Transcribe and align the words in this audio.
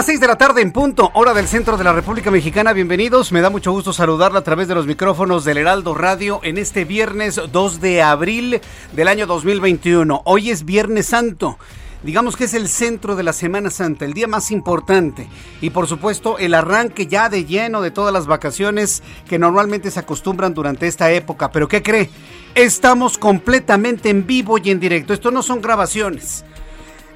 Las 0.00 0.06
6 0.06 0.18
de 0.20 0.28
la 0.28 0.38
tarde 0.38 0.62
en 0.62 0.72
punto, 0.72 1.10
hora 1.12 1.34
del 1.34 1.46
centro 1.46 1.76
de 1.76 1.84
la 1.84 1.92
República 1.92 2.30
Mexicana. 2.30 2.72
Bienvenidos. 2.72 3.32
Me 3.32 3.42
da 3.42 3.50
mucho 3.50 3.70
gusto 3.70 3.92
saludarla 3.92 4.38
a 4.38 4.42
través 4.42 4.66
de 4.66 4.74
los 4.74 4.86
micrófonos 4.86 5.44
del 5.44 5.58
Heraldo 5.58 5.92
Radio 5.92 6.40
en 6.42 6.56
este 6.56 6.86
viernes 6.86 7.38
2 7.52 7.80
de 7.82 8.00
abril 8.00 8.62
del 8.94 9.08
año 9.08 9.26
2021. 9.26 10.22
Hoy 10.24 10.48
es 10.48 10.64
Viernes 10.64 11.04
Santo. 11.04 11.58
Digamos 12.02 12.34
que 12.34 12.44
es 12.44 12.54
el 12.54 12.68
centro 12.68 13.14
de 13.14 13.24
la 13.24 13.34
Semana 13.34 13.68
Santa, 13.68 14.06
el 14.06 14.14
día 14.14 14.26
más 14.26 14.50
importante. 14.50 15.28
Y 15.60 15.68
por 15.68 15.86
supuesto, 15.86 16.38
el 16.38 16.54
arranque 16.54 17.06
ya 17.06 17.28
de 17.28 17.44
lleno 17.44 17.82
de 17.82 17.90
todas 17.90 18.14
las 18.14 18.26
vacaciones 18.26 19.02
que 19.28 19.38
normalmente 19.38 19.90
se 19.90 20.00
acostumbran 20.00 20.54
durante 20.54 20.86
esta 20.86 21.10
época. 21.10 21.52
Pero 21.52 21.68
¿qué 21.68 21.82
cree? 21.82 22.08
Estamos 22.54 23.18
completamente 23.18 24.08
en 24.08 24.26
vivo 24.26 24.56
y 24.56 24.70
en 24.70 24.80
directo. 24.80 25.12
Esto 25.12 25.30
no 25.30 25.42
son 25.42 25.60
grabaciones. 25.60 26.46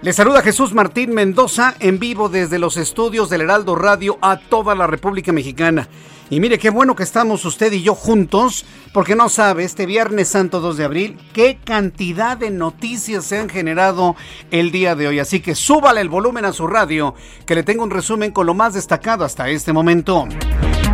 Le 0.05 0.12
saluda 0.12 0.42
Jesús 0.42 0.74
Martín 0.74 1.14
Mendoza 1.14 1.77
en 1.80 1.98
vivo 1.98 2.28
desde 2.28 2.58
los 2.58 2.77
estudios 2.77 3.30
del 3.30 3.41
Heraldo 3.41 3.74
Radio 3.74 4.19
a 4.20 4.36
toda 4.36 4.74
la 4.74 4.86
República 4.86 5.33
Mexicana. 5.33 5.88
Y 6.28 6.41
mire 6.41 6.58
qué 6.58 6.69
bueno 6.69 6.94
que 6.94 7.02
estamos 7.02 7.47
usted 7.47 7.72
y 7.72 7.83
yo 7.83 7.94
juntos, 7.94 8.66
porque 8.92 9.16
no 9.16 9.30
sabe, 9.30 9.64
este 9.64 9.86
Viernes 9.86 10.28
Santo 10.28 10.60
2 10.60 10.77
de 10.77 10.84
abril, 10.84 11.19
qué 11.32 11.58
cantidad 11.64 12.36
de 12.36 12.50
noticias 12.50 13.25
se 13.25 13.38
han 13.38 13.48
generado 13.48 14.14
el 14.50 14.72
día 14.72 14.94
de 14.94 15.08
hoy. 15.08 15.20
Así 15.20 15.41
que 15.41 15.55
súbale 15.55 16.02
el 16.02 16.10
volumen 16.10 16.44
a 16.44 16.52
su 16.52 16.66
radio, 16.66 17.14
que 17.47 17.55
le 17.55 17.62
tengo 17.62 17.82
un 17.82 17.91
resumen 17.91 18.30
con 18.30 18.44
lo 18.44 18.52
más 18.52 18.75
destacado 18.75 19.25
hasta 19.25 19.48
este 19.48 19.72
momento. 19.72 20.28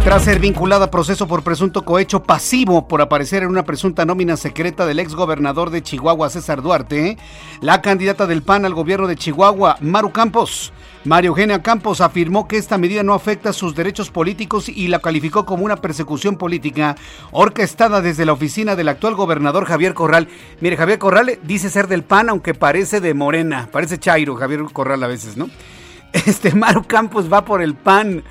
Tras 0.05 0.25
ser 0.25 0.41
vinculada 0.41 0.87
a 0.87 0.91
proceso 0.91 1.29
por 1.29 1.43
presunto 1.43 1.85
cohecho 1.85 2.23
pasivo 2.23 2.89
por 2.89 3.03
aparecer 3.03 3.43
en 3.43 3.51
una 3.51 3.65
presunta 3.65 4.07
nómina 4.07 4.39
secreta 4.39 4.87
del 4.87 4.99
ex 4.99 5.15
gobernador 5.15 5.69
de 5.69 5.83
Chihuahua, 5.83 6.31
César 6.31 6.63
Duarte, 6.63 7.19
la 7.61 7.83
candidata 7.83 8.27
del 8.27 8.43
PAN 8.43 8.65
al 8.65 8.73
gobierno 8.73 9.07
de 9.07 9.17
Chihuahua, 9.17 9.77
Maru 9.81 10.11
Campos, 10.11 10.73
María 11.05 11.29
Eugenia 11.29 11.63
Campos 11.63 12.01
afirmó 12.01 12.49
que 12.49 12.57
esta 12.57 12.79
medida 12.79 13.03
no 13.03 13.13
afecta 13.13 13.53
sus 13.53 13.75
derechos 13.75 14.11
políticos 14.11 14.71
y 14.71 14.89
la 14.89 15.01
calificó 15.01 15.45
como 15.45 15.65
una 15.65 15.77
persecución 15.77 16.37
política 16.37 16.97
orquestada 17.31 18.01
desde 18.01 18.25
la 18.25 18.33
oficina 18.33 18.77
del 18.77 18.89
actual 18.89 19.15
gobernador 19.15 19.67
Javier 19.67 19.93
Corral. 19.93 20.29
Mire, 20.61 20.79
Javier 20.79 20.99
Corral 20.99 21.39
dice 21.43 21.69
ser 21.69 21.89
del 21.89 22.05
PAN, 22.05 22.31
aunque 22.31 22.55
parece 22.55 23.01
de 23.01 23.13
Morena, 23.13 23.69
parece 23.71 23.99
Chairo, 23.99 24.35
Javier 24.35 24.63
Corral 24.73 25.03
a 25.03 25.09
veces, 25.09 25.37
¿no? 25.37 25.49
Este 26.13 26.55
Maru 26.55 26.85
Campos 26.85 27.33
va 27.33 27.45
por 27.45 27.63
el 27.63 27.75
PAN. 27.75 28.25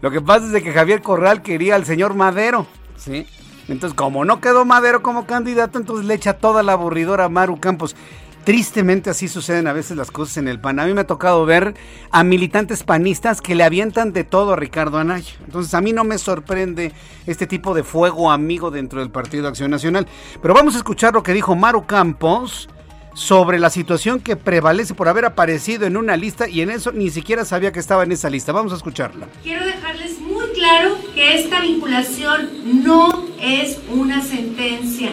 Lo 0.00 0.10
que 0.10 0.20
pasa 0.20 0.46
es 0.46 0.52
de 0.52 0.62
que 0.62 0.72
Javier 0.72 1.02
Corral 1.02 1.42
quería 1.42 1.74
al 1.74 1.84
señor 1.84 2.14
Madero, 2.14 2.66
¿sí? 2.96 3.26
Entonces, 3.68 3.94
como 3.94 4.24
no 4.24 4.40
quedó 4.40 4.64
Madero 4.64 5.02
como 5.02 5.26
candidato, 5.26 5.78
entonces 5.78 6.06
le 6.06 6.14
echa 6.14 6.34
toda 6.34 6.62
la 6.62 6.72
aburridora 6.72 7.26
a 7.26 7.28
Maru 7.28 7.60
Campos. 7.60 7.94
Tristemente 8.44 9.10
así 9.10 9.28
suceden 9.28 9.66
a 9.66 9.74
veces 9.74 9.98
las 9.98 10.10
cosas 10.10 10.38
en 10.38 10.48
el 10.48 10.58
PAN. 10.58 10.80
A 10.80 10.86
mí 10.86 10.94
me 10.94 11.02
ha 11.02 11.06
tocado 11.06 11.44
ver 11.44 11.74
a 12.10 12.24
militantes 12.24 12.82
panistas 12.82 13.42
que 13.42 13.54
le 13.54 13.62
avientan 13.62 14.14
de 14.14 14.24
todo 14.24 14.54
a 14.54 14.56
Ricardo 14.56 14.98
Anaya. 14.98 15.34
Entonces 15.44 15.74
a 15.74 15.82
mí 15.82 15.92
no 15.92 16.04
me 16.04 16.16
sorprende 16.16 16.92
este 17.26 17.46
tipo 17.46 17.74
de 17.74 17.84
fuego 17.84 18.30
amigo 18.30 18.70
dentro 18.70 19.00
del 19.00 19.10
Partido 19.10 19.46
Acción 19.46 19.70
Nacional. 19.70 20.06
Pero 20.40 20.54
vamos 20.54 20.74
a 20.74 20.78
escuchar 20.78 21.12
lo 21.12 21.22
que 21.22 21.34
dijo 21.34 21.54
Maru 21.54 21.84
Campos 21.86 22.68
sobre 23.14 23.58
la 23.58 23.70
situación 23.70 24.20
que 24.20 24.36
prevalece 24.36 24.94
por 24.94 25.08
haber 25.08 25.24
aparecido 25.24 25.86
en 25.86 25.96
una 25.96 26.16
lista 26.16 26.48
y 26.48 26.60
en 26.60 26.70
eso 26.70 26.92
ni 26.92 27.10
siquiera 27.10 27.44
sabía 27.44 27.72
que 27.72 27.80
estaba 27.80 28.04
en 28.04 28.12
esa 28.12 28.30
lista. 28.30 28.52
Vamos 28.52 28.72
a 28.72 28.76
escucharla. 28.76 29.26
Quiero 29.42 29.64
dejarles 29.64 30.20
muy 30.20 30.46
claro 30.54 30.96
que 31.14 31.38
esta 31.38 31.60
vinculación 31.60 32.50
no 32.84 33.26
es 33.40 33.78
una 33.90 34.22
sentencia 34.22 35.10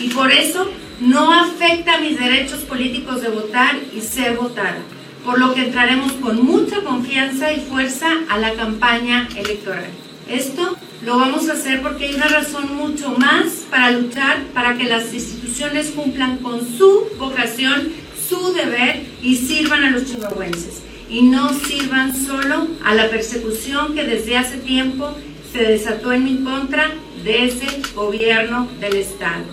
y 0.00 0.08
por 0.10 0.32
eso 0.32 0.68
no 1.00 1.32
afecta 1.32 2.00
mis 2.00 2.18
derechos 2.18 2.60
políticos 2.60 3.22
de 3.22 3.28
votar 3.28 3.76
y 3.94 4.00
ser 4.00 4.36
votada, 4.36 4.78
por 5.24 5.38
lo 5.38 5.54
que 5.54 5.66
entraremos 5.66 6.12
con 6.12 6.44
mucha 6.44 6.82
confianza 6.82 7.52
y 7.52 7.60
fuerza 7.60 8.08
a 8.28 8.38
la 8.38 8.54
campaña 8.54 9.28
electoral. 9.36 9.86
Esto 10.28 10.76
lo 11.02 11.18
vamos 11.18 11.48
a 11.48 11.52
hacer 11.52 11.82
porque 11.82 12.06
hay 12.06 12.14
una 12.14 12.28
razón 12.28 12.76
mucho 12.76 13.10
más 13.18 13.66
para 13.70 13.90
luchar 13.90 14.44
para 14.54 14.76
que 14.76 14.84
las 14.84 15.12
instituciones 15.12 15.88
cumplan 15.88 16.38
con 16.38 16.60
su 16.66 17.08
vocación, 17.18 17.92
su 18.28 18.52
deber 18.52 19.02
y 19.22 19.36
sirvan 19.36 19.84
a 19.84 19.90
los 19.90 20.06
chihuahuenses. 20.06 20.82
Y 21.08 21.22
no 21.22 21.52
sirvan 21.52 22.16
solo 22.16 22.68
a 22.84 22.94
la 22.94 23.10
persecución 23.10 23.94
que 23.94 24.04
desde 24.04 24.38
hace 24.38 24.56
tiempo 24.58 25.14
se 25.52 25.62
desató 25.62 26.12
en 26.12 26.24
mi 26.24 26.42
contra 26.42 26.90
desde 27.22 27.66
el 27.66 27.86
gobierno 27.94 28.68
del 28.80 28.96
Estado, 28.96 29.44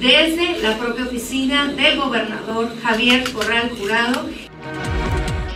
desde 0.00 0.60
la 0.60 0.76
propia 0.76 1.04
oficina 1.04 1.72
del 1.72 1.98
gobernador 1.98 2.70
Javier 2.82 3.30
Corral 3.32 3.70
Jurado. 3.78 4.28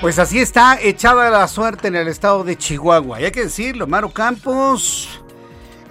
Pues 0.01 0.19
así 0.19 0.41
está 0.41 0.81
echada 0.81 1.31
la 1.31 1.47
suerte 1.47 1.89
en 1.89 1.97
el 1.97 2.09
estado 2.09 2.43
de 2.43 2.57
Chihuahua. 2.57 3.21
Y 3.21 3.25
hay 3.25 3.31
que 3.31 3.45
decirlo, 3.45 3.87
Maru 3.87 4.11
Campos 4.11 5.22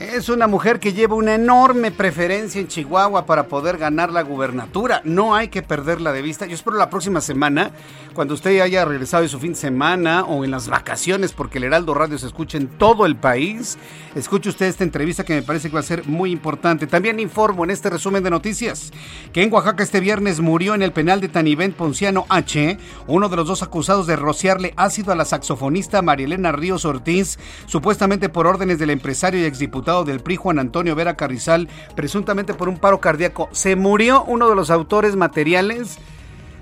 es 0.01 0.29
una 0.29 0.47
mujer 0.47 0.79
que 0.79 0.93
lleva 0.93 1.15
una 1.15 1.35
enorme 1.35 1.91
preferencia 1.91 2.59
en 2.59 2.67
Chihuahua 2.67 3.27
para 3.27 3.47
poder 3.47 3.77
ganar 3.77 4.11
la 4.11 4.23
gubernatura. 4.23 5.01
No 5.03 5.35
hay 5.35 5.49
que 5.49 5.61
perderla 5.61 6.11
de 6.11 6.23
vista. 6.23 6.47
Yo 6.47 6.55
espero 6.55 6.75
la 6.75 6.89
próxima 6.89 7.21
semana, 7.21 7.71
cuando 8.15 8.33
usted 8.33 8.59
haya 8.61 8.83
regresado 8.83 9.21
de 9.21 9.29
su 9.29 9.39
fin 9.39 9.53
de 9.53 9.59
semana 9.59 10.23
o 10.23 10.43
en 10.43 10.49
las 10.49 10.67
vacaciones, 10.67 11.33
porque 11.33 11.59
el 11.59 11.65
Heraldo 11.65 11.93
Radio 11.93 12.17
se 12.17 12.25
escucha 12.25 12.57
en 12.57 12.67
todo 12.67 13.05
el 13.05 13.15
país, 13.15 13.77
escuche 14.15 14.49
usted 14.49 14.65
esta 14.65 14.83
entrevista 14.83 15.23
que 15.23 15.35
me 15.35 15.43
parece 15.43 15.69
que 15.69 15.75
va 15.75 15.81
a 15.81 15.83
ser 15.83 16.07
muy 16.07 16.31
importante. 16.31 16.87
También 16.87 17.19
informo 17.19 17.63
en 17.63 17.69
este 17.69 17.89
resumen 17.89 18.23
de 18.23 18.31
noticias 18.31 18.91
que 19.31 19.43
en 19.43 19.53
Oaxaca 19.53 19.83
este 19.83 19.99
viernes 19.99 20.39
murió 20.39 20.73
en 20.73 20.81
el 20.81 20.93
penal 20.93 21.21
de 21.21 21.29
Tanivent 21.29 21.75
Ponciano 21.75 22.25
H, 22.27 22.77
uno 23.07 23.29
de 23.29 23.35
los 23.35 23.47
dos 23.47 23.61
acusados 23.61 24.07
de 24.07 24.15
rociarle 24.15 24.73
ácido 24.77 25.11
a 25.11 25.15
la 25.15 25.25
saxofonista 25.25 26.01
Marielena 26.01 26.51
Ríos 26.51 26.85
Ortiz, 26.85 27.37
supuestamente 27.67 28.29
por 28.29 28.47
órdenes 28.47 28.79
del 28.79 28.89
empresario 28.89 29.39
y 29.39 29.45
exdiputado 29.45 29.90
del 30.03 30.21
PRI, 30.21 30.37
Juan 30.37 30.59
Antonio 30.59 30.95
Vera 30.95 31.15
Carrizal, 31.15 31.67
presuntamente 31.95 32.53
por 32.53 32.69
un 32.69 32.77
paro 32.77 32.99
cardíaco. 32.99 33.49
Se 33.51 33.75
murió 33.75 34.23
uno 34.23 34.49
de 34.49 34.55
los 34.55 34.69
autores 34.69 35.15
materiales 35.15 35.97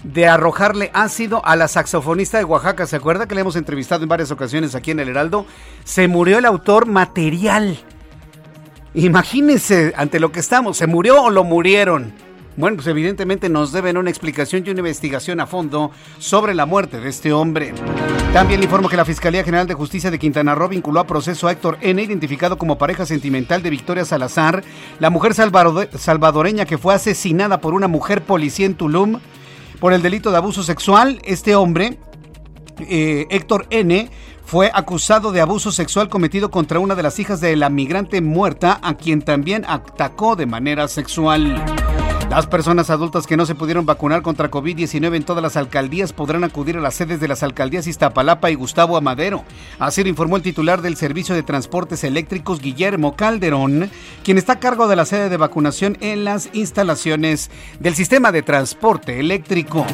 de 0.04 0.28
arrojarle 0.28 0.92
ácido 0.94 1.46
a 1.46 1.56
la 1.56 1.68
saxofonista 1.68 2.38
de 2.38 2.46
Oaxaca. 2.46 2.88
¿Se 2.88 2.96
acuerda 2.96 3.28
que 3.28 3.36
le 3.36 3.42
hemos 3.42 3.56
entrevistado 3.56 4.04
en 4.04 4.10
varias 4.10 4.32
ocasiones 4.32 4.76
aquí 4.76 4.92
en 4.92 5.00
el 5.00 5.10
Heraldo? 5.10 5.46
Se 5.84 6.08
murió 6.08 6.38
el 6.38 6.46
autor 6.46 6.86
material. 6.86 7.80
Imagínense 8.94 9.94
ante 9.96 10.20
lo 10.20 10.32
que 10.32 10.40
estamos, 10.40 10.78
¿se 10.78 10.88
murió 10.88 11.24
o 11.24 11.30
lo 11.30 11.44
murieron? 11.44 12.14
Bueno, 12.60 12.76
pues 12.76 12.88
evidentemente 12.88 13.48
nos 13.48 13.72
deben 13.72 13.96
una 13.96 14.10
explicación 14.10 14.66
y 14.66 14.70
una 14.72 14.80
investigación 14.80 15.40
a 15.40 15.48
fondo 15.48 15.92
sobre 16.18 16.54
la 16.54 16.66
muerte 16.66 17.00
de 17.00 17.08
este 17.08 17.32
hombre. 17.32 17.74
También 18.34 18.60
le 18.60 18.66
informo 18.66 18.90
que 18.90 18.98
la 18.98 19.06
Fiscalía 19.06 19.46
General 19.46 19.66
de 19.66 19.76
Justicia 19.76 20.12
de 20.12 20.20
Quintana 20.20 20.56
Roo 20.56 20.68
vinculó 20.68 21.00
a 21.00 21.08
proceso 21.08 21.48
a 21.48 21.54
Héctor 21.54 21.78
N., 21.80 22.04
identificado 22.04 22.58
como 22.58 22.78
pareja 22.78 23.06
sentimental 23.06 23.64
de 23.64 23.70
Victoria 23.70 24.04
Salazar, 24.04 24.62
la 25.00 25.10
mujer 25.10 25.36
salvadoreña 25.36 26.66
que 26.66 26.78
fue 26.78 26.94
asesinada 26.94 27.62
por 27.62 27.74
una 27.74 27.88
mujer 27.88 28.26
policía 28.26 28.66
en 28.66 28.76
Tulum 28.76 29.22
por 29.80 29.94
el 29.94 30.02
delito 30.02 30.30
de 30.30 30.36
abuso 30.36 30.62
sexual. 30.62 31.22
Este 31.24 31.56
hombre, 31.56 31.98
eh, 32.80 33.26
Héctor 33.30 33.68
N., 33.70 34.10
fue 34.44 34.70
acusado 34.74 35.32
de 35.32 35.40
abuso 35.40 35.72
sexual 35.72 36.10
cometido 36.10 36.52
contra 36.52 36.80
una 36.80 36.96
de 36.96 37.04
las 37.04 37.20
hijas 37.20 37.40
de 37.40 37.56
la 37.56 37.70
migrante 37.70 38.20
muerta, 38.20 38.82
a 38.84 38.96
quien 38.96 39.22
también 39.22 39.64
atacó 39.66 40.36
de 40.36 40.46
manera 40.46 40.90
sexual. 40.90 41.64
Las 42.30 42.46
personas 42.46 42.92
adultas 42.92 43.26
que 43.26 43.36
no 43.36 43.48
se 43.48 43.56
pudieron 43.56 43.88
vacunar 43.88 44.22
contra 44.22 44.52
COVID-19 44.52 45.16
en 45.16 45.24
todas 45.24 45.42
las 45.42 45.58
alcaldías 45.58 46.14
podrán 46.14 46.44
acudir 46.44 46.78
a 46.78 46.80
las 46.80 46.94
sedes 46.94 47.20
de 47.20 47.28
las 47.28 47.42
alcaldías 47.42 47.88
Iztapalapa 47.88 48.52
y 48.52 48.56
Gustavo 48.56 48.98
Amadero. 48.98 49.44
Así 49.80 50.04
lo 50.04 50.10
informó 50.10 50.36
el 50.36 50.44
titular 50.44 50.84
del 50.84 50.96
Servicio 50.96 51.34
de 51.34 51.42
Transportes 51.42 52.04
Eléctricos, 52.04 52.62
Guillermo 52.62 53.16
Calderón, 53.16 53.90
quien 54.24 54.38
está 54.38 54.54
a 54.54 54.60
cargo 54.60 54.88
de 54.88 54.96
la 54.96 55.06
sede 55.06 55.30
de 55.30 55.38
vacunación 55.38 55.98
en 56.02 56.24
las 56.24 56.50
instalaciones 56.54 57.50
del 57.80 57.96
sistema 57.96 58.32
de 58.32 58.44
transporte 58.44 59.20
eléctrico. 59.20 59.88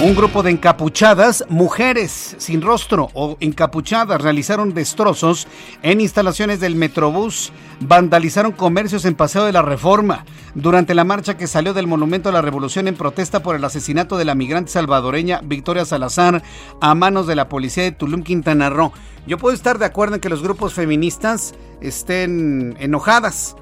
Un 0.00 0.14
grupo 0.14 0.42
de 0.42 0.50
encapuchadas, 0.50 1.44
mujeres 1.48 2.36
sin 2.38 2.60
rostro 2.60 3.08
o 3.14 3.38
encapuchadas, 3.40 4.20
realizaron 4.20 4.74
destrozos 4.74 5.48
en 5.82 6.02
instalaciones 6.02 6.60
del 6.60 6.76
Metrobús, 6.76 7.52
vandalizaron 7.80 8.52
comercios 8.52 9.06
en 9.06 9.14
Paseo 9.14 9.44
de 9.44 9.52
la 9.52 9.62
Reforma. 9.62 10.26
Durante 10.54 10.94
la 10.94 11.04
marcha 11.04 11.36
que 11.36 11.48
salió 11.54 11.72
del 11.72 11.86
Monumento 11.86 12.30
a 12.30 12.32
la 12.32 12.42
Revolución 12.42 12.88
en 12.88 12.96
protesta 12.96 13.40
por 13.40 13.54
el 13.54 13.62
asesinato 13.62 14.16
de 14.16 14.24
la 14.24 14.34
migrante 14.34 14.72
salvadoreña 14.72 15.40
Victoria 15.44 15.84
Salazar 15.84 16.42
a 16.80 16.94
manos 16.96 17.28
de 17.28 17.36
la 17.36 17.48
policía 17.48 17.84
de 17.84 17.92
Tulum, 17.92 18.24
Quintana 18.24 18.70
Roo. 18.70 18.92
Yo 19.24 19.38
puedo 19.38 19.54
estar 19.54 19.78
de 19.78 19.84
acuerdo 19.84 20.16
en 20.16 20.20
que 20.20 20.28
los 20.28 20.42
grupos 20.42 20.74
feministas 20.74 21.54
estén 21.80 22.74
enojadas. 22.80 23.54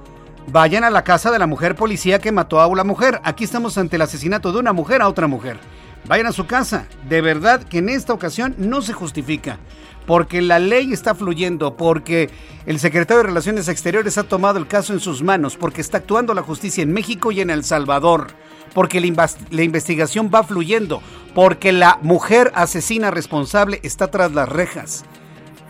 Vayan 0.46 0.84
a 0.84 0.90
la 0.90 1.04
casa 1.04 1.30
de 1.30 1.38
la 1.38 1.46
mujer 1.46 1.76
policía 1.76 2.18
que 2.18 2.32
mató 2.32 2.62
a 2.62 2.66
una 2.66 2.82
mujer. 2.82 3.20
Aquí 3.24 3.44
estamos 3.44 3.76
ante 3.76 3.96
el 3.96 4.02
asesinato 4.02 4.52
de 4.52 4.60
una 4.60 4.72
mujer 4.72 5.02
a 5.02 5.08
otra 5.08 5.26
mujer. 5.26 5.58
Vayan 6.06 6.26
a 6.26 6.32
su 6.32 6.46
casa. 6.46 6.86
De 7.08 7.20
verdad 7.20 7.62
que 7.62 7.78
en 7.78 7.88
esta 7.88 8.12
ocasión 8.12 8.54
no 8.58 8.82
se 8.82 8.92
justifica 8.92 9.58
porque 10.06 10.42
la 10.42 10.58
ley 10.58 10.92
está 10.92 11.14
fluyendo, 11.14 11.76
porque 11.76 12.30
el 12.66 12.78
secretario 12.78 13.22
de 13.22 13.28
Relaciones 13.28 13.68
Exteriores 13.68 14.18
ha 14.18 14.24
tomado 14.24 14.58
el 14.58 14.66
caso 14.66 14.92
en 14.92 15.00
sus 15.00 15.22
manos, 15.22 15.56
porque 15.56 15.80
está 15.80 15.98
actuando 15.98 16.34
la 16.34 16.42
justicia 16.42 16.82
en 16.82 16.92
México 16.92 17.32
y 17.32 17.40
en 17.40 17.50
El 17.50 17.64
Salvador, 17.64 18.28
porque 18.74 19.00
la, 19.00 19.62
investigación 19.62 20.30
va 20.32 20.42
fluyendo, 20.42 21.02
porque 21.34 21.72
la 21.72 21.98
mujer 22.02 22.52
asesina 22.54 23.10
responsable 23.10 23.80
está 23.82 24.10
tras 24.10 24.32
las 24.32 24.48
rejas. 24.48 25.04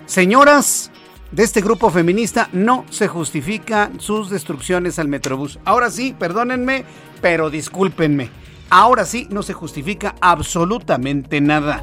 Señoras 0.07 0.91
de 1.31 1.43
este 1.43 1.63
grupo 1.63 1.91
feminista, 1.91 2.49
no 2.53 2.85
se 2.91 3.09
justifican 3.09 4.01
sus 4.01 4.29
destrucciones 4.29 4.99
al 4.99 5.09
Metrobús. 5.09 5.59
Ahora 5.65 5.91
sí, 5.91 6.15
perdónenme, 6.19 6.85
pero 7.23 7.49
discúlpenme. 7.49 8.42
Ahora 8.75 9.05
sí, 9.05 9.27
no 9.29 9.43
se 9.43 9.53
justifica 9.53 10.15
absolutamente 10.23 11.43
nada. 11.43 11.83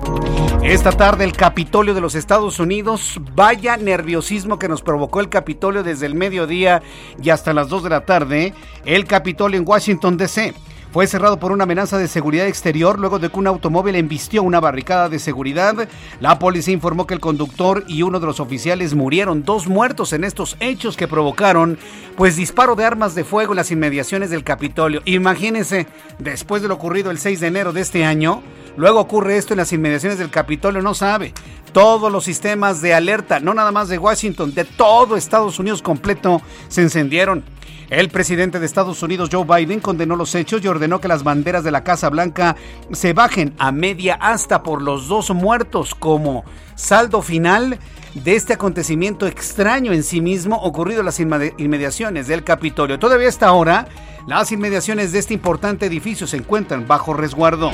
Esta 0.63 0.91
tarde 0.91 1.24
el 1.24 1.33
Capitolio 1.33 1.94
de 1.94 2.01
los 2.01 2.15
Estados 2.15 2.59
Unidos, 2.59 3.21
vaya 3.36 3.77
nerviosismo 3.77 4.57
que 4.57 4.68
nos 4.68 4.81
provocó 4.81 5.19
el 5.19 5.30
Capitolio 5.30 5.83
desde 5.83 6.07
el 6.07 6.15
mediodía 6.15 6.81
y 7.21 7.30
hasta 7.30 7.53
las 7.53 7.69
2 7.69 7.83
de 7.83 7.89
la 7.91 8.06
tarde, 8.06 8.56
el 8.86 9.06
Capitolio 9.06 9.59
en 9.59 9.69
Washington, 9.69 10.18
D.C 10.18 10.56
fue 10.91 11.06
cerrado 11.06 11.39
por 11.39 11.51
una 11.51 11.65
amenaza 11.65 11.97
de 11.97 12.07
seguridad 12.07 12.47
exterior 12.47 12.97
luego 12.97 13.19
de 13.19 13.30
que 13.30 13.39
un 13.39 13.47
automóvil 13.47 13.95
embistió 13.95 14.41
una 14.41 14.59
barricada 14.59 15.07
de 15.07 15.19
seguridad. 15.19 15.88
La 16.19 16.39
policía 16.39 16.74
informó 16.74 17.06
que 17.06 17.13
el 17.13 17.19
conductor 17.19 17.83
y 17.88 18.01
uno 18.01 18.19
de 18.19 18.25
los 18.25 18.39
oficiales 18.39 18.95
murieron, 18.95 19.44
dos 19.44 19.68
muertos 19.68 20.13
en 20.13 20.24
estos 20.24 20.57
hechos 20.59 20.97
que 20.97 21.07
provocaron 21.07 21.77
pues 22.18 22.36
disparo 22.36 22.75
de 22.75 22.86
armas 22.86 23.15
de 23.15 23.24
fuego 23.24 23.53
en 23.53 23.57
las 23.57 23.71
inmediaciones 23.71 24.30
del 24.31 24.44
Capitolio. 24.44 25.01
Imagínense, 25.06 25.88
después 26.18 26.62
de 26.62 26.68
lo 26.68 26.74
ocurrido 26.75 27.12
el 27.12 27.19
6 27.19 27.39
de 27.39 27.47
enero 27.47 27.71
de 27.71 27.81
este 27.81 28.03
año, 28.03 28.42
luego 28.75 29.00
ocurre 29.00 29.38
esto 29.38 29.53
en 29.53 29.57
las 29.57 29.71
inmediaciones 29.71 30.18
del 30.18 30.31
Capitolio, 30.31 30.81
no 30.81 30.94
sabe. 30.94 31.33
Todos 31.71 32.12
los 32.12 32.24
sistemas 32.24 32.81
de 32.81 32.95
alerta, 32.95 33.39
no 33.39 33.53
nada 33.53 33.71
más 33.71 33.89
de 33.89 34.00
Washington, 34.00 34.56
de 34.56 34.65
todo 34.65 35.15
Estados 35.15 35.59
Unidos 35.59 35.83
completo, 35.83 36.42
se 36.68 36.81
encendieron. 36.81 37.44
El 37.89 38.09
presidente 38.09 38.59
de 38.59 38.68
Estados 38.68 39.01
Unidos, 39.01 39.30
Joe 39.31 39.45
Biden, 39.45 39.80
condenó 39.80 40.15
los 40.15 40.36
hechos 40.36 40.63
y 40.63 40.68
ordenó 40.68 41.01
que 41.01 41.07
las 41.07 41.24
banderas 41.24 41.63
de 41.63 41.71
la 41.71 41.83
Casa 41.83 42.09
Blanca 42.09 42.56
se 42.91 43.13
bajen 43.13 43.56
a 43.57 43.71
media 43.71 44.13
asta 44.13 44.62
por 44.62 44.83
los 44.83 45.07
dos 45.07 45.31
muertos 45.31 45.95
como 45.95 46.44
saldo 46.75 47.24
final 47.24 47.80
de 48.13 48.35
este 48.35 48.53
acontecimiento 48.53 49.27
extraño 49.27 49.94
en 49.94 50.03
sí 50.03 50.21
mismo 50.21 50.57
ocurrido 50.57 51.01
en 51.01 51.06
las 51.06 51.19
inmediaciones 51.19 52.27
del 52.27 52.44
Capitolio. 52.44 53.00
Todavía 53.00 53.29
hasta 53.29 53.47
ahora, 53.47 53.88
las 54.27 54.51
inmediaciones 54.51 55.11
de 55.11 55.19
este 55.19 55.33
importante 55.33 55.85
edificio 55.85 56.27
se 56.27 56.38
encuentran 56.38 56.88
bajo 56.88 57.13
resguardo. 57.13 57.71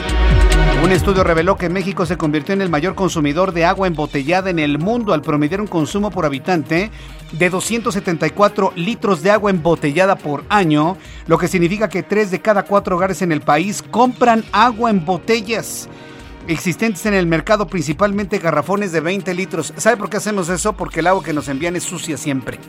Un 0.84 0.92
estudio 0.92 1.24
reveló 1.24 1.58
que 1.58 1.70
México 1.70 2.06
se 2.06 2.18
convirtió 2.18 2.54
en 2.54 2.62
el 2.62 2.70
mayor 2.70 2.96
consumidor 2.96 3.54
de 3.54 3.66
agua 3.66 3.88
embotellada 3.88 4.50
en 4.50 4.60
el 4.60 4.78
mundo 4.78 5.14
al 5.14 5.22
promediar 5.22 5.62
un 5.62 5.68
consumo 5.68 6.12
por 6.12 6.26
habitante 6.26 6.92
de 7.32 7.50
274 7.50 8.74
litros 8.76 9.24
de 9.24 9.32
agua 9.32 9.52
embotellada 9.52 10.16
por 10.16 10.44
año, 10.50 10.98
lo 11.28 11.38
que 11.38 11.48
significa 11.48 11.90
que 11.90 12.04
3 12.04 12.30
de 12.30 12.42
cada 12.42 12.64
4 12.64 12.96
hogares 12.96 13.22
en 13.22 13.32
el 13.32 13.42
país 13.42 13.84
compran 13.90 14.44
agua 14.52 14.90
en 14.92 15.04
botellas 15.06 15.90
existentes 16.48 17.06
en 17.06 17.14
el 17.14 17.28
mercado, 17.28 17.68
principalmente 17.68 18.40
garrafones 18.40 18.92
de 18.92 19.00
20 19.00 19.34
litros. 19.34 19.74
¿Sabe 19.78 19.98
por 19.98 20.10
qué 20.10 20.18
hacemos 20.18 20.50
eso? 20.50 20.74
Porque 20.74 21.00
el 21.00 21.08
agua 21.08 21.24
que 21.24 21.34
nos 21.34 21.48
envían 21.48 21.76
es 21.76 21.84
sucia 21.84 22.18
siempre. 22.18 22.60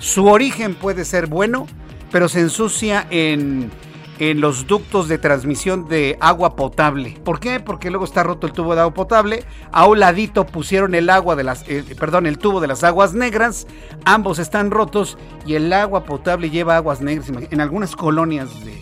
Su 0.00 0.26
origen 0.26 0.74
puede 0.74 1.04
ser 1.04 1.26
bueno, 1.26 1.66
pero 2.10 2.28
se 2.28 2.40
ensucia 2.40 3.06
en 3.10 3.70
en 4.18 4.40
los 4.40 4.66
ductos 4.66 5.08
de 5.08 5.18
transmisión 5.18 5.88
de 5.88 6.16
agua 6.20 6.56
potable. 6.56 7.18
¿Por 7.24 7.40
qué? 7.40 7.60
Porque 7.60 7.90
luego 7.90 8.04
está 8.04 8.22
roto 8.22 8.46
el 8.46 8.52
tubo 8.52 8.74
de 8.74 8.80
agua 8.80 8.94
potable. 8.94 9.44
A 9.72 9.86
un 9.86 10.00
ladito 10.00 10.46
pusieron 10.46 10.94
el 10.94 11.10
agua 11.10 11.36
de 11.36 11.44
las, 11.44 11.64
eh, 11.68 11.84
perdón, 11.98 12.26
el 12.26 12.38
tubo 12.38 12.60
de 12.60 12.66
las 12.66 12.84
aguas 12.84 13.14
negras. 13.14 13.66
Ambos 14.04 14.38
están 14.38 14.70
rotos 14.70 15.18
y 15.44 15.54
el 15.54 15.72
agua 15.72 16.04
potable 16.04 16.50
lleva 16.50 16.76
aguas 16.76 17.00
negras. 17.00 17.30
En 17.50 17.60
algunas 17.60 17.94
colonias 17.94 18.48
de, 18.64 18.80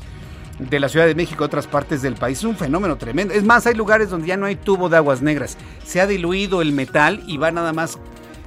de 0.58 0.80
la 0.80 0.88
Ciudad 0.88 1.06
de 1.06 1.14
México, 1.14 1.44
otras 1.44 1.66
partes 1.66 2.02
del 2.02 2.14
país, 2.14 2.38
es 2.38 2.44
un 2.44 2.56
fenómeno 2.56 2.96
tremendo. 2.96 3.34
Es 3.34 3.44
más, 3.44 3.66
hay 3.66 3.74
lugares 3.74 4.10
donde 4.10 4.28
ya 4.28 4.36
no 4.36 4.46
hay 4.46 4.56
tubo 4.56 4.88
de 4.88 4.96
aguas 4.96 5.22
negras. 5.22 5.56
Se 5.84 6.00
ha 6.00 6.06
diluido 6.06 6.62
el 6.62 6.72
metal 6.72 7.22
y 7.26 7.36
va 7.36 7.50
nada 7.50 7.72
más 7.72 7.98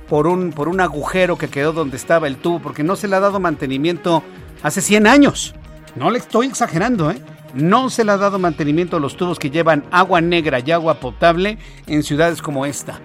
por 0.08 0.28
un, 0.28 0.52
por 0.52 0.70
un 0.70 0.80
agujero 0.80 1.38
que 1.38 1.50
quedó 1.50 1.74
donde 1.74 1.98
estaba 1.98 2.28
el 2.28 2.38
tubo, 2.38 2.60
porque 2.60 2.84
no 2.84 2.96
se 2.96 3.08
le 3.08 3.16
ha 3.16 3.20
dado 3.20 3.40
mantenimiento 3.40 4.24
hace 4.64 4.82
100 4.82 5.08
años. 5.08 5.54
No 5.96 6.12
le 6.12 6.20
estoy 6.20 6.48
exagerando, 6.48 7.12
¿eh? 7.12 7.22
No 7.54 7.90
se 7.90 8.04
le 8.04 8.12
ha 8.12 8.18
dado 8.18 8.40
mantenimiento 8.40 8.98
a 8.98 9.00
los 9.00 9.18
tubos 9.18 9.40
que 9.40 9.50
llevan 9.50 9.86
agua 9.92 10.22
negra 10.22 10.60
y 10.60 10.72
agua 10.72 11.00
potable 11.00 11.58
en 11.88 12.04
ciudades 12.04 12.42
como 12.42 12.66
esta. 12.66 13.00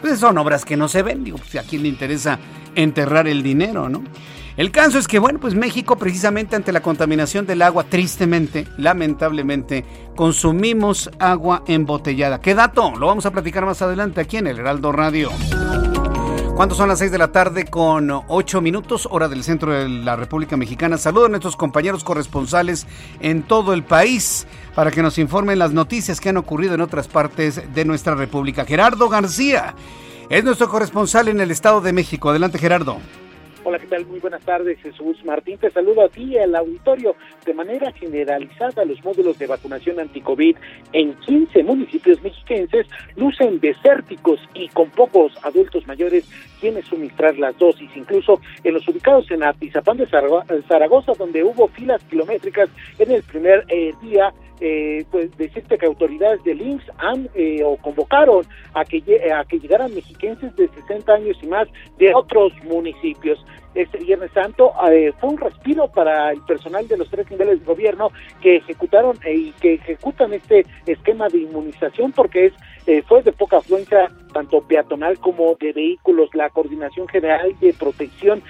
Pues 0.00 0.20
son 0.20 0.38
obras 0.38 0.64
que 0.64 0.76
no 0.76 0.88
se 0.88 1.02
ven, 1.02 1.24
digo, 1.24 1.38
pues 1.38 1.56
a 1.56 1.66
quién 1.66 1.82
le 1.82 1.88
interesa 1.88 2.38
enterrar 2.74 3.26
el 3.26 3.42
dinero, 3.42 3.88
¿no? 3.88 4.04
El 4.56 4.70
caso 4.70 4.98
es 4.98 5.06
que, 5.06 5.18
bueno, 5.18 5.38
pues 5.38 5.54
México 5.54 5.96
precisamente 5.96 6.56
ante 6.56 6.72
la 6.72 6.80
contaminación 6.80 7.44
del 7.44 7.60
agua, 7.60 7.84
tristemente, 7.84 8.66
lamentablemente, 8.78 9.84
consumimos 10.16 11.10
agua 11.18 11.62
embotellada. 11.66 12.40
¿Qué 12.40 12.54
dato? 12.54 12.96
Lo 12.96 13.06
vamos 13.06 13.26
a 13.26 13.30
platicar 13.32 13.66
más 13.66 13.82
adelante 13.82 14.22
aquí 14.22 14.38
en 14.38 14.46
el 14.46 14.58
Heraldo 14.58 14.92
Radio. 14.92 15.30
¿Cuántos 16.56 16.78
son 16.78 16.88
las 16.88 17.00
6 17.00 17.12
de 17.12 17.18
la 17.18 17.32
tarde 17.32 17.66
con 17.66 18.10
8 18.10 18.62
minutos, 18.62 19.06
hora 19.10 19.28
del 19.28 19.44
centro 19.44 19.72
de 19.72 19.90
la 19.90 20.16
República 20.16 20.56
Mexicana? 20.56 20.96
Saludo 20.96 21.26
a 21.26 21.28
nuestros 21.28 21.54
compañeros 21.54 22.02
corresponsales 22.02 22.86
en 23.20 23.42
todo 23.42 23.74
el 23.74 23.84
país 23.84 24.46
para 24.74 24.90
que 24.90 25.02
nos 25.02 25.18
informen 25.18 25.58
las 25.58 25.72
noticias 25.72 26.18
que 26.18 26.30
han 26.30 26.38
ocurrido 26.38 26.74
en 26.74 26.80
otras 26.80 27.08
partes 27.08 27.60
de 27.74 27.84
nuestra 27.84 28.14
República. 28.14 28.64
Gerardo 28.64 29.10
García 29.10 29.74
es 30.30 30.44
nuestro 30.44 30.70
corresponsal 30.70 31.28
en 31.28 31.42
el 31.42 31.50
Estado 31.50 31.82
de 31.82 31.92
México. 31.92 32.30
Adelante, 32.30 32.58
Gerardo. 32.58 32.96
Hola, 33.68 33.80
¿qué 33.80 33.88
tal? 33.88 34.06
Muy 34.06 34.20
buenas 34.20 34.44
tardes, 34.44 34.78
Jesús 34.78 35.24
Martín. 35.24 35.58
Te 35.58 35.72
saludo 35.72 36.02
a 36.02 36.08
ti 36.08 36.22
y 36.22 36.38
al 36.38 36.54
auditorio. 36.54 37.16
De 37.44 37.52
manera 37.52 37.90
generalizada, 37.90 38.84
los 38.84 39.04
módulos 39.04 39.40
de 39.40 39.48
vacunación 39.48 39.98
anti-COVID 39.98 40.56
en 40.92 41.14
15 41.14 41.64
municipios 41.64 42.22
mexiquenses 42.22 42.86
lucen 43.16 43.58
desérticos 43.58 44.38
y 44.54 44.68
con 44.68 44.88
pocos 44.90 45.32
adultos 45.42 45.84
mayores 45.88 46.30
quienes 46.60 46.84
suministrar 46.84 47.36
las 47.40 47.58
dosis. 47.58 47.90
Incluso 47.96 48.40
en 48.62 48.74
los 48.74 48.86
ubicados 48.86 49.28
en 49.32 49.42
Atizapán 49.42 49.96
de 49.96 50.06
Zaragoza, 50.06 51.14
donde 51.18 51.42
hubo 51.42 51.66
filas 51.66 52.04
kilométricas 52.04 52.68
en 53.00 53.10
el 53.10 53.24
primer 53.24 53.64
eh, 53.66 53.92
día, 54.00 54.32
eh, 54.60 55.04
pues 55.10 55.36
decirte 55.36 55.78
que 55.78 55.86
autoridades 55.86 56.42
del 56.44 56.60
IMSS 56.60 56.90
han 56.98 57.28
eh, 57.34 57.62
o 57.64 57.76
convocaron 57.76 58.46
a 58.74 58.84
que, 58.84 59.02
a 59.32 59.44
que 59.44 59.58
llegaran 59.58 59.94
mexiquenses 59.94 60.54
de 60.56 60.68
60 60.68 61.12
años 61.12 61.36
y 61.42 61.46
más 61.46 61.68
de 61.98 62.14
otros 62.14 62.52
municipios 62.64 63.44
este 63.76 63.98
Viernes 63.98 64.30
Santo 64.32 64.72
eh, 64.90 65.12
fue 65.20 65.30
un 65.30 65.38
respiro 65.38 65.88
para 65.88 66.32
el 66.32 66.40
personal 66.42 66.88
de 66.88 66.96
los 66.96 67.10
tres 67.10 67.30
niveles 67.30 67.60
de 67.60 67.66
gobierno 67.66 68.10
que 68.40 68.56
ejecutaron 68.56 69.18
eh, 69.24 69.34
y 69.34 69.52
que 69.52 69.74
ejecutan 69.74 70.32
este 70.32 70.66
esquema 70.86 71.28
de 71.28 71.38
inmunización 71.38 72.12
porque 72.12 72.46
es 72.46 72.52
eh, 72.86 73.02
fue 73.02 73.22
de 73.22 73.32
poca 73.32 73.58
afluencia 73.58 74.12
tanto 74.32 74.60
peatonal 74.60 75.18
como 75.18 75.56
de 75.56 75.72
vehículos. 75.72 76.30
La 76.34 76.50
Coordinación 76.50 77.08
General 77.08 77.52
de 77.58 77.74
Protección 77.74 78.42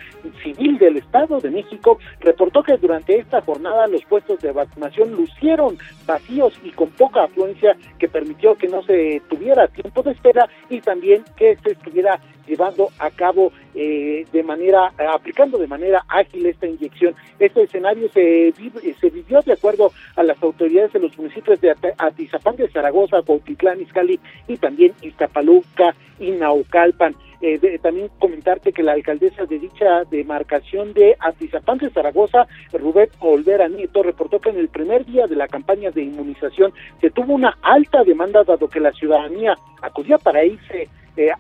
Civil 0.43 0.79
del 0.79 0.99
Estado 0.99 1.41
de 1.41 1.51
México 1.51 1.99
reportó 2.21 2.63
que 2.63 2.77
durante 2.77 3.19
esta 3.19 3.41
jornada 3.41 3.87
los 3.87 4.05
puestos 4.05 4.41
de 4.41 4.53
vacunación 4.53 5.13
lucieron 5.13 5.79
vacíos 6.07 6.53
y 6.63 6.71
con 6.71 6.91
poca 6.91 7.25
afluencia 7.25 7.77
que 7.99 8.09
permitió 8.09 8.57
que 8.57 8.69
no 8.69 8.83
se 8.83 9.23
tuviera 9.31 9.69
tiempo 9.69 10.03
de 10.03 10.13
espera 10.13 10.49
y 10.69 10.81
también 10.81 11.25
que 11.37 11.57
se 11.57 11.71
estuviera 11.71 12.21
llevando 12.47 12.91
a 12.99 13.11
cabo 13.11 13.53
eh, 13.75 14.27
de 14.33 14.43
manera, 14.43 14.93
aplicando 15.13 15.59
de 15.59 15.67
manera 15.67 16.05
ágil 16.09 16.47
esta 16.47 16.67
inyección. 16.67 17.15
Este 17.39 17.63
escenario 17.63 18.09
se, 18.11 18.53
se 19.01 19.11
vivió 19.11 19.41
de 19.43 19.53
acuerdo 19.53 19.93
a 20.17 20.23
las 20.23 20.43
autoridades 20.43 20.93
de 20.93 21.01
los 21.01 21.17
municipios 21.19 21.61
de 21.61 21.75
Atizapán 21.99 22.57
de 22.57 22.69
Zaragoza, 22.69 23.23
Cuautitlán, 23.23 23.81
Izcalli 23.81 24.19
y 24.49 24.57
también 24.57 24.95
Iztapaluca 25.03 25.95
y 26.19 26.31
Naucalpan. 26.31 27.15
Eh, 27.43 27.79
también 27.83 28.09
comentarte 28.19 28.73
que 28.73 28.83
la 28.83 28.93
alcaldesa 28.93 29.45
de 29.45 29.59
dicha 29.59 30.05
demarcación 30.11 30.95
de 30.95 31.17
Atizapán 31.21 31.77
de 31.79 31.91
Zaragoza, 31.91 32.47
Rubén 32.73 33.11
Olvera 33.21 33.69
Nieto, 33.69 34.03
reportó 34.03 34.41
que 34.41 34.49
en 34.51 34.59
el 34.59 34.69
primer 34.69 35.05
día 35.05 35.27
de 35.27 35.37
la 35.37 35.47
campaña 35.47 35.91
de 35.91 36.03
inmunización 36.03 36.73
se 37.01 37.11
tuvo 37.11 37.35
una 37.35 37.59
alta 37.61 38.05
demanda 38.05 38.43
dado 38.43 38.69
que 38.69 38.81
la 38.81 38.93
ciudadanía 38.93 39.55
acudía 39.83 40.17
para 40.17 40.45
irse 40.45 40.89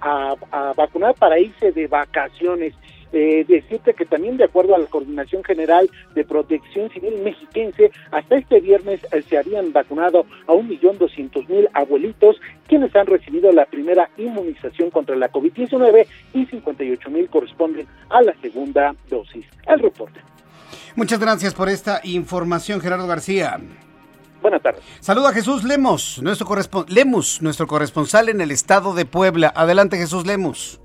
a, 0.00 0.34
a 0.50 0.72
vacunar, 0.74 1.14
para 1.14 1.38
irse 1.38 1.72
de 1.72 1.86
vacaciones. 1.86 2.74
Eh, 3.12 3.44
decirte 3.46 3.94
que 3.94 4.04
también 4.04 4.36
de 4.36 4.44
acuerdo 4.44 4.74
a 4.74 4.78
la 4.78 4.86
Coordinación 4.86 5.44
General 5.44 5.88
de 6.14 6.24
Protección 6.24 6.90
Civil 6.90 7.22
Mexiquense, 7.22 7.92
hasta 8.10 8.36
este 8.36 8.60
viernes 8.60 9.00
eh, 9.12 9.22
se 9.22 9.38
habían 9.38 9.72
vacunado 9.72 10.26
a 10.46 10.52
un 10.52 10.68
millón 10.68 10.98
doscientos 10.98 11.48
mil 11.48 11.68
abuelitos 11.72 12.36
quienes 12.66 12.94
han 12.96 13.06
recibido 13.06 13.52
la 13.52 13.64
primera 13.66 14.10
inmunización 14.18 14.90
contra 14.90 15.14
la 15.14 15.30
COVID-19 15.30 16.06
y 16.34 16.46
58 16.46 17.10
mil 17.10 17.28
corresponden 17.30 17.86
a 18.10 18.22
la 18.22 18.34
segunda 18.42 18.94
dosis. 19.08 19.46
El 19.66 19.78
reporte. 19.78 20.20
Muchas 20.96 21.20
gracias 21.20 21.54
por 21.54 21.68
esta 21.68 22.00
información, 22.02 22.80
Gerardo 22.80 23.06
García. 23.06 23.60
Buenas 24.46 24.62
tardes. 24.62 24.84
Saludo 25.00 25.26
a 25.26 25.32
Jesús 25.32 25.64
Lemos, 25.64 26.22
nuestro, 26.22 26.46
Lemos, 26.86 27.42
nuestro 27.42 27.66
corresponsal 27.66 28.28
en 28.28 28.40
el 28.40 28.52
estado 28.52 28.94
de 28.94 29.04
Puebla. 29.04 29.52
Adelante, 29.56 29.96
Jesús 29.96 30.24
Lemos. 30.24 30.80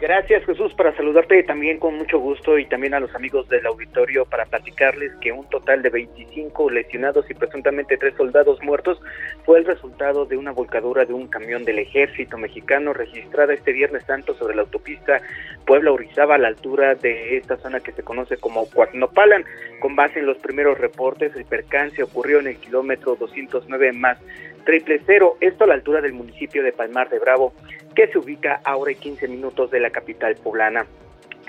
Gracias 0.00 0.44
Jesús 0.44 0.72
para 0.74 0.94
saludarte 0.94 1.42
también 1.42 1.80
con 1.80 1.98
mucho 1.98 2.20
gusto 2.20 2.56
y 2.56 2.66
también 2.66 2.94
a 2.94 3.00
los 3.00 3.12
amigos 3.16 3.48
del 3.48 3.66
auditorio 3.66 4.26
para 4.26 4.46
platicarles 4.46 5.10
que 5.20 5.32
un 5.32 5.44
total 5.50 5.82
de 5.82 5.90
25 5.90 6.70
lesionados 6.70 7.28
y 7.28 7.34
presuntamente 7.34 7.96
tres 7.96 8.14
soldados 8.16 8.62
muertos 8.62 9.00
fue 9.44 9.58
el 9.58 9.64
resultado 9.64 10.24
de 10.24 10.36
una 10.36 10.52
volcadura 10.52 11.04
de 11.04 11.14
un 11.14 11.26
camión 11.26 11.64
del 11.64 11.80
ejército 11.80 12.38
mexicano 12.38 12.92
registrada 12.92 13.52
este 13.52 13.72
viernes 13.72 14.04
santo 14.04 14.34
sobre 14.34 14.54
la 14.54 14.62
autopista 14.62 15.20
Puebla-Urizaba 15.66 16.36
a 16.36 16.38
la 16.38 16.48
altura 16.48 16.94
de 16.94 17.36
esta 17.36 17.56
zona 17.56 17.80
que 17.80 17.90
se 17.90 18.04
conoce 18.04 18.36
como 18.36 18.70
Cuacnopalan. 18.70 19.44
Con 19.80 19.96
base 19.96 20.20
en 20.20 20.26
los 20.26 20.38
primeros 20.38 20.78
reportes, 20.78 21.34
el 21.34 21.44
percance 21.44 22.02
ocurrió 22.04 22.38
en 22.38 22.46
el 22.46 22.56
kilómetro 22.56 23.16
209 23.16 23.92
más 23.92 24.18
triple 24.68 25.00
cero, 25.06 25.38
esto 25.40 25.64
a 25.64 25.66
la 25.66 25.72
altura 25.72 26.02
del 26.02 26.12
municipio 26.12 26.62
de 26.62 26.74
Palmar 26.74 27.08
de 27.08 27.18
Bravo, 27.18 27.54
que 27.94 28.06
se 28.08 28.18
ubica 28.18 28.60
a 28.62 28.76
hora 28.76 28.92
y 28.92 28.96
15 28.96 29.26
minutos 29.26 29.70
de 29.70 29.80
la 29.80 29.88
capital 29.88 30.34
poblana 30.34 30.84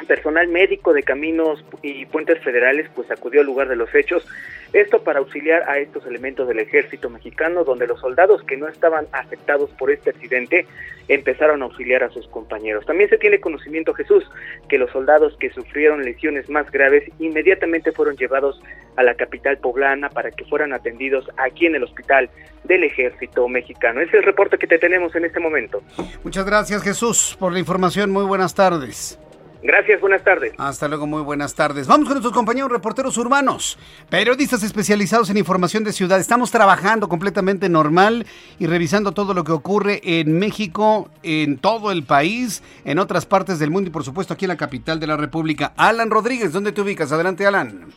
personal 0.07 0.47
médico 0.47 0.93
de 0.93 1.03
caminos 1.03 1.63
y 1.81 2.05
puentes 2.05 2.39
federales 2.43 2.89
pues 2.95 3.09
acudió 3.11 3.41
al 3.41 3.47
lugar 3.47 3.67
de 3.67 3.75
los 3.75 3.93
hechos, 3.93 4.25
esto 4.73 5.03
para 5.03 5.19
auxiliar 5.19 5.67
a 5.69 5.79
estos 5.79 6.05
elementos 6.05 6.47
del 6.47 6.59
ejército 6.59 7.09
mexicano, 7.09 7.63
donde 7.63 7.87
los 7.87 7.99
soldados 7.99 8.43
que 8.43 8.57
no 8.57 8.67
estaban 8.67 9.07
afectados 9.11 9.69
por 9.71 9.91
este 9.91 10.11
accidente 10.11 10.65
empezaron 11.07 11.61
a 11.61 11.65
auxiliar 11.65 12.03
a 12.03 12.09
sus 12.11 12.27
compañeros. 12.27 12.85
También 12.85 13.09
se 13.09 13.17
tiene 13.17 13.39
conocimiento, 13.39 13.93
Jesús, 13.93 14.23
que 14.67 14.77
los 14.77 14.91
soldados 14.91 15.35
que 15.39 15.49
sufrieron 15.49 16.03
lesiones 16.03 16.49
más 16.49 16.69
graves 16.71 17.03
inmediatamente 17.19 17.91
fueron 17.91 18.15
llevados 18.15 18.61
a 18.95 19.03
la 19.03 19.15
capital 19.15 19.57
poblana 19.57 20.09
para 20.09 20.31
que 20.31 20.45
fueran 20.45 20.73
atendidos 20.73 21.29
aquí 21.37 21.65
en 21.65 21.75
el 21.75 21.83
hospital 21.83 22.29
del 22.63 22.83
ejército 22.83 23.47
mexicano. 23.47 24.01
Es 24.01 24.13
el 24.13 24.23
reporte 24.23 24.57
que 24.57 24.67
te 24.67 24.77
tenemos 24.77 25.15
en 25.15 25.25
este 25.25 25.39
momento. 25.39 25.81
Muchas 26.23 26.45
gracias, 26.45 26.83
Jesús, 26.83 27.35
por 27.39 27.53
la 27.53 27.59
información. 27.59 28.11
Muy 28.11 28.25
buenas 28.25 28.53
tardes. 28.53 29.19
Gracias, 29.61 29.99
buenas 29.99 30.23
tardes. 30.23 30.53
Hasta 30.57 30.87
luego, 30.87 31.05
muy 31.05 31.21
buenas 31.21 31.53
tardes. 31.53 31.85
Vamos 31.85 32.05
con 32.05 32.13
nuestros 32.13 32.33
compañeros 32.33 32.71
reporteros 32.71 33.17
urbanos, 33.17 33.77
periodistas 34.09 34.63
especializados 34.63 35.29
en 35.29 35.37
información 35.37 35.83
de 35.83 35.91
ciudad. 35.91 36.19
Estamos 36.19 36.49
trabajando 36.49 37.09
completamente 37.09 37.67
normal 37.67 38.25
y 38.57 38.67
revisando 38.67 39.11
todo 39.11 39.33
lo 39.33 39.43
que 39.43 39.51
ocurre 39.51 39.99
en 40.03 40.39
México, 40.39 41.09
en 41.23 41.57
todo 41.57 41.91
el 41.91 42.03
país, 42.03 42.63
en 42.85 42.99
otras 42.99 43.25
partes 43.25 43.59
del 43.59 43.69
mundo 43.69 43.89
y 43.89 43.91
por 43.91 44.05
supuesto 44.05 44.33
aquí 44.33 44.45
en 44.45 44.49
la 44.49 44.57
capital 44.57 44.99
de 44.99 45.07
la 45.07 45.17
República. 45.17 45.73
Alan 45.75 46.09
Rodríguez, 46.09 46.53
¿dónde 46.53 46.71
te 46.71 46.79
ubicas? 46.81 47.11
Adelante, 47.11 47.45
Alan. 47.45 47.87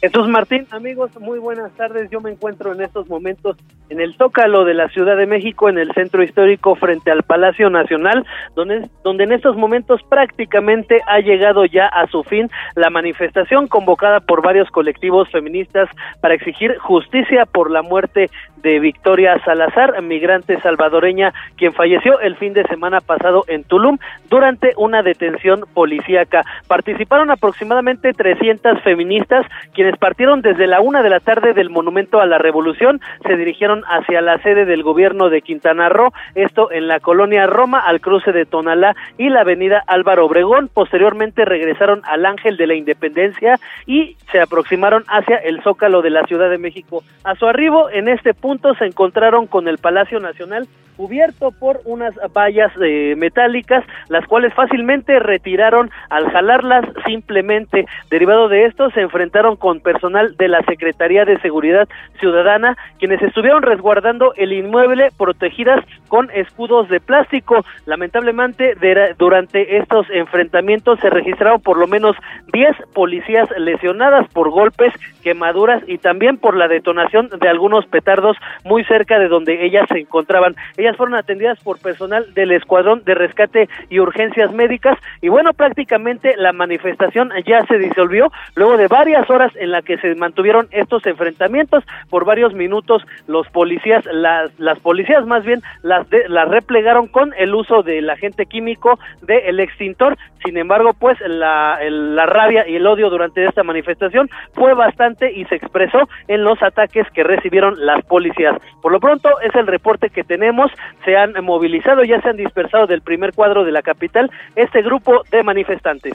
Jesús 0.00 0.28
Martín, 0.28 0.64
amigos, 0.70 1.10
muy 1.18 1.40
buenas 1.40 1.72
tardes. 1.72 2.08
Yo 2.08 2.20
me 2.20 2.30
encuentro 2.30 2.72
en 2.72 2.80
estos 2.80 3.08
momentos 3.08 3.56
en 3.88 4.00
el 4.00 4.14
Zócalo 4.16 4.64
de 4.64 4.74
la 4.74 4.88
Ciudad 4.90 5.16
de 5.16 5.26
México, 5.26 5.68
en 5.68 5.76
el 5.76 5.92
centro 5.92 6.22
histórico 6.22 6.76
frente 6.76 7.10
al 7.10 7.24
Palacio 7.24 7.68
Nacional, 7.68 8.24
donde, 8.54 8.88
donde 9.02 9.24
en 9.24 9.32
estos 9.32 9.56
momentos 9.56 10.00
prácticamente 10.08 11.00
ha 11.08 11.18
llegado 11.18 11.64
ya 11.64 11.86
a 11.86 12.06
su 12.06 12.22
fin 12.22 12.48
la 12.76 12.90
manifestación 12.90 13.66
convocada 13.66 14.20
por 14.20 14.40
varios 14.40 14.70
colectivos 14.70 15.28
feministas 15.32 15.88
para 16.20 16.34
exigir 16.34 16.78
justicia 16.78 17.44
por 17.44 17.68
la 17.68 17.82
muerte 17.82 18.30
de 18.62 18.80
Victoria 18.80 19.40
Salazar, 19.44 20.00
migrante 20.02 20.60
salvadoreña, 20.60 21.32
quien 21.56 21.72
falleció 21.72 22.20
el 22.20 22.36
fin 22.36 22.52
de 22.52 22.64
semana 22.64 23.00
pasado 23.00 23.44
en 23.46 23.64
Tulum 23.64 23.98
durante 24.28 24.72
una 24.76 25.02
detención 25.02 25.64
policíaca. 25.74 26.44
Participaron 26.66 27.30
aproximadamente 27.30 28.12
300 28.12 28.82
feministas, 28.82 29.46
quienes 29.74 29.87
partieron 29.96 30.42
desde 30.42 30.66
la 30.66 30.80
una 30.80 31.02
de 31.02 31.10
la 31.10 31.20
tarde 31.20 31.54
del 31.54 31.70
Monumento 31.70 32.20
a 32.20 32.26
la 32.26 32.38
Revolución, 32.38 33.00
se 33.26 33.36
dirigieron 33.36 33.82
hacia 33.86 34.20
la 34.20 34.38
sede 34.42 34.64
del 34.64 34.82
gobierno 34.82 35.30
de 35.30 35.42
Quintana 35.42 35.88
Roo, 35.88 36.12
esto 36.34 36.70
en 36.70 36.88
la 36.88 37.00
colonia 37.00 37.46
Roma, 37.46 37.80
al 37.80 38.00
cruce 38.00 38.32
de 38.32 38.44
Tonalá 38.44 38.94
y 39.16 39.30
la 39.30 39.40
avenida 39.40 39.82
Álvaro 39.86 40.26
Obregón. 40.26 40.68
Posteriormente 40.72 41.44
regresaron 41.44 42.02
al 42.04 42.26
Ángel 42.26 42.56
de 42.56 42.66
la 42.66 42.74
Independencia 42.74 43.56
y 43.86 44.16
se 44.30 44.40
aproximaron 44.40 45.04
hacia 45.08 45.36
el 45.36 45.62
Zócalo 45.62 46.02
de 46.02 46.10
la 46.10 46.24
Ciudad 46.24 46.50
de 46.50 46.58
México. 46.58 47.02
A 47.24 47.34
su 47.34 47.46
arribo, 47.46 47.88
en 47.90 48.08
este 48.08 48.34
punto 48.34 48.74
se 48.74 48.84
encontraron 48.84 49.46
con 49.46 49.68
el 49.68 49.78
Palacio 49.78 50.20
Nacional 50.20 50.66
cubierto 50.98 51.52
por 51.52 51.80
unas 51.84 52.12
vallas 52.34 52.72
eh, 52.82 53.14
metálicas, 53.16 53.84
las 54.08 54.26
cuales 54.26 54.52
fácilmente 54.52 55.20
retiraron 55.20 55.90
al 56.10 56.28
jalarlas 56.28 56.84
simplemente. 57.06 57.86
Derivado 58.10 58.48
de 58.48 58.64
esto, 58.64 58.90
se 58.90 59.02
enfrentaron 59.02 59.54
con 59.54 59.78
personal 59.78 60.36
de 60.36 60.48
la 60.48 60.60
Secretaría 60.64 61.24
de 61.24 61.38
Seguridad 61.38 61.88
Ciudadana, 62.18 62.76
quienes 62.98 63.22
estuvieron 63.22 63.62
resguardando 63.62 64.34
el 64.34 64.52
inmueble 64.52 65.10
protegidas 65.16 65.84
con 66.08 66.30
escudos 66.32 66.88
de 66.88 66.98
plástico. 66.98 67.64
Lamentablemente, 67.86 68.74
durante 69.18 69.76
estos 69.78 70.04
enfrentamientos 70.10 70.98
se 70.98 71.10
registraron 71.10 71.60
por 71.60 71.78
lo 71.78 71.86
menos 71.86 72.16
10 72.52 72.74
policías 72.92 73.48
lesionadas 73.56 74.26
por 74.32 74.50
golpes, 74.50 74.92
quemaduras 75.22 75.80
y 75.86 75.98
también 75.98 76.38
por 76.38 76.56
la 76.56 76.66
detonación 76.66 77.28
de 77.40 77.48
algunos 77.48 77.86
petardos 77.86 78.36
muy 78.64 78.82
cerca 78.84 79.20
de 79.20 79.28
donde 79.28 79.64
ellas 79.64 79.86
se 79.88 80.00
encontraban 80.00 80.56
fueron 80.96 81.14
atendidas 81.14 81.58
por 81.60 81.78
personal 81.80 82.32
del 82.34 82.52
Escuadrón 82.52 83.02
de 83.04 83.14
Rescate 83.14 83.68
y 83.88 84.00
Urgencias 84.00 84.52
Médicas. 84.52 84.98
Y 85.20 85.28
bueno, 85.28 85.52
prácticamente 85.52 86.36
la 86.36 86.52
manifestación 86.52 87.30
ya 87.46 87.64
se 87.66 87.78
disolvió 87.78 88.30
luego 88.54 88.76
de 88.76 88.88
varias 88.88 89.28
horas 89.30 89.52
en 89.56 89.70
la 89.70 89.82
que 89.82 89.98
se 89.98 90.14
mantuvieron 90.14 90.68
estos 90.70 91.04
enfrentamientos. 91.06 91.84
Por 92.10 92.24
varios 92.24 92.54
minutos 92.54 93.02
los 93.26 93.48
policías 93.48 94.04
las 94.06 94.58
las 94.58 94.78
policías 94.80 95.26
más 95.26 95.44
bien 95.44 95.60
las 95.82 96.06
las 96.28 96.48
replegaron 96.48 97.08
con 97.08 97.32
el 97.36 97.54
uso 97.54 97.82
del 97.82 98.08
agente 98.10 98.46
químico 98.46 98.98
del 99.22 99.60
extintor. 99.60 100.16
Sin 100.44 100.56
embargo 100.56 100.92
pues 100.98 101.18
la 101.26 101.78
la 101.88 102.26
rabia 102.26 102.68
y 102.68 102.76
el 102.76 102.86
odio 102.86 103.10
durante 103.10 103.44
esta 103.44 103.62
manifestación 103.62 104.28
fue 104.52 104.74
bastante 104.74 105.32
y 105.32 105.44
se 105.46 105.56
expresó 105.56 106.08
en 106.28 106.44
los 106.44 106.62
ataques 106.62 107.06
que 107.12 107.24
recibieron 107.24 107.74
las 107.84 108.04
policías. 108.04 108.56
Por 108.82 108.92
lo 108.92 109.00
pronto 109.00 109.28
es 109.40 109.54
el 109.54 109.66
reporte 109.66 110.10
que 110.10 110.24
tenemos 110.24 110.70
se 111.04 111.16
han 111.16 111.32
movilizado, 111.44 112.04
ya 112.04 112.20
se 112.20 112.28
han 112.28 112.36
dispersado 112.36 112.86
del 112.86 113.02
primer 113.02 113.32
cuadro 113.32 113.64
de 113.64 113.72
la 113.72 113.82
capital 113.82 114.30
este 114.56 114.82
grupo 114.82 115.22
de 115.30 115.42
manifestantes. 115.42 116.14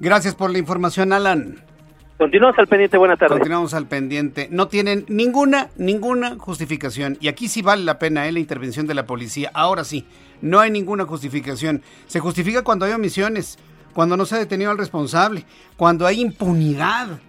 Gracias 0.00 0.34
por 0.34 0.50
la 0.50 0.58
información, 0.58 1.12
Alan. 1.12 1.56
Continuamos 2.18 2.58
al 2.58 2.66
pendiente, 2.66 2.98
buenas 2.98 3.16
tardes. 3.16 3.36
Continuamos 3.36 3.74
al 3.74 3.86
pendiente. 3.86 4.48
No 4.50 4.66
tienen 4.66 5.04
ninguna, 5.08 5.68
ninguna 5.76 6.36
justificación. 6.36 7.16
Y 7.20 7.28
aquí 7.28 7.46
sí 7.46 7.62
vale 7.62 7.84
la 7.84 8.00
pena 8.00 8.26
¿eh? 8.26 8.32
la 8.32 8.40
intervención 8.40 8.88
de 8.88 8.94
la 8.94 9.06
policía. 9.06 9.52
Ahora 9.54 9.84
sí, 9.84 10.04
no 10.40 10.58
hay 10.58 10.72
ninguna 10.72 11.04
justificación. 11.04 11.80
Se 12.08 12.18
justifica 12.18 12.64
cuando 12.64 12.86
hay 12.86 12.92
omisiones, 12.92 13.56
cuando 13.92 14.16
no 14.16 14.26
se 14.26 14.34
ha 14.34 14.38
detenido 14.38 14.72
al 14.72 14.78
responsable, 14.78 15.44
cuando 15.76 16.06
hay 16.06 16.20
impunidad. 16.20 17.20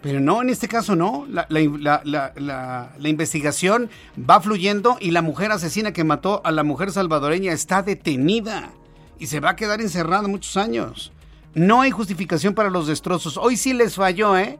Pero 0.00 0.20
no, 0.20 0.42
en 0.42 0.50
este 0.50 0.68
caso 0.68 0.94
no. 0.94 1.26
La, 1.28 2.90
investigación 3.02 3.90
va 4.18 4.40
fluyendo 4.40 4.96
y 5.00 5.10
la 5.10 5.22
mujer 5.22 5.52
asesina 5.52 5.92
que 5.92 6.04
mató 6.04 6.40
a 6.44 6.52
la 6.52 6.62
mujer 6.62 6.92
salvadoreña 6.92 7.52
está 7.52 7.82
detenida 7.82 8.70
y 9.18 9.26
se 9.26 9.40
va 9.40 9.50
a 9.50 9.56
quedar 9.56 9.80
encerrada 9.80 10.28
muchos 10.28 10.56
años. 10.56 11.12
No 11.54 11.80
hay 11.80 11.90
justificación 11.90 12.54
para 12.54 12.70
los 12.70 12.86
destrozos. 12.86 13.36
Hoy 13.36 13.56
sí 13.56 13.72
les 13.72 13.96
falló, 13.96 14.36
¿eh? 14.36 14.58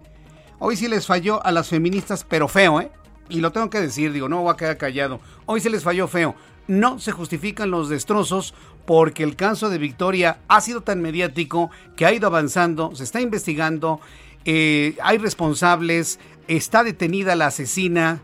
Hoy 0.59 0.77
sí 0.77 0.89
les 0.89 1.07
falló 1.07 1.45
a 1.45 1.53
las 1.53 1.69
feministas, 1.69 2.25
pero 2.29 2.49
feo, 2.49 2.81
¿eh? 2.81 2.91
Y 3.29 3.41
lo 3.41 3.53
tengo 3.53 3.71
que 3.71 3.81
decir, 3.81 4.13
digo, 4.13 4.29
no 4.29 4.43
voy 4.43 4.53
a 4.53 4.57
quedar 4.57 4.79
callado. 4.79 5.21
Hoy 5.47 5.61
se 5.61 5.71
les 5.71 5.85
falló 5.85 6.09
feo. 6.09 6.35
No 6.67 6.99
se 6.99 7.13
justifican 7.13 7.71
los 7.71 7.89
destrozos 7.89 8.55
porque 8.85 9.23
el 9.23 9.37
caso 9.37 9.69
de 9.69 9.79
Victoria 9.79 10.39
ha 10.49 10.61
sido 10.61 10.81
tan 10.81 11.01
mediático 11.01 11.71
que 11.95 12.07
ha 12.07 12.13
ido 12.13 12.27
avanzando, 12.27 12.95
se 12.95 13.05
está 13.05 13.21
investigando, 13.21 14.01
eh, 14.45 14.97
hay 15.03 15.19
responsables, 15.19 16.19
está 16.47 16.85
detenida 16.85 17.37
la 17.37 17.47
asesina. 17.47 18.21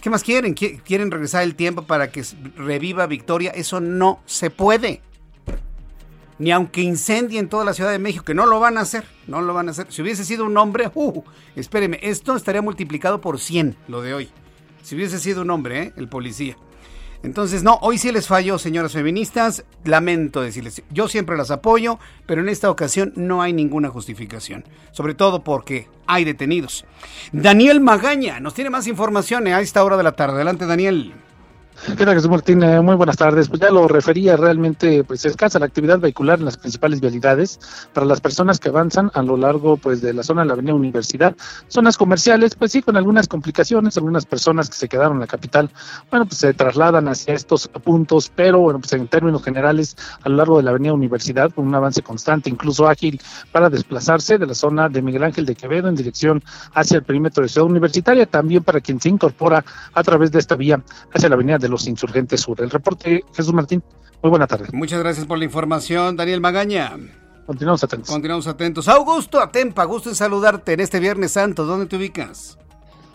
¿Qué 0.00 0.10
más 0.10 0.24
quieren? 0.24 0.54
¿Quieren 0.54 1.10
regresar 1.10 1.44
el 1.44 1.54
tiempo 1.54 1.82
para 1.82 2.10
que 2.10 2.24
reviva 2.56 3.06
Victoria? 3.06 3.52
Eso 3.52 3.80
no 3.80 4.20
se 4.26 4.50
puede. 4.50 5.00
Ni 6.38 6.50
aunque 6.50 6.80
incendien 6.80 7.48
toda 7.48 7.64
la 7.64 7.72
Ciudad 7.72 7.92
de 7.92 8.00
México, 8.00 8.24
que 8.24 8.34
no 8.34 8.46
lo 8.46 8.58
van 8.58 8.78
a 8.78 8.80
hacer, 8.80 9.04
no 9.28 9.40
lo 9.42 9.54
van 9.54 9.68
a 9.68 9.70
hacer. 9.70 9.86
Si 9.90 10.02
hubiese 10.02 10.24
sido 10.24 10.44
un 10.44 10.56
hombre, 10.58 10.90
uh, 10.92 11.22
espéreme, 11.54 12.00
esto 12.02 12.34
estaría 12.34 12.62
multiplicado 12.62 13.20
por 13.20 13.38
100, 13.38 13.76
lo 13.86 14.02
de 14.02 14.14
hoy. 14.14 14.30
Si 14.82 14.96
hubiese 14.96 15.20
sido 15.20 15.42
un 15.42 15.50
hombre, 15.50 15.82
¿eh? 15.82 15.92
el 15.96 16.08
policía. 16.08 16.56
Entonces, 17.22 17.62
no, 17.62 17.78
hoy 17.82 17.98
sí 17.98 18.10
les 18.10 18.26
falló, 18.26 18.58
señoras 18.58 18.92
feministas. 18.92 19.64
Lamento 19.84 20.42
decirles, 20.42 20.82
yo 20.90 21.08
siempre 21.08 21.36
las 21.36 21.50
apoyo, 21.50 21.98
pero 22.26 22.40
en 22.40 22.48
esta 22.48 22.70
ocasión 22.70 23.12
no 23.16 23.42
hay 23.42 23.52
ninguna 23.52 23.90
justificación. 23.90 24.64
Sobre 24.90 25.14
todo 25.14 25.44
porque 25.44 25.88
hay 26.06 26.24
detenidos. 26.24 26.84
Daniel 27.32 27.80
Magaña 27.80 28.40
nos 28.40 28.54
tiene 28.54 28.70
más 28.70 28.86
información 28.86 29.46
a 29.46 29.60
esta 29.60 29.84
hora 29.84 29.96
de 29.96 30.02
la 30.02 30.12
tarde. 30.12 30.34
Adelante, 30.34 30.66
Daniel. 30.66 31.14
¿Qué 31.96 32.06
Jesús 32.06 32.30
Martín? 32.30 32.62
Eh, 32.62 32.80
muy 32.80 32.94
buenas 32.94 33.16
tardes. 33.16 33.48
Pues 33.48 33.60
ya 33.60 33.70
lo 33.70 33.88
refería, 33.88 34.36
realmente 34.36 35.02
pues 35.04 35.24
escasa 35.24 35.58
la 35.58 35.66
actividad 35.66 35.98
vehicular 35.98 36.38
en 36.38 36.44
las 36.44 36.56
principales 36.56 37.00
vialidades 37.00 37.58
para 37.92 38.06
las 38.06 38.20
personas 38.20 38.60
que 38.60 38.68
avanzan 38.68 39.10
a 39.14 39.22
lo 39.22 39.36
largo 39.36 39.76
pues 39.76 40.00
de 40.00 40.12
la 40.12 40.22
zona 40.22 40.42
de 40.42 40.48
la 40.48 40.52
Avenida 40.54 40.74
Universidad. 40.74 41.34
Zonas 41.68 41.96
comerciales, 41.96 42.54
pues 42.54 42.72
sí, 42.72 42.82
con 42.82 42.96
algunas 42.96 43.26
complicaciones, 43.26 43.96
algunas 43.96 44.26
personas 44.26 44.70
que 44.70 44.76
se 44.76 44.88
quedaron 44.88 45.14
en 45.14 45.20
la 45.20 45.26
capital, 45.26 45.70
bueno, 46.10 46.26
pues 46.26 46.38
se 46.38 46.54
trasladan 46.54 47.08
hacia 47.08 47.34
estos 47.34 47.68
puntos, 47.68 48.30
pero 48.34 48.60
bueno, 48.60 48.78
pues 48.78 48.92
en 48.92 49.08
términos 49.08 49.42
generales 49.42 49.96
a 50.22 50.28
lo 50.28 50.36
largo 50.36 50.58
de 50.58 50.62
la 50.62 50.70
Avenida 50.70 50.92
Universidad 50.92 51.50
con 51.50 51.66
un 51.66 51.74
avance 51.74 52.02
constante, 52.02 52.48
incluso 52.48 52.86
ágil, 52.86 53.20
para 53.50 53.70
desplazarse 53.70 54.38
de 54.38 54.46
la 54.46 54.54
zona 54.54 54.88
de 54.88 55.02
Miguel 55.02 55.24
Ángel 55.24 55.46
de 55.46 55.56
Quevedo 55.56 55.88
en 55.88 55.96
dirección 55.96 56.42
hacia 56.74 56.98
el 56.98 57.02
perímetro 57.02 57.42
de 57.42 57.48
Ciudad 57.48 57.68
Universitaria, 57.68 58.26
también 58.26 58.62
para 58.62 58.80
quien 58.80 59.00
se 59.00 59.08
incorpora 59.08 59.64
a 59.94 60.02
través 60.02 60.30
de 60.30 60.38
esta 60.38 60.54
vía 60.54 60.82
hacia 61.12 61.28
la 61.28 61.34
Avenida 61.34 61.58
de 61.62 61.70
los 61.70 61.86
Insurgentes 61.86 62.42
Sur. 62.42 62.60
El 62.60 62.70
reporte, 62.70 63.24
Jesús 63.34 63.54
Martín. 63.54 63.82
Muy 64.22 64.30
buena 64.30 64.46
tarde. 64.46 64.66
Muchas 64.72 65.00
gracias 65.00 65.26
por 65.26 65.38
la 65.38 65.44
información, 65.44 66.16
Daniel 66.16 66.40
Magaña. 66.42 66.92
Continuamos 67.46 67.82
atentos. 67.82 68.10
Continuamos 68.10 68.46
atentos. 68.46 68.88
Augusto 68.88 69.40
Atempa, 69.40 69.84
gusto 69.84 70.10
en 70.10 70.14
saludarte 70.14 70.74
en 70.74 70.80
este 70.80 71.00
Viernes 71.00 71.32
Santo. 71.32 71.64
¿Dónde 71.64 71.86
te 71.86 71.96
ubicas? 71.96 72.58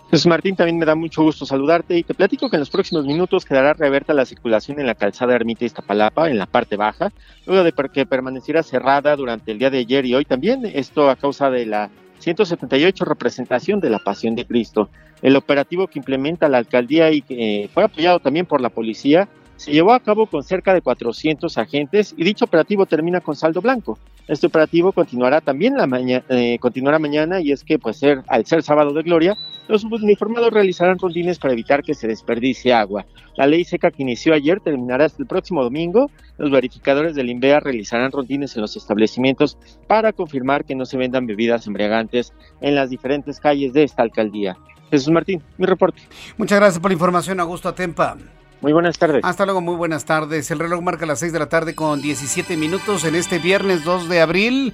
Jesús 0.10 0.28
Martín, 0.28 0.56
también 0.56 0.78
me 0.78 0.86
da 0.86 0.96
mucho 0.96 1.22
gusto 1.22 1.46
saludarte 1.46 1.98
y 1.98 2.04
te 2.04 2.14
platico 2.14 2.50
que 2.50 2.56
en 2.56 2.62
los 2.62 2.70
próximos 2.70 3.06
minutos 3.06 3.44
quedará 3.44 3.74
reabierta 3.74 4.14
la 4.14 4.26
circulación 4.26 4.80
en 4.80 4.88
la 4.88 4.96
calzada 4.96 5.36
Ermita 5.36 5.66
Iztapalapa, 5.66 6.30
en 6.30 6.38
la 6.38 6.46
parte 6.46 6.78
baja, 6.78 7.12
luego 7.46 7.64
de 7.64 7.74
que 7.92 8.06
permaneciera 8.06 8.64
cerrada 8.64 9.18
durante 9.18 9.52
el 9.52 9.60
día 9.60 9.70
de 9.70 9.80
ayer 9.80 10.06
y 10.06 10.16
hoy 10.16 10.24
también, 10.24 10.66
esto 10.66 11.10
a 11.10 11.18
causa 11.18 11.50
de 11.50 11.66
la 11.66 11.90
178 12.36 13.06
representación 13.06 13.80
de 13.80 13.90
la 13.90 14.00
Pasión 14.00 14.36
de 14.36 14.46
Cristo. 14.46 14.90
El 15.22 15.38
operativo 15.38 15.88
que 15.88 16.00
implementa 16.00 16.50
la 16.50 16.58
alcaldía 16.58 17.10
y 17.12 17.22
que 17.22 17.70
fue 17.74 17.86
apoyado 17.86 18.20
también 18.20 18.46
por 18.46 18.60
la 18.60 18.70
policía 18.70 19.30
se 19.58 19.72
llevó 19.72 19.94
a 19.94 20.00
cabo 20.00 20.28
con 20.28 20.44
cerca 20.44 20.74
de 20.74 20.82
400 20.82 21.58
agentes 21.58 22.14
y 22.16 22.24
dicho 22.24 22.46
operativo 22.46 22.86
termina 22.86 23.22
con 23.22 23.36
saldo 23.36 23.62
blanco. 23.62 24.00
Este 24.28 24.48
operativo 24.48 24.92
continuará 24.92 25.42
también 25.42 25.76
la 25.76 25.88
mañana, 25.88 26.24
eh, 26.30 26.58
continuará 26.60 27.00
mañana 27.00 27.42
y 27.42 27.52
es 27.52 27.64
que 27.64 27.80
pues 27.80 27.98
ser, 27.98 28.24
al 28.28 28.46
ser 28.46 28.62
sábado 28.62 28.94
de 28.94 29.02
gloria, 29.02 29.36
los 29.68 29.84
uniformados 29.84 30.52
realizarán 30.52 31.00
rondines 31.00 31.40
para 31.40 31.54
evitar 31.54 31.82
que 31.82 31.94
se 31.94 32.08
desperdicie 32.08 32.74
agua. 32.74 33.06
La 33.36 33.48
ley 33.48 33.64
seca 33.64 33.92
que 33.92 34.04
inició 34.04 34.34
ayer 34.34 34.60
terminará 34.60 35.06
hasta 35.06 35.22
el 35.22 35.28
próximo 35.28 35.64
domingo. 35.64 36.10
Los 36.38 36.52
verificadores 36.52 37.16
del 37.16 37.30
INVEA 37.30 37.60
realizarán 37.60 38.12
rondines 38.12 38.56
en 38.56 38.62
los 38.62 38.76
establecimientos 38.78 39.58
para 39.88 40.14
confirmar 40.14 40.66
que 40.66 40.76
no 40.76 40.86
se 40.86 40.98
vendan 40.98 41.26
bebidas 41.26 41.68
embriagantes 41.68 42.34
en 42.62 42.76
las 42.76 42.90
diferentes 42.90 43.40
calles 43.40 43.74
de 43.74 43.84
esta 43.84 44.04
alcaldía. 44.04 44.58
Jesús 44.90 45.12
Martín, 45.12 45.42
mi 45.58 45.66
reporte. 45.66 46.02
Muchas 46.38 46.60
gracias 46.60 46.80
por 46.80 46.92
la 46.92 46.96
información, 46.96 47.40
Augusto 47.40 47.70
Atempa. 47.70 48.18
Muy 48.62 48.74
buenas 48.74 48.98
tardes. 48.98 49.24
Hasta 49.24 49.46
luego, 49.46 49.62
muy 49.62 49.76
buenas 49.76 50.06
tardes. 50.06 50.50
El 50.50 50.60
reloj 50.60 50.82
marca 50.82 51.06
las 51.06 51.20
6 51.20 51.32
de 51.32 51.40
la 51.40 51.50
tarde 51.50 51.76
con 51.76 52.02
17 52.02 52.58
minutos 52.58 53.04
en 53.04 53.16
este 53.16 53.40
viernes 53.40 53.84
2 53.84 54.10
de 54.10 54.22
abril. 54.22 54.74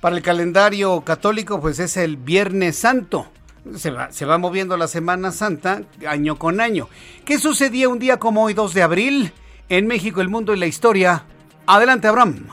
Para 0.00 0.16
el 0.16 0.22
calendario 0.22 1.00
católico, 1.02 1.60
pues 1.60 1.78
es 1.78 1.96
el 1.96 2.16
Viernes 2.16 2.76
Santo. 2.76 3.26
Se 3.76 3.90
va, 3.90 4.10
se 4.12 4.24
va 4.24 4.38
moviendo 4.38 4.76
la 4.76 4.88
Semana 4.88 5.32
Santa 5.32 5.82
año 6.06 6.38
con 6.38 6.60
año. 6.60 6.88
¿Qué 7.24 7.38
sucedía 7.38 7.88
un 7.88 7.98
día 7.98 8.18
como 8.18 8.44
hoy, 8.44 8.54
2 8.54 8.74
de 8.74 8.82
abril? 8.82 9.32
En 9.68 9.86
México, 9.86 10.20
el 10.20 10.28
mundo 10.28 10.54
y 10.54 10.58
la 10.58 10.66
historia. 10.66 11.24
Adelante, 11.66 12.08
Abraham. 12.08 12.48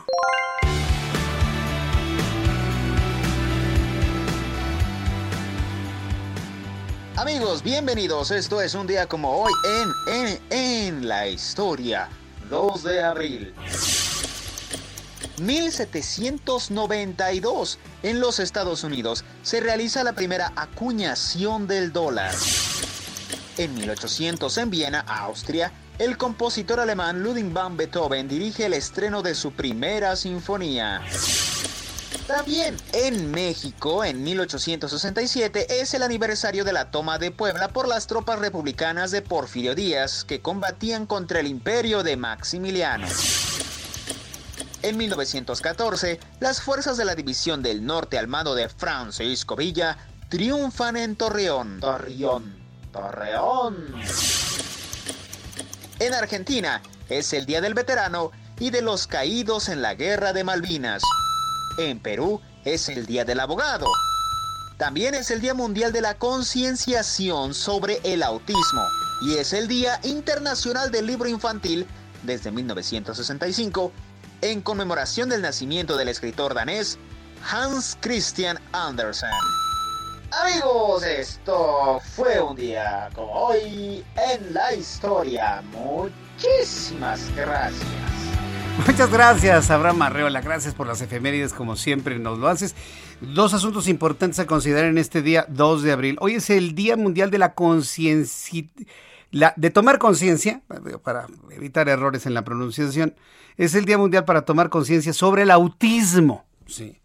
Amigos, 7.18 7.64
bienvenidos. 7.64 8.30
Esto 8.32 8.62
es 8.62 8.76
un 8.76 8.88
día 8.88 9.08
como 9.08 9.38
hoy 9.38 9.54
en, 9.64 9.90
en, 10.14 10.38
en 10.50 11.08
la 11.08 11.30
historia. 11.30 12.10
2 12.50 12.84
de 12.84 13.02
abril. 13.02 13.54
1792. 15.42 17.80
En 18.04 18.20
los 18.20 18.40
Estados 18.40 18.84
Unidos 18.84 19.24
se 19.44 19.62
realiza 19.62 20.04
la 20.04 20.12
primera 20.12 20.52
acuñación 20.58 21.68
del 21.68 21.94
dólar. 21.94 22.36
En 23.58 23.74
1800 23.76 24.58
en 24.58 24.70
Viena, 24.70 25.00
Austria, 25.00 25.72
el 26.00 26.18
compositor 26.18 26.82
alemán 26.82 27.24
Ludwig 27.24 27.50
van 27.54 27.78
Beethoven 27.78 28.28
dirige 28.28 28.66
el 28.66 28.74
estreno 28.74 29.22
de 29.22 29.36
su 29.36 29.54
primera 29.54 30.18
sinfonía. 30.18 31.02
También 32.28 32.76
en 32.94 33.30
México, 33.32 34.04
en 34.04 34.24
1867, 34.24 35.82
es 35.82 35.94
el 35.94 36.02
aniversario 36.02 36.66
de 36.66 36.74
la 36.74 36.90
toma 36.90 37.20
de 37.20 37.32
Puebla 37.32 37.68
por 37.68 37.88
las 37.88 38.08
tropas 38.08 38.40
republicanas 38.40 39.12
de 39.12 39.22
Porfirio 39.22 39.76
Díaz, 39.76 40.24
que 40.24 40.42
combatían 40.42 41.06
contra 41.06 41.40
el 41.40 41.48
imperio 41.48 42.02
de 42.02 42.18
Maximiliano. 42.18 43.08
En 44.82 44.98
1914, 44.98 46.20
las 46.40 46.62
fuerzas 46.62 46.98
de 46.98 47.06
la 47.06 47.16
División 47.16 47.62
del 47.62 47.86
Norte 47.86 48.18
al 48.18 48.28
mando 48.28 48.56
de 48.56 48.70
Francisco 48.70 49.56
Villa 49.56 49.98
triunfan 50.30 50.98
en 50.98 51.16
Torreón. 51.16 51.80
Torreón. 51.80 52.56
Torreón. 52.92 53.96
En 56.00 56.14
Argentina, 56.14 56.82
es 57.10 57.34
el 57.34 57.46
Día 57.46 57.62
del 57.62 57.74
Veterano 57.74 58.32
y 58.60 58.70
de 58.70 58.82
los 58.82 59.08
Caídos 59.08 59.70
en 59.70 59.82
la 59.82 59.96
Guerra 59.96 60.34
de 60.34 60.44
Malvinas. 60.44 61.04
En 61.78 62.00
Perú 62.00 62.42
es 62.64 62.90
el 62.90 63.06
Día 63.06 63.26
del 63.26 63.40
Abogado. 63.40 63.88
También 64.78 65.14
es 65.16 65.32
el 65.32 65.42
Día 65.42 65.54
Mundial 65.54 65.92
de 65.92 66.02
la 66.02 66.16
Concienciación 66.16 67.54
sobre 67.54 68.00
el 68.04 68.24
Autismo 68.24 68.84
y 69.22 69.36
es 69.36 69.54
el 69.54 69.68
Día 69.68 70.00
Internacional 70.04 70.92
del 70.92 71.08
Libro 71.08 71.28
Infantil 71.30 71.86
desde 72.24 72.52
1965 72.52 73.92
en 74.42 74.62
conmemoración 74.62 75.30
del 75.30 75.42
nacimiento 75.42 75.98
del 75.98 76.10
escritor 76.10 76.54
danés 76.54 76.98
Hans 77.50 77.98
Christian 78.02 78.60
Andersen. 78.72 79.30
Amigos, 80.32 81.04
esto 81.04 82.02
fue 82.16 82.42
un 82.42 82.56
día 82.56 83.10
como 83.14 83.32
hoy 83.32 84.04
en 84.18 84.54
la 84.54 84.74
historia. 84.74 85.64
Muchísimas 85.72 87.34
gracias. 87.36 88.35
Muchas 88.78 89.10
gracias, 89.10 89.72
Abraham 89.72 90.02
Arreola. 90.02 90.42
Gracias 90.42 90.76
por 90.76 90.86
las 90.86 91.02
efemérides, 91.02 91.54
como 91.54 91.76
siempre 91.78 92.20
nos 92.20 92.40
lo 92.40 92.50
haces. 92.50 92.76
Dos 93.22 93.54
asuntos 93.54 93.88
importantes 93.88 94.40
a 94.40 94.48
considerar 94.48 94.86
en 94.86 94.98
este 94.98 95.22
día 95.22 95.46
2 95.50 95.82
de 95.82 95.92
abril. 95.94 96.18
Hoy 96.20 96.36
es 96.36 96.50
el 96.50 96.76
Día 96.76 96.98
Mundial 96.98 97.32
de 97.32 97.38
la 97.38 97.54
Conciencia. 97.54 98.66
de 99.56 99.70
tomar 99.70 99.98
conciencia, 99.98 100.62
para 101.04 101.28
evitar 101.52 101.88
errores 101.88 102.26
en 102.26 102.34
la 102.34 102.44
pronunciación, 102.44 103.16
es 103.58 103.76
el 103.76 103.86
Día 103.86 103.98
Mundial 103.98 104.26
para 104.26 104.44
tomar 104.44 104.70
conciencia 104.70 105.14
sobre 105.14 105.44
el 105.44 105.52
autismo. 105.52 106.46
Sí. 106.68 106.98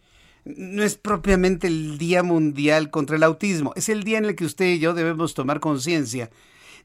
No 0.45 0.83
es 0.83 0.97
propiamente 0.97 1.69
el 1.69 1.99
Día 1.99 2.23
Mundial 2.23 2.91
contra 2.91 3.17
el 3.17 3.23
Autismo, 3.23 3.73
es 3.77 3.89
el 3.89 4.03
día 4.03 4.19
en 4.19 4.25
el 4.25 4.35
que 4.35 4.45
usted 4.45 4.65
y 4.65 4.79
yo 4.79 4.95
debemos 4.95 5.35
tomar 5.35 5.61
conciencia 5.61 6.31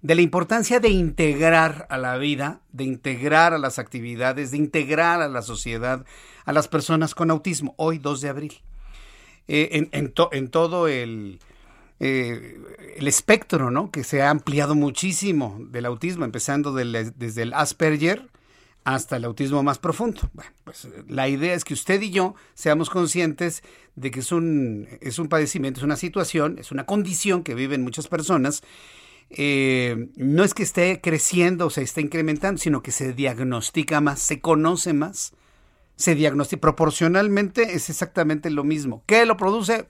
de 0.05 0.13
la 0.13 0.21
importancia 0.21 0.79
de 0.79 0.89
integrar 0.89 1.87
a 1.89 1.97
la 1.97 2.15
vida, 2.17 2.61
de 2.71 2.83
integrar 2.83 3.55
a 3.55 3.57
las 3.57 3.79
actividades, 3.79 4.51
de 4.51 4.57
integrar 4.57 5.19
a 5.23 5.27
la 5.27 5.41
sociedad 5.41 6.05
a 6.45 6.53
las 6.53 6.67
personas 6.67 7.15
con 7.15 7.31
autismo, 7.31 7.73
hoy 7.77 7.97
2 7.97 8.21
de 8.21 8.29
abril. 8.29 8.61
Eh, 9.47 9.87
en, 9.91 10.49
todo 10.51 10.87
el, 10.87 11.39
eh, 11.99 12.55
el 12.97 13.07
espectro 13.07 13.71
¿no? 13.71 13.89
que 13.89 14.03
se 14.03 14.21
ha 14.21 14.29
ampliado 14.29 14.75
muchísimo 14.75 15.57
del 15.71 15.87
autismo, 15.87 16.23
empezando 16.23 16.71
desde 16.71 17.41
el 17.41 17.53
Asperger 17.53 18.29
hasta 18.83 19.17
el 19.17 19.25
autismo 19.25 19.63
más 19.63 19.79
profundo. 19.79 20.21
Bueno, 20.33 20.51
pues 20.65 20.87
la 21.07 21.27
idea 21.27 21.55
es 21.55 21.65
que 21.65 21.73
usted 21.73 21.99
y 22.03 22.11
yo 22.11 22.35
seamos 22.53 22.91
conscientes 22.91 23.63
de 23.95 24.11
que 24.11 24.19
es 24.19 24.31
un, 24.31 24.87
es 25.01 25.17
un 25.17 25.29
padecimiento, 25.29 25.79
es 25.79 25.83
una 25.83 25.95
situación, 25.95 26.59
es 26.59 26.71
una 26.71 26.85
condición 26.85 27.41
que 27.41 27.55
viven 27.55 27.81
muchas 27.81 28.07
personas 28.07 28.61
eh, 29.29 30.09
no 30.15 30.43
es 30.43 30.53
que 30.53 30.63
esté 30.63 31.01
creciendo 31.01 31.67
o 31.67 31.69
se 31.69 31.81
esté 31.81 32.01
incrementando, 32.01 32.59
sino 32.59 32.81
que 32.81 32.91
se 32.91 33.13
diagnostica 33.13 34.01
más, 34.01 34.19
se 34.19 34.39
conoce 34.39 34.93
más, 34.93 35.33
se 35.95 36.15
diagnostica 36.15 36.61
proporcionalmente 36.61 37.75
es 37.75 37.89
exactamente 37.89 38.49
lo 38.49 38.63
mismo. 38.63 39.03
¿Qué 39.05 39.25
lo 39.25 39.38
produce? 39.38 39.88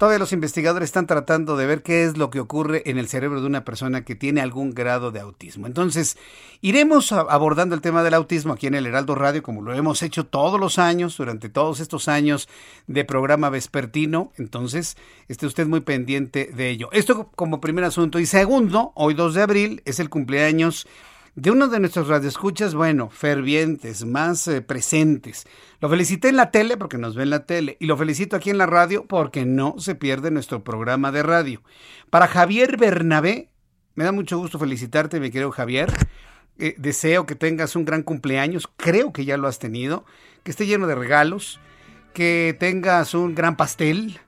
Todavía 0.00 0.18
los 0.18 0.32
investigadores 0.32 0.86
están 0.86 1.06
tratando 1.06 1.58
de 1.58 1.66
ver 1.66 1.82
qué 1.82 2.04
es 2.04 2.16
lo 2.16 2.30
que 2.30 2.40
ocurre 2.40 2.82
en 2.86 2.96
el 2.96 3.06
cerebro 3.06 3.42
de 3.42 3.46
una 3.46 3.66
persona 3.66 4.02
que 4.02 4.14
tiene 4.14 4.40
algún 4.40 4.70
grado 4.70 5.10
de 5.10 5.20
autismo. 5.20 5.66
Entonces, 5.66 6.16
iremos 6.62 7.12
abordando 7.12 7.74
el 7.74 7.82
tema 7.82 8.02
del 8.02 8.14
autismo 8.14 8.54
aquí 8.54 8.66
en 8.66 8.74
el 8.74 8.86
Heraldo 8.86 9.14
Radio, 9.14 9.42
como 9.42 9.60
lo 9.60 9.74
hemos 9.74 10.02
hecho 10.02 10.24
todos 10.24 10.58
los 10.58 10.78
años, 10.78 11.18
durante 11.18 11.50
todos 11.50 11.80
estos 11.80 12.08
años 12.08 12.48
de 12.86 13.04
programa 13.04 13.50
vespertino. 13.50 14.32
Entonces, 14.38 14.96
esté 15.28 15.44
usted 15.44 15.66
muy 15.66 15.80
pendiente 15.80 16.50
de 16.50 16.70
ello. 16.70 16.88
Esto 16.92 17.28
como 17.36 17.60
primer 17.60 17.84
asunto. 17.84 18.18
Y 18.18 18.24
segundo, 18.24 18.92
hoy 18.94 19.12
2 19.12 19.34
de 19.34 19.42
abril 19.42 19.82
es 19.84 20.00
el 20.00 20.08
cumpleaños 20.08 20.86
de 21.34 21.50
uno 21.50 21.68
de 21.68 21.80
nuestros 21.80 22.08
radioescuchas, 22.08 22.74
bueno, 22.74 23.08
fervientes, 23.10 24.04
más 24.04 24.46
eh, 24.48 24.62
presentes. 24.62 25.46
Lo 25.80 25.88
felicité 25.88 26.28
en 26.28 26.36
la 26.36 26.50
tele 26.50 26.76
porque 26.76 26.98
nos 26.98 27.14
ve 27.14 27.22
en 27.22 27.30
la 27.30 27.46
tele 27.46 27.76
y 27.80 27.86
lo 27.86 27.96
felicito 27.96 28.36
aquí 28.36 28.50
en 28.50 28.58
la 28.58 28.66
radio 28.66 29.06
porque 29.06 29.44
no 29.44 29.76
se 29.78 29.94
pierde 29.94 30.30
nuestro 30.30 30.64
programa 30.64 31.12
de 31.12 31.22
radio. 31.22 31.62
Para 32.10 32.26
Javier 32.26 32.76
Bernabé, 32.76 33.48
me 33.94 34.04
da 34.04 34.12
mucho 34.12 34.38
gusto 34.38 34.58
felicitarte, 34.58 35.20
mi 35.20 35.30
querido 35.30 35.50
Javier. 35.50 35.92
Eh, 36.58 36.74
deseo 36.78 37.26
que 37.26 37.34
tengas 37.34 37.76
un 37.76 37.84
gran 37.84 38.02
cumpleaños, 38.02 38.68
creo 38.76 39.12
que 39.12 39.24
ya 39.24 39.36
lo 39.36 39.48
has 39.48 39.58
tenido, 39.58 40.04
que 40.42 40.50
esté 40.50 40.66
lleno 40.66 40.86
de 40.86 40.94
regalos, 40.94 41.58
que 42.12 42.54
tengas 42.58 43.14
un 43.14 43.34
gran 43.34 43.56
pastel, 43.56 44.20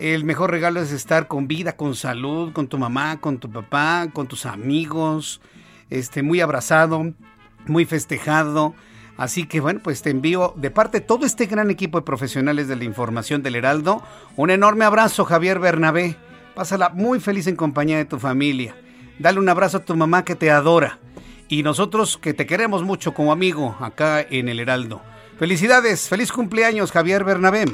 el 0.00 0.24
mejor 0.24 0.50
regalo 0.50 0.80
es 0.80 0.92
estar 0.92 1.28
con 1.28 1.46
vida, 1.46 1.76
con 1.76 1.94
salud, 1.94 2.54
con 2.54 2.68
tu 2.68 2.78
mamá, 2.78 3.20
con 3.20 3.38
tu 3.38 3.50
papá, 3.50 4.08
con 4.14 4.28
tus 4.28 4.46
amigos, 4.46 5.42
este, 5.90 6.22
muy 6.22 6.40
abrazado, 6.40 7.12
muy 7.66 7.84
festejado. 7.84 8.74
Así 9.16 9.46
que 9.46 9.60
bueno, 9.60 9.80
pues 9.82 10.00
te 10.00 10.10
envío 10.10 10.54
de 10.56 10.70
parte 10.70 11.00
de 11.00 11.06
todo 11.06 11.26
este 11.26 11.46
gran 11.46 11.70
equipo 11.70 11.98
de 11.98 12.06
profesionales 12.06 12.68
de 12.68 12.76
la 12.76 12.84
información 12.84 13.42
del 13.42 13.56
Heraldo 13.56 14.02
un 14.36 14.48
enorme 14.50 14.86
abrazo, 14.86 15.24
Javier 15.24 15.58
Bernabé. 15.58 16.16
Pásala 16.54 16.88
muy 16.88 17.20
feliz 17.20 17.46
en 17.46 17.56
compañía 17.56 17.98
de 17.98 18.06
tu 18.06 18.18
familia. 18.18 18.74
Dale 19.18 19.38
un 19.38 19.48
abrazo 19.48 19.78
a 19.78 19.84
tu 19.84 19.94
mamá 19.94 20.24
que 20.24 20.34
te 20.34 20.50
adora. 20.50 20.98
Y 21.48 21.62
nosotros 21.62 22.16
que 22.16 22.32
te 22.32 22.46
queremos 22.46 22.82
mucho 22.84 23.12
como 23.12 23.32
amigo 23.32 23.76
acá 23.80 24.22
en 24.22 24.48
el 24.48 24.60
Heraldo. 24.60 25.02
Felicidades, 25.38 26.08
feliz 26.08 26.32
cumpleaños, 26.32 26.92
Javier 26.92 27.24
Bernabé. 27.24 27.64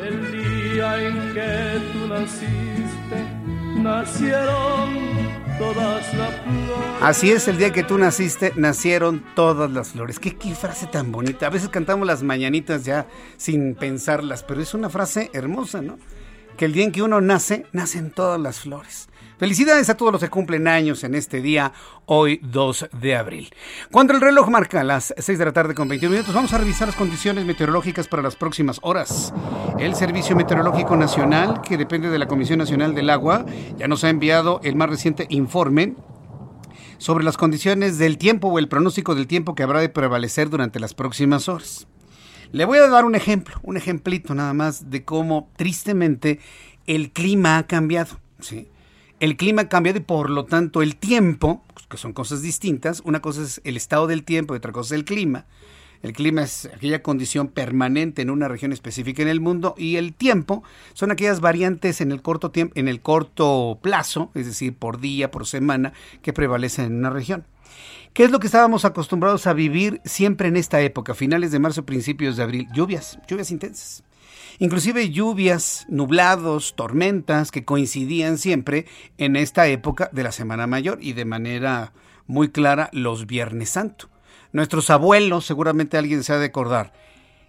El 0.00 0.72
día 0.72 1.02
en 1.02 1.34
que 1.34 1.80
tú 1.92 2.08
naciste, 2.08 3.24
nacieron. 3.76 5.43
Así 7.00 7.30
es, 7.30 7.48
el 7.48 7.58
día 7.58 7.72
que 7.72 7.82
tú 7.82 7.98
naciste, 7.98 8.52
nacieron 8.56 9.24
todas 9.34 9.70
las 9.70 9.88
flores. 9.88 10.18
¿Qué, 10.18 10.32
frase 10.54 10.86
tan 10.86 11.12
bonita. 11.12 11.46
A 11.46 11.50
veces 11.50 11.68
cantamos 11.68 12.06
las 12.06 12.22
mañanitas 12.22 12.84
ya 12.84 13.06
sin 13.36 13.74
pensarlas, 13.74 14.42
pero 14.42 14.62
es 14.62 14.74
una 14.74 14.88
frase 14.90 15.30
hermosa, 15.32 15.82
¿no? 15.82 15.98
Que 16.56 16.64
el 16.64 16.72
día 16.72 16.84
en 16.84 16.92
que 16.92 17.02
uno 17.02 17.20
nace, 17.20 17.66
nacen 17.72 18.10
todas 18.10 18.40
las 18.40 18.60
flores. 18.60 19.08
Felicidades 19.36 19.90
a 19.90 19.96
todos 19.96 20.12
los 20.12 20.20
que 20.20 20.30
cumplen 20.30 20.68
años 20.68 21.02
en 21.02 21.16
este 21.16 21.40
día, 21.40 21.72
hoy 22.06 22.38
2 22.44 22.90
de 23.00 23.16
abril. 23.16 23.52
Cuando 23.90 24.12
el 24.12 24.20
reloj 24.20 24.48
marca 24.48 24.84
las 24.84 25.12
6 25.18 25.36
de 25.36 25.44
la 25.44 25.52
tarde 25.52 25.74
con 25.74 25.88
21 25.88 26.12
minutos, 26.12 26.34
vamos 26.34 26.52
a 26.52 26.58
revisar 26.58 26.86
las 26.86 26.96
condiciones 26.96 27.44
meteorológicas 27.44 28.06
para 28.06 28.22
las 28.22 28.36
próximas 28.36 28.78
horas. 28.82 29.34
El 29.80 29.96
Servicio 29.96 30.36
Meteorológico 30.36 30.96
Nacional, 30.96 31.62
que 31.62 31.76
depende 31.76 32.10
de 32.10 32.18
la 32.20 32.28
Comisión 32.28 32.60
Nacional 32.60 32.94
del 32.94 33.10
Agua, 33.10 33.44
ya 33.76 33.88
nos 33.88 34.04
ha 34.04 34.10
enviado 34.10 34.60
el 34.62 34.76
más 34.76 34.88
reciente 34.88 35.26
informe 35.30 35.94
sobre 36.98 37.24
las 37.24 37.36
condiciones 37.36 37.98
del 37.98 38.18
tiempo 38.18 38.46
o 38.48 38.60
el 38.60 38.68
pronóstico 38.68 39.16
del 39.16 39.26
tiempo 39.26 39.56
que 39.56 39.64
habrá 39.64 39.80
de 39.80 39.88
prevalecer 39.88 40.48
durante 40.48 40.78
las 40.78 40.94
próximas 40.94 41.48
horas. 41.48 41.88
Le 42.52 42.64
voy 42.66 42.78
a 42.78 42.88
dar 42.88 43.04
un 43.04 43.16
ejemplo, 43.16 43.56
un 43.64 43.76
ejemplito 43.76 44.32
nada 44.32 44.54
más 44.54 44.90
de 44.90 45.04
cómo 45.04 45.50
tristemente 45.56 46.38
el 46.86 47.10
clima 47.10 47.58
ha 47.58 47.66
cambiado. 47.66 48.20
¿sí? 48.38 48.68
El 49.24 49.38
clima 49.38 49.62
ha 49.62 49.68
cambiado 49.70 49.96
y 49.96 50.02
por 50.02 50.28
lo 50.28 50.44
tanto 50.44 50.82
el 50.82 50.96
tiempo, 50.96 51.64
que 51.88 51.96
son 51.96 52.12
cosas 52.12 52.42
distintas, 52.42 53.00
una 53.06 53.22
cosa 53.22 53.40
es 53.40 53.62
el 53.64 53.78
estado 53.78 54.06
del 54.06 54.22
tiempo 54.22 54.52
y 54.52 54.58
otra 54.58 54.70
cosa 54.70 54.94
es 54.94 54.98
el 54.98 55.06
clima. 55.06 55.46
El 56.02 56.12
clima 56.12 56.42
es 56.42 56.66
aquella 56.66 57.02
condición 57.02 57.48
permanente 57.48 58.20
en 58.20 58.28
una 58.28 58.48
región 58.48 58.74
específica 58.74 59.22
en 59.22 59.28
el 59.28 59.40
mundo 59.40 59.74
y 59.78 59.96
el 59.96 60.12
tiempo 60.12 60.62
son 60.92 61.10
aquellas 61.10 61.40
variantes 61.40 62.02
en 62.02 62.12
el 62.12 62.20
corto 62.20 62.50
tiempo, 62.50 62.74
en 62.78 62.86
el 62.86 63.00
corto 63.00 63.78
plazo, 63.80 64.30
es 64.34 64.44
decir, 64.44 64.76
por 64.76 65.00
día, 65.00 65.30
por 65.30 65.46
semana, 65.46 65.94
que 66.20 66.34
prevalecen 66.34 66.84
en 66.84 66.96
una 66.96 67.08
región. 67.08 67.46
¿Qué 68.12 68.24
es 68.24 68.30
lo 68.30 68.40
que 68.40 68.46
estábamos 68.46 68.84
acostumbrados 68.84 69.46
a 69.46 69.54
vivir 69.54 70.02
siempre 70.04 70.48
en 70.48 70.58
esta 70.58 70.82
época, 70.82 71.14
finales 71.14 71.50
de 71.50 71.60
marzo, 71.60 71.86
principios 71.86 72.36
de 72.36 72.42
abril? 72.42 72.68
Lluvias, 72.74 73.18
lluvias 73.26 73.50
intensas. 73.50 74.04
Inclusive 74.58 75.10
lluvias, 75.10 75.86
nublados, 75.88 76.74
tormentas 76.76 77.50
que 77.50 77.64
coincidían 77.64 78.38
siempre 78.38 78.86
en 79.18 79.36
esta 79.36 79.66
época 79.66 80.10
de 80.12 80.22
la 80.22 80.32
Semana 80.32 80.66
Mayor 80.66 80.98
y 81.00 81.12
de 81.12 81.24
manera 81.24 81.92
muy 82.26 82.50
clara 82.50 82.88
los 82.92 83.26
Viernes 83.26 83.70
Santo. 83.70 84.08
Nuestros 84.52 84.90
abuelos, 84.90 85.44
seguramente 85.44 85.98
alguien 85.98 86.22
se 86.22 86.32
ha 86.32 86.38
de 86.38 86.46
acordar, 86.46 86.92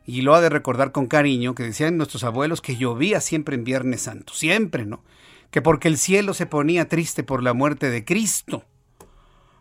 y 0.08 0.22
lo 0.22 0.36
ha 0.36 0.41
de 0.41 0.50
recordar 0.50 0.91
con 0.91 1.08
cariño, 1.08 1.56
que 1.56 1.63
decían 1.63 1.98
nuestros 1.98 2.24
abuelos 2.24 2.62
que 2.62 2.76
llovía 2.76 3.22
siempre 3.22 3.56
en 3.56 3.63
Viernes 3.63 4.02
Santo, 4.02 4.34
siempre, 4.34 4.86
¿no? 4.86 5.04
Que 5.52 5.62
porque 5.62 5.88
el 5.88 5.98
cielo 5.98 6.34
se 6.34 6.48
ponía 6.48 6.89
triste 6.89 7.24
por 7.24 7.44
la 7.44 7.54
muerte 7.54 7.89
de 7.89 8.04
Cristo. 8.04 8.65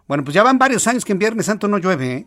Bueno, 0.09 0.25
pues 0.25 0.35
ya 0.35 0.43
van 0.43 0.59
varios 0.59 0.87
años 0.87 1.05
que 1.05 1.13
en 1.13 1.19
Viernes 1.19 1.47
Santo 1.47 1.69
no 1.69 1.79
llueve, 1.79 2.13
¿eh? 2.13 2.27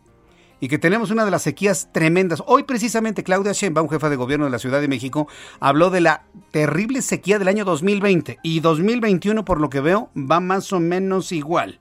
Y 0.59 0.67
que 0.67 0.77
tenemos 0.77 1.11
una 1.11 1.25
de 1.25 1.31
las 1.31 1.43
sequías 1.43 1.89
tremendas. 1.91 2.43
Hoy 2.45 2.63
precisamente 2.63 3.23
Claudia 3.23 3.51
Sheinbaum, 3.51 3.89
jefa 3.89 4.09
de 4.09 4.15
gobierno 4.15 4.45
de 4.45 4.51
la 4.51 4.59
Ciudad 4.59 4.81
de 4.81 4.87
México, 4.87 5.27
habló 5.59 5.89
de 5.89 6.01
la 6.01 6.23
terrible 6.51 7.01
sequía 7.01 7.39
del 7.39 7.47
año 7.47 7.65
2020 7.65 8.39
y 8.43 8.59
2021 8.59 9.45
por 9.45 9.61
lo 9.61 9.69
que 9.69 9.81
veo 9.81 10.09
va 10.15 10.39
más 10.39 10.73
o 10.73 10.79
menos 10.79 11.31
igual. 11.31 11.79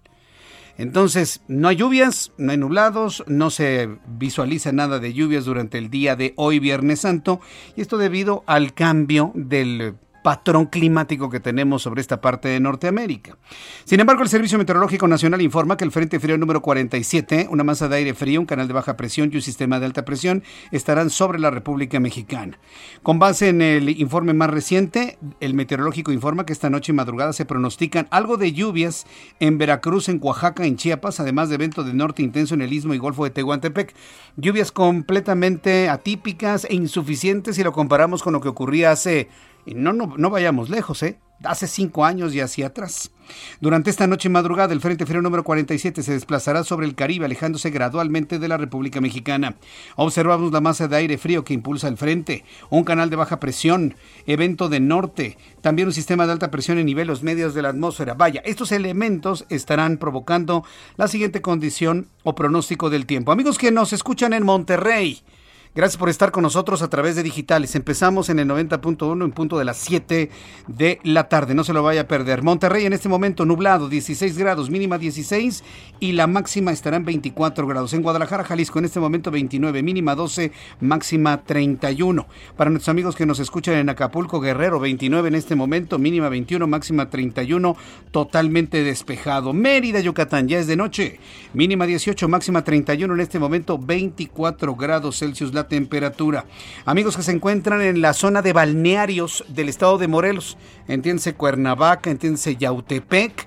Entonces, 0.79 1.41
no 1.49 1.69
hay 1.69 1.77
lluvias, 1.77 2.33
no 2.37 2.53
hay 2.53 2.59
nublados, 2.59 3.25
no 3.27 3.49
se 3.49 3.89
visualiza 4.07 4.73
nada 4.73 4.99
de 4.99 5.15
lluvias 5.15 5.47
durante 5.47 5.79
el 5.79 5.89
día 5.89 6.17
de 6.17 6.35
hoy, 6.37 6.59
Viernes 6.59 7.01
Santo, 7.01 7.41
y 7.77 7.81
esto 7.81 7.97
debido 7.97 8.45
al 8.47 8.75
cambio 8.75 9.33
del 9.35 9.95
patrón 10.27 10.67
climático 10.67 11.31
que 11.31 11.39
tenemos 11.39 11.83
sobre 11.83 12.01
esta 12.01 12.21
parte 12.21 12.49
de 12.49 12.59
Norteamérica. 12.59 13.39
Sin 13.85 14.01
embargo, 14.01 14.25
el 14.25 14.29
Servicio 14.29 14.59
Meteorológico 14.59 15.07
Nacional 15.07 15.41
informa 15.41 15.77
que 15.77 15.85
el 15.85 15.93
Frente 15.93 16.19
Frío 16.19 16.37
número 16.37 16.63
47, 16.63 17.47
una 17.49 17.63
masa 17.63 17.87
de 17.87 17.95
aire 17.99 18.13
frío, 18.13 18.41
un 18.41 18.47
canal 18.47 18.67
de 18.67 18.75
baja 18.75 18.97
presión 18.97 19.31
y 19.33 19.37
un 19.37 19.43
sistema 19.43 19.79
de 19.79 19.87
alta 19.87 20.05
presión 20.05 20.43
estarán 20.73 21.11
sobre 21.11 21.39
la 21.39 21.53
República 21.53 22.01
Mexicana. 22.01 22.59
Con 23.05 23.21
base 23.21 23.51
en 23.51 23.63
el 23.63 23.89
informe 24.01 24.35
más 24.35 24.51
reciente, 24.51 25.17
el 25.39 25.55
meteorológico 25.55 26.11
informa 26.11 26.45
que 26.45 26.53
esta 26.53 26.71
noche 26.71 26.91
y 26.91 26.97
madrugada 26.97 27.33
se 27.33 27.45
pronostican 27.45 28.09
algo 28.11 28.37
de 28.37 28.53
lluvias 28.53 29.07
en 29.39 29.59
Veracruz, 29.59 30.09
en 30.09 30.19
Oaxaca, 30.21 30.67
en 30.67 30.77
Chiapas, 30.77 31.21
además 31.21 31.51
de 31.51 31.55
evento 31.55 31.85
de 31.85 31.95
norte 31.95 32.25
intenso 32.25 32.55
en 32.55 32.63
el 32.63 32.73
Istmo 32.73 32.95
y 32.95 32.99
Golfo 32.99 33.23
de 33.23 33.31
Tehuantepec. 33.31 33.95
Lluvias 34.37 34.73
completamente 34.73 35.89
atípicas 35.89 36.65
e 36.65 36.75
insuficientes 36.75 37.55
si 37.55 37.63
lo 37.63 37.71
comparamos 37.71 38.25
con 38.25 38.33
lo 38.33 38.41
que 38.41 38.49
ocurría 38.49 38.91
hace 38.91 39.29
y 39.67 39.75
no, 39.75 39.93
no, 39.93 40.15
no 40.17 40.31
vayamos 40.31 40.71
lejos, 40.71 41.03
¿eh? 41.03 41.19
Hace 41.45 41.67
cinco 41.67 42.07
años 42.07 42.35
y 42.35 42.41
hacia 42.41 42.69
atrás. 42.69 43.11
Durante 43.61 43.91
esta 43.91 44.07
noche 44.07 44.31
madrugada, 44.31 44.73
el 44.73 44.81
Frente 44.81 45.05
Frío 45.05 45.21
número 45.21 45.45
47 45.45 46.03
se 46.03 46.13
desplazará 46.13 46.65
sobre 46.65 46.87
el 46.87 46.95
Caribe, 46.95 47.27
alejándose 47.27 47.69
gradualmente 47.69 48.39
de 48.39 48.49
la 48.49 48.57
República 48.57 49.03
Mexicana. 49.03 49.57
Observamos 49.97 50.51
la 50.53 50.63
masa 50.63 50.89
de 50.89 50.97
aire 50.97 51.19
frío 51.19 51.45
que 51.45 51.53
impulsa 51.53 51.89
el 51.89 51.99
frente, 51.99 52.45
un 52.71 52.85
canal 52.85 53.11
de 53.11 53.17
baja 53.17 53.39
presión, 53.39 53.97
evento 54.27 54.71
de 54.71 54.81
norte, 54.81 55.37
también 55.61 55.89
un 55.89 55.95
sistema 55.95 56.25
de 56.25 56.33
alta 56.33 56.51
presión 56.51 56.79
en 56.79 56.87
niveles 56.87 57.23
medios 57.23 57.53
de 57.53 57.63
la 57.63 57.69
atmósfera. 57.71 58.15
Vaya, 58.15 58.41
estos 58.47 58.73
elementos 58.73 59.45
estarán 59.51 59.99
provocando 59.99 60.65
la 60.97 61.09
siguiente 61.09 61.43
condición 61.43 62.09
o 62.23 62.35
pronóstico 62.35 62.89
del 62.89 63.05
tiempo. 63.05 63.33
Amigos 63.33 63.59
que 63.59 63.73
nos 63.73 63.93
escuchan 63.93 64.33
en 64.33 64.45
Monterrey, 64.45 65.23
Gracias 65.77 65.99
por 65.99 66.09
estar 66.09 66.33
con 66.33 66.43
nosotros 66.43 66.81
a 66.81 66.89
través 66.89 67.17
de 67.17 67.23
digitales. 67.23 67.75
Empezamos 67.75 68.31
en 68.31 68.39
el 68.39 68.49
90.1 68.49 69.23
en 69.23 69.31
punto 69.31 69.59
de 69.59 69.67
las 69.67 69.77
7 69.77 70.31
de 70.69 71.01
la 71.03 71.29
tarde. 71.29 71.55
No 71.55 71.65
se 71.65 71.75
lo 71.75 71.83
vaya 71.83 72.01
a 72.01 72.09
perder. 72.09 72.43
Monterrey 72.43 72.87
en 72.87 72.95
este 72.95 73.11
momento 73.11 73.45
nublado, 73.45 73.91
16 73.91 74.39
grados, 74.39 74.71
mínima 74.71 74.97
16 74.97 75.63
y 76.01 76.13
la 76.13 76.27
máxima 76.29 76.73
estará 76.73 76.97
en 76.97 77.05
24 77.05 77.67
grados. 77.67 77.93
En 77.93 78.01
Guadalajara, 78.01 78.45
Jalisco 78.45 78.79
en 78.79 78.87
este 78.87 79.01
momento 79.01 79.31
29, 79.31 79.83
mínima 79.83 80.15
12, 80.15 80.51
máxima 80.81 81.45
31. 81.45 82.27
Para 82.57 82.71
nuestros 82.71 82.89
amigos 82.89 83.15
que 83.15 83.27
nos 83.27 83.39
escuchan 83.39 83.75
en 83.75 83.91
Acapulco, 83.91 84.41
Guerrero 84.41 84.81
29 84.81 85.29
en 85.29 85.35
este 85.35 85.57
momento, 85.57 85.99
mínima 85.99 86.31
21, 86.31 86.67
máxima 86.67 87.11
31, 87.11 87.77
totalmente 88.13 88.83
despejado. 88.83 89.53
Mérida, 89.53 90.01
Yucatán, 90.01 90.49
ya 90.49 90.59
es 90.59 90.69
de 90.69 90.77
noche, 90.77 91.21
mínima 91.53 91.85
18, 91.85 92.29
máxima 92.29 92.65
31 92.65 93.13
en 93.13 93.21
este 93.21 93.39
momento, 93.39 93.77
24 93.77 94.75
grados 94.75 95.19
Celsius 95.19 95.53
temperatura. 95.69 96.47
Amigos 96.85 97.17
que 97.17 97.23
se 97.23 97.33
encuentran 97.33 97.83
en 97.83 98.01
la 98.01 98.13
zona 98.13 98.43
de 98.43 98.53
balnearios 98.53 99.45
del 99.49 99.69
estado 99.69 99.99
de 99.99 100.09
Morelos, 100.09 100.57
entiéndase 100.89 101.35
Cuernavaca, 101.35 102.11
entiéndase 102.11 102.57
Yautepec, 102.57 103.47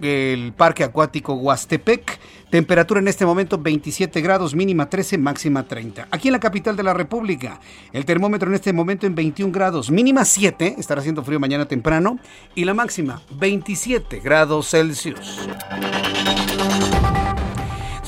el 0.00 0.52
Parque 0.52 0.84
Acuático 0.84 1.34
Huastepec. 1.34 2.18
Temperatura 2.50 3.00
en 3.00 3.08
este 3.08 3.24
momento 3.24 3.56
27 3.56 4.20
grados, 4.20 4.54
mínima 4.54 4.90
13, 4.90 5.16
máxima 5.16 5.62
30. 5.66 6.08
Aquí 6.10 6.28
en 6.28 6.32
la 6.32 6.40
capital 6.40 6.76
de 6.76 6.82
la 6.82 6.92
República, 6.92 7.58
el 7.94 8.04
termómetro 8.04 8.50
en 8.50 8.54
este 8.54 8.74
momento 8.74 9.06
en 9.06 9.14
21 9.14 9.50
grados, 9.50 9.90
mínima 9.90 10.26
7, 10.26 10.74
estará 10.76 11.00
haciendo 11.00 11.24
frío 11.24 11.40
mañana 11.40 11.66
temprano, 11.66 12.18
y 12.54 12.66
la 12.66 12.74
máxima 12.74 13.22
27 13.30 14.20
grados 14.20 14.68
Celsius. 14.68 15.48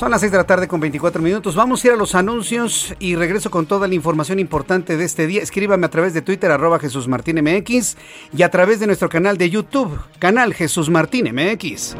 Son 0.05 0.11
las 0.11 0.21
6 0.21 0.33
de 0.33 0.37
la 0.37 0.43
tarde 0.43 0.67
con 0.67 0.79
24 0.79 1.19
minutos. 1.19 1.55
Vamos 1.55 1.83
a 1.83 1.87
ir 1.87 1.93
a 1.93 1.95
los 1.95 2.13
anuncios 2.13 2.93
y 2.99 3.15
regreso 3.15 3.49
con 3.49 3.65
toda 3.65 3.87
la 3.87 3.95
información 3.95 4.37
importante 4.37 4.97
de 4.97 5.03
este 5.03 5.25
día. 5.25 5.41
Escríbame 5.41 5.83
a 5.83 5.89
través 5.89 6.13
de 6.13 6.21
Twitter, 6.21 6.51
arroba 6.51 6.77
Jesús 6.77 7.07
Martín 7.07 7.41
MX 7.41 7.97
y 8.31 8.43
a 8.43 8.51
través 8.51 8.79
de 8.79 8.85
nuestro 8.85 9.09
canal 9.09 9.39
de 9.39 9.49
YouTube, 9.49 9.99
canal 10.19 10.53
Jesús 10.53 10.91
Martín 10.91 11.33
MX. 11.33 11.95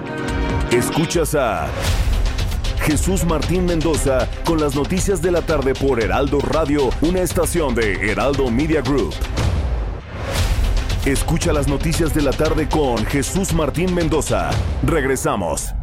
Escuchas 0.70 1.34
a 1.34 1.68
Jesús 2.84 3.26
Martín 3.26 3.66
Mendoza 3.66 4.30
con 4.46 4.62
las 4.62 4.76
noticias 4.76 5.20
de 5.24 5.32
la 5.32 5.42
tarde 5.42 5.74
por 5.74 6.00
Heraldo 6.00 6.38
Radio, 6.42 6.92
una 7.02 7.22
estación 7.22 7.74
de 7.74 8.12
Heraldo 8.12 8.52
Media 8.52 8.84
Group. 8.84 9.16
Escucha 11.08 11.52
las 11.54 11.68
noticias 11.68 12.14
de 12.14 12.22
la 12.22 12.34
tarde 12.34 12.70
con 12.70 13.04
Jesús 13.08 13.52
Martín 13.52 13.96
Mendoza. 13.96 14.52
Regresamos. 14.84 15.74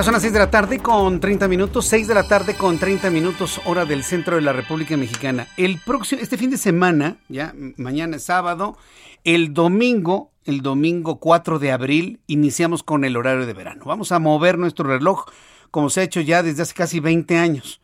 Ya 0.00 0.04
son 0.04 0.14
las 0.14 0.22
6 0.22 0.32
de 0.32 0.38
la 0.38 0.50
tarde 0.50 0.78
con 0.78 1.20
30 1.20 1.46
minutos, 1.46 1.84
6 1.88 2.08
de 2.08 2.14
la 2.14 2.26
tarde 2.26 2.54
con 2.54 2.78
30 2.78 3.10
minutos, 3.10 3.60
hora 3.66 3.84
del 3.84 4.02
centro 4.02 4.36
de 4.36 4.40
la 4.40 4.54
República 4.54 4.96
Mexicana. 4.96 5.46
El 5.58 5.78
próximo, 5.78 6.22
este 6.22 6.38
fin 6.38 6.48
de 6.48 6.56
semana, 6.56 7.18
ya 7.28 7.52
mañana 7.76 8.16
es 8.16 8.22
sábado, 8.22 8.78
el 9.24 9.52
domingo, 9.52 10.30
el 10.46 10.62
domingo 10.62 11.20
4 11.20 11.58
de 11.58 11.70
abril, 11.70 12.20
iniciamos 12.28 12.82
con 12.82 13.04
el 13.04 13.14
horario 13.14 13.44
de 13.44 13.52
verano. 13.52 13.84
Vamos 13.84 14.10
a 14.10 14.18
mover 14.18 14.56
nuestro 14.56 14.88
reloj 14.88 15.26
como 15.70 15.90
se 15.90 16.00
ha 16.00 16.04
hecho 16.04 16.22
ya 16.22 16.42
desde 16.42 16.62
hace 16.62 16.72
casi 16.72 16.98
20 16.98 17.36
años. 17.36 17.82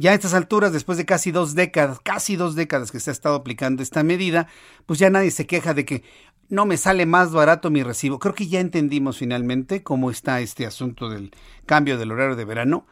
Ya 0.00 0.12
a 0.12 0.14
estas 0.14 0.34
alturas, 0.34 0.72
después 0.72 0.98
de 0.98 1.04
casi 1.04 1.32
dos 1.32 1.56
décadas, 1.56 1.98
casi 2.00 2.36
dos 2.36 2.54
décadas 2.54 2.92
que 2.92 3.00
se 3.00 3.10
ha 3.10 3.12
estado 3.12 3.34
aplicando 3.34 3.82
esta 3.82 4.04
medida, 4.04 4.46
pues 4.86 5.00
ya 5.00 5.10
nadie 5.10 5.32
se 5.32 5.48
queja 5.48 5.74
de 5.74 5.84
que, 5.84 6.04
no 6.50 6.66
me 6.66 6.76
sale 6.76 7.06
más 7.06 7.32
barato 7.32 7.70
mi 7.70 7.82
recibo. 7.82 8.18
Creo 8.18 8.34
que 8.34 8.48
ya 8.48 8.60
entendimos 8.60 9.18
finalmente 9.18 9.82
cómo 9.82 10.10
está 10.10 10.40
este 10.40 10.66
asunto 10.66 11.08
del 11.08 11.30
cambio 11.64 11.96
del 11.96 12.12
horario 12.12 12.36
de 12.36 12.44
verano. 12.44 12.86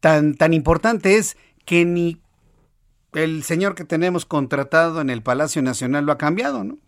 Tan, 0.00 0.34
tan 0.34 0.52
importante 0.52 1.16
es 1.16 1.36
que 1.64 1.84
ni 1.84 2.20
el 3.12 3.44
señor 3.44 3.74
que 3.74 3.84
tenemos 3.84 4.24
contratado 4.24 5.00
en 5.00 5.10
el 5.10 5.22
Palacio 5.22 5.62
Nacional 5.62 6.04
lo 6.04 6.12
ha 6.12 6.18
cambiado, 6.18 6.64
¿no? 6.64 6.78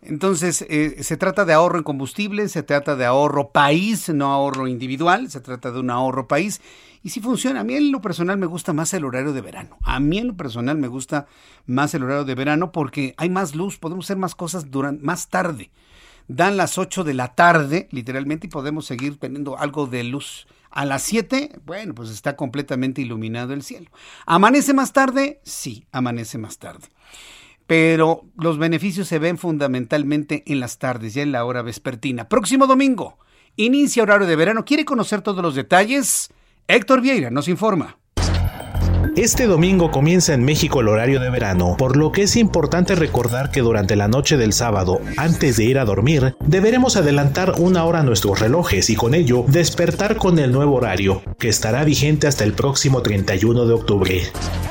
Entonces, 0.00 0.64
eh, 0.68 1.02
se 1.02 1.16
trata 1.16 1.44
de 1.44 1.52
ahorro 1.52 1.78
en 1.78 1.84
combustible, 1.84 2.48
se 2.48 2.62
trata 2.62 2.94
de 2.94 3.04
ahorro 3.04 3.50
país, 3.50 4.08
no 4.08 4.32
ahorro 4.32 4.68
individual, 4.68 5.28
se 5.28 5.40
trata 5.40 5.72
de 5.72 5.80
un 5.80 5.90
ahorro 5.90 6.28
país. 6.28 6.60
Y 7.02 7.10
si 7.10 7.20
funciona, 7.20 7.60
a 7.60 7.64
mí 7.64 7.74
en 7.74 7.92
lo 7.92 8.00
personal 8.00 8.38
me 8.38 8.46
gusta 8.46 8.72
más 8.72 8.92
el 8.94 9.04
horario 9.04 9.32
de 9.32 9.40
verano. 9.40 9.76
A 9.82 10.00
mí 10.00 10.18
en 10.18 10.28
lo 10.28 10.36
personal 10.36 10.78
me 10.78 10.88
gusta 10.88 11.26
más 11.66 11.94
el 11.94 12.02
horario 12.02 12.24
de 12.24 12.34
verano 12.34 12.72
porque 12.72 13.14
hay 13.16 13.30
más 13.30 13.54
luz, 13.54 13.78
podemos 13.78 14.06
hacer 14.06 14.16
más 14.16 14.34
cosas 14.34 14.70
durante, 14.70 15.04
más 15.04 15.28
tarde. 15.28 15.70
Dan 16.26 16.56
las 16.56 16.76
8 16.76 17.04
de 17.04 17.14
la 17.14 17.34
tarde, 17.34 17.88
literalmente, 17.90 18.48
y 18.48 18.50
podemos 18.50 18.84
seguir 18.84 19.18
teniendo 19.18 19.58
algo 19.58 19.86
de 19.86 20.04
luz. 20.04 20.46
A 20.70 20.84
las 20.84 21.02
7, 21.02 21.60
bueno, 21.64 21.94
pues 21.94 22.10
está 22.10 22.36
completamente 22.36 23.00
iluminado 23.00 23.54
el 23.54 23.62
cielo. 23.62 23.90
¿Amanece 24.26 24.74
más 24.74 24.92
tarde? 24.92 25.40
Sí, 25.42 25.86
amanece 25.90 26.36
más 26.36 26.58
tarde 26.58 26.88
pero 27.68 28.24
los 28.38 28.56
beneficios 28.56 29.08
se 29.08 29.18
ven 29.18 29.36
fundamentalmente 29.36 30.42
en 30.46 30.58
las 30.58 30.78
tardes, 30.78 31.12
ya 31.12 31.20
en 31.20 31.32
la 31.32 31.44
hora 31.44 31.60
vespertina. 31.60 32.26
Próximo 32.26 32.66
domingo, 32.66 33.18
inicia 33.56 34.02
horario 34.02 34.26
de 34.26 34.36
verano. 34.36 34.64
¿Quiere 34.64 34.86
conocer 34.86 35.20
todos 35.20 35.42
los 35.42 35.54
detalles? 35.54 36.30
Héctor 36.70 37.00
Vieira 37.00 37.30
nos 37.30 37.48
informa. 37.48 37.96
Este 39.18 39.48
domingo 39.48 39.90
comienza 39.90 40.32
en 40.32 40.44
México 40.44 40.78
el 40.78 40.86
horario 40.86 41.18
de 41.18 41.28
verano, 41.28 41.74
por 41.76 41.96
lo 41.96 42.12
que 42.12 42.22
es 42.22 42.36
importante 42.36 42.94
recordar 42.94 43.50
que 43.50 43.62
durante 43.62 43.96
la 43.96 44.06
noche 44.06 44.36
del 44.36 44.52
sábado, 44.52 45.00
antes 45.16 45.56
de 45.56 45.64
ir 45.64 45.80
a 45.80 45.84
dormir, 45.84 46.36
deberemos 46.46 46.94
adelantar 46.94 47.54
una 47.58 47.84
hora 47.84 48.04
nuestros 48.04 48.38
relojes 48.38 48.90
y 48.90 48.94
con 48.94 49.14
ello 49.14 49.44
despertar 49.48 50.18
con 50.18 50.38
el 50.38 50.52
nuevo 50.52 50.76
horario, 50.76 51.22
que 51.36 51.48
estará 51.48 51.82
vigente 51.82 52.28
hasta 52.28 52.44
el 52.44 52.52
próximo 52.52 53.02
31 53.02 53.66
de 53.66 53.74
octubre. 53.74 54.22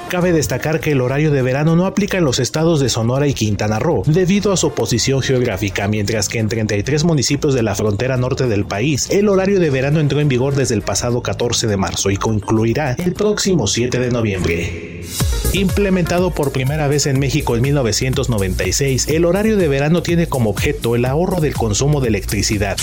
Cabe 0.07 0.31
destacar 0.31 0.79
que 0.79 0.93
el 0.93 1.01
horario 1.01 1.31
de 1.31 1.41
verano 1.41 1.75
no 1.75 1.85
aplica 1.85 2.17
en 2.17 2.23
los 2.23 2.39
estados 2.39 2.79
de 2.79 2.87
Sonora 2.87 3.27
y 3.27 3.33
Quintana 3.33 3.79
Roo, 3.79 4.03
debido 4.05 4.53
a 4.53 4.57
su 4.57 4.71
posición 4.71 5.21
geográfica, 5.21 5.89
mientras 5.89 6.29
que 6.29 6.39
en 6.39 6.47
33 6.47 7.03
municipios 7.03 7.53
de 7.53 7.63
la 7.63 7.75
frontera 7.75 8.15
norte 8.15 8.47
del 8.47 8.65
país, 8.65 9.09
el 9.09 9.27
horario 9.27 9.59
de 9.59 9.69
verano 9.69 9.99
entró 9.99 10.21
en 10.21 10.29
vigor 10.29 10.55
desde 10.55 10.75
el 10.75 10.83
pasado 10.83 11.21
14 11.21 11.67
de 11.67 11.75
marzo 11.75 12.09
y 12.11 12.15
concluirá 12.15 12.93
el 12.93 13.11
próximo 13.11 13.67
7 13.67 13.99
de 13.99 14.09
noviembre. 14.09 14.36
Implementado 15.53 16.31
por 16.31 16.51
primera 16.51 16.87
vez 16.87 17.05
en 17.05 17.19
México 17.19 17.55
en 17.55 17.61
1996, 17.61 19.07
el 19.07 19.25
horario 19.25 19.57
de 19.57 19.67
verano 19.67 20.03
tiene 20.03 20.27
como 20.27 20.49
objeto 20.49 20.95
el 20.95 21.05
ahorro 21.05 21.39
del 21.39 21.53
consumo 21.53 22.01
de 22.01 22.09
electricidad 22.09 22.77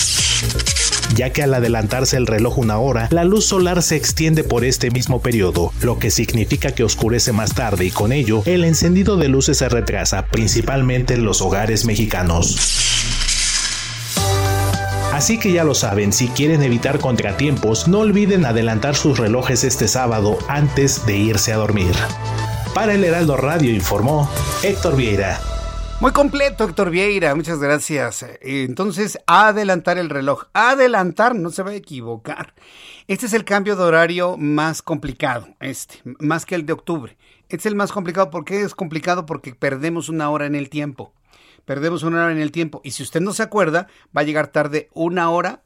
ya 1.15 1.31
que 1.31 1.43
al 1.43 1.55
adelantarse 1.55 2.17
el 2.17 2.27
reloj 2.27 2.59
una 2.59 2.79
hora, 2.79 3.09
la 3.11 3.25
luz 3.25 3.47
solar 3.47 3.83
se 3.83 3.97
extiende 3.97 4.45
por 4.45 4.65
este 4.65 4.91
mismo 4.91 5.23
periodo, 5.23 5.73
lo 5.81 5.99
que 5.99 6.11
significa 6.11 6.73
que 6.73 6.85
oscurece 6.85 7.33
más 7.33 7.55
tarde 7.55 7.87
y 7.87 7.91
con 7.91 8.13
ello 8.13 8.43
el 8.47 8.65
encendido 8.65 9.17
de 9.17 9.29
luces 9.29 9.59
se 9.59 9.69
retrasa, 9.69 10.27
principalmente 10.27 11.15
en 11.15 11.25
los 11.25 11.41
hogares 11.41 11.85
mexicanos. 11.85 12.94
Así 15.15 15.39
que 15.39 15.53
ya 15.53 15.63
lo 15.63 15.77
saben, 15.77 16.13
si 16.13 16.27
quieren 16.27 16.65
evitar 16.65 16.99
contratiempos, 16.99 17.87
no 17.87 18.01
olviden 18.01 18.45
adelantar 18.45 18.97
sus 18.97 19.17
relojes 19.17 19.63
este 19.63 19.87
sábado 19.87 20.37
antes 20.49 21.07
de 21.07 21.17
irse 21.17 21.53
a 21.53 21.57
dormir. 21.57 21.95
Para 22.75 22.95
el 22.95 23.05
Heraldo 23.05 23.37
Radio 23.37 23.71
informó 23.71 24.29
Héctor 24.65 24.97
Vieira. 24.97 25.39
Muy 26.01 26.11
completo, 26.11 26.65
Héctor 26.65 26.91
Vieira, 26.91 27.33
muchas 27.37 27.61
gracias. 27.61 28.27
Entonces, 28.41 29.17
adelantar 29.29 29.99
el 29.99 30.11
reloj. 30.11 30.47
Adelantar, 30.53 31.37
no 31.37 31.51
se 31.51 31.63
va 31.63 31.71
a 31.71 31.75
equivocar. 31.75 32.53
Este 33.07 33.27
es 33.27 33.35
el 33.35 33.45
cambio 33.45 33.77
de 33.77 33.85
horario 33.85 34.37
más 34.37 34.83
complicado, 34.83 35.47
este, 35.61 36.01
más 36.19 36.45
que 36.45 36.57
el 36.57 36.67
de 36.67 36.73
octubre. 36.73 37.17
Es 37.49 37.67
el 37.67 37.77
más 37.77 37.93
complicado. 37.93 38.31
¿Por 38.31 38.45
qué 38.45 38.63
es 38.63 38.75
complicado? 38.75 39.27
Porque 39.27 39.55
perdemos 39.55 40.09
una 40.09 40.29
hora 40.31 40.47
en 40.47 40.57
el 40.57 40.69
tiempo 40.71 41.13
perdemos 41.65 42.03
una 42.03 42.25
hora 42.25 42.33
en 42.33 42.41
el 42.41 42.53
tiempo. 42.53 42.81
Y 42.85 42.93
si 42.93 43.03
usted 43.03 43.21
no 43.21 43.33
se 43.33 43.43
acuerda, 43.43 43.89
va 44.17 44.23
a 44.23 44.25
llegar 44.25 44.49
tarde 44.49 44.89
una 44.93 45.31
hora 45.31 45.63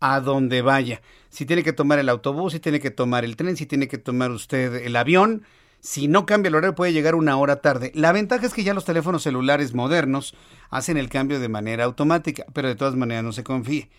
a 0.00 0.20
donde 0.20 0.62
vaya. 0.62 1.00
Si 1.30 1.46
tiene 1.46 1.62
que 1.62 1.72
tomar 1.72 1.98
el 1.98 2.08
autobús, 2.08 2.52
si 2.52 2.60
tiene 2.60 2.80
que 2.80 2.90
tomar 2.90 3.24
el 3.24 3.36
tren, 3.36 3.56
si 3.56 3.66
tiene 3.66 3.88
que 3.88 3.98
tomar 3.98 4.30
usted 4.30 4.74
el 4.84 4.96
avión, 4.96 5.44
si 5.80 6.08
no 6.08 6.26
cambia 6.26 6.48
el 6.48 6.54
horario 6.54 6.74
puede 6.74 6.92
llegar 6.92 7.14
una 7.14 7.36
hora 7.36 7.56
tarde. 7.56 7.92
La 7.94 8.12
ventaja 8.12 8.46
es 8.46 8.54
que 8.54 8.64
ya 8.64 8.74
los 8.74 8.84
teléfonos 8.84 9.22
celulares 9.22 9.74
modernos 9.74 10.34
hacen 10.70 10.96
el 10.96 11.08
cambio 11.08 11.40
de 11.40 11.48
manera 11.48 11.84
automática, 11.84 12.46
pero 12.52 12.68
de 12.68 12.74
todas 12.74 12.96
maneras 12.96 13.24
no 13.24 13.32
se 13.32 13.44
confíe. 13.44 13.90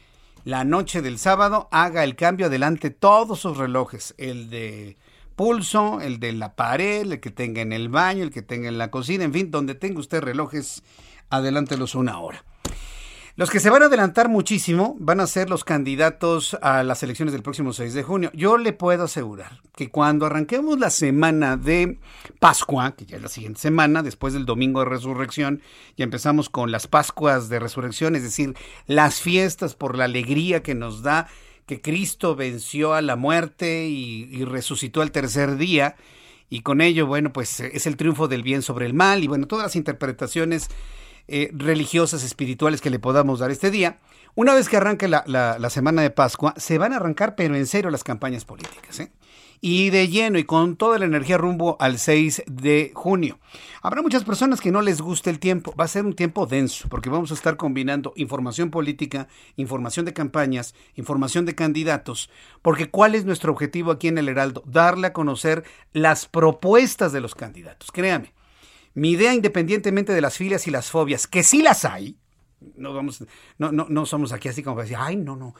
La 0.43 0.63
noche 0.63 1.01
del 1.01 1.17
sábado 1.17 1.67
haga 1.71 2.03
el 2.03 2.15
cambio 2.15 2.47
adelante 2.47 2.91
todos 2.91 3.39
sus 3.39 3.57
relojes, 3.57 4.13
el 4.17 4.49
de 4.49 4.97
pulso, 5.35 6.01
el 6.01 6.19
de 6.19 6.33
la 6.33 6.55
pared, 6.55 7.01
el 7.01 7.19
que 7.19 7.31
tenga 7.31 7.61
en 7.61 7.73
el 7.73 7.89
baño, 7.89 8.23
el 8.23 8.31
que 8.31 8.41
tenga 8.41 8.67
en 8.67 8.77
la 8.77 8.91
cocina, 8.91 9.23
en 9.23 9.33
fin, 9.33 9.51
donde 9.51 9.75
tenga 9.75 9.99
usted 9.99 10.21
relojes 10.21 10.83
adelántelos 11.29 11.95
una 11.95 12.19
hora. 12.19 12.43
Los 13.37 13.49
que 13.49 13.59
se 13.59 13.69
van 13.69 13.83
a 13.83 13.87
adelantar 13.87 14.29
muchísimo 14.29 14.95
van 14.97 15.19
a 15.19 15.27
ser 15.27 15.49
los 15.49 15.65
candidatos 15.65 16.57
a 16.61 16.83
las 16.83 17.03
elecciones 17.03 17.33
del 17.33 17.43
próximo 17.43 17.73
6 17.73 17.93
de 17.93 18.01
junio. 18.01 18.31
Yo 18.33 18.57
le 18.57 18.71
puedo 18.71 19.03
asegurar 19.03 19.59
que 19.75 19.89
cuando 19.89 20.25
arranquemos 20.25 20.79
la 20.79 20.89
semana 20.89 21.57
de 21.57 21.99
Pascua, 22.39 22.95
que 22.95 23.05
ya 23.05 23.17
es 23.17 23.23
la 23.23 23.27
siguiente 23.27 23.59
semana, 23.59 24.03
después 24.03 24.33
del 24.33 24.45
domingo 24.45 24.79
de 24.79 24.85
resurrección, 24.85 25.61
y 25.97 26.03
empezamos 26.03 26.49
con 26.49 26.71
las 26.71 26.87
Pascuas 26.87 27.49
de 27.49 27.59
resurrección, 27.59 28.15
es 28.15 28.23
decir, 28.23 28.55
las 28.87 29.19
fiestas 29.19 29.75
por 29.75 29.97
la 29.97 30.05
alegría 30.05 30.63
que 30.63 30.73
nos 30.73 31.03
da 31.03 31.27
que 31.65 31.81
Cristo 31.81 32.37
venció 32.37 32.93
a 32.93 33.01
la 33.01 33.17
muerte 33.17 33.87
y, 33.87 34.29
y 34.31 34.45
resucitó 34.45 35.01
al 35.01 35.11
tercer 35.11 35.57
día, 35.57 35.97
y 36.49 36.61
con 36.61 36.79
ello, 36.79 37.05
bueno, 37.05 37.33
pues 37.33 37.59
es 37.59 37.85
el 37.85 37.97
triunfo 37.97 38.29
del 38.29 38.43
bien 38.43 38.61
sobre 38.61 38.85
el 38.85 38.93
mal, 38.93 39.25
y 39.25 39.27
bueno, 39.27 39.45
todas 39.45 39.65
las 39.65 39.75
interpretaciones 39.75 40.69
eh, 41.27 41.49
religiosas, 41.53 42.23
espirituales 42.23 42.81
que 42.81 42.89
le 42.89 42.99
podamos 42.99 43.39
dar 43.39 43.51
este 43.51 43.71
día. 43.71 43.99
Una 44.35 44.53
vez 44.53 44.67
que 44.67 44.77
arranque 44.77 45.07
la, 45.07 45.69
semana 45.69 46.01
de 46.01 46.09
Pascua, 46.09 46.53
se 46.57 46.77
van 46.77 46.93
a 46.93 46.97
arrancar, 46.97 47.35
pero 47.35 47.55
en 47.55 47.65
serio, 47.67 47.89
las 47.89 48.03
campañas 48.03 48.45
políticas. 48.45 48.99
¿eh? 48.99 49.11
y 49.67 49.89
de 49.89 50.07
lleno 50.07 50.37
y 50.37 50.43
con 50.43 50.75
toda 50.75 50.99
la 50.99 51.05
energía 51.05 51.39
rumbo 51.39 51.75
al 51.79 51.97
6 51.97 52.43
de 52.45 52.91
junio. 52.93 53.39
Habrá 53.81 54.03
muchas 54.03 54.23
personas 54.23 54.61
que 54.61 54.71
no 54.71 54.83
les 54.83 55.01
guste 55.01 55.31
el 55.31 55.39
tiempo. 55.39 55.73
Va 55.75 55.85
a 55.85 55.87
ser 55.87 56.05
un 56.05 56.13
tiempo 56.13 56.45
denso 56.45 56.87
porque 56.87 57.09
vamos 57.09 57.31
a 57.31 57.33
estar 57.33 57.57
combinando 57.57 58.13
información 58.15 58.69
política, 58.69 59.27
información 59.55 60.05
de 60.05 60.13
campañas, 60.13 60.75
información 60.93 61.45
de 61.45 61.55
candidatos. 61.55 62.29
Porque 62.61 62.91
¿cuál 62.91 63.15
es 63.15 63.25
nuestro 63.25 63.51
objetivo 63.51 63.89
aquí 63.89 64.07
en 64.07 64.19
el 64.19 64.29
Heraldo? 64.29 64.61
Darle 64.67 65.07
a 65.07 65.13
conocer 65.13 65.63
las 65.93 66.27
propuestas 66.27 67.11
de 67.11 67.21
los 67.21 67.33
candidatos. 67.33 67.91
Créame, 67.91 68.34
mi 68.95 69.11
idea 69.11 69.33
independientemente 69.33 70.13
de 70.13 70.21
las 70.21 70.37
filias 70.37 70.67
y 70.67 70.71
las 70.71 70.89
fobias, 70.89 71.27
que 71.27 71.43
sí 71.43 71.61
las 71.61 71.85
hay, 71.85 72.17
no 72.75 72.93
vamos, 72.93 73.23
no, 73.57 73.71
no, 73.71 73.85
no 73.89 74.05
somos 74.05 74.31
aquí 74.31 74.49
así 74.49 74.63
como 74.63 74.75
para 74.75 74.85
decir, 74.85 74.97
ay, 74.99 75.17
no, 75.17 75.35
no, 75.35 75.53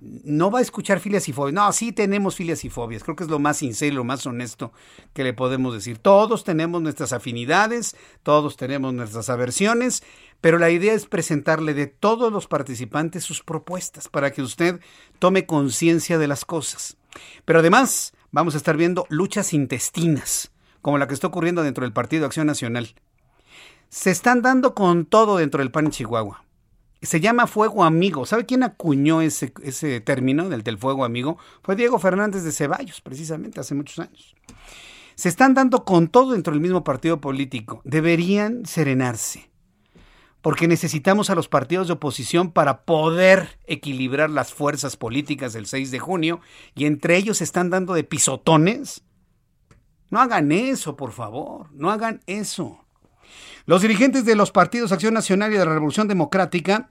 no 0.00 0.50
va 0.50 0.58
a 0.58 0.62
escuchar 0.62 1.00
filias 1.00 1.28
y 1.28 1.32
fobias. 1.32 1.54
No, 1.54 1.72
sí 1.72 1.92
tenemos 1.92 2.36
filias 2.36 2.64
y 2.64 2.70
fobias. 2.70 3.02
Creo 3.02 3.16
que 3.16 3.24
es 3.24 3.30
lo 3.30 3.38
más 3.38 3.58
sincero, 3.58 3.96
lo 3.96 4.04
más 4.04 4.26
honesto 4.26 4.72
que 5.12 5.24
le 5.24 5.32
podemos 5.32 5.74
decir. 5.74 5.98
Todos 5.98 6.44
tenemos 6.44 6.82
nuestras 6.82 7.12
afinidades, 7.12 7.96
todos 8.22 8.56
tenemos 8.56 8.92
nuestras 8.94 9.28
aversiones, 9.30 10.02
pero 10.40 10.58
la 10.58 10.70
idea 10.70 10.94
es 10.94 11.06
presentarle 11.06 11.74
de 11.74 11.86
todos 11.86 12.32
los 12.32 12.48
participantes 12.48 13.24
sus 13.24 13.42
propuestas 13.42 14.08
para 14.08 14.32
que 14.32 14.42
usted 14.42 14.80
tome 15.18 15.46
conciencia 15.46 16.18
de 16.18 16.28
las 16.28 16.44
cosas. 16.44 16.96
Pero 17.44 17.60
además 17.60 18.12
vamos 18.30 18.54
a 18.54 18.58
estar 18.58 18.76
viendo 18.76 19.06
luchas 19.08 19.52
intestinas, 19.52 20.52
como 20.82 20.98
la 20.98 21.08
que 21.08 21.14
está 21.14 21.28
ocurriendo 21.28 21.62
dentro 21.62 21.84
del 21.84 21.92
Partido 21.92 22.26
Acción 22.26 22.46
Nacional. 22.46 22.94
Se 23.88 24.10
están 24.10 24.42
dando 24.42 24.74
con 24.74 25.06
todo 25.06 25.38
dentro 25.38 25.60
del 25.60 25.70
PAN 25.70 25.86
en 25.86 25.90
Chihuahua 25.92 26.44
se 27.02 27.20
llama 27.20 27.46
fuego 27.46 27.84
amigo. 27.84 28.24
¿Sabe 28.26 28.46
quién 28.46 28.62
acuñó 28.62 29.20
ese, 29.22 29.50
término 30.00 30.48
del, 30.48 30.62
del 30.62 30.78
fuego 30.78 31.04
amigo? 31.04 31.36
Fue 31.62 31.76
Diego 31.76 31.98
Fernández 31.98 32.44
de 32.44 32.52
Ceballos, 32.52 33.00
precisamente, 33.00 33.60
hace 33.60 33.74
muchos 33.74 33.98
años. 33.98 34.34
Se 35.16 35.28
están 35.28 35.54
dando 35.54 35.84
con 35.84 36.08
todo 36.08 36.32
dentro 36.32 36.52
del 36.52 36.62
mismo 36.62 36.84
partido 36.84 37.20
político. 37.20 37.82
Deberían 37.84 38.64
serenarse, 38.66 39.50
porque 40.40 40.68
necesitamos 40.68 41.28
a 41.28 41.34
los 41.34 41.48
partidos 41.48 41.88
de 41.88 41.94
oposición 41.94 42.52
para 42.52 42.84
poder 42.84 43.58
equilibrar 43.66 44.30
las 44.30 44.54
fuerzas 44.54 44.96
políticas 44.96 45.52
del 45.52 45.66
6 45.66 45.90
de 45.90 45.98
junio, 45.98 46.40
y 46.74 46.86
entre 46.86 47.16
ellos 47.16 47.38
se 47.38 47.44
están 47.44 47.68
dando 47.68 47.94
de 47.94 48.04
pisotones. 48.04 49.02
No 50.12 50.20
hagan 50.20 50.52
eso, 50.52 50.94
por 50.94 51.12
favor, 51.12 51.70
no 51.72 51.90
hagan 51.90 52.20
eso. 52.26 52.84
Los 53.64 53.80
dirigentes 53.80 54.26
de 54.26 54.36
los 54.36 54.52
partidos 54.52 54.92
Acción 54.92 55.14
Nacional 55.14 55.50
y 55.50 55.56
de 55.56 55.64
la 55.64 55.72
Revolución 55.72 56.06
Democrática 56.06 56.90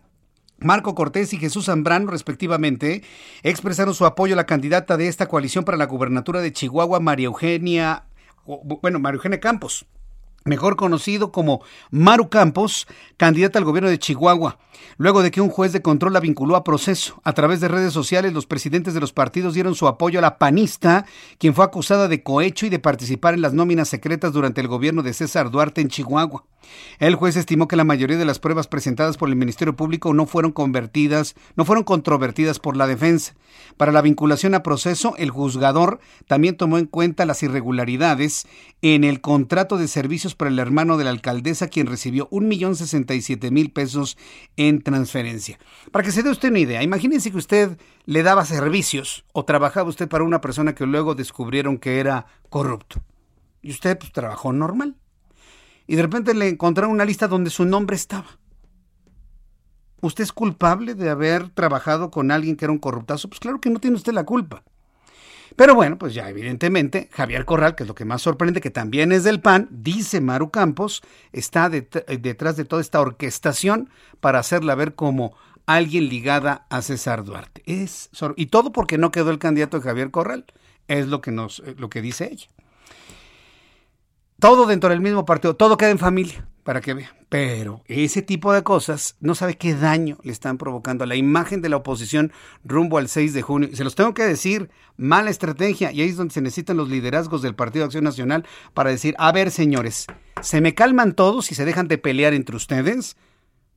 Marco 0.58 0.96
Cortés 0.96 1.32
y 1.32 1.38
Jesús 1.38 1.66
Zambrano, 1.66 2.10
respectivamente, 2.10 3.04
expresaron 3.44 3.94
su 3.94 4.08
apoyo 4.08 4.34
a 4.34 4.38
la 4.38 4.48
candidata 4.48 4.98
de 4.98 5.08
esta 5.08 5.28
coalición 5.28 5.66
para 5.66 5.78
la 5.78 5.86
gubernatura 5.86 6.42
de 6.42 6.52
Chihuahua, 6.52 7.00
María 7.00 7.28
Eugenia, 7.28 8.06
bueno, 8.46 8.98
María 8.98 9.18
Eugenia 9.18 9.40
Campos 9.40 9.86
mejor 10.44 10.76
conocido 10.76 11.32
como 11.32 11.62
Maru 11.92 12.30
Campos, 12.30 12.88
candidata 13.18 13.60
al 13.60 13.66
gobierno 13.66 13.90
de 13.90 14.00
Chihuahua, 14.00 14.58
luego 14.98 15.22
de 15.22 15.32
que 15.32 15.42
un 15.42 15.50
juez 15.50 15.74
de 15.74 15.82
control 15.82 16.14
la 16.14 16.20
vinculó 16.20 16.56
a 16.56 16.64
proceso. 16.64 17.22
A 17.24 17.34
través 17.34 17.60
de 17.62 17.68
redes 17.68 17.94
sociales, 17.94 18.34
los 18.34 18.46
presidentes 18.46 18.94
de 18.94 19.00
los 19.00 19.14
partidos 19.14 19.54
dieron 19.54 19.76
su 19.76 19.88
apoyo 19.88 20.20
a 20.20 20.22
la 20.22 20.38
panista, 20.38 21.06
quien 21.38 21.54
fue 21.54 21.66
acusada 21.66 22.08
de 22.08 22.24
cohecho 22.24 22.66
y 22.66 22.70
de 22.70 22.80
participar 22.80 23.34
en 23.34 23.42
las 23.42 23.54
nóminas 23.54 23.90
secretas 23.90 24.34
durante 24.34 24.62
el 24.62 24.68
gobierno 24.68 25.04
de 25.04 25.14
César 25.14 25.52
Duarte 25.52 25.82
en 25.82 25.90
Chihuahua. 25.90 26.44
El 27.00 27.16
juez 27.16 27.36
estimó 27.36 27.68
que 27.68 27.76
la 27.76 27.84
mayoría 27.84 28.18
de 28.18 28.26
las 28.26 28.40
pruebas 28.40 28.68
presentadas 28.68 29.18
por 29.18 29.30
el 29.30 29.36
Ministerio 29.36 29.76
Público 29.76 30.14
no 30.14 30.26
fueron 30.26 30.52
convertidas, 30.52 31.36
no 31.56 31.66
fueron 31.66 31.84
controvertidas 31.84 32.60
por 32.60 32.78
la 32.78 32.88
defensa. 32.88 33.34
Para 33.78 33.92
la 33.92 34.02
vinculación 34.02 34.54
a 34.54 34.64
proceso, 34.64 35.16
el 35.18 35.32
juzgador 35.32 36.00
también 36.28 36.56
tomó 36.56 36.78
en 36.78 36.86
cuenta 36.86 37.26
las 37.26 37.44
irregularidades 37.44 38.48
en 38.82 39.04
el 39.04 39.22
contrato 39.22 39.78
de 39.78 39.88
servicios 39.88 40.31
para 40.36 40.50
el 40.50 40.60
hermano 40.60 40.98
de 40.98 41.04
la 41.04 41.10
alcaldesa, 41.10 41.68
quien 41.68 41.88
recibió 41.88 42.28
un 42.32 42.48
millón 42.48 42.76
mil 43.52 43.72
pesos 43.72 44.18
en 44.58 44.82
transferencia. 44.82 45.60
Para 45.92 46.04
que 46.04 46.12
se 46.12 46.24
dé 46.24 46.30
usted 46.30 46.50
una 46.50 46.60
idea, 46.60 46.84
imagínense 46.84 47.32
que 47.32 47.38
usted 47.38 47.78
le 48.06 48.24
daba 48.24 48.46
servicios 48.46 49.26
o 49.34 49.46
trabajaba 49.46 49.90
usted 49.90 50.08
para 50.08 50.24
una 50.24 50.42
persona 50.42 50.76
que 50.76 50.86
luego 50.86 51.16
descubrieron 51.16 51.78
que 51.78 52.00
era 52.00 52.26
corrupto. 52.50 53.02
Y 53.62 53.72
usted 53.72 53.98
pues, 53.98 54.12
trabajó 54.12 54.54
normal. 54.54 54.96
Y 55.88 55.96
de 55.96 56.02
repente 56.02 56.34
le 56.34 56.50
encontraron 56.50 56.92
una 56.92 57.06
lista 57.06 57.28
donde 57.28 57.50
su 57.50 57.66
nombre 57.66 57.96
estaba. 57.96 58.40
¿Usted 60.02 60.24
es 60.24 60.32
culpable 60.32 60.96
de 60.96 61.10
haber 61.10 61.50
trabajado 61.50 62.10
con 62.10 62.32
alguien 62.32 62.56
que 62.56 62.66
era 62.66 62.72
un 62.72 62.80
corruptazo? 62.80 63.30
Pues 63.30 63.40
claro 63.40 63.62
que 63.62 63.70
no 63.70 63.80
tiene 63.80 63.98
usted 63.98 64.14
la 64.14 64.24
culpa. 64.24 64.64
Pero 65.56 65.76
bueno, 65.76 65.98
pues 65.98 66.14
ya 66.14 66.30
evidentemente 66.30 67.10
Javier 67.12 67.46
Corral, 67.46 67.76
que 67.76 67.84
es 67.84 67.88
lo 67.88 67.96
que 67.96 68.06
más 68.06 68.22
sorprende, 68.22 68.62
que 68.62 68.70
también 68.70 69.12
es 69.12 69.24
del 69.24 69.42
PAN, 69.42 69.68
dice 69.72 70.22
Maru 70.22 70.50
Campos, 70.50 71.02
está 71.34 71.70
detrás 71.70 72.56
de 72.56 72.66
toda 72.66 72.82
esta 72.82 73.02
orquestación 73.02 73.90
para 74.20 74.40
hacerla 74.40 74.76
ver 74.76 74.96
como 74.96 75.36
alguien 75.66 76.10
ligada 76.10 76.66
a 76.70 76.82
César 76.82 77.24
Duarte. 77.24 77.64
Es 77.66 78.10
y 78.36 78.48
todo 78.48 78.72
porque 78.72 78.98
no 78.98 79.12
quedó 79.12 79.32
el 79.32 79.40
candidato 79.40 79.78
de 79.78 79.84
Javier 79.84 80.12
Corral, 80.12 80.46
es 80.88 81.08
lo 81.08 81.22
que 81.22 81.32
nos 81.32 81.62
lo 81.78 81.90
que 81.90 82.02
dice 82.02 82.30
ella. 82.32 82.48
Todo 84.42 84.66
dentro 84.66 84.90
del 84.90 85.02
mismo 85.02 85.24
partido, 85.24 85.56
todo 85.56 85.78
queda 85.78 85.92
en 85.92 86.00
familia 86.00 86.48
para 86.64 86.82
que 86.82 86.96
vea. 86.96 87.16
Pero 87.30 87.84
ese 87.86 88.24
tipo 88.24 88.52
de 88.52 88.64
cosas 88.64 89.16
no 89.20 89.36
sabe 89.36 89.56
qué 89.56 89.76
daño 89.76 90.18
le 90.24 90.32
están 90.32 90.58
provocando 90.58 91.04
a 91.04 91.08
la 91.08 91.16
imagen 91.16 91.62
de 91.62 91.70
la 91.70 91.76
oposición 91.76 92.32
rumbo 92.64 92.98
al 92.98 93.08
6 93.08 93.36
de 93.36 93.44
junio. 93.44 93.70
se 93.72 93.84
los 93.84 93.94
tengo 93.94 94.16
que 94.16 94.24
decir, 94.24 94.72
mala 94.98 95.30
estrategia. 95.30 95.92
Y 95.92 96.02
ahí 96.02 96.10
es 96.10 96.18
donde 96.18 96.34
se 96.34 96.42
necesitan 96.42 96.76
los 96.76 96.90
liderazgos 96.90 97.44
del 97.44 97.54
Partido 97.54 97.84
de 97.84 97.86
Acción 97.86 98.04
Nacional 98.04 98.44
para 98.74 98.90
decir, 98.90 99.14
a 99.20 99.32
ver 99.32 99.52
señores, 99.52 100.08
¿se 100.42 100.60
me 100.60 100.74
calman 100.74 101.14
todos 101.14 101.52
y 101.52 101.56
se 101.56 101.64
dejan 101.64 101.88
de 101.88 102.00
pelear 102.00 102.34
entre 102.34 102.56
ustedes? 102.56 103.18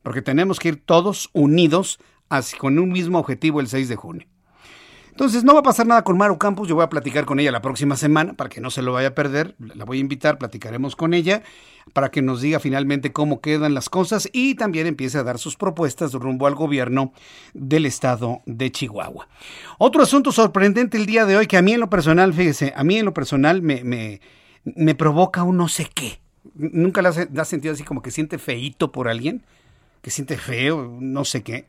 Porque 0.02 0.22
tenemos 0.22 0.58
que 0.58 0.68
ir 0.68 0.82
todos 0.82 1.28
unidos 1.34 1.98
así, 2.30 2.56
con 2.56 2.78
un 2.78 2.88
mismo 2.88 3.18
objetivo 3.18 3.60
el 3.60 3.68
6 3.68 3.90
de 3.90 3.96
junio. 3.96 4.26
Entonces, 5.14 5.44
no 5.44 5.54
va 5.54 5.60
a 5.60 5.62
pasar 5.62 5.86
nada 5.86 6.02
con 6.02 6.18
Maru 6.18 6.38
Campos. 6.38 6.66
Yo 6.66 6.74
voy 6.74 6.82
a 6.82 6.88
platicar 6.88 7.24
con 7.24 7.38
ella 7.38 7.52
la 7.52 7.62
próxima 7.62 7.94
semana 7.94 8.32
para 8.32 8.50
que 8.50 8.60
no 8.60 8.70
se 8.70 8.82
lo 8.82 8.92
vaya 8.92 9.08
a 9.08 9.14
perder. 9.14 9.54
La 9.60 9.84
voy 9.84 9.98
a 9.98 10.00
invitar, 10.00 10.38
platicaremos 10.38 10.96
con 10.96 11.14
ella 11.14 11.44
para 11.92 12.10
que 12.10 12.20
nos 12.20 12.40
diga 12.40 12.58
finalmente 12.58 13.12
cómo 13.12 13.40
quedan 13.40 13.74
las 13.74 13.88
cosas 13.88 14.28
y 14.32 14.56
también 14.56 14.88
empiece 14.88 15.16
a 15.18 15.22
dar 15.22 15.38
sus 15.38 15.54
propuestas 15.54 16.14
rumbo 16.14 16.48
al 16.48 16.56
gobierno 16.56 17.12
del 17.52 17.86
estado 17.86 18.42
de 18.44 18.72
Chihuahua. 18.72 19.28
Otro 19.78 20.02
asunto 20.02 20.32
sorprendente 20.32 20.96
el 20.96 21.06
día 21.06 21.26
de 21.26 21.36
hoy 21.36 21.46
que 21.46 21.58
a 21.58 21.62
mí 21.62 21.74
en 21.74 21.80
lo 21.80 21.90
personal, 21.90 22.34
fíjese, 22.34 22.72
a 22.74 22.82
mí 22.82 22.96
en 22.98 23.04
lo 23.04 23.14
personal 23.14 23.62
me, 23.62 23.84
me, 23.84 24.94
provoca 24.96 25.44
un 25.44 25.58
no 25.58 25.68
sé 25.68 25.88
qué. 25.94 26.18
¿Nunca 26.54 27.02
le 27.02 27.08
has 27.10 27.48
sentido 27.48 27.72
así 27.72 27.84
como 27.84 28.02
que 28.02 28.10
siente 28.10 28.38
feíto 28.38 28.90
por 28.90 29.06
alguien? 29.06 29.44
Que 30.02 30.10
siente 30.10 30.36
feo, 30.38 30.98
no 31.00 31.24
sé 31.24 31.44
qué. 31.44 31.66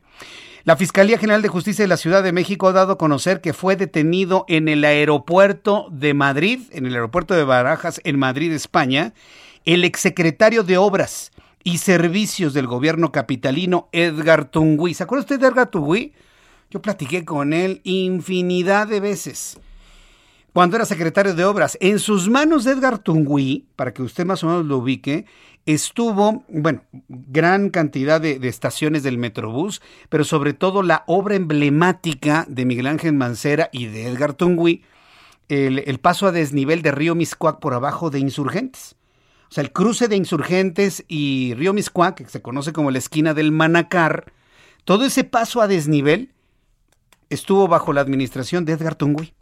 La 0.66 0.76
Fiscalía 0.76 1.16
General 1.16 1.42
de 1.42 1.48
Justicia 1.48 1.84
de 1.84 1.88
la 1.88 1.96
Ciudad 1.96 2.24
de 2.24 2.32
México 2.32 2.66
ha 2.66 2.72
dado 2.72 2.94
a 2.94 2.98
conocer 2.98 3.40
que 3.40 3.52
fue 3.52 3.76
detenido 3.76 4.44
en 4.48 4.66
el 4.66 4.84
aeropuerto 4.84 5.86
de 5.92 6.12
Madrid, 6.12 6.58
en 6.72 6.86
el 6.86 6.94
aeropuerto 6.94 7.34
de 7.34 7.44
Barajas, 7.44 8.00
en 8.02 8.18
Madrid, 8.18 8.50
España, 8.50 9.14
el 9.64 9.84
exsecretario 9.84 10.64
de 10.64 10.76
Obras 10.76 11.30
y 11.62 11.78
Servicios 11.78 12.52
del 12.52 12.66
gobierno 12.66 13.12
capitalino, 13.12 13.88
Edgar 13.92 14.46
Tungui. 14.46 14.92
¿Se 14.94 15.04
acuerda 15.04 15.20
usted 15.20 15.38
de 15.38 15.46
Edgar 15.46 15.70
Tungui? 15.70 16.14
Yo 16.68 16.82
platiqué 16.82 17.24
con 17.24 17.52
él 17.52 17.80
infinidad 17.84 18.88
de 18.88 18.98
veces 18.98 19.60
cuando 20.52 20.76
era 20.76 20.86
secretario 20.86 21.34
de 21.34 21.44
Obras. 21.44 21.78
En 21.80 21.98
sus 21.98 22.30
manos 22.30 22.64
de 22.64 22.72
Edgar 22.72 22.98
Tungui, 22.98 23.66
para 23.76 23.92
que 23.94 24.02
usted 24.02 24.24
más 24.24 24.42
o 24.42 24.48
menos 24.48 24.64
lo 24.64 24.78
ubique, 24.78 25.26
estuvo, 25.66 26.44
bueno, 26.48 26.82
gran 27.08 27.70
cantidad 27.70 28.20
de, 28.20 28.38
estaciones 28.48 29.02
del 29.02 29.18
Metrobús, 29.18 29.82
pero 30.08 30.24
sobre 30.24 30.54
todo 30.54 30.82
la 30.82 31.02
obra 31.06 31.34
emblemática 31.34 32.46
de 32.48 32.64
Miguel 32.64 32.86
Ángel 32.86 33.12
Mancera 33.12 33.68
y 33.72 33.86
de 33.86 34.06
Edgar 34.06 34.34
Tungui, 34.34 34.84
el, 35.48 35.98
paso 35.98 36.26
a 36.26 36.32
desnivel 36.32 36.82
de 36.82 36.92
Río 36.92 37.14
Miscuac 37.14 37.58
por 37.60 37.74
abajo 37.74 38.10
de 38.10 38.20
Insurgentes. 38.20 38.96
O 39.48 39.54
sea, 39.54 39.62
el 39.62 39.72
cruce 39.72 40.08
de 40.08 40.16
Insurgentes 40.16 41.04
y 41.08 41.54
Río 41.54 41.72
Miscuac, 41.72 42.16
que 42.16 42.28
se 42.28 42.42
conoce 42.42 42.72
como 42.72 42.90
la 42.90 42.98
esquina 42.98 43.34
del 43.34 43.52
Manacar, 43.52 44.32
todo 44.84 45.04
ese 45.04 45.24
paso 45.24 45.60
a 45.60 45.68
desnivel 45.68 46.32
estuvo 47.28 47.66
bajo 47.66 47.92
la 47.92 48.00
administración 48.00 48.64
de 48.64 48.72
Edgar 48.72 48.94
Tungui. 48.94 49.35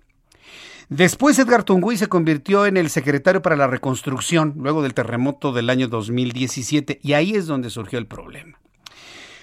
Después 0.90 1.38
Edgar 1.38 1.64
Tungui 1.64 1.96
se 1.96 2.08
convirtió 2.08 2.66
en 2.66 2.76
el 2.76 2.90
secretario 2.90 3.40
para 3.40 3.56
la 3.56 3.66
reconstrucción 3.66 4.54
luego 4.58 4.82
del 4.82 4.92
terremoto 4.92 5.52
del 5.52 5.70
año 5.70 5.88
2017 5.88 7.00
y 7.02 7.14
ahí 7.14 7.34
es 7.34 7.46
donde 7.46 7.70
surgió 7.70 7.98
el 7.98 8.06
problema. 8.06 8.58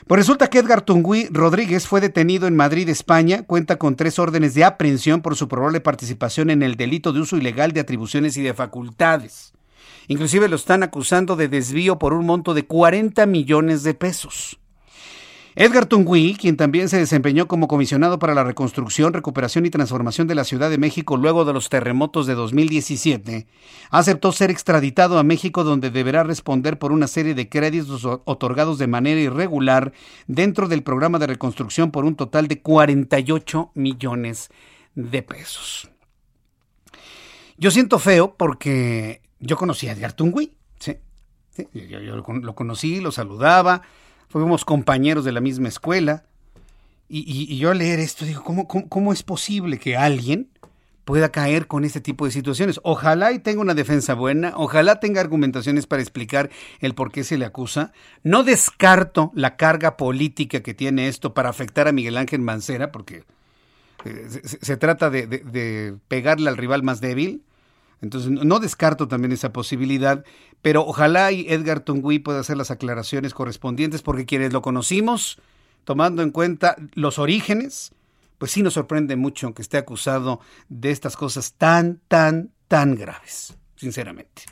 Pues 0.08 0.20
resulta 0.20 0.50
que 0.50 0.60
Edgar 0.60 0.82
Tungui 0.82 1.28
Rodríguez 1.32 1.88
fue 1.88 2.00
detenido 2.00 2.48
en 2.48 2.56
Madrid, 2.56 2.90
España, 2.90 3.44
cuenta 3.44 3.78
con 3.78 3.96
tres 3.96 4.20
órdenes 4.20 4.54
de 4.54 4.64
aprehensión 4.64 5.22
por 5.22 5.36
su 5.36 5.48
probable 5.48 5.80
participación 5.80 6.52
en 6.52 6.62
el 6.62 6.76
delito 6.76 7.12
de 7.12 7.22
uso 7.22 7.38
ilegal 7.38 7.72
de 7.72 7.80
atribuciones 7.80 8.38
y 8.38 8.42
de 8.42 8.54
facultades. 8.54 9.54
Inclusive 10.08 10.48
lo 10.48 10.58
están 10.58 10.84
acusando 10.84 11.36
de 11.36 11.48
desvío 11.48 11.98
por 11.98 12.14
un 12.14 12.26
monto 12.26 12.54
de 12.54 12.66
40 12.66 13.26
millones 13.26 13.84
de 13.84 13.94
pesos. 13.94 14.61
Edgar 15.56 15.86
Tungui, 15.86 16.36
quien 16.36 16.56
también 16.56 16.88
se 16.88 16.98
desempeñó 16.98 17.48
como 17.48 17.68
comisionado 17.68 18.20
para 18.20 18.34
la 18.34 18.46
reconstrucción, 18.46 19.12
recuperación 19.12 19.66
y 19.66 19.70
transformación 19.70 20.28
de 20.28 20.36
la 20.36 20.46
Ciudad 20.46 20.70
de 20.70 20.78
México 20.78 21.18
luego 21.18 21.44
de 21.44 21.52
los 21.52 21.68
terremotos 21.68 22.26
de 22.26 22.36
2017, 22.36 23.48
aceptó 23.90 24.32
ser 24.32 24.50
extraditado 24.50 25.20
a 25.20 25.24
México 25.24 25.66
donde 25.66 25.92
deberá 25.92 26.24
responder 26.24 26.80
por 26.80 26.94
una 26.94 27.08
serie 27.08 27.34
de 27.34 27.50
créditos 27.50 28.06
otorgados 28.06 28.78
de 28.78 28.88
manera 28.88 29.20
irregular 29.20 29.92
dentro 30.26 30.70
del 30.70 30.84
programa 30.84 31.20
de 31.20 31.28
reconstrucción 31.28 31.92
por 31.92 32.06
un 32.06 32.16
total 32.16 32.48
de 32.48 32.62
48 32.62 33.72
millones 33.76 34.50
de 34.96 35.22
pesos. 35.22 35.90
Yo 37.58 37.72
siento 37.72 38.00
feo 38.00 38.36
porque 38.38 39.22
yo 39.40 39.58
conocí 39.58 39.90
a 39.90 39.92
Edgar 39.92 40.14
Tungui, 40.14 40.54
¿sí? 40.80 40.96
yo, 41.74 42.16
lo 42.16 42.56
conocí, 42.56 43.02
lo 43.02 43.12
saludaba, 43.12 43.82
fuimos 44.32 44.66
compañeros 44.66 45.26
de 45.26 45.32
la 45.32 45.42
misma 45.42 45.68
escuela. 45.68 46.24
Y, 47.14 47.58
yo 47.58 47.72
al 47.72 47.80
leer 47.80 48.00
esto 48.00 48.24
digo, 48.24 48.42
¿cómo, 48.44 48.68
¿cómo, 48.68 49.12
es 49.12 49.22
posible 49.22 49.80
que 49.80 49.98
alguien 49.98 50.48
pueda 51.04 51.30
caer 51.30 51.68
con 51.68 51.84
este 51.84 52.00
tipo 52.00 52.24
de 52.24 52.32
situaciones? 52.32 52.80
Ojalá 52.84 53.34
y 53.34 53.40
tenga 53.40 53.60
una 53.60 53.74
defensa 53.74 54.14
buena, 54.14 54.54
ojalá 54.56 55.02
tenga 55.02 55.20
argumentaciones 55.20 55.88
para 55.88 56.02
explicar 56.02 56.50
el 56.80 56.96
por 56.96 57.12
qué 57.12 57.26
se 57.26 57.38
le 57.38 57.44
acusa. 57.44 57.92
No 58.24 58.44
descarto 58.44 59.34
la 59.36 59.58
carga 59.58 59.98
política 59.98 60.62
que 60.62 60.74
tiene 60.74 61.10
esto 61.10 61.34
para 61.34 61.50
afectar 61.50 61.90
a 61.90 61.92
Miguel 61.92 62.16
Ángel 62.16 62.40
Mancera, 62.40 62.94
porque 62.94 63.26
eh, 64.06 64.28
se, 64.62 64.78
trata 64.78 65.10
de, 65.10 65.28
de 65.28 65.98
pegarle 66.08 66.50
al 66.50 66.56
rival 66.56 66.82
más 66.82 67.02
débil. 67.02 67.44
Entonces, 68.02 68.32
no 68.32 68.60
descarto 68.60 69.08
también 69.08 69.32
esa 69.32 69.54
posibilidad, 69.54 70.26
pero 70.62 70.86
ojalá 70.86 71.32
y 71.32 71.46
Edgar 71.48 71.82
Tungui 71.82 72.20
pueda 72.20 72.40
hacer 72.40 72.58
las 72.58 72.72
aclaraciones 72.72 73.34
correspondientes, 73.34 74.02
porque 74.02 74.26
quienes 74.26 74.54
lo 74.54 74.62
conocimos, 74.62 75.40
tomando 75.84 76.24
en 76.24 76.32
cuenta 76.32 76.76
los 76.94 77.20
orígenes, 77.20 77.94
pues 78.38 78.52
sí 78.52 78.64
nos 78.64 78.74
sorprende 78.74 79.16
mucho 79.16 79.54
que 79.54 79.62
esté 79.62 79.78
acusado 79.78 80.40
de 80.68 80.90
estas 80.90 81.16
cosas 81.16 81.54
tan, 81.54 82.02
tan, 82.08 82.52
tan 82.68 82.96
graves, 82.96 83.56
sinceramente. 83.76 84.44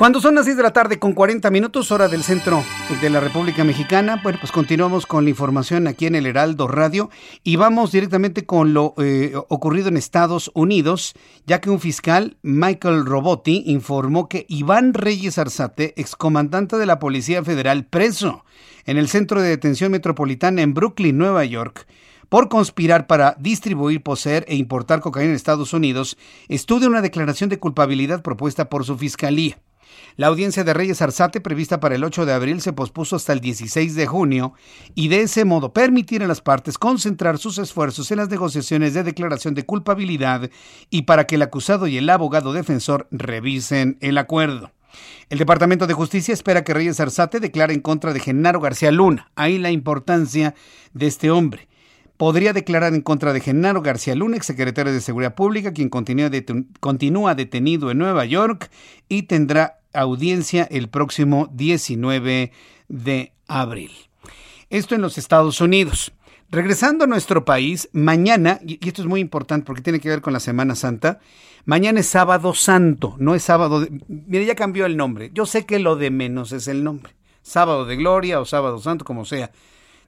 Cuando 0.00 0.18
son 0.22 0.34
las 0.34 0.46
6 0.46 0.56
de 0.56 0.62
la 0.62 0.72
tarde 0.72 0.98
con 0.98 1.12
40 1.12 1.50
minutos, 1.50 1.92
hora 1.92 2.08
del 2.08 2.22
centro 2.22 2.64
de 3.02 3.10
la 3.10 3.20
República 3.20 3.64
Mexicana, 3.64 4.18
bueno, 4.22 4.38
pues 4.40 4.50
continuamos 4.50 5.04
con 5.04 5.24
la 5.24 5.30
información 5.30 5.86
aquí 5.86 6.06
en 6.06 6.14
el 6.14 6.24
Heraldo 6.24 6.68
Radio 6.68 7.10
y 7.44 7.56
vamos 7.56 7.92
directamente 7.92 8.46
con 8.46 8.72
lo 8.72 8.94
eh, 8.96 9.34
ocurrido 9.50 9.88
en 9.88 9.98
Estados 9.98 10.50
Unidos, 10.54 11.12
ya 11.44 11.60
que 11.60 11.68
un 11.68 11.80
fiscal, 11.80 12.38
Michael 12.40 13.04
Robotti, 13.04 13.64
informó 13.66 14.26
que 14.26 14.46
Iván 14.48 14.94
Reyes 14.94 15.36
Arzate, 15.36 15.92
excomandante 16.00 16.78
de 16.78 16.86
la 16.86 16.98
Policía 16.98 17.44
Federal, 17.44 17.84
preso 17.84 18.46
en 18.86 18.96
el 18.96 19.06
Centro 19.06 19.42
de 19.42 19.50
Detención 19.50 19.92
Metropolitana 19.92 20.62
en 20.62 20.72
Brooklyn, 20.72 21.18
Nueva 21.18 21.44
York, 21.44 21.86
por 22.30 22.48
conspirar 22.48 23.06
para 23.06 23.36
distribuir, 23.38 24.02
poseer 24.02 24.46
e 24.48 24.56
importar 24.56 25.00
cocaína 25.00 25.32
en 25.32 25.36
Estados 25.36 25.74
Unidos, 25.74 26.16
estudia 26.48 26.88
una 26.88 27.02
declaración 27.02 27.50
de 27.50 27.58
culpabilidad 27.58 28.22
propuesta 28.22 28.70
por 28.70 28.86
su 28.86 28.96
fiscalía. 28.96 29.58
La 30.16 30.26
audiencia 30.26 30.64
de 30.64 30.74
Reyes 30.74 31.00
Arzate, 31.02 31.40
prevista 31.40 31.80
para 31.80 31.94
el 31.94 32.04
8 32.04 32.26
de 32.26 32.32
abril, 32.32 32.60
se 32.60 32.72
pospuso 32.72 33.16
hasta 33.16 33.32
el 33.32 33.40
16 33.40 33.94
de 33.94 34.06
junio 34.06 34.52
y 34.94 35.08
de 35.08 35.22
ese 35.22 35.44
modo 35.44 35.72
permitir 35.72 36.22
a 36.22 36.26
las 36.26 36.40
partes 36.40 36.78
concentrar 36.78 37.38
sus 37.38 37.58
esfuerzos 37.58 38.10
en 38.10 38.18
las 38.18 38.28
negociaciones 38.28 38.94
de 38.94 39.02
declaración 39.02 39.54
de 39.54 39.64
culpabilidad 39.64 40.50
y 40.90 41.02
para 41.02 41.26
que 41.26 41.36
el 41.36 41.42
acusado 41.42 41.86
y 41.86 41.96
el 41.96 42.10
abogado 42.10 42.52
defensor 42.52 43.08
revisen 43.10 43.96
el 44.00 44.18
acuerdo. 44.18 44.72
El 45.28 45.38
Departamento 45.38 45.86
de 45.86 45.94
Justicia 45.94 46.34
espera 46.34 46.64
que 46.64 46.74
Reyes 46.74 47.00
Arzate 47.00 47.40
declare 47.40 47.72
en 47.72 47.80
contra 47.80 48.12
de 48.12 48.20
Genaro 48.20 48.60
García 48.60 48.90
Luna. 48.90 49.30
Ahí 49.36 49.58
la 49.58 49.70
importancia 49.70 50.54
de 50.92 51.06
este 51.06 51.30
hombre 51.30 51.68
podría 52.20 52.52
declarar 52.52 52.92
en 52.92 53.00
contra 53.00 53.32
de 53.32 53.40
Genaro 53.40 53.80
García 53.80 54.14
Luna, 54.14 54.36
exsecretario 54.36 54.92
de 54.92 55.00
Seguridad 55.00 55.34
Pública, 55.34 55.72
quien 55.72 55.88
continúa, 55.88 57.34
detenido 57.34 57.90
en 57.90 57.96
Nueva 57.96 58.26
York 58.26 58.70
y 59.08 59.22
tendrá 59.22 59.79
audiencia 59.92 60.66
el 60.70 60.88
próximo 60.88 61.48
19 61.52 62.52
de 62.88 63.32
abril. 63.46 63.92
Esto 64.68 64.94
en 64.94 65.02
los 65.02 65.18
Estados 65.18 65.60
Unidos. 65.60 66.12
Regresando 66.50 67.04
a 67.04 67.06
nuestro 67.06 67.44
país, 67.44 67.88
mañana, 67.92 68.60
y 68.66 68.86
esto 68.86 69.02
es 69.02 69.08
muy 69.08 69.20
importante 69.20 69.66
porque 69.66 69.82
tiene 69.82 70.00
que 70.00 70.08
ver 70.08 70.20
con 70.20 70.32
la 70.32 70.40
Semana 70.40 70.74
Santa, 70.74 71.20
mañana 71.64 72.00
es 72.00 72.08
sábado 72.08 72.54
santo, 72.54 73.14
no 73.18 73.34
es 73.34 73.42
sábado... 73.44 73.80
De, 73.80 74.00
mire, 74.08 74.46
ya 74.46 74.56
cambió 74.56 74.86
el 74.86 74.96
nombre. 74.96 75.30
Yo 75.32 75.46
sé 75.46 75.64
que 75.64 75.78
lo 75.78 75.94
de 75.94 76.10
menos 76.10 76.50
es 76.52 76.66
el 76.66 76.82
nombre. 76.82 77.14
Sábado 77.42 77.84
de 77.84 77.96
Gloria 77.96 78.40
o 78.40 78.44
sábado 78.44 78.78
santo, 78.80 79.04
como 79.04 79.24
sea. 79.24 79.52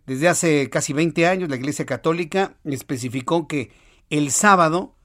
Desde 0.07 0.28
hace 0.28 0.68
casi 0.68 0.93
20 0.93 1.28
años 1.28 1.49
la 1.49 1.57
Iglesia 1.57 1.87
Católica 1.87 2.57
especificó 2.64 3.47
que 3.47 3.70
el 4.11 4.33
sábado 4.33 4.97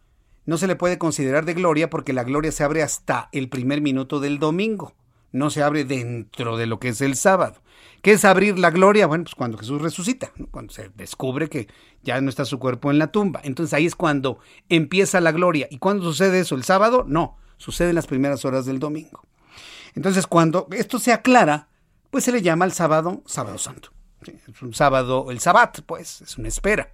no 0.47 0.57
se 0.57 0.65
le 0.65 0.77
puede 0.77 0.97
considerar 0.97 1.45
de 1.45 1.53
gloria 1.53 1.89
porque 1.89 2.13
la 2.13 2.23
gloria 2.23 2.51
se 2.51 2.63
abre 2.63 2.81
hasta 2.81 3.29
el 3.33 3.49
primer 3.49 3.81
minuto 3.81 4.21
del 4.21 4.39
domingo, 4.39 4.95
no 5.33 5.49
se 5.49 5.61
abre 5.61 5.83
dentro 5.83 6.55
de 6.55 6.65
lo 6.65 6.79
que 6.79 6.87
es 6.87 7.01
el 7.01 7.15
sábado. 7.15 7.61
¿Qué 8.01 8.13
es 8.13 8.23
abrir 8.23 8.57
la 8.57 8.71
gloria? 8.71 9.07
Bueno, 9.07 9.25
pues 9.25 9.35
cuando 9.35 9.57
Jesús 9.57 9.81
resucita, 9.81 10.31
cuando 10.49 10.71
se 10.71 10.89
descubre 10.95 11.49
que 11.49 11.67
ya 12.01 12.21
no 12.21 12.29
está 12.29 12.45
su 12.45 12.59
cuerpo 12.59 12.89
en 12.89 12.97
la 12.97 13.11
tumba. 13.11 13.41
Entonces 13.43 13.73
ahí 13.73 13.85
es 13.85 13.95
cuando 13.95 14.39
empieza 14.69 15.19
la 15.19 15.33
gloria. 15.33 15.67
¿Y 15.69 15.79
cuándo 15.79 16.05
sucede 16.05 16.39
eso? 16.39 16.55
¿El 16.55 16.63
sábado? 16.63 17.03
No, 17.05 17.37
sucede 17.57 17.89
en 17.89 17.95
las 17.95 18.07
primeras 18.07 18.45
horas 18.45 18.65
del 18.65 18.79
domingo. 18.79 19.23
Entonces 19.95 20.27
cuando 20.27 20.67
esto 20.71 20.97
se 20.97 21.11
aclara, 21.11 21.67
pues 22.09 22.23
se 22.23 22.31
le 22.31 22.41
llama 22.41 22.63
el 22.63 22.71
sábado 22.71 23.21
sábado 23.25 23.57
santo. 23.57 23.89
Es 24.25 24.61
un 24.61 24.73
sábado, 24.73 25.29
el 25.29 25.39
sabbat, 25.39 25.81
pues, 25.81 26.21
es 26.21 26.37
una 26.37 26.47
espera 26.47 26.93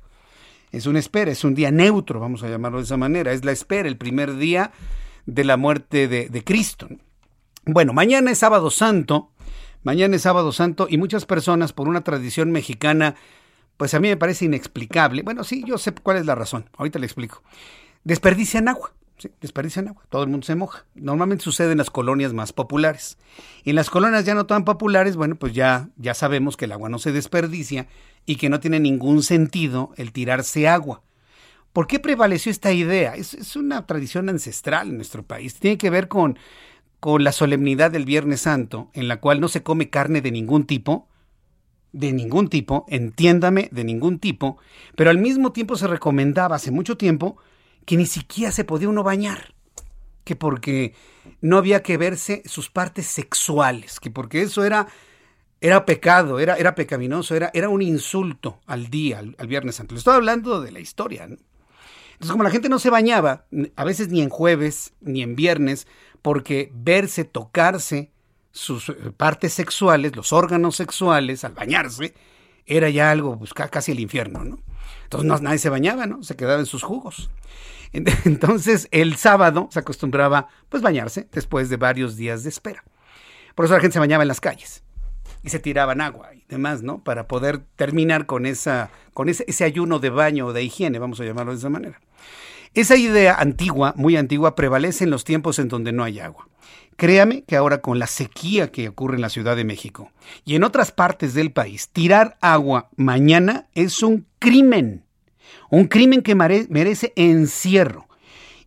es 0.73 0.87
una 0.87 0.99
espera, 0.99 1.31
es 1.31 1.43
un 1.43 1.53
día 1.53 1.71
neutro, 1.71 2.19
vamos 2.19 2.43
a 2.43 2.49
llamarlo 2.49 2.79
de 2.79 2.85
esa 2.85 2.97
manera, 2.97 3.31
es 3.31 3.45
la 3.45 3.51
espera, 3.51 3.87
el 3.87 3.95
primer 3.95 4.35
día 4.35 4.71
de 5.27 5.43
la 5.43 5.55
muerte 5.55 6.07
de, 6.07 6.43
Cristo. 6.43 6.89
Bueno, 7.63 7.93
mañana 7.93 8.31
es 8.31 8.39
sábado 8.39 8.71
santo, 8.71 9.31
mañana 9.83 10.15
es 10.15 10.23
sábado 10.23 10.51
santo 10.51 10.87
y 10.89 10.97
muchas 10.97 11.27
personas 11.27 11.73
por 11.73 11.87
una 11.87 12.03
tradición 12.03 12.51
mexicana, 12.51 13.15
pues 13.77 13.93
a 13.93 13.99
mí 13.99 14.09
me 14.09 14.17
parece 14.17 14.45
inexplicable. 14.45 15.21
Bueno, 15.21 15.43
sí, 15.43 15.63
yo 15.65 15.77
sé 15.77 15.93
cuál 15.93 16.17
es 16.17 16.25
la 16.25 16.33
razón, 16.33 16.67
ahorita 16.75 16.97
le 16.97 17.05
explico. 17.05 17.43
Desperdician 18.03 18.67
agua. 18.67 18.93
Sí, 19.23 19.31
desperdician 19.39 19.87
agua, 19.87 20.03
todo 20.09 20.23
el 20.23 20.29
mundo 20.29 20.45
se 20.45 20.53
moja. 20.53 20.85
Normalmente 20.95 21.45
sucede 21.45 21.71
en 21.71 21.77
las 21.77 21.89
colonias 21.89 22.33
más 22.33 22.51
populares. 22.51 23.17
En 23.63 23.75
las 23.75 23.89
colonias 23.89 24.25
ya 24.25 24.35
no 24.35 24.47
tan 24.47 24.65
populares, 24.65 25.15
bueno, 25.15 25.35
pues 25.37 25.53
ya, 25.53 25.87
ya 25.95 26.13
sabemos 26.13 26.57
que 26.57 26.65
el 26.65 26.73
agua 26.73 26.89
no 26.89 26.99
se 26.99 27.13
desperdicia 27.13 27.87
y 28.25 28.35
que 28.35 28.49
no 28.49 28.59
tiene 28.59 28.81
ningún 28.81 29.23
sentido 29.23 29.93
el 29.95 30.11
tirarse 30.11 30.67
agua. 30.67 31.03
¿Por 31.71 31.87
qué 31.87 31.99
prevaleció 31.99 32.51
esta 32.51 32.73
idea? 32.73 33.15
Es, 33.15 33.55
una 33.55 33.85
tradición 33.85 34.27
ancestral 34.27 34.89
en 34.89 34.97
nuestro 34.97 35.23
país. 35.23 35.55
Tiene 35.55 35.77
que 35.77 35.89
ver 35.89 36.09
con, 36.09 36.37
con 36.99 37.23
la 37.23 37.31
solemnidad 37.31 37.91
del 37.91 38.03
Viernes 38.03 38.41
Santo, 38.41 38.89
en 38.91 39.07
la 39.07 39.21
cual 39.21 39.39
no 39.39 39.47
se 39.47 39.63
come 39.63 39.89
carne 39.89 40.19
de 40.19 40.31
ningún 40.31 40.65
tipo, 40.65 41.07
de 41.93 42.11
ningún 42.11 42.49
tipo, 42.49 42.85
entiéndame, 42.89 43.69
de 43.71 43.85
ningún 43.85 44.19
tipo, 44.19 44.57
pero 44.97 45.11
al 45.11 45.17
mismo 45.17 45.53
tiempo 45.53 45.77
se 45.77 45.87
recomendaba 45.87 46.57
hace 46.57 46.71
mucho 46.71 46.97
tiempo 46.97 47.37
que 47.85 47.97
ni 47.97 48.05
siquiera 48.05 48.51
se 48.51 48.63
podía 48.63 48.89
uno 48.89 49.03
bañar, 49.03 49.53
que 50.23 50.35
porque 50.35 50.93
no 51.41 51.57
había 51.57 51.83
que 51.83 51.97
verse 51.97 52.43
sus 52.45 52.69
partes 52.69 53.07
sexuales, 53.07 53.99
que 53.99 54.09
porque 54.09 54.41
eso 54.41 54.63
era, 54.63 54.87
era 55.61 55.85
pecado, 55.85 56.39
era, 56.39 56.55
era 56.55 56.75
pecaminoso, 56.75 57.35
era, 57.35 57.51
era 57.53 57.69
un 57.69 57.81
insulto 57.81 58.59
al 58.65 58.89
día, 58.89 59.19
al, 59.19 59.47
Viernes 59.47 59.75
Santo. 59.75 59.95
Le 59.95 59.99
estoy 59.99 60.15
hablando 60.15 60.61
de 60.61 60.71
la 60.71 60.79
historia. 60.79 61.23
Entonces, 61.23 62.31
como 62.31 62.43
la 62.43 62.51
gente 62.51 62.69
no 62.69 62.79
se 62.79 62.89
bañaba, 62.89 63.45
a 63.75 63.83
veces 63.83 64.09
ni 64.09 64.21
en 64.21 64.29
jueves, 64.29 64.93
ni 65.01 65.21
en 65.21 65.35
viernes, 65.35 65.87
porque 66.21 66.71
verse, 66.73 67.25
tocarse 67.25 68.11
sus 68.51 68.89
eh, 68.89 68.95
partes 69.17 69.53
sexuales, 69.53 70.15
los 70.15 70.31
órganos 70.31 70.75
sexuales, 70.75 71.43
al 71.43 71.53
bañarse, 71.53 72.13
era 72.65 72.89
ya 72.89 73.11
algo, 73.11 73.37
pues, 73.37 73.53
casi 73.53 73.91
el 73.91 73.99
infierno, 73.99 74.43
¿no? 74.43 74.59
Entonces 75.21 75.43
nadie 75.43 75.57
se 75.57 75.69
bañaba, 75.69 76.05
¿no? 76.05 76.23
Se 76.23 76.35
quedaba 76.35 76.59
en 76.59 76.65
sus 76.65 76.83
jugos. 76.83 77.29
Entonces 78.25 78.87
el 78.91 79.15
sábado 79.17 79.69
se 79.71 79.79
acostumbraba 79.79 80.47
pues 80.69 80.81
bañarse 80.81 81.27
después 81.31 81.69
de 81.69 81.77
varios 81.77 82.15
días 82.17 82.43
de 82.43 82.49
espera. 82.49 82.83
Por 83.55 83.65
eso 83.65 83.75
la 83.75 83.81
gente 83.81 83.93
se 83.93 83.99
bañaba 83.99 84.23
en 84.23 84.27
las 84.27 84.41
calles 84.41 84.83
y 85.43 85.49
se 85.49 85.59
tiraban 85.59 86.01
agua 86.01 86.33
y 86.33 86.43
demás, 86.49 86.81
¿no? 86.81 87.03
Para 87.03 87.27
poder 87.27 87.59
terminar 87.75 88.25
con 88.25 88.45
esa 88.45 88.89
con 89.13 89.29
ese, 89.29 89.45
ese 89.47 89.63
ayuno 89.63 89.99
de 89.99 90.09
baño 90.09 90.47
o 90.47 90.53
de 90.53 90.63
higiene, 90.63 90.99
vamos 90.99 91.19
a 91.19 91.25
llamarlo 91.25 91.51
de 91.51 91.59
esa 91.59 91.69
manera. 91.69 91.99
Esa 92.73 92.95
idea 92.95 93.35
antigua, 93.35 93.93
muy 93.95 94.17
antigua, 94.17 94.55
prevalece 94.55 95.03
en 95.03 95.11
los 95.11 95.23
tiempos 95.23 95.59
en 95.59 95.67
donde 95.67 95.91
no 95.91 96.03
hay 96.03 96.19
agua. 96.19 96.47
Créame 96.95 97.43
que 97.43 97.55
ahora 97.55 97.81
con 97.81 97.99
la 97.99 98.07
sequía 98.07 98.71
que 98.71 98.89
ocurre 98.89 99.15
en 99.15 99.21
la 99.21 99.29
Ciudad 99.29 99.55
de 99.55 99.63
México 99.63 100.11
y 100.45 100.55
en 100.55 100.63
otras 100.63 100.91
partes 100.91 101.33
del 101.33 101.51
país, 101.51 101.89
tirar 101.89 102.37
agua 102.41 102.89
mañana 102.95 103.67
es 103.73 104.01
un 104.01 104.25
crimen. 104.39 105.02
Un 105.69 105.85
crimen 105.85 106.21
que 106.21 106.35
merece 106.35 107.13
encierro. 107.15 108.07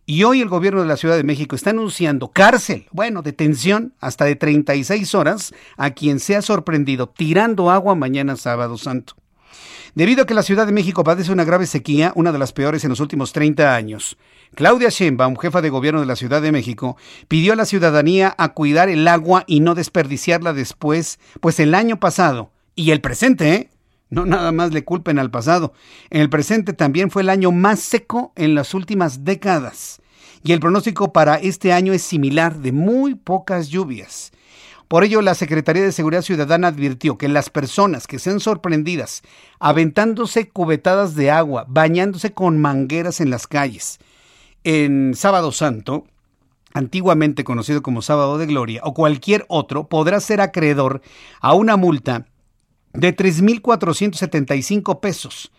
Y 0.05 0.23
hoy 0.23 0.39
el 0.39 0.47
gobierno 0.47 0.81
de 0.81 0.87
la 0.87 0.95
Ciudad 0.95 1.17
de 1.17 1.23
México 1.23 1.55
está 1.55 1.71
anunciando 1.71 2.29
cárcel, 2.29 2.87
bueno, 2.91 3.21
detención 3.21 3.93
hasta 3.99 4.23
de 4.23 4.37
36 4.37 5.13
horas 5.15 5.53
a 5.75 5.91
quien 5.91 6.21
sea 6.21 6.41
sorprendido 6.41 7.09
tirando 7.09 7.69
agua 7.69 7.93
mañana 7.93 8.37
sábado 8.37 8.77
santo. 8.77 9.15
Debido 9.95 10.23
a 10.23 10.25
que 10.25 10.33
la 10.33 10.43
Ciudad 10.43 10.65
de 10.65 10.71
México 10.71 11.03
padece 11.03 11.31
una 11.33 11.43
grave 11.43 11.65
sequía, 11.65 12.13
una 12.15 12.31
de 12.31 12.39
las 12.39 12.53
peores 12.53 12.85
en 12.85 12.91
los 12.91 12.99
últimos 13.01 13.33
30 13.33 13.75
años, 13.75 14.17
Claudia 14.55 14.89
Sheinbaum, 14.89 15.35
jefa 15.35 15.61
de 15.61 15.69
gobierno 15.69 15.99
de 15.99 16.05
la 16.05 16.15
Ciudad 16.15 16.41
de 16.41 16.51
México, 16.51 16.95
pidió 17.27 17.53
a 17.53 17.55
la 17.57 17.65
ciudadanía 17.65 18.33
a 18.37 18.53
cuidar 18.53 18.89
el 18.89 19.07
agua 19.07 19.43
y 19.45 19.59
no 19.59 19.75
desperdiciarla 19.75 20.53
después, 20.53 21.19
pues 21.41 21.59
el 21.59 21.73
año 21.73 21.99
pasado 21.99 22.51
y 22.75 22.91
el 22.91 23.01
presente, 23.01 23.53
¿eh? 23.53 23.69
No 24.09 24.25
nada 24.25 24.51
más 24.51 24.71
le 24.73 24.83
culpen 24.83 25.19
al 25.19 25.31
pasado. 25.31 25.73
El 26.09 26.29
presente 26.29 26.73
también 26.73 27.11
fue 27.11 27.23
el 27.23 27.29
año 27.29 27.51
más 27.51 27.79
seco 27.79 28.31
en 28.35 28.55
las 28.55 28.73
últimas 28.73 29.25
décadas. 29.25 30.01
Y 30.43 30.53
el 30.53 30.59
pronóstico 30.59 31.11
para 31.11 31.35
este 31.35 31.73
año 31.73 31.93
es 31.93 32.03
similar, 32.03 32.57
de 32.59 32.71
muy 32.71 33.15
pocas 33.15 33.69
lluvias. 33.69 34.31
Por 34.87 35.03
ello, 35.03 35.21
la 35.21 35.35
Secretaría 35.35 35.83
de 35.83 35.91
Seguridad 35.91 36.21
Ciudadana 36.21 36.69
advirtió 36.69 37.17
que 37.17 37.27
las 37.27 37.49
personas 37.49 38.07
que 38.07 38.19
sean 38.19 38.39
sorprendidas 38.39 39.21
aventándose 39.59 40.47
cubetadas 40.47 41.15
de 41.15 41.29
agua, 41.29 41.65
bañándose 41.67 42.31
con 42.31 42.61
mangueras 42.61 43.19
en 43.19 43.29
las 43.29 43.47
calles, 43.47 43.99
en 44.63 45.13
Sábado 45.13 45.51
Santo, 45.51 46.05
antiguamente 46.73 47.43
conocido 47.43 47.81
como 47.81 48.01
Sábado 48.01 48.37
de 48.37 48.45
Gloria, 48.45 48.79
o 48.85 48.93
cualquier 48.93 49.45
otro, 49.49 49.89
podrá 49.89 50.21
ser 50.21 50.39
acreedor 50.39 51.01
a 51.41 51.53
una 51.53 51.75
multa 51.75 52.27
de 52.97 53.15
3.475 53.15 54.99
pesos 54.99 55.51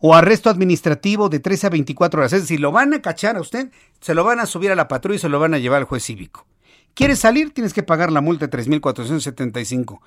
o 0.00 0.14
arresto 0.14 0.48
administrativo 0.48 1.28
de 1.28 1.40
13 1.40 1.66
a 1.66 1.70
24 1.70 2.20
horas. 2.20 2.32
Es 2.32 2.42
decir, 2.42 2.60
lo 2.60 2.72
van 2.72 2.94
a 2.94 3.02
cachar 3.02 3.36
a 3.36 3.40
usted, 3.40 3.70
se 4.00 4.14
lo 4.14 4.22
van 4.22 4.38
a 4.38 4.46
subir 4.46 4.70
a 4.70 4.76
la 4.76 4.86
patrulla 4.86 5.16
y 5.16 5.18
se 5.18 5.28
lo 5.28 5.40
van 5.40 5.54
a 5.54 5.58
llevar 5.58 5.78
al 5.78 5.84
juez 5.84 6.04
cívico. 6.04 6.46
¿Quieres 6.94 7.18
salir? 7.18 7.52
Tienes 7.52 7.74
que 7.74 7.82
pagar 7.82 8.12
la 8.12 8.20
multa 8.20 8.46
de 8.46 8.56
3.475. 8.56 10.00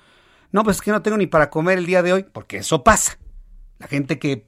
No, 0.50 0.64
pues 0.64 0.76
es 0.78 0.82
que 0.82 0.90
no 0.90 1.02
tengo 1.02 1.18
ni 1.18 1.26
para 1.26 1.50
comer 1.50 1.76
el 1.76 1.84
día 1.84 2.02
de 2.02 2.14
hoy, 2.14 2.24
porque 2.32 2.58
eso 2.58 2.82
pasa. 2.82 3.18
La 3.78 3.86
gente 3.86 4.18
que 4.18 4.46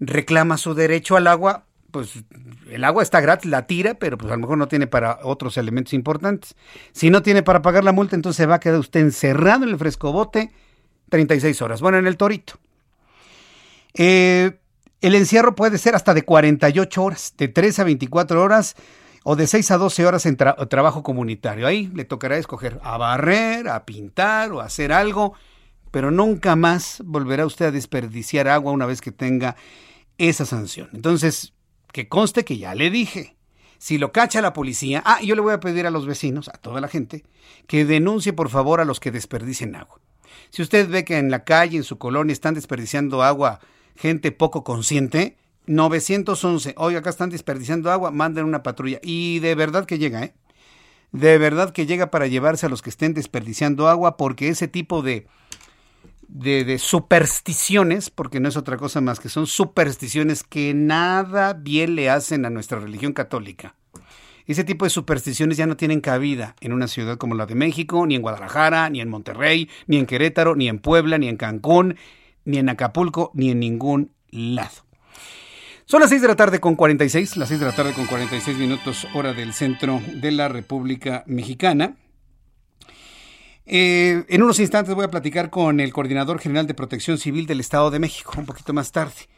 reclama 0.00 0.56
su 0.56 0.72
derecho 0.72 1.16
al 1.16 1.26
agua, 1.26 1.66
pues 1.90 2.24
el 2.70 2.82
agua 2.84 3.02
está 3.02 3.20
gratis, 3.20 3.50
la 3.50 3.66
tira, 3.66 3.94
pero 3.94 4.16
pues 4.16 4.32
a 4.32 4.36
lo 4.36 4.40
mejor 4.40 4.56
no 4.56 4.68
tiene 4.68 4.86
para 4.86 5.18
otros 5.22 5.58
elementos 5.58 5.92
importantes. 5.92 6.56
Si 6.92 7.10
no 7.10 7.22
tiene 7.22 7.42
para 7.42 7.60
pagar 7.60 7.84
la 7.84 7.92
multa, 7.92 8.16
entonces 8.16 8.38
se 8.38 8.46
va 8.46 8.54
a 8.54 8.60
quedar 8.60 8.78
usted 8.78 9.00
encerrado 9.00 9.64
en 9.64 9.70
el 9.70 9.78
frescobote 9.78 10.50
36 11.08 11.62
horas. 11.62 11.80
Bueno, 11.80 11.98
en 11.98 12.06
el 12.06 12.16
torito. 12.16 12.54
Eh, 13.94 14.58
el 15.00 15.14
encierro 15.14 15.54
puede 15.54 15.78
ser 15.78 15.94
hasta 15.94 16.14
de 16.14 16.22
48 16.22 17.02
horas, 17.02 17.34
de 17.36 17.48
3 17.48 17.78
a 17.78 17.84
24 17.84 18.42
horas 18.42 18.74
o 19.22 19.36
de 19.36 19.46
6 19.46 19.70
a 19.70 19.78
12 19.78 20.06
horas 20.06 20.26
en 20.26 20.36
trabajo 20.36 21.02
comunitario. 21.02 21.66
Ahí 21.66 21.90
le 21.94 22.04
tocará 22.04 22.36
escoger 22.36 22.80
a 22.82 22.96
barrer, 22.96 23.68
a 23.68 23.84
pintar 23.84 24.52
o 24.52 24.60
a 24.60 24.64
hacer 24.64 24.92
algo, 24.92 25.34
pero 25.90 26.10
nunca 26.10 26.56
más 26.56 27.02
volverá 27.04 27.46
usted 27.46 27.66
a 27.66 27.70
desperdiciar 27.70 28.48
agua 28.48 28.72
una 28.72 28.86
vez 28.86 29.00
que 29.00 29.12
tenga 29.12 29.56
esa 30.18 30.46
sanción. 30.46 30.88
Entonces, 30.92 31.52
que 31.92 32.08
conste 32.08 32.44
que 32.44 32.58
ya 32.58 32.74
le 32.74 32.90
dije. 32.90 33.36
Si 33.78 33.98
lo 33.98 34.12
cacha 34.12 34.40
la 34.40 34.52
policía, 34.52 35.02
ah, 35.04 35.20
yo 35.22 35.34
le 35.34 35.42
voy 35.42 35.52
a 35.52 35.60
pedir 35.60 35.86
a 35.86 35.90
los 35.90 36.06
vecinos, 36.06 36.48
a 36.48 36.52
toda 36.52 36.80
la 36.80 36.88
gente, 36.88 37.24
que 37.66 37.84
denuncie 37.84 38.32
por 38.32 38.48
favor 38.48 38.80
a 38.80 38.84
los 38.84 39.00
que 39.00 39.10
desperdicien 39.10 39.76
agua. 39.76 40.00
Si 40.50 40.62
usted 40.62 40.88
ve 40.88 41.04
que 41.04 41.18
en 41.18 41.30
la 41.30 41.44
calle, 41.44 41.76
en 41.76 41.84
su 41.84 41.98
colonia, 41.98 42.32
están 42.32 42.54
desperdiciando 42.54 43.22
agua 43.22 43.60
gente 43.96 44.32
poco 44.32 44.64
consciente, 44.64 45.36
911, 45.66 46.74
oiga, 46.76 46.98
acá 46.98 47.10
están 47.10 47.30
desperdiciando 47.30 47.90
agua, 47.90 48.10
manden 48.10 48.44
una 48.44 48.62
patrulla. 48.62 49.00
Y 49.02 49.38
de 49.38 49.54
verdad 49.54 49.86
que 49.86 49.98
llega, 49.98 50.22
¿eh? 50.22 50.34
De 51.12 51.38
verdad 51.38 51.72
que 51.72 51.86
llega 51.86 52.10
para 52.10 52.26
llevarse 52.26 52.66
a 52.66 52.68
los 52.68 52.82
que 52.82 52.90
estén 52.90 53.14
desperdiciando 53.14 53.88
agua, 53.88 54.16
porque 54.16 54.48
ese 54.48 54.66
tipo 54.66 55.00
de, 55.00 55.28
de, 56.26 56.64
de, 56.64 56.78
supersticiones, 56.78 58.10
porque 58.10 58.40
no 58.40 58.48
es 58.48 58.56
otra 58.56 58.76
cosa 58.76 59.00
más 59.00 59.20
que 59.20 59.28
son 59.28 59.46
supersticiones 59.46 60.42
que 60.42 60.74
nada 60.74 61.52
bien 61.52 61.94
le 61.94 62.10
hacen 62.10 62.44
a 62.44 62.50
nuestra 62.50 62.80
religión 62.80 63.12
católica. 63.12 63.76
Ese 64.46 64.64
tipo 64.64 64.84
de 64.84 64.90
supersticiones 64.90 65.56
ya 65.56 65.66
no 65.66 65.76
tienen 65.76 66.00
cabida 66.00 66.54
en 66.60 66.72
una 66.72 66.86
ciudad 66.86 67.16
como 67.16 67.34
la 67.34 67.46
de 67.46 67.54
México, 67.54 68.06
ni 68.06 68.14
en 68.14 68.22
Guadalajara, 68.22 68.90
ni 68.90 69.00
en 69.00 69.08
Monterrey, 69.08 69.70
ni 69.86 69.96
en 69.96 70.06
Querétaro, 70.06 70.54
ni 70.54 70.68
en 70.68 70.78
Puebla, 70.78 71.16
ni 71.16 71.28
en 71.28 71.36
Cancún, 71.36 71.96
ni 72.44 72.58
en 72.58 72.68
Acapulco, 72.68 73.30
ni 73.34 73.50
en 73.50 73.60
ningún 73.60 74.12
lado. 74.30 74.84
Son 75.86 76.00
las 76.00 76.10
6 76.10 76.22
de 76.22 76.28
la 76.28 76.36
tarde 76.36 76.60
con 76.60 76.76
46, 76.76 77.36
las 77.36 77.48
6 77.48 77.60
de 77.60 77.66
la 77.66 77.72
tarde 77.74 77.92
con 77.92 78.06
46 78.06 78.56
minutos 78.58 79.06
hora 79.14 79.34
del 79.34 79.52
centro 79.52 80.00
de 80.14 80.30
la 80.30 80.48
República 80.48 81.24
Mexicana. 81.26 81.96
Eh, 83.66 84.24
en 84.28 84.42
unos 84.42 84.60
instantes 84.60 84.94
voy 84.94 85.04
a 85.04 85.10
platicar 85.10 85.48
con 85.48 85.80
el 85.80 85.92
coordinador 85.92 86.38
general 86.38 86.66
de 86.66 86.74
protección 86.74 87.16
civil 87.16 87.46
del 87.46 87.60
Estado 87.60 87.90
de 87.90 87.98
México, 87.98 88.32
un 88.36 88.46
poquito 88.46 88.72
más 88.72 88.92
tarde. 88.92 89.28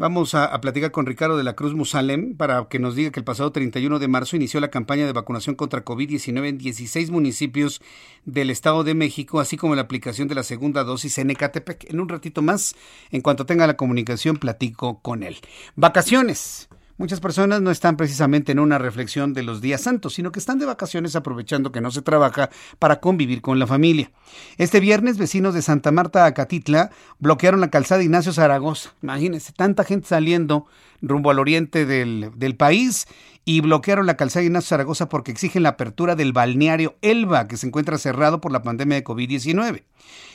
Vamos 0.00 0.34
a, 0.34 0.58
platicar 0.62 0.92
con 0.92 1.04
Ricardo 1.04 1.36
de 1.36 1.44
la 1.44 1.52
Cruz 1.52 1.74
Musalem 1.74 2.34
para 2.34 2.64
que 2.70 2.78
nos 2.78 2.94
diga 2.94 3.10
que 3.10 3.20
el 3.20 3.24
pasado 3.24 3.52
31 3.52 3.98
de 3.98 4.08
marzo 4.08 4.34
inició 4.34 4.58
la 4.58 4.70
campaña 4.70 5.04
de 5.04 5.12
vacunación 5.12 5.56
contra 5.56 5.84
COVID-19 5.84 6.48
en 6.48 6.56
16 6.56 7.10
municipios 7.10 7.82
del 8.24 8.48
Estado 8.48 8.82
de 8.82 8.94
México, 8.94 9.40
así 9.40 9.58
como 9.58 9.74
la 9.74 9.82
aplicación 9.82 10.26
de 10.26 10.36
la 10.36 10.42
segunda 10.42 10.84
dosis 10.84 11.18
en 11.18 11.28
Ecatepec. 11.28 11.90
En 11.90 12.00
un 12.00 12.08
ratito 12.08 12.40
más, 12.40 12.76
en 13.10 13.20
cuanto 13.20 13.44
tenga 13.44 13.66
la 13.66 13.76
comunicación, 13.76 14.38
platico 14.38 15.00
con 15.00 15.22
él. 15.22 15.36
Vacaciones. 15.76 16.70
Muchas 17.00 17.20
personas 17.20 17.62
no 17.62 17.70
están 17.70 17.96
precisamente 17.96 18.52
en 18.52 18.58
una 18.58 18.76
reflexión 18.76 19.32
de 19.32 19.42
los 19.42 19.62
días 19.62 19.80
santos, 19.80 20.12
sino 20.12 20.32
que 20.32 20.38
están 20.38 20.58
de 20.58 20.66
vacaciones 20.66 21.16
aprovechando 21.16 21.72
que 21.72 21.80
no 21.80 21.90
se 21.90 22.02
trabaja 22.02 22.50
para 22.78 23.00
convivir 23.00 23.40
con 23.40 23.58
la 23.58 23.66
familia. 23.66 24.10
Este 24.58 24.80
viernes, 24.80 25.16
vecinos 25.16 25.54
de 25.54 25.62
Santa 25.62 25.92
Marta 25.92 26.26
a 26.26 26.34
Catitla 26.34 26.90
bloquearon 27.18 27.62
la 27.62 27.70
calzada 27.70 28.02
Ignacio 28.02 28.34
Zaragoza. 28.34 28.90
Imagínense, 29.00 29.54
tanta 29.56 29.84
gente 29.84 30.08
saliendo 30.08 30.66
rumbo 31.02 31.30
al 31.30 31.38
oriente 31.38 31.86
del, 31.86 32.30
del 32.36 32.56
país 32.56 33.06
y 33.44 33.60
bloquearon 33.60 34.06
la 34.06 34.16
calzada 34.16 34.44
Ignacio 34.44 34.68
Zaragoza 34.68 35.08
porque 35.08 35.32
exigen 35.32 35.62
la 35.62 35.70
apertura 35.70 36.14
del 36.14 36.32
balneario 36.32 36.96
Elba, 37.02 37.48
que 37.48 37.56
se 37.56 37.66
encuentra 37.66 37.98
cerrado 37.98 38.40
por 38.40 38.52
la 38.52 38.62
pandemia 38.62 38.96
de 38.96 39.04
COVID-19. 39.04 39.82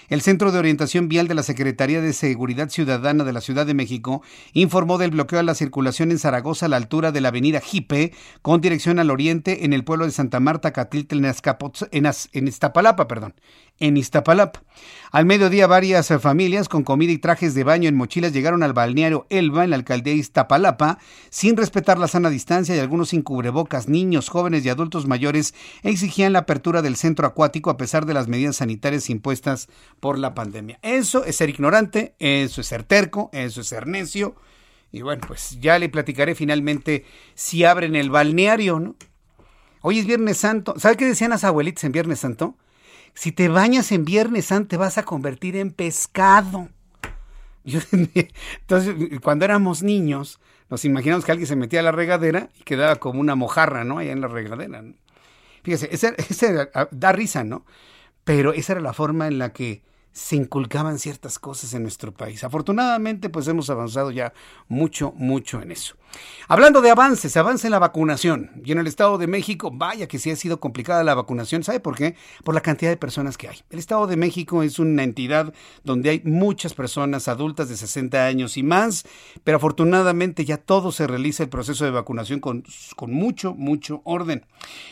El 0.08 0.22
Centro 0.22 0.52
de 0.52 0.60
Orientación 0.60 1.08
Vial 1.08 1.28
de 1.28 1.34
la 1.34 1.42
Secretaría 1.42 2.00
de 2.00 2.14
Seguridad 2.14 2.70
Ciudadana 2.70 3.24
de 3.24 3.34
la 3.34 3.42
Ciudad 3.42 3.66
de 3.66 3.74
México 3.74 4.22
informó 4.54 5.00
del 5.00 5.12
bloqueo 5.12 5.40
a 5.40 5.44
la 5.44 5.56
circulación 5.56 6.12
en 6.12 6.20
Zaragoza 6.20 6.68
a 6.68 6.70
la 6.70 6.78
altura 6.78 7.12
de 7.12 7.22
la 7.22 7.30
avenida 7.30 7.60
Jipe, 7.60 8.14
con 8.44 8.62
dirección 8.62 9.00
al 9.00 9.10
oriente 9.10 9.66
en 9.66 9.74
el 9.74 9.84
pueblo 9.84 10.06
de 10.06 10.12
Santa 10.12 10.40
Marta, 10.40 10.74
Catiltel, 10.74 11.26
en, 11.26 12.06
en 12.34 12.48
Iztapalapa, 12.48 13.08
perdón, 13.08 13.34
en 13.80 13.98
Iztapalapa. 13.98 14.64
Al 15.12 15.26
mediodía, 15.26 15.68
varias 15.68 16.10
familias 16.20 16.68
con 16.68 16.84
comida 16.84 17.12
y 17.12 17.18
trajes 17.18 17.54
de 17.54 17.64
baño 17.64 17.88
en 17.88 17.96
mochilas 17.96 18.34
llegaron 18.34 18.64
al 18.64 18.74
balneario 18.74 19.26
Elba, 19.30 19.64
en 19.64 19.70
la 19.70 19.78
alcaldía 19.78 20.14
de 20.14 20.20
Iztapalapa, 20.20 21.00
sin 21.30 21.56
respetar 21.56 21.98
la 21.98 22.08
sana 22.08 22.30
distancia 22.30 22.76
y 22.76 22.80
algunos 22.80 23.10
sin 23.10 23.22
cubrebocas, 23.22 23.88
niños, 23.88 24.30
jóvenes 24.30 24.66
y 24.66 24.70
adultos 24.70 25.08
mayores 25.08 25.54
exigían 25.84 26.34
la 26.34 26.40
apertura 26.40 26.82
del 26.82 26.98
centro 26.98 27.28
acuático 27.28 27.70
a 27.70 27.78
pesar 27.78 28.06
de 28.06 28.14
las 28.14 28.28
medidas 28.28 28.58
sanitarias 28.58 29.10
impuestas 29.10 29.70
por 30.00 30.20
la 30.20 30.34
pandemia. 30.34 30.80
Eso 30.82 31.24
es 31.24 31.38
ser 31.38 31.50
ignorante, 31.50 32.16
eso 32.20 32.62
es 32.62 32.68
ser 32.68 32.84
terco, 32.84 33.30
eso 33.32 33.62
es 33.62 33.68
ser 33.68 33.88
necio. 33.88 34.36
Y 34.92 35.02
bueno, 35.02 35.24
pues 35.28 35.58
ya 35.60 35.80
le 35.80 35.90
platicaré 35.90 36.36
finalmente 36.36 37.06
si 37.34 37.64
abren 37.64 37.96
el 37.96 38.10
balneario, 38.10 38.80
¿no? 38.80 38.96
Hoy 39.82 40.00
es 40.00 40.06
Viernes 40.06 40.38
Santo. 40.38 40.74
¿Sabe 40.78 40.98
qué 40.98 41.06
decían 41.06 41.30
las 41.30 41.44
abuelitas 41.44 41.84
en 41.84 41.92
Viernes 41.92 42.20
Santo? 42.20 42.56
Si 43.16 43.32
te 43.32 43.48
bañas 43.48 43.92
en 43.92 44.06
Viernes 44.06 44.46
Santo, 44.46 44.68
te 44.70 44.78
vas 44.78 44.98
a 44.98 45.04
convertir 45.04 45.56
en 45.56 45.72
pescado. 45.72 46.70
entonces, 47.64 48.96
cuando 49.24 49.46
éramos 49.46 49.82
niños, 49.82 50.40
nos 50.70 50.86
imaginamos 50.86 51.26
que 51.26 51.32
alguien 51.32 51.48
se 51.48 51.56
metía 51.56 51.80
a 51.80 51.84
la 51.84 51.92
regadera 51.92 52.50
y 52.60 52.64
quedaba 52.64 52.98
como 52.98 53.22
una 53.22 53.36
mojarra, 53.36 53.84
¿no? 53.84 53.98
Allá 53.98 54.12
en 54.12 54.22
la 54.22 54.28
regadera. 54.28 54.84
Fíjese, 55.64 55.90
ese, 55.92 56.70
ah, 56.74 56.88
da 56.92 57.12
risa, 57.14 57.44
¿no? 57.44 57.66
Pero 58.26 58.54
esa 58.54 58.74
era 58.74 58.82
la 58.82 58.94
forma 58.94 59.28
en 59.28 59.40
la 59.40 59.54
que 59.54 59.82
se 60.12 60.36
inculcaban 60.36 61.00
ciertas 61.00 61.40
cosas 61.40 61.74
en 61.74 61.84
nuestro 61.84 62.14
país. 62.14 62.44
Afortunadamente, 62.44 63.30
pues 63.30 63.48
hemos 63.48 63.70
avanzado 63.70 64.12
ya 64.12 64.34
mucho, 64.68 65.14
mucho 65.16 65.62
en 65.62 65.72
eso. 65.72 65.96
Hablando 66.48 66.82
de 66.82 66.92
avances, 66.92 67.32
se 67.32 67.40
avanza 67.40 67.66
en 67.66 67.72
la 67.72 67.80
vacunación. 67.80 68.52
Y 68.64 68.72
en 68.72 68.78
el 68.78 68.86
Estado 68.88 69.18
de 69.18 69.26
México, 69.26 69.72
vaya 69.74 70.08
que 70.08 70.20
sí 70.20 70.30
ha 70.30 70.36
sido 70.36 70.60
complicada 70.60 71.04
la 71.04 71.16
vacunación. 71.16 71.64
¿Sabe 71.64 71.80
por 71.80 71.96
qué? 71.96 72.16
Por 72.44 72.54
la 72.54 72.62
cantidad 72.62 72.92
de 72.92 72.98
personas 72.98 73.38
que 73.38 73.48
hay. 73.48 73.58
El 73.72 73.80
Estado 73.80 74.06
de 74.06 74.16
México 74.16 74.62
es 74.62 74.78
una 74.78 75.04
entidad 75.04 75.54
donde 75.84 76.12
hay 76.12 76.22
muchas 76.24 76.76
personas 76.76 77.28
adultas 77.28 77.68
de 77.68 77.78
60 77.78 78.26
años 78.26 78.58
y 78.58 78.64
más, 78.64 79.08
pero 79.44 79.58
afortunadamente 79.58 80.46
ya 80.46 80.58
todo 80.58 80.92
se 80.92 81.08
realiza 81.08 81.42
el 81.42 81.50
proceso 81.50 81.84
de 81.84 81.92
vacunación 81.92 82.40
con, 82.40 82.64
con 82.96 83.12
mucho, 83.12 83.56
mucho 83.56 84.02
orden. 84.04 84.46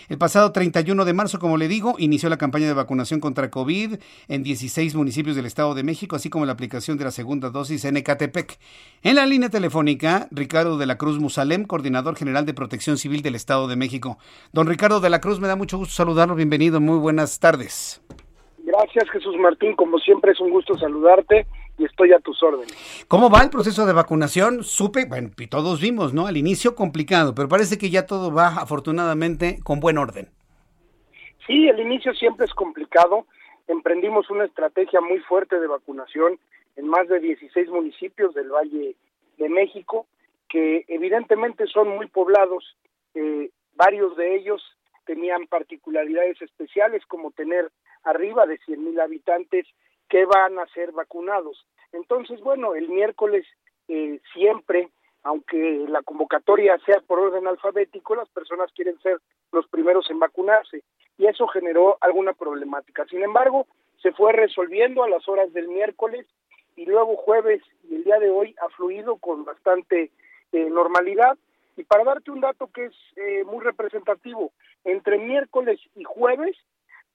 El 0.09 0.17
pasado 0.17 0.51
31 0.51 1.05
de 1.05 1.13
marzo, 1.13 1.38
como 1.38 1.57
le 1.57 1.67
digo, 1.67 1.95
inició 1.99 2.30
la 2.30 2.38
campaña 2.38 2.67
de 2.67 2.74
vacunación 2.74 3.19
contra 3.19 3.51
COVID 3.51 3.95
en 4.28 4.43
16 4.43 4.95
municipios 4.95 5.03
municipios 5.03 5.36
del 5.36 5.45
Estado 5.45 5.76
de 5.76 5.84
México, 5.84 6.15
así 6.15 6.30
como 6.30 6.45
la 6.45 6.53
aplicación 6.53 6.97
de 6.97 7.03
la 7.03 7.11
segunda 7.11 7.49
dosis 7.49 7.84
en 7.84 7.97
Ecatepec. 7.97 8.57
En 9.01 9.17
la 9.17 9.26
línea 9.26 9.49
telefónica, 9.49 10.30
Ricardo 10.32 10.78
de 10.78 10.86
la 10.86 10.97
Cruz 10.97 11.12
Musalem, 11.20 11.66
coordinador 11.66 12.16
general 12.16 12.45
de 12.45 12.53
Protección 12.53 12.97
Civil 12.97 13.22
del 13.22 13.36
Estado 13.36 13.68
de 13.68 13.76
México. 13.76 14.18
Don 14.51 14.68
Ricardo 14.68 14.99
de 14.99 15.09
la 15.09 15.22
Cruz, 15.22 15.39
me 15.39 15.47
da 15.47 15.55
mucho 15.55 15.78
gusto 15.78 15.93
saludarlo. 15.93 16.36
Bienvenido, 16.36 16.80
muy 16.80 16.97
buenas 16.97 17.39
tardes. 17.39 18.01
Gracias, 18.59 19.09
Jesús 19.11 19.36
Martín. 19.38 19.76
Como 19.76 19.99
siempre, 19.99 20.32
es 20.32 20.39
un 20.39 20.49
gusto 20.49 20.78
saludarte 20.78 21.45
y 21.78 21.86
estoy 21.86 22.14
a 22.14 22.20
tus 22.20 22.41
órdenes. 22.41 23.05
¿Cómo 23.07 23.30
va 23.30 23.41
el 23.43 23.49
proceso 23.49 23.86
de 23.86 23.93
vacunación? 23.93 24.64
Supe, 24.64 25.05
bueno, 25.05 25.32
y 25.38 25.47
todos 25.47 25.82
vimos, 25.82 26.14
¿no? 26.14 26.28
Al 26.28 26.38
inicio 26.38 26.76
complicado, 26.76 27.36
pero 27.36 27.47
parece 27.49 27.78
que 27.78 27.89
ya 27.89 28.05
todo 28.05 28.34
va 28.34 28.47
afortunadamente 28.47 29.59
con 29.64 29.80
buen 29.80 29.97
orden. 29.97 30.30
Sí, 31.45 31.68
el 31.68 31.80
inicio 31.80 32.14
siempre 32.14 32.45
es 32.45 32.53
complicado. 32.53 33.26
Emprendimos 33.68 34.30
una 34.30 34.45
estrategia 34.45 35.01
muy 35.01 35.20
fuerte 35.20 35.59
de 35.59 35.68
vacunación 35.68 36.39
en 36.76 36.88
más 36.88 37.07
de 37.07 37.20
16 37.20 37.70
municipios 37.70 38.34
del 38.34 38.49
Valle 38.49 38.95
de 39.38 39.49
México, 39.49 40.05
que 40.53 40.85
evidentemente 40.87 41.65
son 41.65 41.87
muy 41.89 42.07
poblados. 42.07 42.77
Eh, 43.15 43.49
varios 43.73 44.15
de 44.15 44.35
ellos 44.35 44.61
tenían 45.03 45.47
particularidades 45.47 46.39
especiales 46.43 47.03
como 47.07 47.31
tener 47.31 47.71
arriba 48.03 48.45
de 48.45 48.59
100 48.59 48.83
mil 48.83 48.99
habitantes 48.99 49.65
que 50.07 50.25
van 50.25 50.59
a 50.59 50.67
ser 50.67 50.91
vacunados. 50.91 51.65
Entonces, 51.91 52.39
bueno, 52.41 52.75
el 52.75 52.87
miércoles 52.87 53.47
eh, 53.87 54.21
siempre, 54.31 54.89
aunque 55.23 55.85
la 55.87 56.03
convocatoria 56.03 56.77
sea 56.85 56.99
por 56.99 57.17
orden 57.17 57.47
alfabético, 57.47 58.13
las 58.13 58.29
personas 58.29 58.71
quieren 58.73 58.99
ser 58.99 59.17
los 59.51 59.67
primeros 59.69 60.07
en 60.11 60.19
vacunarse 60.19 60.83
y 61.17 61.25
eso 61.25 61.47
generó 61.47 61.97
alguna 61.99 62.33
problemática. 62.33 63.07
Sin 63.07 63.23
embargo, 63.23 63.65
se 64.03 64.11
fue 64.11 64.33
resolviendo 64.33 65.03
a 65.03 65.09
las 65.09 65.27
horas 65.27 65.51
del 65.51 65.67
miércoles 65.67 66.27
y 66.75 66.85
luego 66.85 67.15
jueves 67.15 67.63
y 67.89 67.95
el 67.95 68.03
día 68.03 68.19
de 68.19 68.29
hoy 68.29 68.55
ha 68.61 68.69
fluido 68.69 69.17
con 69.17 69.45
bastante 69.45 70.11
eh, 70.53 70.69
normalidad. 70.69 71.37
Y 71.75 71.83
para 71.83 72.03
darte 72.03 72.31
un 72.31 72.41
dato 72.41 72.67
que 72.67 72.85
es 72.85 72.93
eh, 73.15 73.43
muy 73.45 73.63
representativo, 73.63 74.51
entre 74.83 75.17
miércoles 75.17 75.79
y 75.95 76.03
jueves 76.03 76.55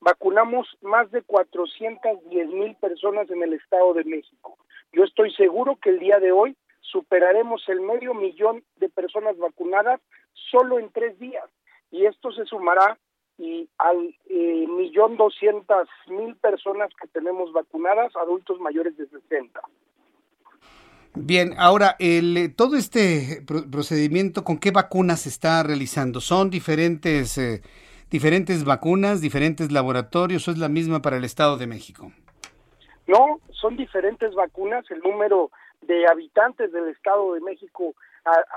vacunamos 0.01 0.67
más 0.83 1.11
de 1.11 1.23
410 1.23 2.49
mil 2.49 2.75
personas 2.77 3.31
en 3.31 3.43
el 3.43 3.55
Estado 3.55 3.95
de 3.95 4.05
México. 4.05 4.57
Yo 4.93 5.05
estoy 5.05 5.33
seguro 5.35 5.77
que 5.77 5.91
el 5.91 5.99
día 5.99 6.19
de 6.19 6.33
hoy 6.33 6.57
superaremos 6.81 7.69
el 7.69 7.81
medio 7.81 8.15
millón 8.15 8.65
de 8.77 8.89
personas 8.89 9.37
vacunadas 9.39 10.01
solo 10.51 10.79
en 10.79 10.91
tres 10.91 11.19
días 11.19 11.45
y 11.91 12.07
esto 12.07 12.33
se 12.33 12.45
sumará 12.45 12.99
y 13.39 13.69
al 13.79 14.15
eh, 14.27 14.67
millón 14.69 15.17
doscientas 15.17 15.89
mil 16.09 16.35
personas 16.37 16.91
que 17.01 17.07
tenemos 17.09 17.53
vacunadas, 17.53 18.15
adultos 18.17 18.59
mayores 18.59 18.97
de 18.97 19.07
60. 19.07 19.61
Bien, 21.15 21.55
ahora, 21.59 21.97
el, 21.99 22.55
todo 22.55 22.77
este 22.77 23.43
procedimiento, 23.71 24.45
¿con 24.45 24.59
qué 24.59 24.71
vacunas 24.71 25.21
se 25.21 25.29
está 25.29 25.63
realizando? 25.63 26.21
¿Son 26.21 26.51
diferentes, 26.51 27.39
eh, 27.39 27.63
diferentes 28.11 28.65
vacunas, 28.65 29.21
diferentes 29.21 29.73
laboratorios 29.73 30.47
o 30.47 30.51
es 30.51 30.59
la 30.59 30.69
misma 30.69 31.03
para 31.03 31.17
el 31.17 31.25
Estado 31.25 31.57
de 31.57 31.67
México? 31.67 32.13
No, 33.07 33.41
son 33.51 33.77
diferentes 33.77 34.35
vacunas. 34.35 34.85
El 34.91 35.01
número 35.01 35.51
de 35.83 36.07
habitantes 36.07 36.71
del 36.73 36.89
Estado 36.89 37.35
de 37.35 37.41
México 37.41 37.95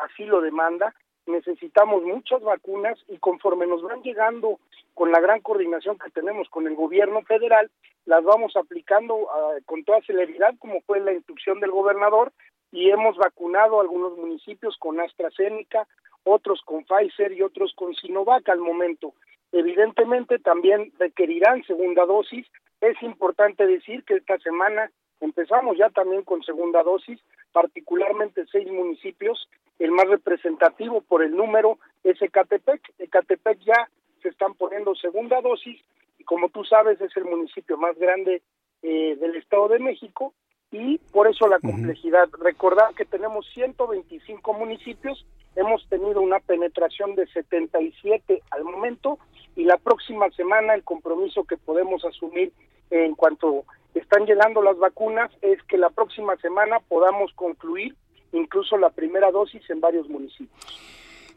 así 0.03 0.25
lo 0.25 0.41
demanda 0.41 0.93
necesitamos 1.25 2.03
muchas 2.03 2.41
vacunas 2.41 2.97
y 3.07 3.17
conforme 3.17 3.67
nos 3.67 3.81
van 3.81 4.01
llegando 4.01 4.59
con 4.93 5.11
la 5.11 5.19
gran 5.19 5.41
coordinación 5.41 5.97
que 5.97 6.09
tenemos 6.11 6.49
con 6.49 6.67
el 6.67 6.75
gobierno 6.75 7.21
federal, 7.23 7.69
las 8.05 8.23
vamos 8.23 8.55
aplicando 8.55 9.27
ah, 9.31 9.57
con 9.65 9.83
toda 9.83 10.01
celeridad, 10.01 10.53
como 10.59 10.81
fue 10.81 10.99
la 10.99 11.13
instrucción 11.13 11.59
del 11.59 11.71
gobernador, 11.71 12.31
y 12.71 12.89
hemos 12.89 13.17
vacunado 13.17 13.81
algunos 13.81 14.17
municipios 14.17 14.77
con 14.77 14.99
AstraZeneca, 14.99 15.87
otros 16.23 16.61
con 16.63 16.85
Pfizer 16.85 17.33
y 17.33 17.41
otros 17.41 17.73
con 17.75 17.93
Sinovac 17.95 18.47
al 18.49 18.59
momento. 18.59 19.13
Evidentemente 19.51 20.39
también 20.39 20.91
requerirán 20.97 21.63
segunda 21.63 22.05
dosis. 22.05 22.47
Es 22.79 23.01
importante 23.03 23.67
decir 23.67 24.03
que 24.05 24.15
esta 24.15 24.37
semana 24.39 24.89
empezamos 25.19 25.77
ya 25.77 25.89
también 25.89 26.23
con 26.23 26.41
segunda 26.43 26.83
dosis, 26.83 27.19
particularmente 27.51 28.45
seis 28.51 28.71
municipios 28.71 29.49
el 29.79 29.91
más 29.91 30.07
representativo 30.07 31.01
por 31.01 31.23
el 31.23 31.35
número 31.35 31.79
es 32.03 32.21
Ecatepec. 32.21 32.81
Ecatepec 32.99 33.59
ya 33.59 33.89
se 34.21 34.29
están 34.29 34.53
poniendo 34.53 34.95
segunda 34.95 35.41
dosis 35.41 35.79
y 36.19 36.23
como 36.23 36.49
tú 36.49 36.63
sabes 36.63 37.01
es 37.01 37.15
el 37.17 37.25
municipio 37.25 37.77
más 37.77 37.97
grande 37.97 38.41
eh, 38.83 39.15
del 39.19 39.35
Estado 39.35 39.69
de 39.69 39.79
México 39.79 40.33
y 40.71 40.99
por 41.11 41.27
eso 41.27 41.47
la 41.47 41.59
complejidad. 41.59 42.29
Recordar 42.39 42.93
que 42.95 43.05
tenemos 43.05 43.45
125 43.53 44.53
municipios, 44.53 45.25
hemos 45.55 45.87
tenido 45.89 46.21
una 46.21 46.39
penetración 46.39 47.15
de 47.15 47.27
77 47.27 48.41
al 48.51 48.63
momento 48.63 49.19
y 49.55 49.65
la 49.65 49.77
próxima 49.77 50.29
semana 50.31 50.73
el 50.73 50.83
compromiso 50.83 51.43
que 51.43 51.57
podemos 51.57 52.05
asumir 52.05 52.53
en 52.89 53.15
cuanto 53.15 53.65
están 53.93 54.25
llegando 54.25 54.61
las 54.61 54.77
vacunas 54.77 55.31
es 55.41 55.61
que 55.63 55.77
la 55.77 55.89
próxima 55.89 56.35
semana 56.37 56.79
podamos 56.79 57.33
concluir 57.33 57.95
incluso 58.31 58.77
la 58.77 58.89
primera 58.89 59.31
dosis 59.31 59.61
en 59.69 59.81
varios 59.81 60.07
municipios. 60.09 60.49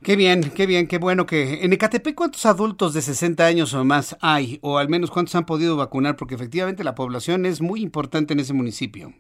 Qué 0.03 0.16
bien, 0.16 0.53
qué 0.55 0.66
bien, 0.66 0.86
qué 0.86 0.99
bueno 0.99 1.24
que... 1.24 1.64
En 1.64 1.72
Ecatepec, 1.72 2.14
¿cuántos 2.14 2.45
adultos 2.45 2.92
de 2.92 3.01
60 3.01 3.47
años 3.47 3.72
o 3.72 3.84
más 3.84 4.18
hay? 4.20 4.59
O 4.61 4.76
al 4.76 4.88
menos 4.88 5.11
cuántos 5.11 5.34
han 5.34 5.47
podido 5.47 5.76
vacunar? 5.76 6.16
Porque 6.16 6.34
efectivamente 6.34 6.84
la 6.84 6.95
población 6.95 7.47
es 7.47 7.62
muy 7.62 7.80
importante 7.80 8.34
en 8.34 8.40
ese 8.40 8.53
municipio. 8.53 9.12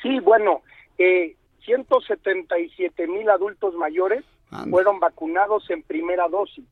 Sí, 0.00 0.20
bueno, 0.20 0.62
eh, 0.98 1.34
177 1.64 3.06
mil 3.08 3.28
adultos 3.28 3.74
mayores 3.74 4.24
fueron 4.70 5.00
vacunados 5.00 5.68
en 5.70 5.82
primera 5.82 6.28
dosis. 6.28 6.64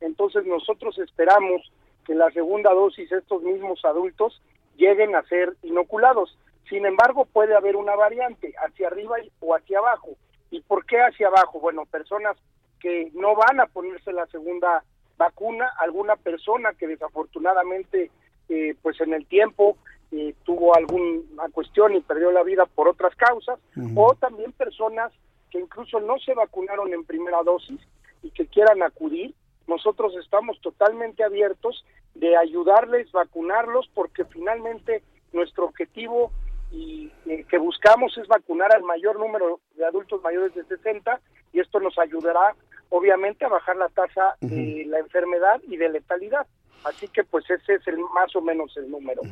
Entonces 0.00 0.46
nosotros 0.46 0.98
esperamos 0.98 1.70
que 2.04 2.14
la 2.14 2.30
segunda 2.30 2.72
dosis 2.72 3.10
estos 3.12 3.42
mismos 3.42 3.84
adultos 3.84 4.40
lleguen 4.76 5.14
a 5.14 5.22
ser 5.24 5.56
inoculados. 5.62 6.36
Sin 6.68 6.84
embargo, 6.84 7.26
puede 7.26 7.54
haber 7.54 7.76
una 7.76 7.94
variante 7.94 8.54
hacia 8.64 8.88
arriba 8.88 9.16
o 9.40 9.54
hacia 9.54 9.78
abajo. 9.78 10.16
¿Y 10.50 10.60
por 10.62 10.84
qué 10.86 11.00
hacia 11.00 11.28
abajo? 11.28 11.60
Bueno, 11.60 11.86
personas 11.86 12.36
que 12.80 13.10
no 13.14 13.34
van 13.34 13.60
a 13.60 13.66
ponerse 13.66 14.12
la 14.12 14.26
segunda 14.26 14.82
vacuna, 15.16 15.70
alguna 15.78 16.16
persona 16.16 16.72
que 16.74 16.86
desafortunadamente, 16.86 18.10
eh, 18.48 18.74
pues 18.82 19.00
en 19.00 19.14
el 19.14 19.26
tiempo 19.26 19.76
eh, 20.12 20.34
tuvo 20.44 20.76
alguna 20.76 21.48
cuestión 21.52 21.94
y 21.94 22.00
perdió 22.00 22.30
la 22.30 22.42
vida 22.42 22.66
por 22.66 22.88
otras 22.88 23.14
causas, 23.16 23.58
o 23.94 24.14
también 24.14 24.52
personas 24.52 25.12
que 25.50 25.58
incluso 25.58 26.00
no 26.00 26.18
se 26.18 26.34
vacunaron 26.34 26.92
en 26.92 27.04
primera 27.04 27.42
dosis 27.42 27.80
y 28.22 28.30
que 28.30 28.46
quieran 28.46 28.82
acudir. 28.82 29.34
Nosotros 29.66 30.14
estamos 30.16 30.60
totalmente 30.60 31.24
abiertos 31.24 31.84
de 32.14 32.36
ayudarles, 32.36 33.10
vacunarlos, 33.10 33.90
porque 33.94 34.24
finalmente 34.24 35.02
nuestro 35.32 35.64
objetivo 35.64 36.30
y 36.70 37.10
eh, 37.26 37.44
que 37.48 37.58
buscamos 37.58 38.16
es 38.18 38.26
vacunar 38.28 38.74
al 38.74 38.82
mayor 38.82 39.18
número 39.18 39.60
de 39.76 39.84
adultos 39.84 40.22
mayores 40.22 40.54
de 40.54 40.64
60 40.64 41.20
y 41.52 41.60
esto 41.60 41.80
nos 41.80 41.98
ayudará 41.98 42.54
obviamente 42.88 43.44
a 43.44 43.48
bajar 43.48 43.76
la 43.76 43.88
tasa 43.88 44.36
de 44.40 44.84
la 44.88 44.98
enfermedad 44.98 45.60
y 45.68 45.76
de 45.76 45.88
letalidad. 45.88 46.46
Así 46.84 47.08
que 47.08 47.24
pues 47.24 47.44
ese 47.50 47.74
es 47.74 47.86
el 47.88 47.96
más 48.14 48.34
o 48.36 48.40
menos 48.40 48.76
el 48.76 48.88
número. 48.90 49.22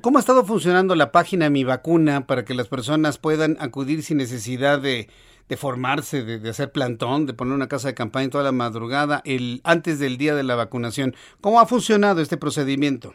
¿Cómo 0.00 0.18
ha 0.18 0.20
estado 0.20 0.44
funcionando 0.44 0.96
la 0.96 1.12
página 1.12 1.48
Mi 1.48 1.62
Vacuna 1.62 2.26
para 2.26 2.44
que 2.44 2.54
las 2.54 2.66
personas 2.66 3.18
puedan 3.18 3.56
acudir 3.60 4.02
sin 4.02 4.16
necesidad 4.16 4.80
de, 4.80 5.08
de 5.48 5.56
formarse, 5.56 6.24
de, 6.24 6.40
de, 6.40 6.50
hacer 6.50 6.72
plantón, 6.72 7.26
de 7.26 7.34
poner 7.34 7.54
una 7.54 7.68
casa 7.68 7.88
de 7.88 7.94
campaña 7.94 8.30
toda 8.30 8.42
la 8.42 8.52
madrugada, 8.52 9.22
el 9.24 9.60
antes 9.62 10.00
del 10.00 10.18
día 10.18 10.34
de 10.34 10.42
la 10.42 10.56
vacunación? 10.56 11.14
¿Cómo 11.40 11.60
ha 11.60 11.66
funcionado 11.66 12.20
este 12.20 12.36
procedimiento? 12.36 13.14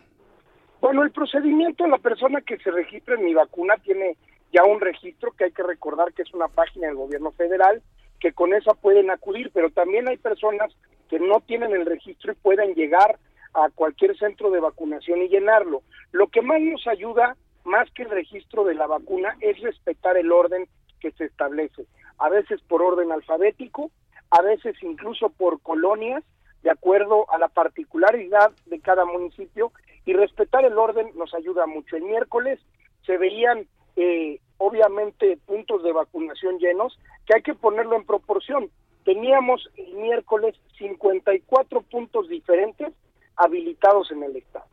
Bueno, 0.84 1.04
el 1.04 1.12
procedimiento, 1.12 1.88
la 1.88 1.98
persona 1.98 2.42
que 2.42 2.58
se 2.58 2.70
registra 2.70 3.16
en 3.16 3.24
mi 3.24 3.34
vacuna 3.34 3.76
tiene 3.78 4.18
ya 4.52 4.66
un 4.66 4.82
registro 4.82 5.32
que 5.32 5.46
hay 5.46 5.52
que 5.54 5.64
recordar 5.64 6.12
que 6.12 6.24
es 6.24 6.34
una 6.34 6.50
página 6.50 6.88
del 6.88 6.98
gobierno 6.98 7.32
federal, 7.32 7.82
que 8.20 8.34
con 8.34 8.54
esa 8.54 8.74
pueden 8.74 9.10
acudir, 9.10 9.50
pero 9.54 9.70
también 9.70 10.10
hay 10.10 10.18
personas 10.18 10.76
que 11.10 11.22
no 11.22 11.40
tienen 11.40 11.72
el 11.72 11.86
registro 11.86 12.34
y 12.34 12.36
pueden 12.36 12.74
llegar 12.74 13.18
a 13.54 13.70
cualquier 13.70 14.18
centro 14.18 14.52
de 14.52 14.60
vacunación 14.60 15.22
y 15.22 15.30
llenarlo. 15.30 15.84
Lo 16.12 16.28
que 16.28 16.42
más 16.42 16.60
nos 16.60 16.86
ayuda, 16.86 17.38
más 17.64 17.90
que 17.92 18.04
el 18.04 18.10
registro 18.10 18.66
de 18.66 18.76
la 18.76 18.86
vacuna, 18.86 19.38
es 19.40 19.62
respetar 19.62 20.18
el 20.18 20.34
orden 20.34 20.68
que 21.00 21.12
se 21.14 21.24
establece, 21.24 21.86
a 22.18 22.28
veces 22.28 22.60
por 22.68 22.82
orden 22.82 23.14
alfabético, 23.14 23.90
a 24.32 24.42
veces 24.42 24.76
incluso 24.82 25.30
por 25.30 25.62
colonias, 25.62 26.26
de 26.62 26.72
acuerdo 26.72 27.26
a 27.32 27.38
la 27.38 27.48
particularidad 27.48 28.52
de 28.66 28.82
cada 28.82 29.06
municipio 29.06 29.72
y 30.06 30.14
respetar 30.14 30.66
el 30.66 30.78
orden 30.78 31.12
nos 31.16 31.34
ayuda 31.34 31.66
mucho. 31.66 31.96
El 31.96 32.04
miércoles 32.04 32.60
se 33.06 33.18
veían 33.18 33.68
eh, 33.96 34.40
obviamente 34.58 35.38
puntos 35.46 35.84
de 35.84 35.92
vacunación 35.92 36.60
llenos 36.60 36.98
que 37.26 37.36
hay 37.36 37.42
que 37.42 37.56
ponerlo 37.56 37.96
en 37.96 38.06
proporción. 38.06 38.70
Teníamos 39.06 39.70
el 39.78 39.94
miércoles 39.96 40.56
54 40.78 41.82
puntos 41.82 42.28
diferentes 42.28 42.94
habilitados 43.36 44.12
en 44.12 44.24
el 44.24 44.36
estado 44.38 44.66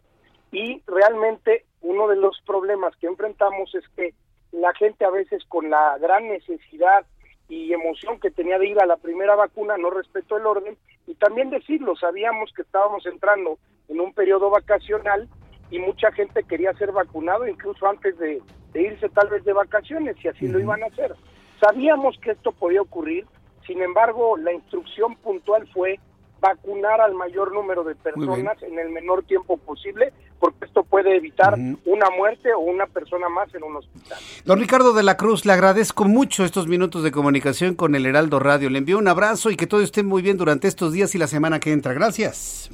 y 0.53 0.83
realmente 0.87 1.65
uno 1.81 2.09
de 2.09 2.17
los 2.17 2.41
problemas 2.45 2.95
que 2.97 3.07
enfrentamos 3.07 3.75
es 3.75 3.85
que 3.97 4.15
la 4.53 4.75
gente 4.75 5.05
a 5.05 5.11
veces 5.11 5.45
con 5.49 5.71
la 5.71 5.97
gran 5.99 6.29
necesidad 6.29 7.07
y 7.49 7.73
emoción 7.73 8.21
que 8.21 8.31
tenía 8.31 8.59
de 8.59 8.69
ir 8.69 8.81
a 8.81 8.87
la 8.87 8.97
primera 8.97 9.35
vacuna 9.35 9.77
no 9.77 9.91
respetó 9.91 10.37
el 10.37 10.47
orden 10.47 10.77
y 11.07 11.15
también 11.15 11.51
decirlo, 11.51 11.97
sabíamos 11.97 12.53
que 12.55 12.63
estábamos 12.63 13.07
entrando 13.07 13.59
en 13.91 14.01
un 14.01 14.13
periodo 14.13 14.51
vacacional 14.51 15.29
y 15.71 15.79
mucha 15.79 16.11
gente 16.13 16.43
quería 16.45 16.73
ser 16.75 16.93
vacunado 16.93 17.47
incluso 17.47 17.87
antes 17.87 18.19
de, 18.19 18.41
irse 18.75 19.09
tal 19.11 19.29
vez 19.29 19.45
de 19.45 19.53
vacaciones 19.53 20.17
y 20.23 20.29
así 20.29 20.49
lo 20.49 20.61
iban 20.61 20.83
a 20.83 20.87
hacer. 20.87 21.15
Sabíamos 21.61 22.17
que 22.23 22.31
esto 22.31 22.53
podía 22.53 22.81
ocurrir, 22.81 23.27
sin 23.67 23.83
embargo 23.83 24.37
la 24.37 24.53
instrucción 24.53 25.17
puntual 25.17 25.69
fue 25.73 25.99
vacunar 26.41 27.03
al 27.03 27.15
mayor 27.15 27.53
número 27.53 27.85
de 27.85 27.95
personas 27.95 28.63
en 28.63 28.79
el 28.79 28.89
menor 28.89 29.25
tiempo 29.25 29.59
posible, 29.59 30.11
porque 30.39 30.65
esto 30.65 30.85
puede 30.85 31.15
evitar 31.15 31.55
una 31.85 32.09
muerte 32.17 32.55
o 32.55 32.61
una 32.61 32.87
persona 32.87 33.29
más 33.29 33.55
en 33.55 33.63
un 33.63 33.77
hospital. 33.77 34.19
Don 34.47 34.59
Ricardo 34.59 34.95
de 34.95 35.03
la 35.03 35.19
Cruz, 35.19 35.45
le 35.45 35.53
agradezco 35.53 36.05
mucho 36.07 36.47
estos 36.47 36.67
minutos 36.67 37.03
de 37.03 37.11
comunicación 37.11 37.75
con 37.75 37.95
el 37.95 38.07
Heraldo 38.07 38.39
Radio. 38.39 38.71
Le 38.71 38.79
envío 38.79 38.97
un 38.97 39.09
abrazo 39.09 39.51
y 39.51 39.57
que 39.57 39.67
todo 39.67 39.83
esté 39.83 40.03
muy 40.03 40.23
bien 40.23 40.39
durante 40.39 40.67
estos 40.67 40.93
días 40.95 41.15
y 41.15 41.19
la 41.19 41.27
semana 41.27 41.61
que 41.61 41.73
entra. 41.73 41.93
Gracias 41.93 42.71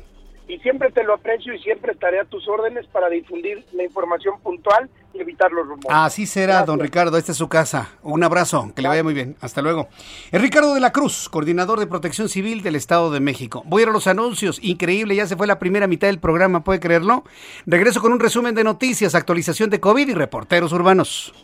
y 0.49 0.59
siempre 0.59 0.91
te 0.93 1.03
lo 1.03 1.15
aprecio 1.15 1.53
y 1.55 1.59
siempre 1.61 1.93
estaré 1.93 2.21
a 2.21 2.25
tus 2.25 2.47
órdenes 2.49 2.87
para 2.87 3.09
difundir 3.09 3.65
la 3.73 3.85
información 3.85 4.41
puntual 4.41 4.89
y 5.13 5.21
evitar 5.21 5.51
los 5.51 5.67
rumores. 5.67 5.89
Así 5.91 6.27
será, 6.27 6.63
don 6.65 6.79
Ricardo, 6.79 7.19
esta 7.19 7.33
es 7.33 7.39
su 7.39 7.49
casa. 7.49 7.91
Un 8.03 8.23
abrazo, 8.23 8.71
que 8.75 8.83
le 8.83 8.89
vaya 8.89 9.03
muy 9.03 9.15
bien. 9.15 9.37
Hasta 9.41 9.63
luego. 9.63 9.89
Es 10.31 10.41
Ricardo 10.41 10.75
de 10.75 10.81
la 10.81 10.93
Cruz, 10.93 11.29
coordinador 11.29 11.81
de 11.81 11.87
Protección 11.87 12.29
Civil 12.29 12.63
del 12.63 12.77
Estado 12.77 13.11
de 13.11 13.21
México. 13.21 13.63
Voy 13.67 13.81
a 13.81 13.85
ir 13.85 13.89
a 13.89 13.93
los 13.93 14.07
anuncios, 14.07 14.61
increíble, 14.63 15.17
ya 15.17 15.27
se 15.27 15.37
fue 15.37 15.47
la 15.47 15.59
primera 15.59 15.87
mitad 15.87 16.09
del 16.09 16.21
programa, 16.21 16.63
¿puede 16.63 16.81
creerlo? 16.81 17.25
Regreso 17.67 18.01
con 18.01 18.13
un 18.13 18.21
resumen 18.21 18.55
de 18.55 18.65
noticias, 18.65 19.15
actualización 19.15 19.71
de 19.71 19.81
COVID 19.81 20.09
y 20.09 20.15
reporteros 20.15 20.73
urbanos. 20.73 21.35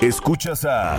Escuchas 0.00 0.64
a... 0.64 0.98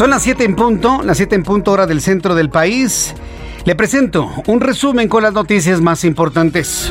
Son 0.00 0.08
las 0.08 0.22
7 0.22 0.44
en 0.44 0.56
punto, 0.56 1.02
las 1.04 1.18
7 1.18 1.34
en 1.34 1.42
punto 1.42 1.72
hora 1.72 1.86
del 1.86 2.00
centro 2.00 2.34
del 2.34 2.48
país. 2.48 3.14
Le 3.66 3.74
presento 3.74 4.30
un 4.46 4.62
resumen 4.62 5.08
con 5.10 5.22
las 5.22 5.34
noticias 5.34 5.82
más 5.82 6.04
importantes. 6.04 6.90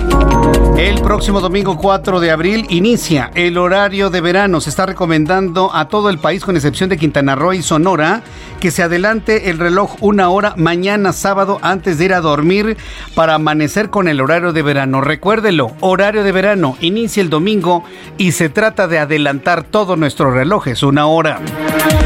El 0.78 1.02
próximo 1.02 1.42
domingo 1.42 1.78
4 1.78 2.22
de 2.22 2.32
abril 2.32 2.66
inicia 2.70 3.32
el 3.36 3.58
horario 3.58 4.10
de 4.10 4.22
verano. 4.22 4.62
Se 4.62 4.70
está 4.70 4.86
recomendando 4.86 5.76
a 5.76 5.90
todo 5.90 6.10
el 6.10 6.20
país, 6.20 6.46
con 6.46 6.56
excepción 6.56 6.90
de 6.90 6.98
Quintana 6.98 7.36
Roo 7.36 7.52
y 7.52 7.62
Sonora, 7.62 8.22
que 8.62 8.72
se 8.72 8.84
adelante 8.84 9.50
el 9.50 9.60
reloj 9.60 9.98
una 10.00 10.30
hora 10.30 10.54
mañana 10.56 11.12
sábado 11.12 11.60
antes 11.62 11.98
de 11.98 12.06
ir 12.06 12.14
a 12.14 12.22
dormir 12.22 12.78
para 13.14 13.36
amanecer 13.36 13.90
con 13.90 14.08
el 14.08 14.22
horario 14.22 14.54
de 14.54 14.62
verano. 14.62 15.02
Recuérdelo, 15.02 15.72
horario 15.82 16.24
de 16.24 16.32
verano 16.32 16.78
inicia 16.80 17.22
el 17.22 17.30
domingo 17.30 17.84
y 18.18 18.32
se 18.32 18.48
trata 18.48 18.88
de 18.88 19.00
adelantar 19.00 19.64
todos 19.64 19.98
nuestros 19.98 20.34
relojes 20.34 20.82
una 20.84 21.08
hora. 21.08 21.40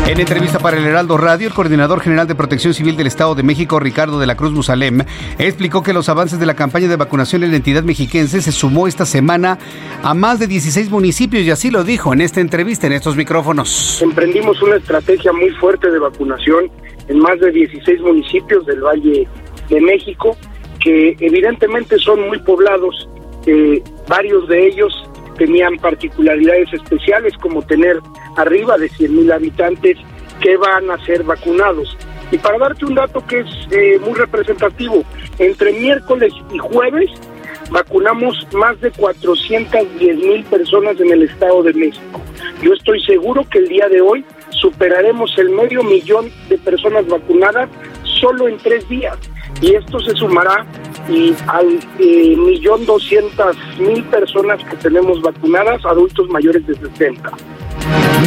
En 0.07 0.19
entrevista 0.19 0.59
para 0.59 0.77
el 0.77 0.85
Heraldo 0.85 1.17
Radio, 1.17 1.47
el 1.47 1.53
coordinador 1.53 2.01
general 2.01 2.27
de 2.27 2.35
Protección 2.35 2.73
Civil 2.73 2.97
del 2.97 3.07
Estado 3.07 3.35
de 3.35 3.43
México, 3.43 3.79
Ricardo 3.79 4.19
de 4.19 4.27
la 4.27 4.35
Cruz 4.35 4.51
Musalem, 4.51 5.03
explicó 5.37 5.81
que 5.81 5.93
los 5.93 6.09
avances 6.09 6.39
de 6.39 6.45
la 6.45 6.55
campaña 6.55 6.87
de 6.87 6.95
vacunación 6.95 7.43
en 7.43 7.51
la 7.51 7.57
entidad 7.57 7.83
mexiquense 7.83 8.32
se 8.41 8.51
sumó 8.51 8.87
esta 8.87 9.05
semana 9.05 9.57
a 10.01 10.13
más 10.13 10.39
de 10.39 10.47
16 10.47 10.89
municipios 10.89 11.43
y 11.43 11.51
así 11.51 11.71
lo 11.71 11.83
dijo 11.83 12.13
en 12.13 12.21
esta 12.21 12.41
entrevista, 12.41 12.87
en 12.87 12.93
estos 12.93 13.15
micrófonos. 13.15 14.01
Emprendimos 14.01 14.61
una 14.61 14.77
estrategia 14.77 15.31
muy 15.31 15.51
fuerte 15.51 15.89
de 15.91 15.99
vacunación 15.99 16.71
en 17.07 17.19
más 17.19 17.39
de 17.39 17.51
16 17.51 18.01
municipios 18.01 18.65
del 18.65 18.81
Valle 18.81 19.27
de 19.69 19.81
México, 19.81 20.35
que 20.79 21.15
evidentemente 21.19 21.97
son 21.97 22.27
muy 22.27 22.39
poblados, 22.39 23.07
eh, 23.45 23.81
varios 24.07 24.47
de 24.47 24.67
ellos 24.67 25.09
tenían 25.37 25.77
particularidades 25.77 26.71
especiales 26.73 27.33
como 27.37 27.61
tener 27.63 27.99
arriba 28.37 28.77
de 28.77 28.89
100 28.89 29.15
mil 29.15 29.31
habitantes 29.31 29.97
que 30.41 30.57
van 30.57 30.89
a 30.91 31.03
ser 31.05 31.23
vacunados. 31.23 31.97
Y 32.31 32.37
para 32.37 32.57
darte 32.57 32.85
un 32.85 32.95
dato 32.95 33.25
que 33.25 33.39
es 33.39 33.47
eh, 33.71 33.99
muy 34.03 34.13
representativo, 34.13 35.03
entre 35.39 35.73
miércoles 35.73 36.33
y 36.51 36.57
jueves 36.57 37.09
vacunamos 37.73 38.47
más 38.53 38.79
de 38.81 38.91
410 38.91 40.17
mil 40.17 40.43
personas 40.45 40.99
en 41.01 41.11
el 41.11 41.23
Estado 41.23 41.63
de 41.63 41.73
México. 41.73 42.21
Yo 42.61 42.71
estoy 42.71 43.03
seguro 43.03 43.43
que 43.49 43.57
el 43.57 43.67
día 43.67 43.89
de 43.89 43.99
hoy 43.99 44.23
superaremos 44.51 45.35
el 45.39 45.49
medio 45.49 45.83
millón 45.83 46.31
de 46.49 46.57
personas 46.59 47.05
vacunadas 47.07 47.67
solo 48.21 48.47
en 48.47 48.57
tres 48.57 48.87
días. 48.87 49.17
Y 49.63 49.75
esto 49.75 49.97
se 50.01 50.13
sumará 50.15 50.65
al 51.47 51.79
eh, 51.97 52.35
millón 52.35 52.85
doscientas 52.85 53.55
mil 53.79 54.03
personas 54.03 54.61
que 54.69 54.75
tenemos 54.75 55.21
vacunadas, 55.21 55.85
adultos 55.85 56.27
mayores 56.27 56.67
de 56.67 56.75
60. 56.75 57.31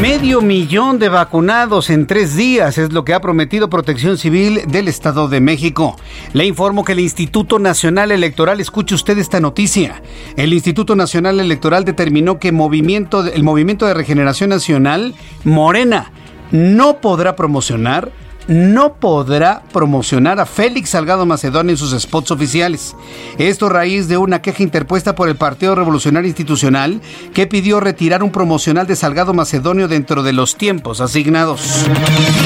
Medio 0.01 0.41
millón 0.41 0.99
de 0.99 1.11
vacunados 1.11 1.91
en 1.91 2.07
tres 2.07 2.37
días 2.37 2.78
es 2.78 2.91
lo 2.95 3.05
que 3.05 3.12
ha 3.12 3.20
prometido 3.20 3.68
Protección 3.68 4.16
Civil 4.16 4.62
del 4.68 4.89
Estado 4.89 5.28
de 5.28 5.43
México. 5.43 5.97
Le 6.32 6.47
informo 6.47 6.84
que 6.84 6.93
el 6.93 7.01
Instituto 7.01 7.59
Nacional 7.59 8.12
Electoral, 8.12 8.59
escuche 8.59 8.95
usted 8.95 9.18
esta 9.18 9.39
noticia, 9.39 10.03
el 10.39 10.55
Instituto 10.55 10.97
Nacional 10.97 11.39
Electoral 11.39 11.84
determinó 11.84 12.39
que 12.39 12.51
movimiento, 12.51 13.26
el 13.26 13.43
Movimiento 13.43 13.87
de 13.87 13.93
Regeneración 13.93 14.49
Nacional, 14.49 15.14
Morena, 15.45 16.12
no 16.51 17.03
podrá 17.03 17.37
promocionar 17.37 18.11
no 18.49 18.94
podrá 18.94 19.62
promocionar 19.72 20.38
a 20.40 20.47
Félix 20.47 20.90
Salgado 20.90 21.26
Macedonio 21.26 21.72
en 21.72 21.76
sus 21.76 21.99
spots 22.01 22.30
oficiales. 22.30 22.94
Esto 23.38 23.66
a 23.66 23.70
raíz 23.70 24.09
de 24.09 24.16
una 24.16 24.40
queja 24.40 24.62
interpuesta 24.62 25.14
por 25.14 25.28
el 25.28 25.36
Partido 25.36 25.74
Revolucionario 25.74 26.28
Institucional 26.28 27.01
que 27.34 27.47
pidió 27.47 27.80
retirar 27.80 28.22
un 28.22 28.30
promocional 28.30 28.86
de 28.86 28.97
Salgado 28.97 29.34
Macedonio 29.34 29.88
dentro 29.88 30.22
de 30.22 30.32
los 30.32 30.57
tiempos 30.57 31.01
asignados. 31.01 31.86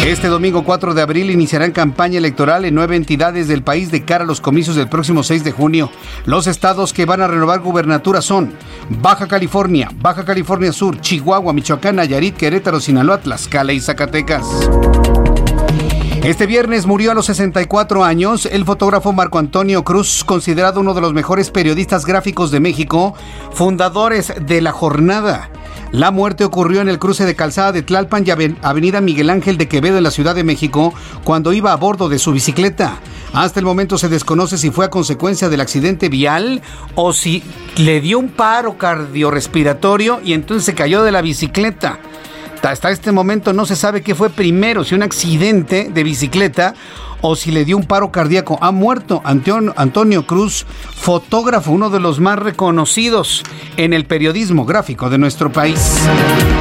Este 0.06 0.28
domingo 0.28 0.64
4 0.64 0.94
de 0.94 1.02
abril 1.02 1.30
iniciarán 1.30 1.72
campaña 1.72 2.18
electoral 2.18 2.64
en 2.64 2.74
nueve 2.74 2.96
entidades 2.96 3.48
del 3.48 3.62
país 3.62 3.90
de 3.90 4.04
cara 4.04 4.24
a 4.24 4.26
los 4.26 4.40
comicios 4.40 4.76
del 4.76 4.88
próximo 4.88 5.22
6 5.22 5.44
de 5.44 5.52
junio. 5.52 5.90
Los 6.24 6.46
estados 6.46 6.92
que 6.92 7.04
van 7.04 7.20
a 7.20 7.28
renovar 7.28 7.60
gubernatura 7.60 8.22
son 8.22 8.52
Baja 8.88 9.28
California, 9.28 9.90
Baja 9.94 10.24
California 10.24 10.72
Sur, 10.72 11.00
Chihuahua, 11.00 11.52
Michoacán, 11.52 11.96
Nayarit, 11.96 12.36
Querétaro, 12.36 12.80
Sinaloa, 12.80 13.18
Tlaxcala 13.18 13.72
y 13.72 13.80
Zacatecas. 13.80 14.46
Este 16.22 16.46
viernes 16.46 16.84
murió 16.84 17.12
a 17.12 17.14
los 17.14 17.24
64 17.26 18.04
años 18.04 18.44
el 18.44 18.66
fotógrafo 18.66 19.10
Marco 19.14 19.38
Antonio 19.38 19.84
Cruz, 19.84 20.22
considerado 20.22 20.80
uno 20.80 20.92
de 20.92 21.00
los 21.00 21.14
mejores 21.14 21.50
periodistas 21.50 22.04
gráficos 22.04 22.50
de 22.50 22.60
México, 22.60 23.14
fundadores 23.52 24.34
de 24.38 24.60
La 24.60 24.70
Jornada. 24.70 25.48
La 25.92 26.10
muerte 26.10 26.44
ocurrió 26.44 26.82
en 26.82 26.90
el 26.90 26.98
cruce 26.98 27.24
de 27.24 27.34
Calzada 27.34 27.72
de 27.72 27.82
Tlalpan 27.82 28.24
y 28.26 28.30
Avenida 28.60 29.00
Miguel 29.00 29.30
Ángel 29.30 29.56
de 29.56 29.66
Quevedo 29.66 29.96
en 29.96 30.04
la 30.04 30.10
Ciudad 30.10 30.34
de 30.34 30.44
México 30.44 30.92
cuando 31.24 31.54
iba 31.54 31.72
a 31.72 31.76
bordo 31.76 32.10
de 32.10 32.18
su 32.18 32.32
bicicleta. 32.32 33.00
Hasta 33.32 33.58
el 33.58 33.64
momento 33.64 33.96
se 33.96 34.10
desconoce 34.10 34.58
si 34.58 34.70
fue 34.70 34.84
a 34.84 34.90
consecuencia 34.90 35.48
del 35.48 35.62
accidente 35.62 36.10
vial 36.10 36.60
o 36.96 37.14
si 37.14 37.42
le 37.78 38.02
dio 38.02 38.18
un 38.18 38.28
paro 38.28 38.76
cardiorrespiratorio 38.76 40.20
y 40.22 40.34
entonces 40.34 40.66
se 40.66 40.74
cayó 40.74 41.02
de 41.02 41.12
la 41.12 41.22
bicicleta. 41.22 41.98
Hasta 42.62 42.90
este 42.90 43.10
momento 43.10 43.52
no 43.52 43.64
se 43.64 43.74
sabe 43.74 44.02
qué 44.02 44.14
fue 44.14 44.30
primero, 44.30 44.84
si 44.84 44.94
un 44.94 45.02
accidente 45.02 45.88
de 45.92 46.02
bicicleta 46.04 46.74
o 47.22 47.36
si 47.36 47.50
le 47.50 47.64
dio 47.64 47.76
un 47.76 47.84
paro 47.84 48.10
cardíaco. 48.10 48.58
Ha 48.60 48.70
muerto 48.70 49.22
Antonio 49.24 50.26
Cruz, 50.26 50.66
fotógrafo, 50.94 51.72
uno 51.72 51.90
de 51.90 52.00
los 52.00 52.20
más 52.20 52.38
reconocidos 52.38 53.42
en 53.76 53.92
el 53.92 54.06
periodismo 54.06 54.64
gráfico 54.64 55.10
de 55.10 55.18
nuestro 55.18 55.52
país. 55.52 55.98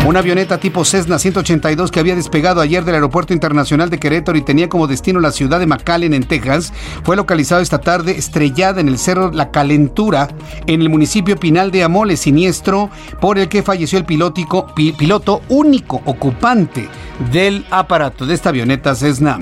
Una 0.05 0.19
avioneta 0.19 0.59
tipo 0.59 0.85
Cessna 0.85 1.19
182 1.19 1.91
que 1.91 1.99
había 1.99 2.15
despegado 2.15 2.61
ayer 2.61 2.83
del 2.83 2.95
Aeropuerto 2.95 3.33
Internacional 3.33 3.89
de 3.89 3.99
Querétaro 3.99 4.37
y 4.37 4.41
tenía 4.41 4.69
como 4.69 4.87
destino 4.87 5.19
la 5.19 5.31
ciudad 5.31 5.59
de 5.59 5.67
McAllen, 5.67 6.13
en 6.13 6.23
Texas, 6.23 6.73
fue 7.03 7.15
localizado 7.15 7.61
esta 7.61 7.81
tarde 7.81 8.17
estrellada 8.17 8.81
en 8.81 8.87
el 8.87 8.97
cerro 8.97 9.31
La 9.31 9.51
Calentura, 9.51 10.29
en 10.67 10.81
el 10.81 10.89
municipio 10.89 11.37
Pinal 11.37 11.71
de 11.71 11.83
Amole, 11.83 12.17
siniestro 12.17 12.89
por 13.19 13.37
el 13.37 13.49
que 13.49 13.63
falleció 13.63 13.99
el 13.99 14.05
piloto 14.05 15.41
único 15.49 16.01
ocupante 16.05 16.87
del 17.31 17.65
aparato 17.69 18.25
de 18.25 18.33
esta 18.33 18.49
avioneta 18.49 18.95
Cessna. 18.95 19.39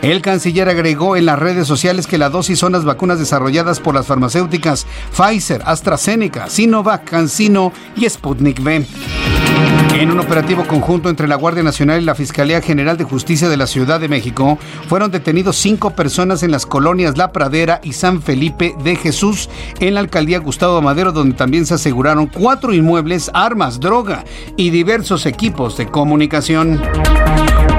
El 0.00 0.22
canciller 0.22 0.68
agregó 0.68 1.16
en 1.16 1.26
las 1.26 1.38
redes 1.38 1.68
sociales 1.68 2.06
que 2.06 2.18
la 2.18 2.30
dosis 2.30 2.58
son 2.58 2.72
las 2.72 2.84
vacunas 2.84 3.18
desarrolladas 3.18 3.80
por 3.80 3.94
las 3.94 4.06
farmacéuticas 4.06 4.86
Pfizer, 5.16 5.62
AstraZeneca, 5.64 6.48
Sinovac, 6.48 7.04
CanSino 7.04 7.72
y 7.94 8.08
Sputnik 8.08 8.60
V. 8.60 8.86
En 9.94 10.10
un 10.10 10.18
operativo 10.18 10.66
conjunto 10.66 11.10
entre 11.10 11.28
la 11.28 11.36
Guardia 11.36 11.62
Nacional 11.62 12.00
y 12.00 12.04
la 12.04 12.14
Fiscalía 12.14 12.60
General 12.60 12.96
de 12.96 13.04
Justicia 13.04 13.48
de 13.48 13.56
la 13.56 13.68
Ciudad 13.68 14.00
de 14.00 14.08
México, 14.08 14.58
fueron 14.88 15.10
detenidos 15.10 15.56
cinco 15.56 15.90
personas 15.90 16.42
en 16.42 16.50
las 16.50 16.66
colonias 16.66 17.18
La 17.18 17.30
Pradera 17.30 17.80
y 17.84 17.92
San 17.92 18.22
Felipe 18.22 18.74
de 18.82 18.96
Jesús, 18.96 19.48
en 19.78 19.94
la 19.94 20.00
alcaldía 20.02 20.38
Gustavo 20.38 20.82
Madero, 20.82 21.12
donde 21.12 21.34
también 21.34 21.66
se 21.66 21.74
aseguraron 21.74 22.26
cuatro 22.26 22.72
inmuebles, 22.74 23.30
armas, 23.32 23.80
droga 23.80 24.24
y 24.56 24.70
diversos 24.70 25.26
equipos 25.26 25.76
de 25.76 25.86
comunicación. 25.86 26.80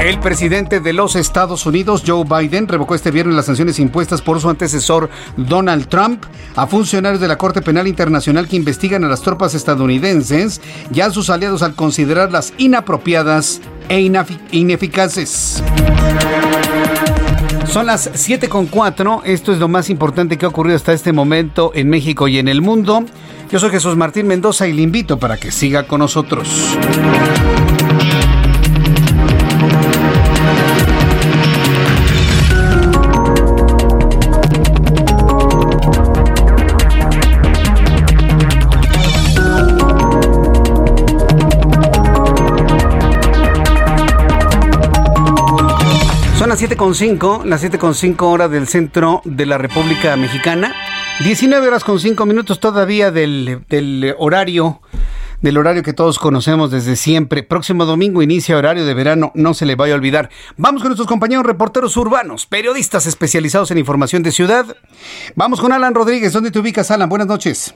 El 0.02 0.20
presidente 0.20 0.82
de 0.82 0.92
los 0.92 1.16
Estados 1.16 1.66
Unidos, 1.66 2.04
Joe 2.06 2.26
Biden, 2.26 2.68
revocó 2.68 2.94
este 2.94 3.10
viernes 3.10 3.36
las 3.36 3.46
sanciones 3.46 3.80
impuestas 3.80 4.22
por 4.22 4.42
su 4.42 4.50
antecesor 4.50 5.10
Donald 5.38 5.88
Trump 5.88 6.26
a 6.56 6.68
funcionarios 6.68 7.22
de 7.22 7.30
la 7.30 7.38
Corte 7.38 7.62
Penal 7.62 7.88
Internacional 7.88 8.50
que 8.50 8.58
investigan 8.58 9.06
a 9.06 9.08
las 9.08 9.22
tropas 9.22 9.54
estadounidenses 9.54 10.60
y 10.94 11.00
a 11.00 11.10
sus 11.10 11.30
aliados 11.30 11.64
al 11.64 11.76
considerarlas 11.76 12.54
inapropiadas 12.58 13.62
e 13.88 14.02
ineficaces. 14.52 15.64
Son 17.74 17.88
las 17.88 18.08
7.4. 18.12 19.22
Esto 19.26 19.52
es 19.52 19.58
lo 19.58 19.68
más 19.68 19.90
importante 19.90 20.38
que 20.38 20.46
ha 20.46 20.50
ocurrido 20.50 20.76
hasta 20.76 20.94
este 20.94 21.12
momento 21.12 21.72
en 21.74 21.90
México 21.90 22.28
y 22.28 22.38
en 22.38 22.48
el 22.48 22.62
mundo. 22.62 23.04
Yo 23.52 23.58
soy 23.58 23.72
Jesús 23.72 23.96
Martín 23.96 24.28
Mendoza 24.28 24.68
y 24.68 24.74
le 24.74 24.84
invito 24.84 25.18
para 25.18 25.38
que 25.38 25.50
siga 25.50 25.88
con 25.88 25.98
nosotros. 25.98 26.78
Las 46.54 46.62
7.5, 46.62 47.46
las 47.46 47.64
7.5 47.64 48.22
horas 48.32 48.52
del 48.52 48.68
centro 48.68 49.24
de 49.26 49.48
la 49.48 49.58
República 49.58 50.16
Mexicana. 50.16 50.72
19 51.24 51.68
horas 51.68 51.84
con 51.84 52.00
5 52.00 52.28
minutos 52.28 52.60
todavía 52.60 53.10
del, 53.10 53.64
del 53.70 54.14
horario 54.20 54.80
del 55.42 55.58
horario 55.58 55.82
que 55.82 55.94
todos 55.94 56.20
conocemos 56.20 56.70
desde 56.70 56.96
siempre. 56.96 57.42
Próximo 57.42 57.86
domingo 57.86 58.22
inicia 58.22 58.56
horario 58.56 58.86
de 58.86 58.94
verano, 58.94 59.32
no 59.34 59.56
se 59.56 59.66
le 59.66 59.74
vaya 59.74 59.96
a 59.96 59.98
olvidar. 59.98 60.30
Vamos 60.56 60.84
con 60.84 60.90
nuestros 60.90 61.08
compañeros 61.08 61.44
reporteros 61.44 61.98
urbanos, 61.98 62.46
periodistas 62.46 63.08
especializados 63.08 63.72
en 63.72 63.80
información 63.80 64.22
de 64.22 64.32
ciudad. 64.32 64.78
Vamos 65.36 65.60
con 65.60 65.74
Alan 65.74 65.96
Rodríguez. 65.96 66.34
¿Dónde 66.34 66.52
te 66.52 66.60
ubicas, 66.60 66.92
Alan? 66.92 67.10
Buenas 67.10 67.28
noches. 67.28 67.74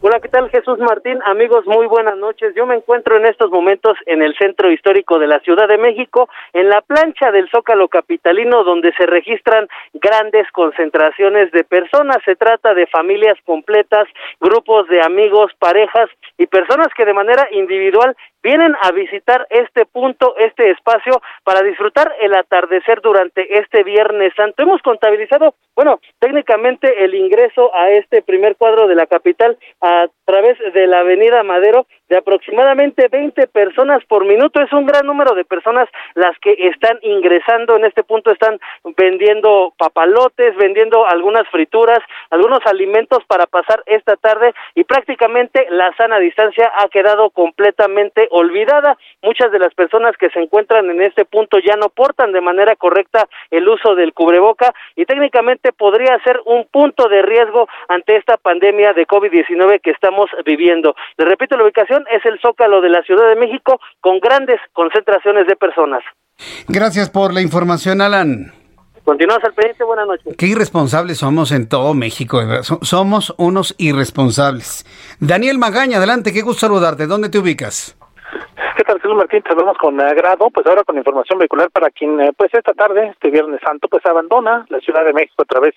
Hola, 0.00 0.20
¿qué 0.20 0.28
tal 0.28 0.48
Jesús 0.50 0.78
Martín? 0.78 1.18
Amigos, 1.24 1.66
muy 1.66 1.88
buenas 1.88 2.16
noches. 2.16 2.54
Yo 2.54 2.66
me 2.66 2.76
encuentro 2.76 3.16
en 3.16 3.26
estos 3.26 3.50
momentos 3.50 3.98
en 4.06 4.22
el 4.22 4.32
centro 4.36 4.70
histórico 4.70 5.18
de 5.18 5.26
la 5.26 5.40
Ciudad 5.40 5.66
de 5.66 5.76
México, 5.76 6.28
en 6.52 6.68
la 6.68 6.82
plancha 6.82 7.32
del 7.32 7.50
Zócalo 7.50 7.88
Capitalino, 7.88 8.62
donde 8.62 8.92
se 8.92 9.06
registran 9.06 9.66
grandes 9.94 10.48
concentraciones 10.52 11.50
de 11.50 11.64
personas. 11.64 12.18
Se 12.24 12.36
trata 12.36 12.74
de 12.74 12.86
familias 12.86 13.36
completas, 13.44 14.06
grupos 14.40 14.86
de 14.86 15.02
amigos, 15.02 15.50
parejas 15.58 16.08
y 16.36 16.46
personas 16.46 16.94
que 16.96 17.04
de 17.04 17.14
manera 17.14 17.48
individual 17.50 18.16
vienen 18.42 18.74
a 18.82 18.92
visitar 18.92 19.46
este 19.50 19.86
punto, 19.86 20.34
este 20.38 20.70
espacio, 20.70 21.20
para 21.44 21.62
disfrutar 21.62 22.14
el 22.20 22.34
atardecer 22.34 23.00
durante 23.00 23.58
este 23.58 23.82
Viernes 23.82 24.32
Santo. 24.36 24.62
Hemos 24.62 24.82
contabilizado, 24.82 25.54
bueno, 25.74 26.00
técnicamente 26.18 27.04
el 27.04 27.14
ingreso 27.14 27.74
a 27.74 27.90
este 27.90 28.22
primer 28.22 28.56
cuadro 28.56 28.86
de 28.86 28.94
la 28.94 29.06
capital 29.06 29.58
a 29.80 30.06
través 30.24 30.58
de 30.72 30.86
la 30.86 31.00
Avenida 31.00 31.42
Madero 31.42 31.86
de 32.08 32.16
aproximadamente 32.16 33.08
20 33.08 33.46
personas 33.48 34.04
por 34.06 34.24
minuto. 34.24 34.60
Es 34.60 34.72
un 34.72 34.86
gran 34.86 35.06
número 35.06 35.34
de 35.34 35.44
personas 35.44 35.88
las 36.14 36.38
que 36.38 36.52
están 36.58 36.98
ingresando 37.02 37.76
en 37.76 37.84
este 37.84 38.02
punto, 38.02 38.30
están 38.30 38.58
vendiendo 38.96 39.72
papalotes, 39.76 40.56
vendiendo 40.56 41.06
algunas 41.06 41.46
frituras, 41.48 41.98
algunos 42.30 42.60
alimentos 42.66 43.24
para 43.26 43.46
pasar 43.46 43.82
esta 43.86 44.16
tarde 44.16 44.54
y 44.74 44.84
prácticamente 44.84 45.66
la 45.70 45.94
sana 45.96 46.18
distancia 46.18 46.72
ha 46.78 46.88
quedado 46.88 47.30
completamente 47.30 48.28
olvidada. 48.30 48.96
Muchas 49.22 49.52
de 49.52 49.58
las 49.58 49.74
personas 49.74 50.16
que 50.16 50.30
se 50.30 50.40
encuentran 50.40 50.88
en 50.90 51.02
este 51.02 51.24
punto 51.24 51.58
ya 51.58 51.76
no 51.76 51.88
portan 51.88 52.32
de 52.32 52.40
manera 52.40 52.76
correcta 52.76 53.28
el 53.50 53.68
uso 53.68 53.94
del 53.94 54.12
cubreboca 54.12 54.72
y 54.96 55.04
técnicamente 55.04 55.72
podría 55.72 56.18
ser 56.24 56.40
un 56.44 56.66
punto 56.66 57.08
de 57.08 57.22
riesgo 57.22 57.68
ante 57.88 58.16
esta 58.16 58.36
pandemia 58.36 58.92
de 58.92 59.06
COVID-19 59.06 59.80
que 59.80 59.90
estamos 59.90 60.30
viviendo. 60.44 60.94
Le 61.16 61.24
repito 61.24 61.56
la 61.56 61.64
ubicación 61.64 61.97
es 62.10 62.24
el 62.24 62.38
Zócalo 62.40 62.80
de 62.80 62.88
la 62.88 63.02
Ciudad 63.02 63.28
de 63.28 63.36
México 63.36 63.80
con 64.00 64.20
grandes 64.20 64.60
concentraciones 64.72 65.46
de 65.46 65.56
personas. 65.56 66.02
Gracias 66.68 67.10
por 67.10 67.34
la 67.34 67.40
información, 67.40 68.00
Alan. 68.00 68.52
Continuamos 69.04 69.42
al 69.42 69.54
pendiente, 69.54 69.84
buenas 69.84 70.06
noches. 70.06 70.36
Qué 70.36 70.46
irresponsables 70.46 71.18
somos 71.18 71.50
en 71.50 71.68
todo 71.68 71.94
México, 71.94 72.40
somos 72.82 73.34
unos 73.38 73.74
irresponsables. 73.78 74.84
Daniel 75.18 75.58
Magaña, 75.58 75.96
adelante, 75.96 76.32
qué 76.32 76.42
gusto 76.42 76.60
saludarte. 76.60 77.06
¿Dónde 77.06 77.30
te 77.30 77.38
ubicas? 77.38 77.97
¿Qué 78.76 78.84
tal, 78.84 79.00
Jesús 79.00 79.16
Martín? 79.16 79.42
Te 79.42 79.54
vemos 79.54 79.76
con 79.78 80.00
agrado, 80.00 80.50
pues 80.50 80.66
ahora 80.66 80.84
con 80.84 80.96
información 80.96 81.38
vehicular 81.38 81.70
para 81.70 81.90
quien, 81.90 82.20
eh, 82.20 82.32
pues 82.36 82.52
esta 82.52 82.72
tarde, 82.74 83.08
este 83.08 83.30
Viernes 83.30 83.60
Santo, 83.64 83.88
pues 83.88 84.04
abandona 84.06 84.66
la 84.68 84.80
Ciudad 84.80 85.04
de 85.04 85.12
México 85.12 85.42
a 85.42 85.46
través 85.46 85.74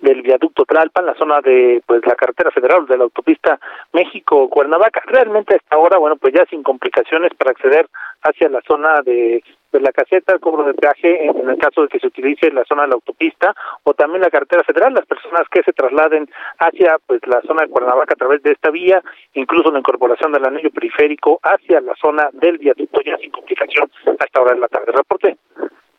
del 0.00 0.22
viaducto 0.22 0.64
Tlalpan, 0.64 1.06
la 1.06 1.14
zona 1.14 1.40
de, 1.40 1.82
pues 1.86 2.04
la 2.06 2.14
carretera 2.14 2.50
federal 2.50 2.86
de 2.86 2.98
la 2.98 3.04
autopista 3.04 3.58
México-Cuernavaca. 3.92 5.02
Realmente 5.06 5.54
a 5.54 5.56
esta 5.56 5.78
hora, 5.78 5.98
bueno, 5.98 6.16
pues 6.16 6.34
ya 6.34 6.44
sin 6.46 6.62
complicaciones 6.62 7.32
para 7.34 7.52
acceder 7.52 7.86
hacia 8.22 8.48
la 8.48 8.60
zona 8.66 9.00
de 9.02 9.42
de 9.72 9.80
la 9.80 9.92
caseta, 9.92 10.34
el 10.34 10.40
cobro 10.40 10.64
de 10.64 10.74
peaje 10.74 11.26
en, 11.26 11.48
el 11.48 11.58
caso 11.58 11.82
de 11.82 11.88
que 11.88 11.98
se 11.98 12.06
utilice 12.06 12.50
la 12.50 12.64
zona 12.64 12.82
de 12.82 12.88
la 12.88 12.94
autopista 12.94 13.54
o 13.82 13.94
también 13.94 14.20
la 14.22 14.30
carretera 14.30 14.62
federal, 14.64 14.94
las 14.94 15.06
personas 15.06 15.42
que 15.50 15.62
se 15.62 15.72
trasladen 15.72 16.28
hacia 16.58 16.98
pues 17.06 17.20
la 17.26 17.40
zona 17.42 17.62
de 17.62 17.70
Cuernavaca 17.70 18.14
a 18.14 18.16
través 18.16 18.42
de 18.42 18.52
esta 18.52 18.70
vía, 18.70 19.02
incluso 19.34 19.70
la 19.70 19.78
incorporación 19.78 20.32
del 20.32 20.44
anillo 20.44 20.70
periférico 20.70 21.40
hacia 21.42 21.80
la 21.80 21.94
zona 22.00 22.28
del 22.32 22.58
viaducto 22.58 23.00
ya 23.04 23.16
sin 23.18 23.30
complicación 23.30 23.90
hasta 24.18 24.38
ahora 24.38 24.54
de 24.54 24.60
la 24.60 24.68
tarde. 24.68 24.92
Reporte. 24.92 25.36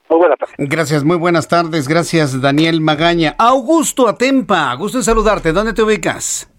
Muy 0.10 0.20
buenas 0.20 0.38
tardes. 0.38 0.56
Gracias, 0.58 1.04
muy 1.04 1.18
buenas 1.18 1.48
tardes. 1.48 1.88
Gracias, 1.88 2.40
Daniel 2.42 2.82
Magaña. 2.82 3.36
Augusto 3.40 4.08
Atempa, 4.08 4.76
gusto 4.76 5.00
en 5.00 5.04
saludarte. 5.04 5.52
¿Dónde 5.52 5.74
te 5.74 5.82
ubicas? 5.82 6.50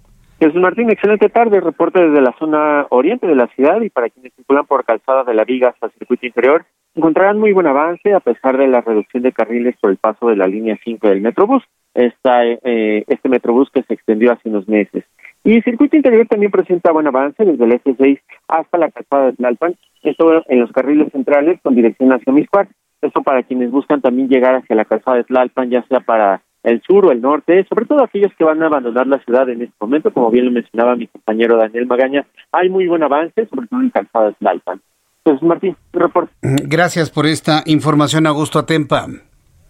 Jesús 0.41 0.61
Martín, 0.61 0.91
excelente 0.91 1.29
tarde. 1.29 1.61
Reporte 1.61 2.01
desde 2.01 2.21
la 2.21 2.35
zona 2.39 2.87
oriente 2.91 3.27
de 3.27 3.35
la 3.35 3.47
ciudad 3.49 3.81
y 3.81 3.91
para 3.91 4.11
quienes 4.11 4.35
circulan 4.35 4.67
por 4.67 4.85
calzada 4.85 5.25
de 5.25 5.35
la 5.35 5.45
Viga 5.45 5.69
hasta 5.69 5.87
el 5.87 5.93
circuito 5.93 6.27
interior, 6.27 6.67
encontrarán 6.95 7.39
muy 7.39 7.53
buen 7.53 7.67
avance 7.67 8.13
a 8.13 8.21
pesar 8.21 8.57
de 8.57 8.69
la 8.69 8.81
reducción 8.81 9.23
de 9.23 9.33
carriles 9.33 9.77
por 9.81 9.91
el 9.91 9.97
paso 9.97 10.29
de 10.29 10.37
la 10.37 10.47
línea 10.47 10.79
5 10.83 11.09
del 11.09 11.21
Metrobús. 11.21 11.63
Está 11.95 12.45
eh, 12.45 13.05
este 13.07 13.29
Metrobús 13.29 13.71
que 13.71 13.83
se 13.83 13.95
extendió 13.95 14.33
hace 14.33 14.49
unos 14.49 14.69
meses. 14.69 15.05
Y 15.45 15.57
el 15.57 15.63
circuito 15.63 15.97
interior 15.97 16.27
también 16.27 16.51
presenta 16.51 16.93
buen 16.93 17.07
avance 17.07 17.45
desde 17.45 17.65
el 17.65 17.73
S6 17.73 18.19
hasta 18.49 18.79
la 18.79 18.91
calzada 18.91 19.27
de 19.27 19.33
Tlalpan, 19.35 19.77
esto 20.03 20.43
en 20.49 20.61
los 20.61 20.73
carriles 20.73 21.13
centrales 21.13 21.61
con 21.63 21.75
dirección 21.75 22.13
hacia 22.13 22.33
Miscuac. 22.33 22.71
Esto 23.03 23.23
para 23.23 23.43
quienes 23.43 23.71
buscan 23.71 24.01
también 24.01 24.29
llegar 24.29 24.55
hacia 24.55 24.75
la 24.75 24.87
calzada 24.87 25.19
de 25.19 25.25
Tlalpan, 25.25 25.69
ya 25.69 25.83
sea 25.83 26.01
para 26.01 26.41
el 26.63 26.81
sur 26.81 27.05
o 27.05 27.13
el 27.13 27.21
norte, 27.21 27.67
sobre 27.69 27.85
todo 27.85 28.03
aquellos 28.03 28.33
que 28.39 28.45
van 28.45 28.63
a 28.63 28.67
abandonar 28.67 29.07
la 29.07 29.19
ciudad 29.19 29.47
en 29.51 29.61
este 29.61 29.75
momento, 29.79 30.11
como 30.13 30.31
bien 30.31 30.47
lo 30.47 30.51
mencionaba 30.51 30.97
mi 30.97 31.07
compañero 31.09 31.59
Daniel 31.59 31.87
Magaña, 31.87 32.25
hay 32.51 32.71
muy 32.71 32.87
buen 32.87 33.03
avance, 33.03 33.47
sobre 33.47 33.67
todo 33.67 33.83
en 33.83 33.91
calzada 33.91 34.29
de 34.29 34.33
Tlalpan. 34.35 34.81
Pues 35.25 35.43
Martín, 35.43 35.77
reporte. 35.93 36.33
Gracias 36.43 37.11
por 37.11 37.27
esta 37.27 37.63
información, 37.67 38.27
Augusto 38.27 38.59
Atempa. 38.59 39.09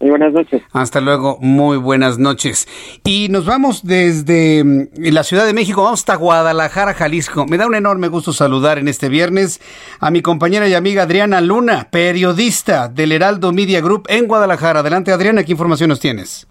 Muy 0.01 0.09
buenas 0.09 0.33
noches. 0.33 0.61
Hasta 0.73 0.99
luego, 0.99 1.37
muy 1.39 1.77
buenas 1.77 2.19
noches. 2.19 2.67
Y 3.05 3.29
nos 3.29 3.45
vamos 3.45 3.85
desde 3.85 4.63
mm, 4.63 4.87
la 5.13 5.23
Ciudad 5.23 5.45
de 5.45 5.53
México, 5.53 5.83
vamos 5.83 6.01
hasta 6.01 6.15
Guadalajara, 6.15 6.93
Jalisco. 6.93 7.45
Me 7.45 7.57
da 7.57 7.65
un 7.65 7.75
enorme 7.75 8.09
gusto 8.09 8.33
saludar 8.33 8.77
en 8.77 8.89
este 8.89 9.07
viernes 9.07 9.61
a 10.01 10.11
mi 10.11 10.21
compañera 10.21 10.67
y 10.67 10.73
amiga 10.73 11.03
Adriana 11.03 11.39
Luna, 11.39 11.87
periodista 11.89 12.89
del 12.89 13.13
Heraldo 13.13 13.53
Media 13.53 13.79
Group 13.79 14.03
en 14.09 14.27
Guadalajara. 14.27 14.81
Adelante, 14.81 15.13
Adriana, 15.13 15.45
¿qué 15.45 15.53
información 15.53 15.87
nos 15.87 16.01
tienes? 16.01 16.45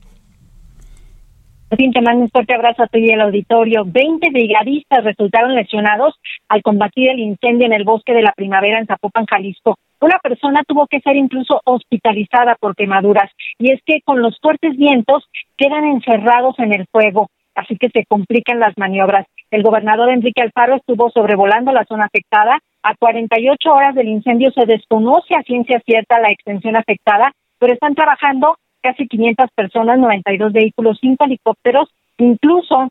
Te 1.76 2.00
mando 2.00 2.22
un 2.22 2.30
fuerte 2.30 2.54
abrazo 2.54 2.84
a 2.84 2.86
ti 2.86 3.00
y 3.00 3.10
al 3.10 3.22
auditorio. 3.22 3.82
Veinte 3.84 4.30
brigadistas 4.30 5.02
resultaron 5.02 5.56
lesionados 5.56 6.14
al 6.48 6.62
combatir 6.62 7.10
el 7.10 7.18
incendio 7.18 7.66
en 7.66 7.72
el 7.72 7.82
bosque 7.82 8.12
de 8.12 8.22
la 8.22 8.30
primavera 8.30 8.78
en 8.78 8.86
Zapopan, 8.86 9.26
Jalisco. 9.26 9.76
Una 10.00 10.20
persona 10.20 10.62
tuvo 10.68 10.86
que 10.86 11.00
ser 11.00 11.16
incluso 11.16 11.60
hospitalizada 11.64 12.54
por 12.60 12.76
quemaduras. 12.76 13.28
Y 13.58 13.72
es 13.72 13.80
que 13.84 14.02
con 14.04 14.22
los 14.22 14.38
fuertes 14.40 14.76
vientos 14.76 15.24
quedan 15.56 15.84
encerrados 15.84 16.56
en 16.60 16.72
el 16.72 16.86
fuego, 16.92 17.28
así 17.56 17.76
que 17.76 17.88
se 17.88 18.04
complican 18.06 18.60
las 18.60 18.78
maniobras. 18.78 19.26
El 19.50 19.64
gobernador 19.64 20.10
Enrique 20.10 20.42
Alfaro 20.42 20.76
estuvo 20.76 21.10
sobrevolando 21.10 21.72
la 21.72 21.84
zona 21.86 22.04
afectada. 22.04 22.60
A 22.84 22.94
48 22.94 23.72
horas 23.72 23.96
del 23.96 24.08
incendio 24.08 24.52
se 24.52 24.64
desconoce 24.64 25.34
a 25.34 25.42
ciencia 25.42 25.80
cierta 25.84 26.20
la 26.20 26.30
extensión 26.30 26.76
afectada, 26.76 27.32
pero 27.58 27.72
están 27.72 27.96
trabajando 27.96 28.58
casi 28.84 29.08
500 29.08 29.48
personas, 29.54 29.98
92 29.98 30.52
vehículos, 30.52 30.98
5 31.00 31.24
helicópteros, 31.24 31.88
incluso 32.18 32.88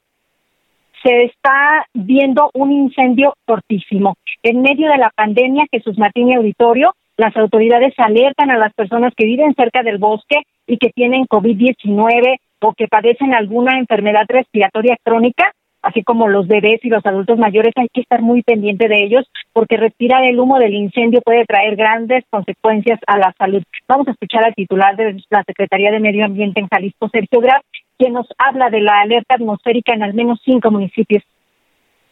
se 1.03 1.25
está 1.25 1.85
viendo 1.93 2.49
un 2.55 2.71
incendio 2.71 3.35
fortísimo. 3.45 4.15
En 4.41 4.63
medio 4.63 4.89
de 4.89 4.97
la 4.97 5.11
pandemia, 5.15 5.65
Jesús 5.71 5.99
Martín 5.99 6.29
y 6.29 6.33
Auditorio, 6.33 6.95
las 7.15 7.37
autoridades 7.37 7.93
alertan 7.97 8.49
a 8.49 8.57
las 8.57 8.73
personas 8.73 9.13
que 9.15 9.25
viven 9.25 9.53
cerca 9.53 9.83
del 9.83 9.99
bosque 9.99 10.37
y 10.65 10.77
que 10.77 10.89
tienen 10.89 11.25
COVID-19 11.25 12.37
o 12.61 12.73
que 12.73 12.87
padecen 12.87 13.35
alguna 13.35 13.77
enfermedad 13.77 14.25
respiratoria 14.27 14.97
crónica 15.03 15.53
así 15.84 16.03
como 16.03 16.27
los 16.27 16.47
bebés 16.47 16.79
y 16.84 16.89
los 16.89 17.05
adultos 17.05 17.38
mayores, 17.38 17.73
hay 17.75 17.89
que 17.93 18.01
estar 18.01 18.21
muy 18.21 18.41
pendiente 18.41 18.88
de 18.88 19.03
ellos 19.03 19.29
porque 19.51 19.77
respirar 19.77 20.23
el 20.23 20.39
humo 20.39 20.57
del 20.57 20.73
incendio 20.73 21.21
puede 21.21 21.45
traer 21.45 21.75
grandes 21.75 22.23
consecuencias 22.29 22.99
a 23.05 23.17
la 23.17 23.36
salud. 23.38 23.61
Vamos 23.88 24.07
a 24.07 24.11
escuchar 24.11 24.43
al 24.43 24.55
titular 24.55 24.95
de 24.95 25.21
la 25.29 25.43
Secretaría 25.43 25.91
de 25.91 25.99
Medio 25.99 26.25
Ambiente 26.25 26.59
en 26.59 26.67
Jalisco, 26.67 27.09
Sergio 27.11 27.41
Graf, 27.41 27.61
quien 27.97 28.13
nos 28.13 28.27
habla 28.38 28.69
de 28.69 28.81
la 28.81 29.01
alerta 29.01 29.36
atmosférica 29.36 29.93
en 29.93 30.03
al 30.03 30.13
menos 30.13 30.39
cinco 30.43 30.71
municipios. 30.71 31.23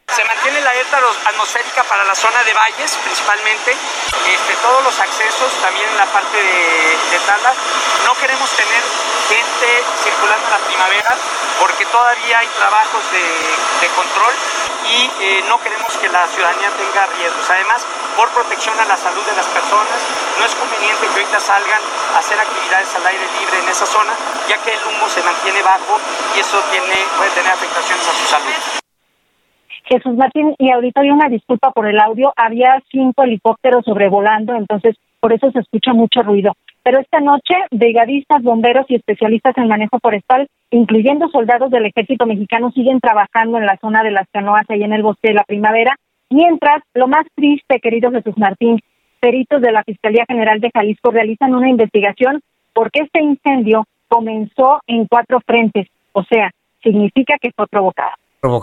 Se 0.07 0.23
mantiene 0.27 0.59
la 0.59 0.71
alerta 0.71 0.99
atmosférica 1.31 1.87
para 1.87 2.03
la 2.03 2.15
zona 2.15 2.43
de 2.43 2.51
valles 2.51 2.99
principalmente, 2.99 3.71
este, 3.71 4.53
todos 4.59 4.83
los 4.83 4.99
accesos, 4.99 5.47
también 5.63 5.87
en 5.87 5.97
la 5.97 6.05
parte 6.11 6.35
de, 6.35 6.59
de 7.15 7.19
No 8.11 8.19
queremos 8.19 8.51
tener 8.59 8.83
gente 9.31 9.67
circulando 10.03 10.43
en 10.43 10.51
la 10.51 10.63
primavera 10.67 11.15
porque 11.63 11.87
todavía 11.87 12.43
hay 12.43 12.49
trabajos 12.59 13.07
de, 13.07 13.87
control 13.95 14.35
y 14.83 14.99
eh, 15.23 15.39
no 15.47 15.55
queremos 15.63 15.95
que 15.95 16.11
la 16.11 16.27
ciudadanía 16.27 16.67
tenga 16.75 17.07
riesgos. 17.15 17.47
Además, 17.47 17.87
por 18.19 18.27
protección 18.35 18.75
a 18.83 18.83
la 18.83 18.99
salud 18.99 19.23
de 19.23 19.31
las 19.31 19.47
personas, 19.55 19.95
no 20.35 20.43
es 20.43 20.51
conveniente 20.59 21.07
que 21.07 21.23
ahorita 21.23 21.39
salgan 21.39 21.79
a 22.11 22.19
hacer 22.19 22.35
actividades 22.35 22.91
al 22.99 23.07
aire 23.07 23.23
libre 23.39 23.63
en 23.63 23.67
esa 23.71 23.87
zona, 23.87 24.11
ya 24.43 24.59
que 24.59 24.75
el 24.75 24.83
humo 24.91 25.07
se 25.07 25.23
mantiene 25.23 25.63
bajo 25.63 25.95
y 26.35 26.43
eso 26.43 26.59
tiene, 26.67 27.07
puede 27.15 27.31
tener 27.31 27.55
afectaciones 27.55 28.03
a 28.03 28.11
su 28.11 28.25
salud. 28.27 28.59
Jesús 29.87 30.19
Martín, 30.19 30.51
y 30.59 30.67
ahorita 30.67 30.99
hay 30.99 31.15
una 31.15 31.31
disculpa 31.31 31.71
por 31.71 31.87
el 31.87 31.95
audio, 31.95 32.35
había 32.35 32.75
cinco 32.91 33.23
helicópteros 33.23 33.87
sobrevolando, 33.87 34.51
entonces 34.59 34.99
por 35.23 35.31
eso 35.31 35.47
se 35.55 35.63
escucha 35.63 35.95
mucho 35.95 36.27
ruido. 36.27 36.51
Pero 36.83 36.99
esta 36.99 37.19
noche, 37.19 37.53
brigadistas, 37.69 38.41
bomberos 38.41 38.85
y 38.89 38.95
especialistas 38.95 39.55
en 39.57 39.67
manejo 39.67 39.99
forestal, 39.99 40.47
incluyendo 40.71 41.29
soldados 41.29 41.69
del 41.69 41.85
ejército 41.85 42.25
mexicano, 42.25 42.71
siguen 42.71 42.99
trabajando 42.99 43.57
en 43.57 43.65
la 43.65 43.77
zona 43.77 44.03
de 44.03 44.11
las 44.11 44.27
canoas 44.31 44.65
ahí 44.69 44.83
en 44.83 44.93
el 44.93 45.03
bosque 45.03 45.29
de 45.29 45.35
la 45.35 45.43
primavera, 45.43 45.95
mientras, 46.29 46.81
lo 46.93 47.07
más 47.07 47.25
triste, 47.35 47.79
querido 47.79 48.11
Jesús 48.11 48.37
Martín, 48.37 48.79
peritos 49.19 49.61
de 49.61 49.71
la 49.71 49.83
Fiscalía 49.83 50.25
General 50.27 50.59
de 50.59 50.71
Jalisco 50.73 51.11
realizan 51.11 51.53
una 51.53 51.69
investigación 51.69 52.41
porque 52.73 53.01
este 53.01 53.21
incendio 53.21 53.85
comenzó 54.07 54.79
en 54.87 55.05
cuatro 55.05 55.39
frentes, 55.45 55.87
o 56.13 56.23
sea, 56.23 56.49
significa 56.81 57.35
que 57.39 57.51
fue 57.55 57.67
provocado 57.67 58.13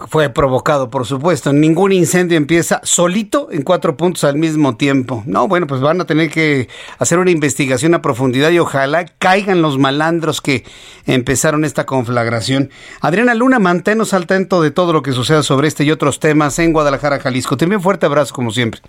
fue 0.09 0.29
provocado, 0.29 0.91
por 0.91 1.07
supuesto. 1.07 1.53
Ningún 1.53 1.93
incendio 1.93 2.37
empieza 2.37 2.81
solito 2.83 3.47
en 3.53 3.63
cuatro 3.63 3.97
puntos 3.97 4.25
al 4.25 4.35
mismo 4.35 4.77
tiempo. 4.77 5.23
No, 5.25 5.47
bueno, 5.47 5.69
pues 5.69 5.81
van 5.81 6.01
a 6.01 6.05
tener 6.05 6.33
que 6.33 6.69
hacer 6.99 7.21
una 7.21 7.31
investigación 7.31 7.95
a 7.95 8.03
profundidad 8.03 8.51
y 8.51 8.59
ojalá 8.59 9.05
caigan 9.05 9.63
los 9.63 9.79
malandros 9.79 10.41
que 10.41 10.65
empezaron 11.07 11.65
esta 11.65 11.87
conflagración. 11.87 12.71
Adriana 13.01 13.35
Luna, 13.35 13.61
manténnos 13.61 14.15
al 14.15 14.27
tanto 14.27 14.61
de 14.63 14.73
todo 14.73 14.93
lo 14.93 15.03
que 15.03 15.13
suceda 15.13 15.45
sobre 15.45 15.69
este 15.69 15.85
y 15.85 15.93
otros 15.93 16.19
temas 16.19 16.59
en 16.59 16.73
Guadalajara, 16.73 17.21
Jalisco. 17.21 17.57
Te 17.57 17.67
un 17.67 17.81
fuerte 17.81 18.07
abrazo, 18.07 18.35
como 18.35 18.51
siempre. 18.51 18.81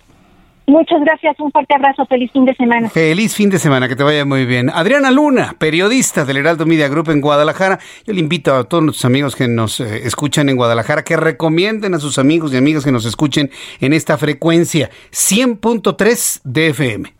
Muchas 0.66 1.00
gracias, 1.00 1.38
un 1.40 1.50
fuerte 1.50 1.74
abrazo, 1.74 2.06
feliz 2.06 2.30
fin 2.32 2.44
de 2.44 2.54
semana. 2.54 2.88
Feliz 2.90 3.34
fin 3.34 3.50
de 3.50 3.58
semana, 3.58 3.88
que 3.88 3.96
te 3.96 4.04
vaya 4.04 4.24
muy 4.24 4.46
bien. 4.46 4.70
Adriana 4.70 5.10
Luna, 5.10 5.56
periodista 5.58 6.24
del 6.24 6.36
Heraldo 6.36 6.64
Media 6.64 6.88
Group 6.88 7.10
en 7.10 7.20
Guadalajara. 7.20 7.80
Yo 8.06 8.12
le 8.12 8.20
invito 8.20 8.54
a 8.54 8.64
todos 8.64 8.84
nuestros 8.84 9.04
amigos 9.04 9.34
que 9.34 9.48
nos 9.48 9.80
eh, 9.80 10.06
escuchan 10.06 10.48
en 10.48 10.56
Guadalajara 10.56 11.02
que 11.02 11.16
recomienden 11.16 11.94
a 11.94 11.98
sus 11.98 12.18
amigos 12.18 12.52
y 12.52 12.56
amigas 12.56 12.84
que 12.84 12.92
nos 12.92 13.04
escuchen 13.04 13.50
en 13.80 13.92
esta 13.92 14.16
frecuencia 14.16 14.90
100.3 15.10 16.40
de 16.44 16.68
FM. 16.68 17.19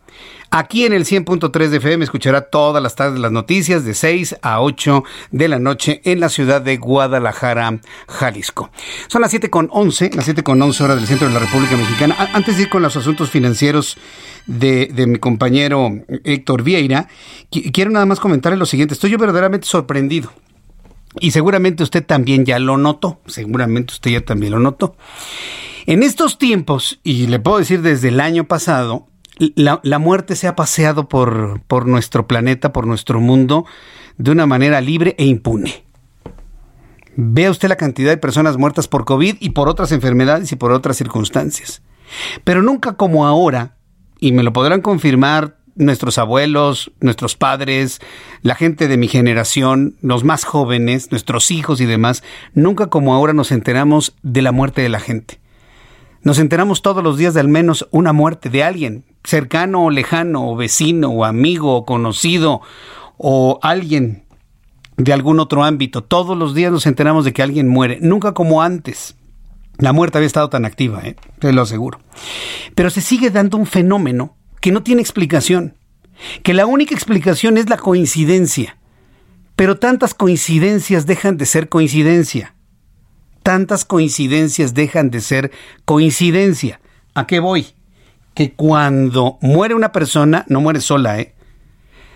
Aquí 0.53 0.83
en 0.83 0.91
el 0.91 1.05
100.3 1.05 1.69
de 1.69 1.77
FM 1.77 2.03
escuchará 2.03 2.41
todas 2.41 2.83
las 2.83 2.95
tardes 2.95 3.21
las 3.21 3.31
noticias 3.31 3.85
de 3.85 3.93
6 3.93 4.35
a 4.41 4.59
8 4.61 5.05
de 5.31 5.47
la 5.47 5.59
noche 5.59 6.01
en 6.03 6.19
la 6.19 6.27
ciudad 6.27 6.61
de 6.61 6.75
Guadalajara, 6.75 7.79
Jalisco. 8.09 8.69
Son 9.07 9.21
las 9.21 9.31
7 9.31 9.49
con 9.49 9.69
11, 9.71 10.11
las 10.13 10.25
7 10.25 10.43
con 10.43 10.61
11 10.61 10.83
horas 10.83 10.97
del 10.97 11.07
centro 11.07 11.29
de 11.29 11.33
la 11.33 11.39
República 11.39 11.77
Mexicana. 11.77 12.17
Antes 12.33 12.57
de 12.57 12.63
ir 12.63 12.69
con 12.69 12.81
los 12.81 12.97
asuntos 12.97 13.29
financieros 13.29 13.97
de, 14.45 14.87
de 14.87 15.07
mi 15.07 15.19
compañero 15.19 15.89
Héctor 16.25 16.63
Vieira, 16.63 17.07
quiero 17.49 17.89
nada 17.89 18.05
más 18.05 18.19
comentarle 18.19 18.57
lo 18.57 18.65
siguiente. 18.65 18.93
Estoy 18.93 19.11
yo 19.11 19.17
verdaderamente 19.17 19.67
sorprendido. 19.67 20.33
Y 21.21 21.31
seguramente 21.31 21.83
usted 21.83 22.05
también 22.05 22.45
ya 22.45 22.59
lo 22.59 22.77
notó, 22.77 23.21
seguramente 23.25 23.93
usted 23.93 24.11
ya 24.11 24.21
también 24.21 24.51
lo 24.51 24.59
notó. 24.59 24.97
En 25.85 26.03
estos 26.03 26.37
tiempos, 26.37 26.99
y 27.03 27.27
le 27.27 27.39
puedo 27.39 27.57
decir 27.57 27.81
desde 27.81 28.09
el 28.09 28.19
año 28.19 28.43
pasado, 28.43 29.07
la, 29.55 29.99
muerte 29.99 30.35
se 30.35 30.47
ha 30.47 30.55
paseado 30.55 31.09
por, 31.09 31.61
por 31.67 31.87
nuestro 31.87 32.27
planeta, 32.27 32.71
por 32.71 32.85
nuestro 32.85 33.19
mundo, 33.19 33.65
de 34.17 34.31
una 34.31 34.45
manera 34.45 34.81
libre 34.81 35.15
e 35.17 35.25
impune. 35.25 35.83
Vea 37.15 37.51
usted 37.51 37.69
la 37.69 37.75
cantidad 37.75 38.11
de 38.11 38.17
personas 38.17 38.57
muertas 38.57 38.87
por 38.87 39.05
COVID 39.05 39.37
y 39.39 39.49
por 39.49 39.67
otras 39.67 39.91
enfermedades 39.91 40.51
y 40.51 40.55
por 40.55 40.71
otras 40.71 40.97
circunstancias. 40.97 41.81
Pero 42.43 42.61
nunca 42.61 42.93
como 42.93 43.25
ahora, 43.25 43.77
y 44.19 44.31
me 44.31 44.43
lo 44.43 44.53
podrán 44.53 44.81
confirmar 44.81 45.57
nuestros 45.75 46.17
abuelos, 46.17 46.91
nuestros 46.99 47.35
padres, 47.35 47.99
la 48.41 48.55
gente 48.55 48.87
de 48.87 48.97
mi 48.97 49.07
generación, 49.07 49.95
los 50.01 50.23
más 50.23 50.43
jóvenes, 50.43 51.11
nuestros 51.11 51.51
hijos 51.51 51.81
y 51.81 51.85
demás, 51.85 52.23
nunca 52.53 52.87
como 52.87 53.13
ahora 53.13 53.33
nos 53.33 53.51
enteramos 53.51 54.15
de 54.21 54.41
la 54.41 54.51
muerte 54.51 54.81
de 54.81 54.89
la 54.89 54.99
gente. 54.99 55.39
Nos 56.23 56.37
enteramos 56.37 56.81
todos 56.81 57.03
los 57.03 57.17
días 57.17 57.33
de 57.33 57.39
al 57.39 57.47
menos 57.47 57.87
una 57.91 58.13
muerte 58.13 58.49
de 58.49 58.63
alguien, 58.63 59.05
cercano 59.23 59.85
o 59.85 59.89
lejano, 59.89 60.49
o 60.49 60.55
vecino, 60.55 61.09
o 61.09 61.25
amigo, 61.25 61.75
o 61.75 61.85
conocido, 61.85 62.61
o 63.17 63.59
alguien 63.61 64.23
de 64.97 65.13
algún 65.13 65.39
otro 65.39 65.63
ámbito. 65.63 66.03
Todos 66.03 66.37
los 66.37 66.53
días 66.53 66.71
nos 66.71 66.85
enteramos 66.85 67.25
de 67.25 67.33
que 67.33 67.43
alguien 67.43 67.67
muere, 67.67 67.99
nunca 68.01 68.33
como 68.33 68.61
antes. 68.61 69.15
La 69.77 69.93
muerte 69.93 70.17
había 70.17 70.27
estado 70.27 70.49
tan 70.49 70.65
activa, 70.65 71.01
¿eh? 71.03 71.15
te 71.39 71.53
lo 71.53 71.61
aseguro. 71.63 71.99
Pero 72.75 72.89
se 72.89 73.01
sigue 73.01 73.29
dando 73.29 73.57
un 73.57 73.65
fenómeno 73.65 74.35
que 74.59 74.71
no 74.71 74.83
tiene 74.83 75.01
explicación, 75.01 75.75
que 76.43 76.53
la 76.53 76.65
única 76.65 76.93
explicación 76.93 77.57
es 77.57 77.69
la 77.69 77.77
coincidencia. 77.77 78.77
Pero 79.55 79.77
tantas 79.77 80.13
coincidencias 80.13 81.05
dejan 81.05 81.37
de 81.37 81.45
ser 81.45 81.67
coincidencia 81.67 82.53
tantas 83.43 83.85
coincidencias 83.85 84.73
dejan 84.73 85.09
de 85.09 85.21
ser 85.21 85.51
coincidencia. 85.85 86.79
¿A 87.13 87.27
qué 87.27 87.39
voy? 87.39 87.67
Que 88.33 88.53
cuando 88.53 89.37
muere 89.41 89.75
una 89.75 89.91
persona, 89.91 90.45
no 90.47 90.61
muere 90.61 90.81
sola, 90.81 91.19
¿eh? 91.19 91.35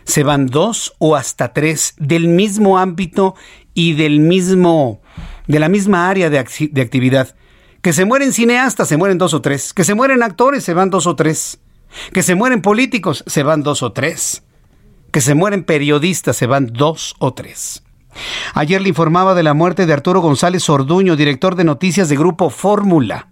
Se 0.05 0.23
van 0.23 0.45
dos 0.45 0.95
o 0.99 1.15
hasta 1.15 1.51
tres 1.51 1.95
del 1.97 2.27
mismo 2.27 2.77
ámbito 2.77 3.35
y 3.73 3.93
del 3.93 4.19
mismo, 4.19 5.01
de 5.47 5.59
la 5.59 5.67
misma 5.67 6.09
área 6.09 6.29
de, 6.29 6.45
de 6.71 6.81
actividad. 6.81 7.35
Que 7.81 7.91
se 7.91 8.05
mueren 8.05 8.33
cineastas, 8.33 8.87
se 8.87 8.97
mueren 8.97 9.17
dos 9.17 9.33
o 9.33 9.41
tres. 9.41 9.73
Que 9.73 9.83
se 9.83 9.95
mueren 9.95 10.23
actores, 10.23 10.63
se 10.63 10.73
van 10.73 10.89
dos 10.89 11.07
o 11.07 11.15
tres. 11.15 11.59
Que 12.13 12.23
se 12.23 12.35
mueren 12.35 12.61
políticos, 12.61 13.23
se 13.27 13.43
van 13.43 13.63
dos 13.63 13.83
o 13.83 13.91
tres. 13.91 14.43
Que 15.11 15.21
se 15.21 15.35
mueren 15.35 15.63
periodistas, 15.63 16.37
se 16.37 16.47
van 16.47 16.71
dos 16.73 17.15
o 17.19 17.33
tres. 17.33 17.83
Ayer 18.53 18.81
le 18.81 18.89
informaba 18.89 19.35
de 19.35 19.43
la 19.43 19.53
muerte 19.53 19.85
de 19.85 19.93
Arturo 19.93 20.21
González 20.21 20.69
Orduño, 20.69 21.15
director 21.15 21.55
de 21.55 21.63
noticias 21.63 22.09
de 22.09 22.15
Grupo 22.15 22.49
Fórmula. 22.49 23.27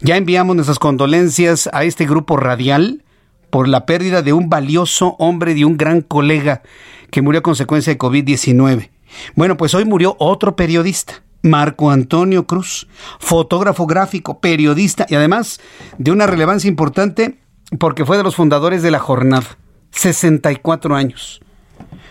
Ya 0.00 0.16
enviamos 0.16 0.56
nuestras 0.56 0.78
condolencias 0.78 1.68
a 1.72 1.84
este 1.84 2.06
grupo 2.06 2.36
radial 2.36 3.04
por 3.50 3.68
la 3.68 3.86
pérdida 3.86 4.22
de 4.22 4.32
un 4.32 4.48
valioso 4.48 5.16
hombre, 5.18 5.54
de 5.54 5.64
un 5.64 5.76
gran 5.76 6.02
colega 6.02 6.62
que 7.10 7.22
murió 7.22 7.40
a 7.40 7.42
consecuencia 7.42 7.92
de 7.92 7.98
COVID-19. 7.98 8.90
Bueno, 9.34 9.56
pues 9.56 9.74
hoy 9.74 9.84
murió 9.84 10.16
otro 10.18 10.54
periodista, 10.56 11.22
Marco 11.42 11.90
Antonio 11.90 12.46
Cruz, 12.46 12.88
fotógrafo 13.18 13.86
gráfico, 13.86 14.40
periodista 14.40 15.06
y 15.08 15.14
además 15.14 15.60
de 15.96 16.10
una 16.10 16.26
relevancia 16.26 16.68
importante 16.68 17.38
porque 17.78 18.04
fue 18.04 18.16
de 18.16 18.22
los 18.22 18.36
fundadores 18.36 18.82
de 18.82 18.90
la 18.90 18.98
jornada, 18.98 19.46
64 19.90 20.94
años. 20.94 21.40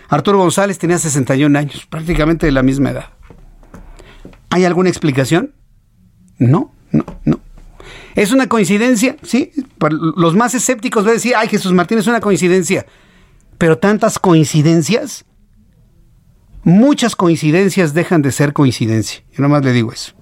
Arturo 0.08 0.38
González 0.38 0.78
tenía 0.78 0.98
61 0.98 1.58
años, 1.58 1.86
prácticamente 1.86 2.46
de 2.46 2.52
la 2.52 2.62
misma 2.62 2.90
edad. 2.90 3.06
¿Hay 4.50 4.64
alguna 4.64 4.88
explicación? 4.88 5.54
No, 6.38 6.72
no, 6.92 7.04
no. 7.24 7.40
¿Es 8.18 8.32
una 8.32 8.48
coincidencia? 8.48 9.16
Sí. 9.22 9.52
Los 10.16 10.34
más 10.34 10.52
escépticos 10.52 11.04
van 11.04 11.10
a 11.10 11.14
decir, 11.14 11.34
ay, 11.36 11.46
Jesús 11.46 11.72
Martín, 11.72 11.98
es 11.98 12.08
una 12.08 12.20
coincidencia. 12.20 12.84
Pero 13.58 13.78
tantas 13.78 14.18
coincidencias, 14.18 15.24
muchas 16.64 17.14
coincidencias 17.14 17.94
dejan 17.94 18.20
de 18.22 18.32
ser 18.32 18.52
coincidencia. 18.52 19.22
Yo 19.30 19.40
nomás 19.40 19.64
le 19.64 19.70
digo 19.70 19.92
eso. 19.92 20.14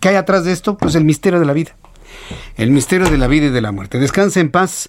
¿Qué 0.00 0.08
hay 0.08 0.14
atrás 0.14 0.46
de 0.46 0.52
esto? 0.52 0.78
Pues 0.78 0.94
el 0.94 1.04
misterio 1.04 1.38
de 1.38 1.44
la 1.44 1.52
vida. 1.52 1.76
El 2.56 2.70
misterio 2.70 3.10
de 3.10 3.18
la 3.18 3.26
vida 3.26 3.46
y 3.46 3.50
de 3.50 3.60
la 3.60 3.70
muerte. 3.70 3.98
Descanse 3.98 4.40
en 4.40 4.50
paz. 4.50 4.88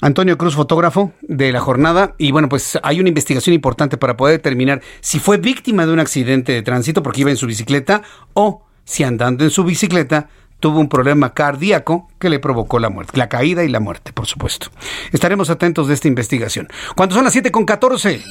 Antonio 0.00 0.38
Cruz, 0.38 0.54
fotógrafo 0.54 1.12
de 1.22 1.50
la 1.50 1.58
jornada. 1.58 2.14
Y 2.18 2.30
bueno, 2.30 2.48
pues 2.48 2.78
hay 2.84 3.00
una 3.00 3.08
investigación 3.08 3.52
importante 3.52 3.96
para 3.96 4.16
poder 4.16 4.36
determinar 4.36 4.80
si 5.00 5.18
fue 5.18 5.38
víctima 5.38 5.86
de 5.86 5.92
un 5.92 5.98
accidente 5.98 6.52
de 6.52 6.62
tránsito 6.62 7.02
porque 7.02 7.22
iba 7.22 7.30
en 7.30 7.36
su 7.36 7.48
bicicleta 7.48 8.02
o 8.32 8.64
si 8.84 9.02
andando 9.02 9.42
en 9.42 9.50
su 9.50 9.64
bicicleta 9.64 10.28
tuvo 10.60 10.78
un 10.78 10.88
problema 10.88 11.34
cardíaco 11.34 12.08
que 12.18 12.30
le 12.30 12.38
provocó 12.38 12.78
la 12.78 12.90
muerte, 12.90 13.16
la 13.16 13.28
caída 13.28 13.64
y 13.64 13.68
la 13.68 13.80
muerte, 13.80 14.12
por 14.12 14.26
supuesto. 14.26 14.68
Estaremos 15.12 15.50
atentos 15.50 15.88
de 15.88 15.94
esta 15.94 16.08
investigación. 16.08 16.68
Cuando 16.94 17.14
son 17.14 17.24
las 17.24 17.32
7 17.32 17.50
con 17.50 17.64
14, 17.64 18.22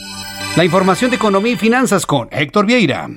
la 0.55 0.63
información 0.63 1.09
de 1.09 1.17
economía 1.17 1.53
y 1.53 1.57
finanzas 1.57 2.05
con 2.05 2.29
Héctor 2.31 2.65
Vieira. 2.65 3.09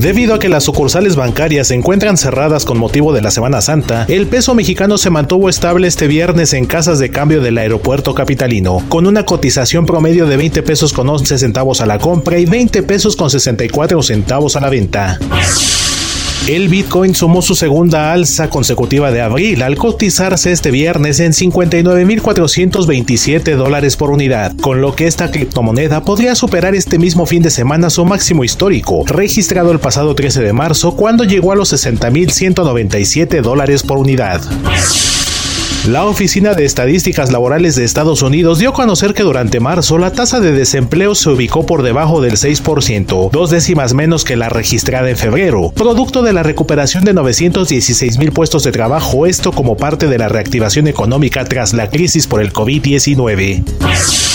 Debido 0.00 0.34
a 0.34 0.38
que 0.38 0.48
las 0.48 0.62
sucursales 0.62 1.16
bancarias 1.16 1.66
se 1.66 1.74
encuentran 1.74 2.16
cerradas 2.16 2.64
con 2.64 2.78
motivo 2.78 3.12
de 3.12 3.20
la 3.20 3.32
Semana 3.32 3.60
Santa, 3.60 4.04
el 4.08 4.28
peso 4.28 4.54
mexicano 4.54 4.96
se 4.96 5.10
mantuvo 5.10 5.48
estable 5.48 5.88
este 5.88 6.06
viernes 6.06 6.52
en 6.52 6.66
casas 6.66 7.00
de 7.00 7.10
cambio 7.10 7.40
del 7.40 7.58
aeropuerto 7.58 8.14
capitalino, 8.14 8.84
con 8.88 9.08
una 9.08 9.24
cotización 9.24 9.86
promedio 9.86 10.26
de 10.26 10.36
20 10.36 10.62
pesos 10.62 10.92
con 10.92 11.08
11 11.08 11.38
centavos 11.38 11.80
a 11.80 11.86
la 11.86 11.98
compra 11.98 12.38
y 12.38 12.46
20 12.46 12.84
pesos 12.84 13.16
con 13.16 13.28
64 13.28 14.00
centavos 14.04 14.54
a 14.54 14.60
la 14.60 14.70
venta. 14.70 15.18
El 16.46 16.68
Bitcoin 16.68 17.14
sumó 17.14 17.42
su 17.42 17.54
segunda 17.54 18.12
alza 18.12 18.48
consecutiva 18.48 19.10
de 19.10 19.20
abril 19.20 19.62
al 19.62 19.76
cotizarse 19.76 20.52
este 20.52 20.70
viernes 20.70 21.20
en 21.20 21.32
59.427 21.32 23.56
dólares 23.56 23.96
por 23.96 24.10
unidad, 24.10 24.56
con 24.56 24.80
lo 24.80 24.94
que 24.94 25.06
esta 25.06 25.30
criptomoneda 25.30 26.04
podría 26.04 26.34
superar 26.34 26.74
este 26.74 26.98
mismo 26.98 27.26
fin 27.26 27.42
de 27.42 27.50
semana 27.50 27.90
su 27.90 28.04
máximo 28.04 28.44
histórico, 28.44 29.04
registrado 29.06 29.72
el 29.72 29.80
pasado 29.80 30.14
13 30.14 30.42
de 30.42 30.52
marzo 30.52 30.96
cuando 30.96 31.24
llegó 31.24 31.52
a 31.52 31.56
los 31.56 31.72
60.197 31.72 33.42
dólares 33.42 33.82
por 33.82 33.98
unidad. 33.98 34.40
La 35.86 36.04
Oficina 36.04 36.54
de 36.54 36.64
Estadísticas 36.64 37.32
Laborales 37.32 37.76
de 37.76 37.84
Estados 37.84 38.20
Unidos 38.22 38.58
dio 38.58 38.70
a 38.70 38.72
conocer 38.74 39.14
que 39.14 39.22
durante 39.22 39.60
marzo 39.60 39.96
la 39.96 40.12
tasa 40.12 40.40
de 40.40 40.52
desempleo 40.52 41.14
se 41.14 41.30
ubicó 41.30 41.64
por 41.64 41.82
debajo 41.82 42.20
del 42.20 42.34
6%, 42.34 43.30
dos 43.30 43.50
décimas 43.50 43.94
menos 43.94 44.24
que 44.24 44.36
la 44.36 44.50
registrada 44.50 45.08
en 45.08 45.16
febrero, 45.16 45.72
producto 45.74 46.22
de 46.22 46.34
la 46.34 46.42
recuperación 46.42 47.04
de 47.04 47.14
916 47.14 48.18
mil 48.18 48.32
puestos 48.32 48.64
de 48.64 48.72
trabajo, 48.72 49.24
esto 49.24 49.52
como 49.52 49.76
parte 49.76 50.08
de 50.08 50.18
la 50.18 50.28
reactivación 50.28 50.88
económica 50.88 51.44
tras 51.44 51.72
la 51.72 51.88
crisis 51.88 52.26
por 52.26 52.42
el 52.42 52.52
COVID-19. 52.52 54.27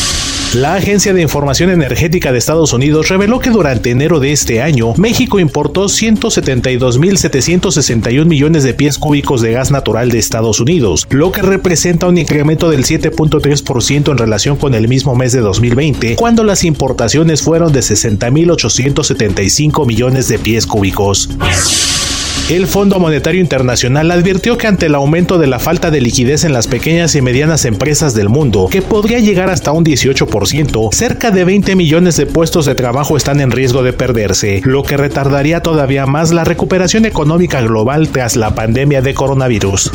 La 0.54 0.76
Agencia 0.76 1.14
de 1.16 1.24
Información 1.24 1.72
Energética 1.72 2.32
de 2.32 2.38
Estados 2.38 2.74
Unidos 2.74 3.10
reveló 3.10 3.40
que 3.40 3.50
durante 3.50 3.90
enero 3.90 4.20
de 4.20 4.32
este 4.32 4.62
año, 4.62 4.94
México 4.98 5.40
importó 5.40 5.86
172.761 5.86 8.26
millones 8.26 8.64
de 8.64 8.76
pies 8.76 9.00
cúbicos 9.00 9.42
de 9.42 9.54
gas 9.54 9.72
natural 9.72 10.12
de 10.12 10.20
Estados 10.20 10.60
Unidos, 10.60 11.08
lo 11.10 11.32
que 11.32 11.42
representa 11.42 12.06
un 12.06 12.20
incremento 12.20 12.70
del 12.70 12.86
7.3% 12.86 14.12
en 14.12 14.18
relación 14.20 14.58
con 14.58 14.76
el 14.76 14.88
mismo 14.88 15.16
mes 15.16 15.32
de 15.32 15.40
2020, 15.40 16.18
cuando 16.18 16.44
las 16.44 16.64
importaciones 16.64 17.42
fueron 17.42 17.74
de 17.74 17.80
60.875 17.80 19.88
millones 19.88 20.28
de 20.28 20.38
pies 20.38 20.68
cúbicos. 20.68 21.32
El 22.50 22.68
Fondo 22.68 23.00
Monetario 23.00 23.40
Internacional 23.40 24.12
advirtió 24.12 24.58
que 24.58 24.68
ante 24.68 24.88
el 24.88 24.96
aumento 24.96 25.38
de 25.38 25.48
la 25.48 25.60
falta 25.60 25.92
de 25.92 26.02
liquidez 26.02 26.44
en 26.44 26.52
las 26.52 26.68
pequeñas 26.68 27.16
y 27.16 27.22
medianas 27.22 27.64
empresas 27.64 28.14
del 28.16 28.28
mundo, 28.28 28.68
que 28.70 28.82
podría 28.82 29.20
llegar 29.20 29.50
hasta 29.50 29.72
un 29.72 29.86
18%, 29.86 30.94
cerca 30.94 31.32
de 31.32 31.46
20 31.46 31.78
millones 31.78 32.18
de 32.18 32.26
puestos 32.26 32.66
de 32.66 32.76
trabajo 32.76 33.16
están 33.16 33.40
en 33.40 33.50
riesgo 33.50 33.82
de 33.82 33.94
perderse, 33.94 34.62
lo 34.66 34.84
que 34.84 34.98
retardaría 34.98 35.62
todavía 35.62 36.06
más 36.06 36.34
la 36.34 36.44
recuperación 36.44 37.06
económica 37.06 37.62
global 37.62 38.10
tras 38.10 38.36
la 38.36 38.54
pandemia 38.54 39.02
de 39.02 39.14
coronavirus. 39.14 39.92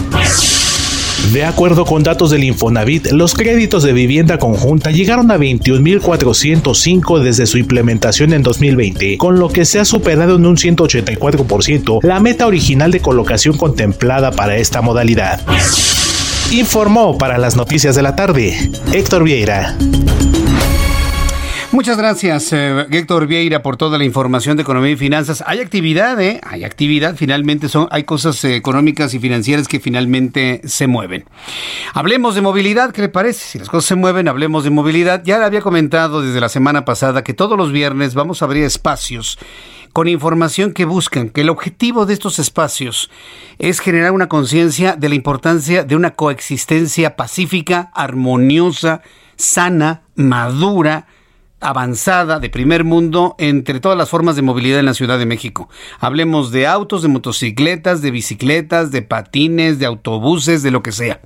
De 1.32 1.44
acuerdo 1.44 1.84
con 1.84 2.02
datos 2.02 2.30
del 2.30 2.44
Infonavit, 2.44 3.12
los 3.12 3.34
créditos 3.34 3.82
de 3.82 3.92
vivienda 3.92 4.38
conjunta 4.38 4.90
llegaron 4.90 5.30
a 5.30 5.36
21.405 5.36 7.20
desde 7.20 7.46
su 7.46 7.58
implementación 7.58 8.32
en 8.32 8.42
2020, 8.42 9.18
con 9.18 9.38
lo 9.38 9.50
que 9.50 9.66
se 9.66 9.78
ha 9.78 9.84
superado 9.84 10.36
en 10.36 10.46
un 10.46 10.56
184% 10.56 12.02
la 12.02 12.20
meta 12.20 12.46
original 12.46 12.90
de 12.90 13.00
colocación 13.00 13.58
contemplada 13.58 14.30
para 14.30 14.56
esta 14.56 14.80
modalidad. 14.80 15.40
Informó 16.50 17.18
para 17.18 17.36
las 17.36 17.56
noticias 17.56 17.94
de 17.94 18.02
la 18.02 18.16
tarde 18.16 18.70
Héctor 18.92 19.22
Vieira. 19.22 19.76
Muchas 21.78 21.96
gracias, 21.96 22.52
eh, 22.52 22.88
Héctor 22.90 23.28
Vieira, 23.28 23.62
por 23.62 23.76
toda 23.76 23.98
la 23.98 24.04
información 24.04 24.56
de 24.56 24.64
economía 24.64 24.90
y 24.90 24.96
finanzas. 24.96 25.44
Hay 25.46 25.60
actividad, 25.60 26.20
¿eh? 26.20 26.40
Hay 26.42 26.64
actividad. 26.64 27.14
Finalmente 27.14 27.68
son, 27.68 27.86
hay 27.92 28.02
cosas 28.02 28.42
eh, 28.42 28.56
económicas 28.56 29.14
y 29.14 29.20
financieras 29.20 29.68
que 29.68 29.78
finalmente 29.78 30.60
se 30.64 30.88
mueven. 30.88 31.26
Hablemos 31.94 32.34
de 32.34 32.40
movilidad, 32.40 32.90
¿qué 32.90 33.02
le 33.02 33.08
parece? 33.08 33.46
Si 33.46 33.58
las 33.60 33.68
cosas 33.68 33.84
se 33.84 33.94
mueven, 33.94 34.26
hablemos 34.26 34.64
de 34.64 34.70
movilidad. 34.70 35.22
Ya 35.24 35.38
le 35.38 35.44
había 35.44 35.60
comentado 35.60 36.20
desde 36.20 36.40
la 36.40 36.48
semana 36.48 36.84
pasada 36.84 37.22
que 37.22 37.32
todos 37.32 37.56
los 37.56 37.70
viernes 37.70 38.14
vamos 38.14 38.42
a 38.42 38.46
abrir 38.46 38.64
espacios 38.64 39.38
con 39.92 40.08
información 40.08 40.72
que 40.72 40.84
buscan, 40.84 41.28
que 41.28 41.42
el 41.42 41.48
objetivo 41.48 42.06
de 42.06 42.14
estos 42.14 42.40
espacios 42.40 43.08
es 43.60 43.78
generar 43.78 44.10
una 44.10 44.28
conciencia 44.28 44.96
de 44.96 45.10
la 45.10 45.14
importancia 45.14 45.84
de 45.84 45.94
una 45.94 46.10
coexistencia 46.10 47.14
pacífica, 47.14 47.92
armoniosa, 47.94 49.00
sana, 49.36 50.02
madura, 50.16 51.06
avanzada 51.61 52.38
de 52.40 52.50
primer 52.50 52.84
mundo 52.84 53.34
entre 53.38 53.80
todas 53.80 53.98
las 53.98 54.09
formas 54.09 54.36
de 54.36 54.42
movilidad 54.42 54.80
en 54.80 54.86
la 54.86 54.94
Ciudad 54.94 55.18
de 55.18 55.26
México. 55.26 55.68
Hablemos 56.00 56.50
de 56.52 56.66
autos, 56.66 57.02
de 57.02 57.09
motocicletas, 57.09 58.02
de 58.02 58.11
bicicletas, 58.11 58.90
de 58.90 59.02
patines, 59.02 59.78
de 59.78 59.86
autobuses, 59.86 60.62
de 60.62 60.70
lo 60.70 60.82
que 60.82 60.92
sea. 60.92 61.20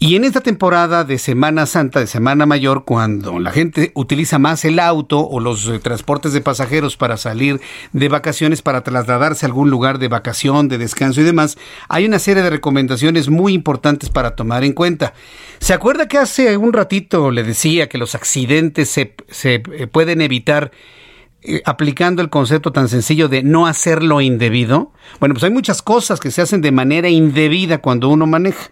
Y 0.00 0.14
en 0.14 0.22
esta 0.22 0.40
temporada 0.40 1.02
de 1.02 1.18
Semana 1.18 1.66
Santa, 1.66 1.98
de 1.98 2.06
Semana 2.06 2.46
Mayor, 2.46 2.84
cuando 2.84 3.40
la 3.40 3.50
gente 3.50 3.90
utiliza 3.96 4.38
más 4.38 4.64
el 4.64 4.78
auto 4.78 5.18
o 5.26 5.40
los 5.40 5.66
eh, 5.66 5.80
transportes 5.80 6.32
de 6.32 6.40
pasajeros 6.40 6.96
para 6.96 7.16
salir 7.16 7.60
de 7.92 8.08
vacaciones, 8.08 8.62
para 8.62 8.84
trasladarse 8.84 9.44
a 9.44 9.48
algún 9.48 9.70
lugar 9.70 9.98
de 9.98 10.06
vacación, 10.06 10.68
de 10.68 10.78
descanso 10.78 11.20
y 11.20 11.24
demás, 11.24 11.58
hay 11.88 12.06
una 12.06 12.20
serie 12.20 12.44
de 12.44 12.50
recomendaciones 12.50 13.28
muy 13.28 13.54
importantes 13.54 14.08
para 14.08 14.36
tomar 14.36 14.62
en 14.62 14.72
cuenta. 14.72 15.14
¿Se 15.58 15.74
acuerda 15.74 16.06
que 16.06 16.18
hace 16.18 16.56
un 16.56 16.72
ratito 16.72 17.32
le 17.32 17.42
decía 17.42 17.88
que 17.88 17.98
los 17.98 18.14
accidentes 18.14 18.88
se, 18.88 19.16
se 19.28 19.54
eh, 19.54 19.88
pueden 19.88 20.20
evitar? 20.20 20.70
Eh, 21.48 21.62
aplicando 21.64 22.20
el 22.20 22.28
concepto 22.28 22.72
tan 22.72 22.90
sencillo 22.90 23.28
de 23.30 23.42
no 23.42 23.66
hacerlo 23.66 24.20
indebido? 24.20 24.92
Bueno, 25.18 25.34
pues 25.34 25.44
hay 25.44 25.50
muchas 25.50 25.80
cosas 25.80 26.20
que 26.20 26.30
se 26.30 26.42
hacen 26.42 26.60
de 26.60 26.72
manera 26.72 27.08
indebida 27.08 27.78
cuando 27.78 28.10
uno 28.10 28.26
maneja. 28.26 28.70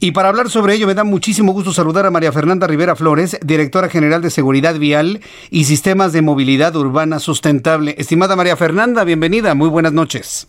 Y 0.00 0.10
para 0.10 0.28
hablar 0.28 0.50
sobre 0.50 0.74
ello 0.74 0.88
me 0.88 0.94
da 0.94 1.04
muchísimo 1.04 1.52
gusto 1.52 1.72
saludar 1.72 2.06
a 2.06 2.10
María 2.10 2.32
Fernanda 2.32 2.66
Rivera 2.66 2.96
Flores, 2.96 3.38
directora 3.44 3.88
general 3.88 4.20
de 4.20 4.30
Seguridad 4.30 4.74
Vial 4.74 5.20
y 5.50 5.64
Sistemas 5.64 6.12
de 6.12 6.22
Movilidad 6.22 6.74
Urbana 6.74 7.20
Sustentable. 7.20 7.94
Estimada 7.98 8.34
María 8.34 8.56
Fernanda, 8.56 9.04
bienvenida, 9.04 9.54
muy 9.54 9.68
buenas 9.68 9.92
noches. 9.92 10.48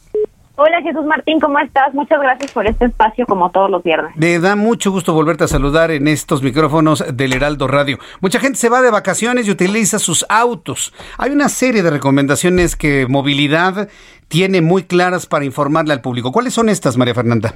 Hola 0.61 0.81
Jesús 0.81 1.05
Martín, 1.05 1.39
¿cómo 1.39 1.57
estás? 1.59 1.93
Muchas 1.93 2.19
gracias 2.19 2.51
por 2.51 2.67
este 2.67 2.83
espacio 2.83 3.25
como 3.25 3.49
todos 3.49 3.71
los 3.71 3.81
viernes. 3.81 4.11
Me 4.17 4.39
da 4.39 4.57
mucho 4.57 4.91
gusto 4.91 5.13
volverte 5.13 5.45
a 5.45 5.47
saludar 5.47 5.89
en 5.89 6.05
estos 6.09 6.43
micrófonos 6.43 7.01
del 7.15 7.31
Heraldo 7.31 7.65
Radio. 7.69 7.97
Mucha 8.19 8.41
gente 8.41 8.57
se 8.57 8.67
va 8.67 8.81
de 8.81 8.91
vacaciones 8.91 9.47
y 9.47 9.51
utiliza 9.51 9.99
sus 9.99 10.25
autos. 10.27 10.93
Hay 11.17 11.31
una 11.31 11.47
serie 11.47 11.81
de 11.81 11.89
recomendaciones 11.89 12.75
que 12.75 13.07
movilidad 13.07 13.87
tiene 14.27 14.59
muy 14.59 14.83
claras 14.83 15.27
para 15.27 15.45
informarle 15.45 15.93
al 15.93 16.01
público. 16.01 16.33
¿Cuáles 16.33 16.55
son 16.55 16.67
estas, 16.67 16.97
María 16.97 17.15
Fernanda? 17.15 17.53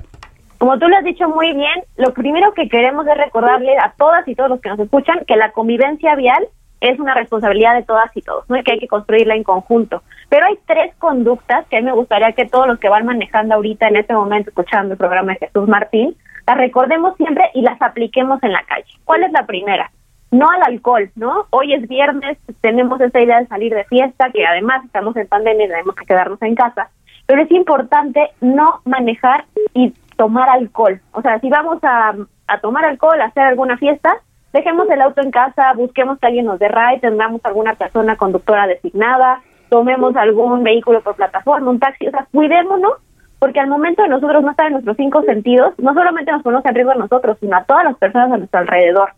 Como 0.57 0.80
tú 0.80 0.88
lo 0.88 0.95
has 0.95 1.03
dicho 1.03 1.27
muy 1.27 1.53
bien, 1.53 1.84
lo 1.97 2.13
primero 2.13 2.53
que 2.53 2.69
queremos 2.69 3.05
es 3.05 3.17
recordarle 3.17 3.77
a 3.80 3.93
todas 3.97 4.25
y 4.30 4.34
todos 4.34 4.49
los 4.49 4.61
que 4.61 4.69
nos 4.69 4.80
escuchan 4.80 5.25
que 5.27 5.35
la 5.35 5.51
convivencia 5.51 6.15
vial 6.15 6.47
es 6.84 6.99
una 6.99 7.14
responsabilidad 7.14 7.76
de 7.76 7.84
todas 7.84 8.15
y 8.15 8.22
todos, 8.22 8.49
¿no? 8.49 8.61
que 8.61 8.73
hay 8.73 8.80
que 8.80 8.88
construirla 8.88 9.35
en 9.35 9.43
conjunto. 9.43 10.03
Pero 10.30 10.45
hay 10.45 10.57
tres 10.65 10.93
conductas 10.99 11.65
que 11.68 11.77
a 11.77 11.80
mí 11.80 11.85
me 11.85 11.93
gustaría 11.93 12.34
que 12.34 12.45
todos 12.45 12.68
los 12.68 12.80
que 12.80 12.89
van 12.89 13.05
manejando 13.05 13.55
ahorita 13.55 13.88
en 13.88 13.95
este 13.95 14.14
momento 14.14 14.49
escuchando 14.49 14.93
el 14.93 14.97
programa 14.97 15.34
de 15.34 15.47
Jesús 15.47 15.68
Martín 15.68 16.15
las 16.45 16.57
recordemos 16.57 17.15
siempre 17.15 17.49
y 17.53 17.61
las 17.61 17.81
apliquemos 17.81 18.41
en 18.43 18.51
la 18.51 18.64
calle. 18.64 18.85
¿Cuál 19.05 19.23
es 19.23 19.31
la 19.31 19.45
primera? 19.45 19.91
No 20.31 20.49
al 20.49 20.64
alcohol, 20.64 21.10
¿no? 21.15 21.45
Hoy 21.51 21.73
es 21.73 21.88
viernes, 21.88 22.38
tenemos 22.61 22.99
esa 22.99 23.22
idea 23.22 23.39
de 23.39 23.47
salir 23.47 23.73
de 23.73 23.85
fiesta, 23.85 24.30
que 24.31 24.45
además 24.45 24.84
estamos 24.84 25.15
en 25.15 25.27
pandemia 25.27 25.65
y 25.65 25.69
tenemos 25.69 25.95
que 25.95 26.05
quedarnos 26.05 26.41
en 26.41 26.55
casa, 26.55 26.89
pero 27.27 27.43
es 27.43 27.51
importante 27.51 28.31
no 28.41 28.81
manejar 28.84 29.45
y 29.73 29.93
tomar 30.18 30.49
alcohol. 30.49 30.99
O 31.14 31.22
sea, 31.22 31.39
si 31.39 31.49
vamos 31.49 31.80
a, 31.84 32.14
a 32.47 32.60
tomar 32.60 32.84
alcohol, 32.84 33.22
a 33.22 33.26
hacer 33.26 33.43
alguna 33.43 33.77
fiesta, 33.77 34.18
dejemos 34.53 34.89
el 34.89 35.01
auto 35.01 35.21
en 35.21 35.31
casa, 35.31 35.73
busquemos 35.73 36.19
que 36.19 36.27
alguien 36.27 36.45
nos 36.45 36.59
dé 36.59 36.69
ride, 36.69 36.99
tengamos 37.01 37.41
alguna 37.43 37.73
persona 37.73 38.15
conductora 38.15 38.67
designada, 38.67 39.41
tomemos 39.69 40.15
algún 40.15 40.63
vehículo 40.63 41.01
por 41.01 41.15
plataforma, 41.15 41.71
un 41.71 41.80
taxi, 41.80 42.07
o 42.07 42.11
sea, 42.11 42.27
cuidémonos, 42.31 42.93
porque 43.39 43.59
al 43.59 43.67
momento 43.67 44.03
de 44.03 44.09
nosotros 44.09 44.43
no 44.43 44.51
estar 44.51 44.67
en 44.67 44.73
nuestros 44.73 44.95
cinco 44.95 45.23
sentidos, 45.23 45.73
no 45.80 45.93
solamente 45.93 46.31
nos 46.31 46.43
ponemos 46.43 46.65
en 46.65 46.75
riesgo 46.75 46.91
a 46.91 46.95
nosotros, 46.95 47.38
sino 47.41 47.57
a 47.57 47.63
todas 47.65 47.84
las 47.84 47.97
personas 47.97 48.31
a 48.31 48.38
nuestro 48.38 48.59
alrededor. 48.59 49.09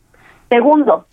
Segundo, 0.50 1.06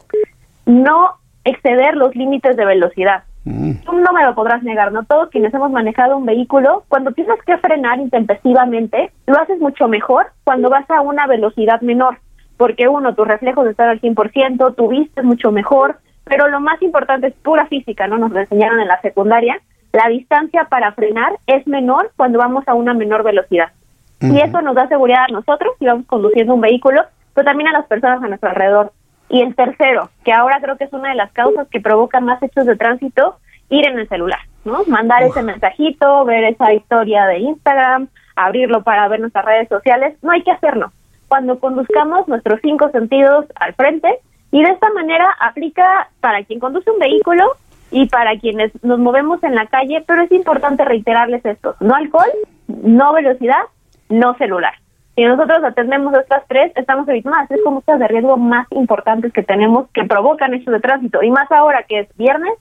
no 0.65 1.17
exceder 1.45 1.97
los 1.97 2.15
límites 2.15 2.57
de 2.57 2.65
velocidad. 2.65 3.25
Tú 3.45 3.93
no 3.93 4.13
me 4.13 4.25
lo 4.25 4.37
podrás 4.37 4.63
negar, 4.63 4.93
¿no? 4.93 5.03
Todos 5.03 5.29
quienes 5.31 5.53
hemos 5.53 5.73
manejado 5.73 6.17
un 6.17 6.25
vehículo, 6.25 6.85
cuando 6.87 7.11
tienes 7.11 7.43
que 7.45 7.59
frenar 7.59 7.99
intempestivamente, 7.99 9.11
lo 9.27 9.37
haces 9.41 9.59
mucho 9.59 9.89
mejor 9.89 10.27
cuando 10.45 10.71
vas 10.71 10.89
a 10.89 11.01
una 11.01 11.27
velocidad 11.27 11.81
menor, 11.81 12.19
porque 12.63 12.87
uno, 12.87 13.13
tus 13.17 13.27
reflejos 13.27 13.67
están 13.67 13.89
al 13.89 14.01
100%, 14.01 14.77
tu 14.77 14.87
vista 14.87 15.21
es 15.21 15.27
mucho 15.27 15.51
mejor, 15.51 15.97
pero 16.23 16.47
lo 16.47 16.61
más 16.61 16.81
importante 16.81 17.27
es 17.27 17.35
pura 17.43 17.67
física, 17.67 18.07
¿no? 18.07 18.19
Nos 18.19 18.31
lo 18.31 18.39
enseñaron 18.39 18.79
en 18.79 18.87
la 18.87 19.01
secundaria, 19.01 19.61
la 19.93 20.07
distancia 20.09 20.67
para 20.71 20.93
frenar 20.93 21.33
es 21.49 21.67
menor 21.67 22.13
cuando 22.17 22.39
vamos 22.39 22.63
a 22.69 22.75
una 22.75 22.95
menor 22.95 23.25
velocidad. 23.25 23.73
Y 24.21 24.39
eso 24.39 24.63
nos 24.63 24.77
da 24.77 24.87
seguridad 24.87 25.25
a 25.29 25.33
nosotros 25.33 25.75
si 25.81 25.87
vamos 25.87 26.07
conduciendo 26.07 26.55
un 26.55 26.61
vehículo, 26.61 27.03
pero 27.35 27.45
también 27.45 27.67
a 27.71 27.73
las 27.73 27.87
personas 27.87 28.23
a 28.23 28.29
nuestro 28.29 28.51
alrededor. 28.51 28.93
Y 29.29 29.43
el 29.43 29.57
tercero, 29.57 30.11
que 30.25 30.33
ahora 30.33 30.61
creo 30.63 30.77
que 30.77 30.85
es 30.85 30.93
una 30.93 31.09
de 31.09 31.17
las 31.17 31.33
causas 31.33 31.67
que 31.67 31.81
provoca 31.81 32.21
más 32.21 32.41
hechos 32.45 32.65
de 32.65 32.77
tránsito, 32.77 33.39
ir 33.71 33.89
en 33.89 33.99
el 33.99 34.09
celular, 34.09 34.39
¿no? 34.65 34.85
Mandar 34.87 35.25
ese 35.25 35.43
mensajito, 35.43 36.25
ver 36.27 36.45
esa 36.45 36.73
historia 36.73 37.27
de 37.27 37.41
Instagram, 37.41 38.07
abrirlo 38.37 38.85
para 38.85 39.09
ver 39.09 39.19
nuestras 39.19 39.45
redes 39.45 39.69
sociales, 39.69 40.17
no 40.23 40.31
hay 40.31 40.45
que 40.45 40.53
hacerlo. 40.53 40.93
Cuando 41.33 41.59
conduzcamos 41.59 42.29
nuestros 42.29 42.61
cinco 42.61 42.91
sentidos 42.91 43.47
al 43.55 43.73
frente 43.73 44.19
y 44.51 44.63
de 44.63 44.69
esta 44.69 44.91
manera 44.91 45.35
aplica 45.41 46.11
para 46.21 46.45
quien 46.45 46.61
conduce 46.61 46.91
un 46.91 46.99
vehículo 46.99 47.53
y 47.91 48.07
para 48.11 48.39
quienes 48.39 48.71
nos 48.85 48.99
movemos 48.99 49.43
en 49.43 49.55
la 49.55 49.65
calle, 49.65 50.05
pero 50.07 50.25
es 50.25 50.31
importante 50.31 50.85
reiterarles 50.85 51.43
esto, 51.47 51.75
no 51.81 51.95
alcohol, 51.95 52.29
no 52.69 53.15
velocidad, 53.15 53.63
no 54.11 54.35
celular. 54.35 54.75
Si 55.17 55.25
nosotros 55.25 55.65
atendemos 55.65 56.13
estas 56.13 56.47
tres, 56.49 56.71
estamos 56.77 57.09
evitando 57.09 57.39
las 57.39 57.49
tres 57.49 57.61
conductas 57.65 57.99
de 57.99 58.09
riesgo 58.09 58.37
más 58.37 58.67
importantes 58.71 59.33
que 59.33 59.43
tenemos 59.43 59.89
que 59.95 60.05
provocan 60.05 60.53
hechos 60.53 60.75
de 60.75 60.81
tránsito. 60.81 61.23
Y 61.23 61.31
más 61.31 61.51
ahora 61.51 61.85
que 61.85 62.01
es 62.01 62.17
viernes, 62.19 62.53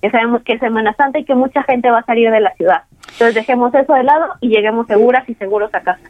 que 0.00 0.10
sabemos 0.10 0.42
que 0.42 0.54
es 0.54 0.60
Semana 0.60 0.94
Santa 0.94 1.18
y 1.18 1.24
que 1.24 1.34
mucha 1.34 1.62
gente 1.64 1.90
va 1.90 2.00
a 2.00 2.04
salir 2.04 2.30
de 2.30 2.40
la 2.40 2.54
ciudad. 2.54 2.82
Entonces 3.12 3.34
dejemos 3.34 3.74
eso 3.74 3.92
de 3.94 4.04
lado 4.04 4.26
y 4.40 4.48
lleguemos 4.48 4.86
seguras 4.86 5.28
y 5.28 5.34
seguros 5.34 5.74
a 5.74 5.80
casa. 5.80 6.00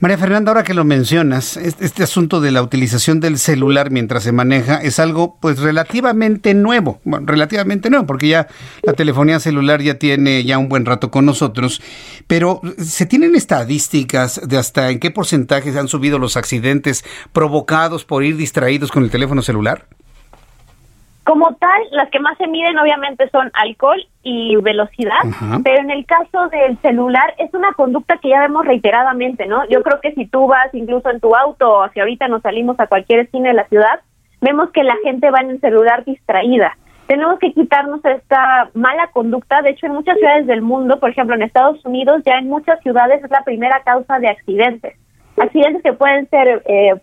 María 0.00 0.18
Fernanda, 0.18 0.50
ahora 0.50 0.62
que 0.62 0.74
lo 0.74 0.84
mencionas, 0.84 1.56
este 1.56 2.02
asunto 2.02 2.40
de 2.40 2.50
la 2.50 2.62
utilización 2.62 3.20
del 3.20 3.38
celular 3.38 3.90
mientras 3.90 4.22
se 4.22 4.32
maneja 4.32 4.76
es 4.76 4.98
algo 5.00 5.38
pues 5.40 5.58
relativamente 5.58 6.54
nuevo, 6.54 7.00
bueno, 7.04 7.26
relativamente 7.26 7.90
nuevo, 7.90 8.06
porque 8.06 8.28
ya 8.28 8.48
la 8.82 8.92
telefonía 8.92 9.40
celular 9.40 9.82
ya 9.82 9.98
tiene 9.98 10.44
ya 10.44 10.58
un 10.58 10.68
buen 10.68 10.84
rato 10.84 11.10
con 11.10 11.26
nosotros, 11.26 11.82
pero 12.26 12.60
¿se 12.78 13.06
tienen 13.06 13.34
estadísticas 13.34 14.40
de 14.46 14.56
hasta 14.56 14.90
en 14.90 15.00
qué 15.00 15.10
porcentaje 15.10 15.72
se 15.72 15.78
han 15.78 15.88
subido 15.88 16.18
los 16.18 16.36
accidentes 16.36 17.04
provocados 17.32 18.04
por 18.04 18.24
ir 18.24 18.36
distraídos 18.36 18.92
con 18.92 19.02
el 19.02 19.10
teléfono 19.10 19.42
celular? 19.42 19.86
Como 21.24 21.54
tal, 21.54 21.82
las 21.92 22.10
que 22.10 22.18
más 22.18 22.36
se 22.36 22.48
miden 22.48 22.76
obviamente 22.78 23.28
son 23.30 23.50
alcohol 23.54 24.04
y 24.24 24.56
velocidad, 24.56 25.20
pero 25.62 25.80
en 25.80 25.90
el 25.90 26.04
caso 26.04 26.48
del 26.48 26.76
celular 26.78 27.34
es 27.38 27.54
una 27.54 27.72
conducta 27.74 28.16
que 28.16 28.30
ya 28.30 28.40
vemos 28.40 28.66
reiteradamente, 28.66 29.46
¿no? 29.46 29.64
Yo 29.68 29.82
creo 29.82 30.00
que 30.00 30.12
si 30.14 30.26
tú 30.26 30.48
vas 30.48 30.74
incluso 30.74 31.10
en 31.10 31.20
tu 31.20 31.34
auto 31.36 31.70
o 31.70 31.88
si 31.90 32.00
ahorita 32.00 32.26
nos 32.26 32.42
salimos 32.42 32.78
a 32.80 32.88
cualquier 32.88 33.20
esquina 33.20 33.50
de 33.50 33.54
la 33.54 33.68
ciudad, 33.68 34.00
vemos 34.40 34.70
que 34.70 34.82
la 34.82 34.96
gente 35.04 35.30
va 35.30 35.40
en 35.40 35.50
el 35.50 35.60
celular 35.60 36.04
distraída. 36.04 36.76
Tenemos 37.06 37.38
que 37.38 37.52
quitarnos 37.52 38.04
esta 38.04 38.70
mala 38.74 39.08
conducta. 39.12 39.62
De 39.62 39.70
hecho, 39.70 39.86
en 39.86 39.92
muchas 39.92 40.18
ciudades 40.18 40.46
del 40.46 40.62
mundo, 40.62 40.98
por 40.98 41.10
ejemplo 41.10 41.36
en 41.36 41.42
Estados 41.42 41.84
Unidos, 41.84 42.22
ya 42.24 42.38
en 42.38 42.48
muchas 42.48 42.80
ciudades 42.80 43.22
es 43.22 43.30
la 43.30 43.44
primera 43.44 43.82
causa 43.84 44.18
de 44.18 44.28
accidentes. 44.28 44.96
Accidentes 45.36 45.82
que 45.82 45.92
pueden 45.92 46.28
ser 46.30 46.62
eh, 46.66 46.94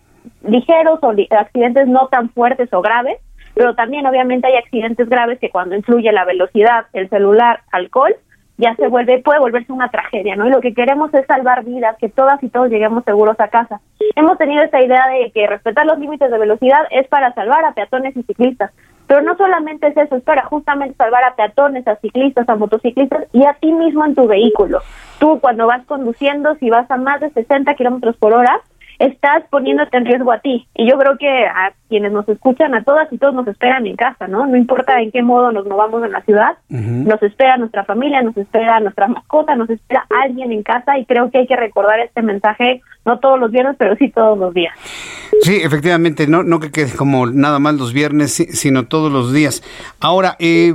ligeros 0.43 0.99
o 1.01 1.13
accidentes 1.31 1.87
no 1.87 2.07
tan 2.07 2.29
fuertes 2.31 2.73
o 2.73 2.81
graves, 2.81 3.17
pero 3.59 3.75
también 3.75 4.05
obviamente 4.05 4.47
hay 4.47 4.55
accidentes 4.55 5.09
graves 5.09 5.37
que 5.37 5.49
cuando 5.49 5.75
influye 5.75 6.09
la 6.13 6.23
velocidad, 6.23 6.85
el 6.93 7.09
celular, 7.09 7.59
alcohol, 7.73 8.15
ya 8.55 8.73
se 8.75 8.87
vuelve, 8.87 9.19
puede 9.19 9.41
volverse 9.41 9.73
una 9.73 9.89
tragedia, 9.89 10.37
¿no? 10.37 10.47
Y 10.47 10.49
lo 10.49 10.61
que 10.61 10.73
queremos 10.73 11.13
es 11.13 11.25
salvar 11.25 11.65
vidas, 11.65 11.97
que 11.97 12.07
todas 12.07 12.41
y 12.41 12.47
todos 12.47 12.69
lleguemos 12.69 13.03
seguros 13.03 13.37
a 13.37 13.49
casa. 13.49 13.81
Hemos 14.15 14.37
tenido 14.37 14.63
esta 14.63 14.81
idea 14.81 15.09
de 15.09 15.29
que 15.31 15.45
respetar 15.45 15.85
los 15.85 15.99
límites 15.99 16.31
de 16.31 16.39
velocidad 16.39 16.83
es 16.89 17.05
para 17.09 17.33
salvar 17.33 17.65
a 17.65 17.73
peatones 17.73 18.15
y 18.15 18.23
ciclistas, 18.23 18.71
pero 19.07 19.23
no 19.23 19.35
solamente 19.35 19.87
es 19.87 19.97
eso, 19.97 20.15
es 20.15 20.23
para 20.23 20.45
justamente 20.45 20.95
salvar 20.95 21.25
a 21.25 21.35
peatones, 21.35 21.85
a 21.85 21.97
ciclistas, 21.97 22.47
a 22.47 22.55
motociclistas 22.55 23.25
y 23.33 23.43
a 23.43 23.55
ti 23.55 23.73
mismo 23.73 24.05
en 24.05 24.15
tu 24.15 24.25
vehículo. 24.25 24.79
Tú 25.19 25.41
cuando 25.41 25.67
vas 25.67 25.85
conduciendo, 25.85 26.55
si 26.61 26.69
vas 26.69 26.89
a 26.89 26.95
más 26.95 27.19
de 27.19 27.29
60 27.31 27.73
kilómetros 27.75 28.15
por 28.15 28.33
hora, 28.33 28.61
estás 28.99 29.43
poniéndote 29.49 29.97
en 29.97 30.05
riesgo 30.05 30.31
a 30.31 30.39
ti. 30.39 30.65
Y 30.75 30.89
yo 30.89 30.97
creo 30.97 31.17
que 31.17 31.27
a 31.45 31.73
quienes 31.89 32.11
nos 32.11 32.29
escuchan, 32.29 32.75
a 32.75 32.83
todas 32.83 33.11
y 33.11 33.17
todos 33.17 33.33
nos 33.33 33.47
esperan 33.47 33.85
en 33.87 33.95
casa, 33.95 34.27
¿no? 34.27 34.45
No 34.45 34.55
importa 34.55 35.01
en 35.01 35.11
qué 35.11 35.23
modo 35.23 35.51
nos 35.51 35.65
movamos 35.65 36.03
en 36.03 36.11
la 36.11 36.21
ciudad, 36.21 36.57
nos 36.69 37.21
espera 37.23 37.57
nuestra 37.57 37.83
familia, 37.83 38.21
nos 38.21 38.37
espera 38.37 38.79
nuestra 38.79 39.07
mascota, 39.07 39.55
nos 39.55 39.69
espera 39.69 40.05
alguien 40.23 40.51
en 40.51 40.63
casa 40.63 40.97
y 40.97 41.05
creo 41.05 41.29
que 41.31 41.39
hay 41.39 41.47
que 41.47 41.55
recordar 41.55 41.99
este 41.99 42.21
mensaje, 42.21 42.81
no 43.05 43.19
todos 43.19 43.39
los 43.39 43.51
viernes, 43.51 43.75
pero 43.77 43.95
sí 43.95 44.09
todos 44.09 44.37
los 44.37 44.53
días. 44.53 44.73
Sí, 45.41 45.55
efectivamente, 45.63 46.27
no, 46.27 46.43
no 46.43 46.59
que 46.59 46.71
quede 46.71 46.95
como 46.95 47.25
nada 47.27 47.59
más 47.59 47.75
los 47.75 47.93
viernes, 47.93 48.33
sino 48.33 48.87
todos 48.87 49.11
los 49.11 49.33
días. 49.33 49.63
Ahora, 49.99 50.35
eh, 50.39 50.73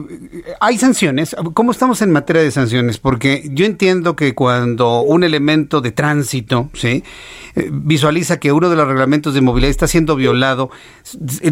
hay 0.61 0.79
sanciones. 0.79 1.37
¿Cómo 1.55 1.71
estamos 1.71 2.03
en 2.03 2.11
materia 2.11 2.43
de 2.43 2.51
sanciones? 2.51 2.99
Porque 2.99 3.43
yo 3.51 3.67
entiendo 3.67 4.17
que 4.17 4.35
cuando 4.35 5.03
un 5.03 5.23
elemento 5.23 5.81
de 5.81 5.93
tránsito, 5.93 6.71
¿sí? 6.73 7.05
Eh, 7.57 7.69
visualiza 7.71 8.41
que 8.41 8.53
uno 8.53 8.71
de 8.71 8.77
los 8.77 8.89
reglamentos 8.89 9.35
de 9.35 9.41
movilidad 9.41 9.71
está 9.71 9.87
siendo 9.87 10.17
violado, 10.17 10.71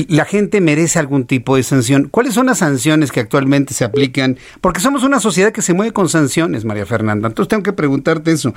la 0.09 0.25
gente 0.25 0.61
merece 0.61 0.99
algún 0.99 1.27
tipo 1.27 1.57
de 1.57 1.63
sanción. 1.63 2.09
¿Cuáles 2.09 2.35
son 2.35 2.47
las 2.47 2.59
sanciones 2.59 3.13
que 3.13 3.21
actualmente 3.21 3.75
se 3.75 3.85
aplican? 3.85 4.39
Porque 4.61 4.81
somos 4.81 5.05
una 5.05 5.21
sociedad 5.21 5.53
que 5.53 5.61
se 5.61 5.75
mueve 5.75 5.93
con 5.93 6.09
sanciones, 6.09 6.65
María 6.65 6.87
Fernanda. 6.87 7.29
Entonces 7.29 7.49
tengo 7.49 7.63
que 7.63 7.75
preguntarte 7.75 8.33
eso. 8.33 8.55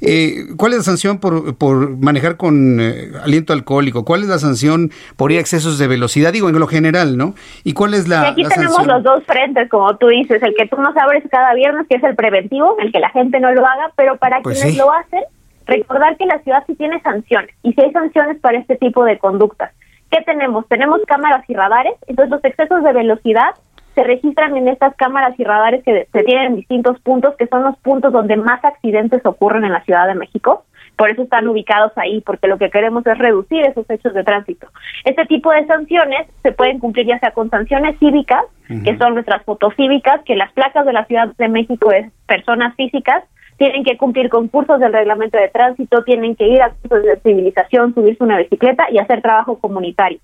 Eh, 0.00 0.46
¿Cuál 0.56 0.72
es 0.72 0.78
la 0.78 0.84
sanción 0.84 1.18
por, 1.18 1.56
por 1.56 1.96
manejar 1.96 2.36
con 2.36 2.80
eh, 2.80 3.12
aliento 3.22 3.52
alcohólico? 3.52 4.04
¿Cuál 4.04 4.22
es 4.22 4.28
la 4.28 4.38
sanción 4.38 4.90
por 5.16 5.30
ir 5.30 5.38
a 5.38 5.40
excesos 5.40 5.78
de 5.78 5.86
velocidad? 5.86 6.32
Digo, 6.32 6.48
en 6.48 6.58
lo 6.58 6.66
general, 6.66 7.16
¿no? 7.16 7.34
¿Y 7.62 7.72
cuál 7.74 7.94
es 7.94 8.08
la, 8.08 8.24
y 8.24 8.42
aquí 8.42 8.44
tenemos 8.44 8.84
los 8.86 9.02
dos 9.02 9.24
frentes, 9.24 9.68
como 9.68 9.96
tú 9.96 10.08
dices, 10.08 10.42
el 10.42 10.54
que 10.56 10.66
tú 10.66 10.76
nos 10.76 10.96
abres 10.96 11.22
cada 11.30 11.54
viernes, 11.54 11.86
que 11.88 11.96
es 11.96 12.04
el 12.04 12.16
preventivo, 12.16 12.76
el 12.80 12.90
que 12.90 12.98
la 12.98 13.10
gente 13.10 13.38
no 13.38 13.52
lo 13.52 13.64
haga, 13.64 13.92
pero 13.96 14.16
para 14.16 14.40
pues 14.40 14.58
quienes 14.58 14.76
lo 14.76 14.92
hacen, 14.92 15.22
recordar 15.66 16.16
que 16.16 16.26
la 16.26 16.40
ciudad 16.40 16.64
sí 16.66 16.74
tiene 16.74 17.00
sanciones 17.02 17.54
y 17.62 17.72
si 17.72 17.80
hay 17.80 17.92
sanciones 17.92 18.38
para 18.40 18.58
este 18.58 18.76
tipo 18.76 19.04
de 19.04 19.18
conductas. 19.18 19.72
¿Qué 20.12 20.20
tenemos? 20.26 20.68
Tenemos 20.68 21.00
cámaras 21.06 21.42
y 21.48 21.54
radares, 21.54 21.94
entonces 22.06 22.30
los 22.30 22.44
excesos 22.44 22.84
de 22.84 22.92
velocidad 22.92 23.54
se 23.94 24.04
registran 24.04 24.54
en 24.58 24.68
estas 24.68 24.94
cámaras 24.96 25.34
y 25.40 25.44
radares 25.44 25.82
que 25.84 26.06
se 26.12 26.22
tienen 26.24 26.48
en 26.48 26.56
distintos 26.56 27.00
puntos, 27.00 27.34
que 27.38 27.46
son 27.46 27.62
los 27.62 27.78
puntos 27.78 28.12
donde 28.12 28.36
más 28.36 28.62
accidentes 28.62 29.24
ocurren 29.24 29.64
en 29.64 29.72
la 29.72 29.82
Ciudad 29.84 30.06
de 30.06 30.14
México. 30.14 30.64
Por 30.96 31.08
eso 31.08 31.22
están 31.22 31.48
ubicados 31.48 31.92
ahí, 31.96 32.20
porque 32.20 32.46
lo 32.46 32.58
que 32.58 32.68
queremos 32.68 33.06
es 33.06 33.16
reducir 33.16 33.64
esos 33.64 33.88
hechos 33.88 34.12
de 34.12 34.22
tránsito. 34.22 34.68
Este 35.04 35.24
tipo 35.24 35.50
de 35.50 35.66
sanciones 35.66 36.26
se 36.42 36.52
pueden 36.52 36.78
cumplir 36.78 37.06
ya 37.06 37.18
sea 37.18 37.30
con 37.30 37.48
sanciones 37.48 37.98
cívicas, 37.98 38.44
que 38.84 38.96
son 38.98 39.14
nuestras 39.14 39.42
fotocívicas, 39.44 40.20
que 40.26 40.36
las 40.36 40.52
placas 40.52 40.84
de 40.84 40.92
la 40.92 41.06
Ciudad 41.06 41.28
de 41.38 41.48
México 41.48 41.90
es 41.90 42.12
personas 42.26 42.74
físicas, 42.76 43.24
tienen 43.56 43.84
que 43.84 43.96
cumplir 43.96 44.28
con 44.28 44.48
cursos 44.48 44.80
del 44.80 44.92
reglamento 44.92 45.38
de 45.38 45.48
tránsito, 45.48 46.02
tienen 46.04 46.34
que 46.36 46.48
ir 46.48 46.62
a 46.62 46.70
cursos 46.70 47.02
de 47.02 47.16
civilización, 47.20 47.94
subirse 47.94 48.24
una 48.24 48.38
bicicleta 48.38 48.86
y 48.90 48.98
hacer 48.98 49.22
trabajo 49.22 49.58
comunitario. 49.58 50.18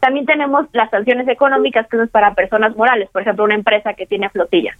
También 0.00 0.26
tenemos 0.26 0.66
las 0.72 0.90
sanciones 0.90 1.28
económicas 1.28 1.86
que 1.88 1.96
son 1.96 2.08
para 2.08 2.34
personas 2.34 2.76
morales, 2.76 3.08
por 3.12 3.22
ejemplo, 3.22 3.44
una 3.44 3.54
empresa 3.54 3.94
que 3.94 4.06
tiene 4.06 4.28
flotilla. 4.30 4.72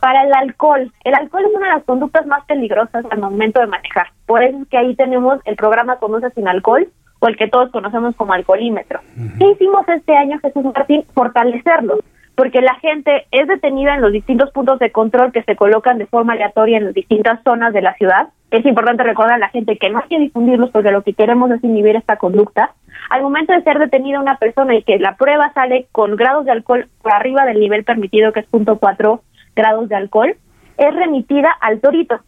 Para 0.00 0.22
el 0.22 0.32
alcohol, 0.32 0.90
el 1.04 1.14
alcohol 1.14 1.44
es 1.44 1.56
una 1.56 1.66
de 1.66 1.74
las 1.74 1.84
conductas 1.84 2.26
más 2.26 2.44
peligrosas 2.46 3.04
al 3.10 3.18
momento 3.18 3.60
de 3.60 3.66
manejar. 3.66 4.06
Por 4.26 4.42
eso 4.42 4.58
es 4.62 4.68
que 4.68 4.78
ahí 4.78 4.94
tenemos 4.94 5.40
el 5.44 5.56
programa 5.56 5.96
Conoce 5.96 6.30
sin 6.30 6.48
alcohol 6.48 6.88
o 7.18 7.28
el 7.28 7.36
que 7.36 7.48
todos 7.48 7.70
conocemos 7.70 8.16
como 8.16 8.32
alcoholímetro. 8.32 9.00
¿Qué 9.38 9.50
hicimos 9.50 9.86
este 9.88 10.16
año, 10.16 10.38
Jesús 10.40 10.64
Martín? 10.64 11.04
Fortalecerlo 11.12 11.98
porque 12.34 12.60
la 12.60 12.74
gente 12.76 13.26
es 13.30 13.46
detenida 13.48 13.94
en 13.94 14.00
los 14.00 14.12
distintos 14.12 14.50
puntos 14.50 14.78
de 14.78 14.92
control 14.92 15.32
que 15.32 15.42
se 15.42 15.56
colocan 15.56 15.98
de 15.98 16.06
forma 16.06 16.32
aleatoria 16.32 16.78
en 16.78 16.86
las 16.86 16.94
distintas 16.94 17.42
zonas 17.44 17.72
de 17.72 17.82
la 17.82 17.94
ciudad. 17.94 18.28
Es 18.50 18.64
importante 18.64 19.02
recordar 19.02 19.34
a 19.34 19.38
la 19.38 19.48
gente 19.50 19.76
que 19.76 19.90
no 19.90 19.98
hay 19.98 20.08
que 20.08 20.18
difundirlos 20.18 20.70
porque 20.70 20.90
lo 20.90 21.02
que 21.02 21.14
queremos 21.14 21.50
es 21.50 21.62
inhibir 21.62 21.96
esta 21.96 22.16
conducta. 22.16 22.72
Al 23.10 23.22
momento 23.22 23.52
de 23.52 23.62
ser 23.62 23.78
detenida 23.78 24.20
una 24.20 24.36
persona 24.36 24.74
y 24.74 24.82
que 24.82 24.98
la 24.98 25.16
prueba 25.16 25.52
sale 25.52 25.86
con 25.92 26.16
grados 26.16 26.44
de 26.44 26.52
alcohol 26.52 26.88
por 27.02 27.12
arriba 27.12 27.44
del 27.44 27.60
nivel 27.60 27.84
permitido, 27.84 28.32
que 28.32 28.40
es 28.40 28.50
0.4 28.50 29.20
grados 29.54 29.88
de 29.88 29.96
alcohol, 29.96 30.34
es 30.78 30.94
remitida 30.94 31.50
al 31.60 31.80
torito. 31.80 32.20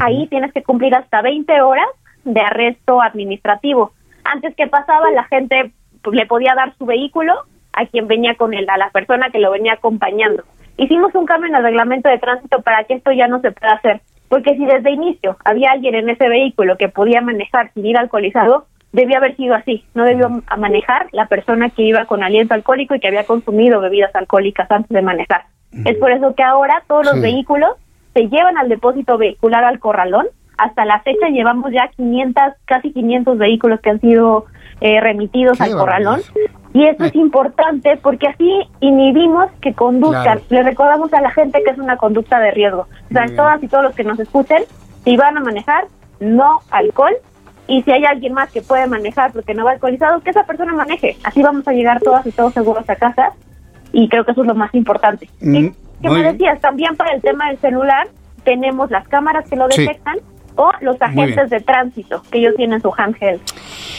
Ahí 0.00 0.26
tienes 0.28 0.52
que 0.52 0.62
cumplir 0.62 0.94
hasta 0.94 1.20
20 1.20 1.60
horas 1.60 1.88
de 2.24 2.40
arresto 2.40 3.02
administrativo. 3.02 3.92
Antes 4.24 4.54
que 4.56 4.66
pasaba, 4.66 5.10
la 5.10 5.24
gente 5.24 5.72
pues, 6.02 6.16
le 6.16 6.26
podía 6.26 6.54
dar 6.54 6.74
su 6.78 6.86
vehículo 6.86 7.34
a 7.76 7.86
quien 7.86 8.06
venía 8.06 8.34
con 8.36 8.54
él, 8.54 8.68
a 8.68 8.78
la 8.78 8.90
persona 8.90 9.30
que 9.30 9.38
lo 9.38 9.50
venía 9.50 9.74
acompañando. 9.74 10.44
Hicimos 10.76 11.14
un 11.14 11.26
cambio 11.26 11.48
en 11.48 11.56
el 11.56 11.62
reglamento 11.62 12.08
de 12.08 12.18
tránsito 12.18 12.62
para 12.62 12.84
que 12.84 12.94
esto 12.94 13.12
ya 13.12 13.28
no 13.28 13.40
se 13.40 13.52
pueda 13.52 13.74
hacer, 13.74 14.00
porque 14.28 14.54
si 14.56 14.66
desde 14.66 14.90
inicio 14.90 15.36
había 15.44 15.70
alguien 15.72 15.94
en 15.94 16.08
ese 16.08 16.28
vehículo 16.28 16.76
que 16.76 16.88
podía 16.88 17.20
manejar 17.20 17.72
sin 17.74 17.86
ir 17.86 17.96
alcoholizado, 17.96 18.66
debía 18.92 19.18
haber 19.18 19.36
sido 19.36 19.54
así, 19.54 19.84
no 19.94 20.04
debió 20.04 20.28
manejar 20.56 21.08
la 21.12 21.26
persona 21.26 21.70
que 21.70 21.82
iba 21.82 22.04
con 22.06 22.22
aliento 22.22 22.54
alcohólico 22.54 22.94
y 22.94 23.00
que 23.00 23.08
había 23.08 23.26
consumido 23.26 23.80
bebidas 23.80 24.14
alcohólicas 24.14 24.70
antes 24.70 24.90
de 24.90 25.02
manejar. 25.02 25.46
Es 25.84 25.96
por 25.98 26.12
eso 26.12 26.34
que 26.36 26.44
ahora 26.44 26.82
todos 26.86 27.04
los 27.04 27.20
vehículos 27.20 27.70
se 28.14 28.28
llevan 28.28 28.56
al 28.56 28.68
depósito 28.68 29.18
vehicular 29.18 29.64
al 29.64 29.80
corralón. 29.80 30.26
Hasta 30.56 30.84
la 30.84 31.00
fecha 31.00 31.28
llevamos 31.28 31.72
ya 31.72 31.88
500, 31.96 32.42
casi 32.64 32.92
500 32.92 33.36
vehículos 33.36 33.80
que 33.80 33.90
han 33.90 34.00
sido 34.00 34.46
eh, 34.80 35.00
remitidos 35.00 35.60
al 35.60 35.72
corralón. 35.72 36.20
Y 36.74 36.84
eso 36.88 37.04
es 37.04 37.14
importante 37.14 37.96
porque 38.02 38.26
así 38.26 38.68
inhibimos 38.80 39.48
que 39.62 39.74
conduzcan. 39.74 40.40
Le 40.50 40.64
recordamos 40.64 41.14
a 41.14 41.20
la 41.20 41.30
gente 41.30 41.62
que 41.62 41.70
es 41.70 41.78
una 41.78 41.96
conducta 41.96 42.40
de 42.40 42.50
riesgo. 42.50 42.88
O 43.10 43.12
sea, 43.12 43.26
todas 43.36 43.62
y 43.62 43.68
todos 43.68 43.84
los 43.84 43.94
que 43.94 44.02
nos 44.02 44.18
escuchen, 44.18 44.64
si 45.04 45.16
van 45.16 45.38
a 45.38 45.40
manejar, 45.40 45.86
no 46.18 46.58
alcohol. 46.72 47.14
Y 47.68 47.82
si 47.84 47.92
hay 47.92 48.04
alguien 48.04 48.32
más 48.34 48.50
que 48.50 48.60
puede 48.60 48.88
manejar 48.88 49.32
porque 49.32 49.54
no 49.54 49.64
va 49.64 49.70
alcoholizado, 49.70 50.20
que 50.20 50.30
esa 50.30 50.42
persona 50.42 50.74
maneje. 50.74 51.16
Así 51.22 51.44
vamos 51.44 51.66
a 51.68 51.72
llegar 51.72 52.00
todas 52.00 52.26
y 52.26 52.32
todos 52.32 52.52
seguros 52.52 52.90
a 52.90 52.96
casa. 52.96 53.30
Y 53.92 54.08
creo 54.08 54.24
que 54.24 54.32
eso 54.32 54.40
es 54.40 54.48
lo 54.48 54.56
más 54.56 54.74
importante. 54.74 55.30
Mm, 55.40 55.68
¿Qué 56.02 56.10
me 56.10 56.22
decías? 56.24 56.60
También 56.60 56.96
para 56.96 57.12
el 57.12 57.22
tema 57.22 57.50
del 57.50 57.58
celular, 57.58 58.08
tenemos 58.42 58.90
las 58.90 59.06
cámaras 59.06 59.48
que 59.48 59.54
lo 59.54 59.70
Sí. 59.70 59.88
O 60.56 60.70
los 60.80 61.00
agentes 61.00 61.50
de 61.50 61.60
tránsito, 61.60 62.22
que 62.30 62.38
ellos 62.38 62.54
tienen 62.56 62.80
su 62.80 62.92
handheld. 62.96 63.40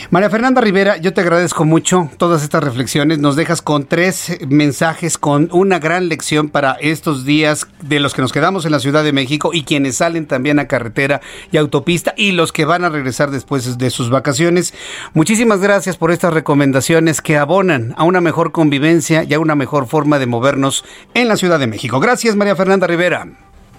María 0.10 0.30
Fernanda 0.30 0.62
Rivera, 0.62 0.98
yo 0.98 1.14
te 1.14 1.22
agradezco 1.22 1.66
mucho 1.66 2.10
todas 2.18 2.44
estas 2.44 2.64
reflexiones. 2.64 3.20
Nos 3.20 3.36
dejas 3.36 3.62
con 3.62 3.86
tres 3.86 4.38
mensajes, 4.48 5.18
con 5.18 5.50
una 5.52 5.80
gran 5.80 6.10
lección 6.10 6.50
para 6.50 6.74
estos 6.74 7.26
días 7.26 7.68
de 7.82 8.00
los 8.00 8.14
que 8.14 8.22
nos 8.22 8.32
quedamos 8.32 8.66
en 8.66 8.72
la 8.72 8.80
Ciudad 8.80 9.04
de 9.04 9.14
México 9.14 9.52
y 9.54 9.64
quienes 9.64 9.98
salen 9.98 10.28
también 10.28 10.60
a 10.60 10.68
carretera 10.68 11.22
y 11.52 11.58
autopista 11.58 12.14
y 12.16 12.32
los 12.32 12.52
que 12.52 12.66
van 12.66 12.84
a 12.84 12.90
regresar 12.90 13.32
después 13.32 13.78
de 13.78 13.90
sus 13.90 14.10
vacaciones. 14.10 14.74
Muchísimas 15.14 15.60
gracias 15.60 15.98
por 15.98 16.12
estas 16.12 16.34
recomendaciones 16.34 17.22
que 17.22 17.38
abonan 17.38 17.94
a 17.98 18.04
una 18.04 18.22
mejor 18.22 18.52
convivencia 18.52 19.24
y 19.24 19.34
a 19.34 19.40
una 19.40 19.56
mejor 19.56 19.88
forma 19.88 20.20
de 20.20 20.28
movernos 20.28 20.86
en 21.14 21.28
la 21.28 21.38
Ciudad 21.38 21.60
de 21.60 21.68
México. 21.68 22.00
Gracias, 22.00 22.36
María 22.36 22.56
Fernanda 22.56 22.88
Rivera. 22.88 23.28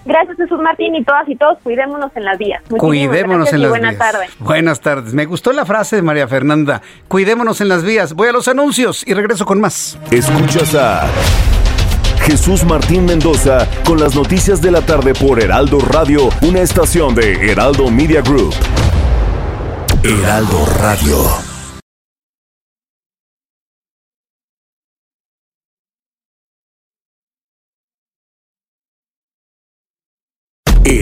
Gracias 0.07 0.37
Jesús 0.37 0.59
Martín 0.61 0.95
y 0.95 1.03
todas 1.03 1.27
y 1.27 1.35
todos, 1.35 1.57
cuidémonos 1.63 2.11
en 2.15 2.23
las 2.23 2.37
vías. 2.37 2.61
Muchísimas 2.69 2.79
Cuidémonos 3.07 3.51
en 3.53 3.61
las 3.61 3.69
buenas 3.69 3.91
vías. 3.91 4.11
tardes. 4.11 4.29
Buenas 4.39 4.79
tardes. 4.79 5.13
Me 5.13 5.25
gustó 5.25 5.51
la 5.51 5.65
frase 5.65 5.97
de 5.97 6.01
María 6.01 6.27
Fernanda. 6.29 6.81
Cuidémonos 7.09 7.59
en 7.59 7.67
las 7.67 7.83
vías. 7.83 8.13
Voy 8.13 8.29
a 8.29 8.31
los 8.31 8.47
anuncios 8.47 9.05
y 9.05 9.13
regreso 9.13 9.45
con 9.45 9.59
más. 9.59 9.99
Escuchas 10.09 10.73
a 10.75 11.07
Jesús 12.21 12.63
Martín 12.63 13.05
Mendoza 13.05 13.67
con 13.85 13.99
las 13.99 14.15
noticias 14.15 14.61
de 14.61 14.71
la 14.71 14.81
tarde 14.81 15.13
por 15.13 15.41
Heraldo 15.41 15.79
Radio, 15.79 16.29
una 16.41 16.61
estación 16.61 17.13
de 17.13 17.51
Heraldo 17.51 17.89
Media 17.91 18.21
Group. 18.21 18.53
Heraldo 20.03 20.65
Radio. 20.79 21.46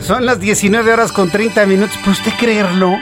Son 0.00 0.26
las 0.26 0.40
19 0.40 0.92
horas 0.92 1.12
con 1.12 1.30
30 1.30 1.66
minutos. 1.66 1.96
¿Puede 1.98 2.12
usted 2.18 2.32
creerlo? 2.38 2.92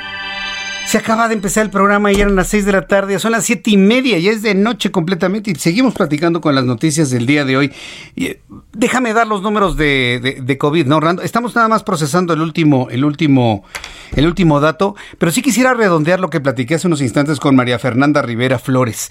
Se 0.86 0.98
acaba 0.98 1.28
de 1.28 1.34
empezar 1.34 1.64
el 1.64 1.70
programa 1.70 2.12
y 2.12 2.16
eran 2.20 2.36
las 2.36 2.48
6 2.48 2.66
de 2.66 2.72
la 2.72 2.86
tarde, 2.86 3.18
son 3.18 3.32
las 3.32 3.46
siete 3.46 3.70
y 3.70 3.78
media, 3.78 4.18
ya 4.18 4.30
es 4.30 4.42
de 4.42 4.54
noche 4.54 4.90
completamente 4.90 5.50
y 5.50 5.54
seguimos 5.54 5.94
platicando 5.94 6.42
con 6.42 6.54
las 6.54 6.64
noticias 6.66 7.08
del 7.10 7.24
día 7.24 7.46
de 7.46 7.56
hoy. 7.56 7.72
Eh, 8.16 8.42
déjame 8.74 9.14
dar 9.14 9.26
los 9.26 9.40
números 9.40 9.78
de, 9.78 10.20
de- 10.22 10.42
de 10.42 10.58
COVID, 10.58 10.84
¿no, 10.86 10.98
Orlando? 10.98 11.22
Estamos 11.22 11.54
nada 11.56 11.68
más 11.68 11.82
procesando 11.84 12.34
el 12.34 12.42
último, 12.42 12.88
el 12.90 13.02
último, 13.06 13.64
el 14.14 14.26
último 14.26 14.60
dato, 14.60 14.94
pero 15.18 15.32
sí 15.32 15.40
quisiera 15.40 15.72
redondear 15.72 16.20
lo 16.20 16.28
que 16.28 16.40
platiqué 16.42 16.74
hace 16.74 16.86
unos 16.86 17.00
instantes 17.00 17.40
con 17.40 17.56
María 17.56 17.78
Fernanda 17.78 18.20
Rivera 18.20 18.58
Flores. 18.58 19.08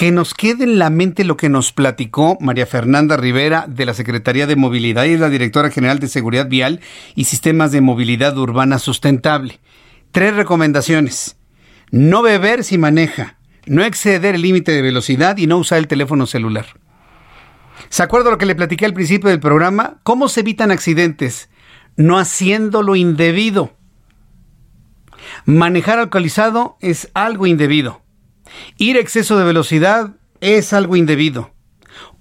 Que 0.00 0.12
nos 0.12 0.32
quede 0.32 0.64
en 0.64 0.78
la 0.78 0.88
mente 0.88 1.24
lo 1.24 1.36
que 1.36 1.50
nos 1.50 1.74
platicó 1.74 2.38
María 2.40 2.64
Fernanda 2.64 3.18
Rivera 3.18 3.66
de 3.68 3.84
la 3.84 3.92
Secretaría 3.92 4.46
de 4.46 4.56
Movilidad 4.56 5.04
y 5.04 5.10
es 5.10 5.20
la 5.20 5.28
directora 5.28 5.68
general 5.68 5.98
de 5.98 6.08
Seguridad 6.08 6.48
Vial 6.48 6.80
y 7.14 7.24
Sistemas 7.24 7.70
de 7.70 7.82
Movilidad 7.82 8.34
Urbana 8.38 8.78
Sustentable. 8.78 9.60
Tres 10.10 10.34
recomendaciones. 10.34 11.36
No 11.90 12.22
beber 12.22 12.64
si 12.64 12.78
maneja, 12.78 13.36
no 13.66 13.84
exceder 13.84 14.36
el 14.36 14.40
límite 14.40 14.72
de 14.72 14.80
velocidad 14.80 15.36
y 15.36 15.46
no 15.46 15.58
usar 15.58 15.76
el 15.76 15.86
teléfono 15.86 16.24
celular. 16.24 16.64
¿Se 17.90 18.02
acuerda 18.02 18.30
lo 18.30 18.38
que 18.38 18.46
le 18.46 18.54
platiqué 18.54 18.86
al 18.86 18.94
principio 18.94 19.28
del 19.28 19.40
programa? 19.40 20.00
¿Cómo 20.02 20.28
se 20.28 20.40
evitan 20.40 20.70
accidentes? 20.70 21.50
No 21.96 22.18
haciendo 22.18 22.82
lo 22.82 22.96
indebido. 22.96 23.76
Manejar 25.44 25.98
alcoholizado 25.98 26.78
es 26.80 27.10
algo 27.12 27.46
indebido. 27.46 27.99
Ir 28.76 28.96
a 28.96 29.00
exceso 29.00 29.38
de 29.38 29.44
velocidad 29.44 30.16
es 30.40 30.72
algo 30.72 30.96
indebido. 30.96 31.52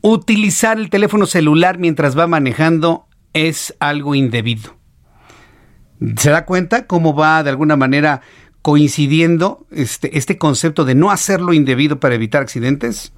Utilizar 0.01 0.79
el 0.79 0.89
teléfono 0.89 1.25
celular 1.25 1.77
mientras 1.77 2.17
va 2.17 2.27
manejando 2.27 3.07
es 3.33 3.75
algo 3.79 4.15
indebido. 4.15 4.77
¿Se 6.17 6.29
da 6.29 6.45
cuenta 6.45 6.87
cómo 6.87 7.13
va 7.13 7.43
de 7.43 7.49
alguna 7.49 7.75
manera 7.75 8.21
coincidiendo 8.61 9.67
este, 9.71 10.17
este 10.17 10.37
concepto 10.37 10.85
de 10.85 10.95
no 10.95 11.11
hacer 11.11 11.41
lo 11.41 11.53
indebido 11.53 11.99
para 11.99 12.15
evitar 12.15 12.41
accidentes? 12.41 13.13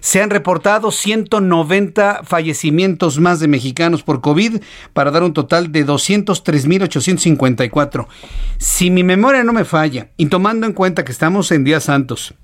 Se 0.00 0.22
han 0.22 0.30
reportado 0.30 0.90
190 0.90 2.22
fallecimientos 2.24 3.20
más 3.20 3.40
de 3.40 3.48
mexicanos 3.48 4.02
por 4.02 4.20
COVID 4.20 4.60
para 4.92 5.10
dar 5.10 5.22
un 5.22 5.32
total 5.32 5.72
de 5.72 5.86
203.854. 5.86 8.06
Si 8.58 8.90
mi 8.90 9.04
memoria 9.04 9.44
no 9.44 9.52
me 9.52 9.64
falla, 9.64 10.08
y 10.16 10.26
tomando 10.26 10.66
en 10.66 10.72
cuenta 10.72 11.04
que 11.04 11.12
estamos 11.12 11.52
en 11.52 11.64
días 11.64 11.84
santos, 11.84 12.34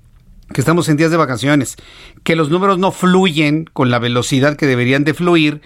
que 0.53 0.61
estamos 0.61 0.89
en 0.89 0.97
días 0.97 1.11
de 1.11 1.17
vacaciones, 1.17 1.75
que 2.23 2.35
los 2.35 2.49
números 2.49 2.79
no 2.79 2.91
fluyen 2.91 3.69
con 3.71 3.91
la 3.91 3.99
velocidad 3.99 4.55
que 4.55 4.65
deberían 4.65 5.03
de 5.03 5.13
fluir, 5.13 5.61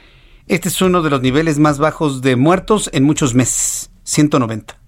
este 0.47 0.67
es 0.67 0.81
uno 0.81 1.01
de 1.01 1.09
los 1.09 1.21
niveles 1.21 1.59
más 1.59 1.77
bajos 1.77 2.21
de 2.21 2.35
muertos 2.35 2.89
en 2.93 3.03
muchos 3.03 3.34
meses, 3.34 3.91
190. 4.03 4.82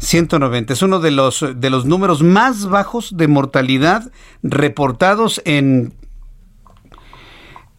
190. 0.00 0.72
Es 0.72 0.82
uno 0.82 0.98
de 0.98 1.12
los, 1.12 1.44
de 1.54 1.70
los 1.70 1.84
números 1.84 2.22
más 2.22 2.66
bajos 2.66 3.16
de 3.16 3.28
mortalidad 3.28 4.10
reportados 4.42 5.40
en, 5.44 5.94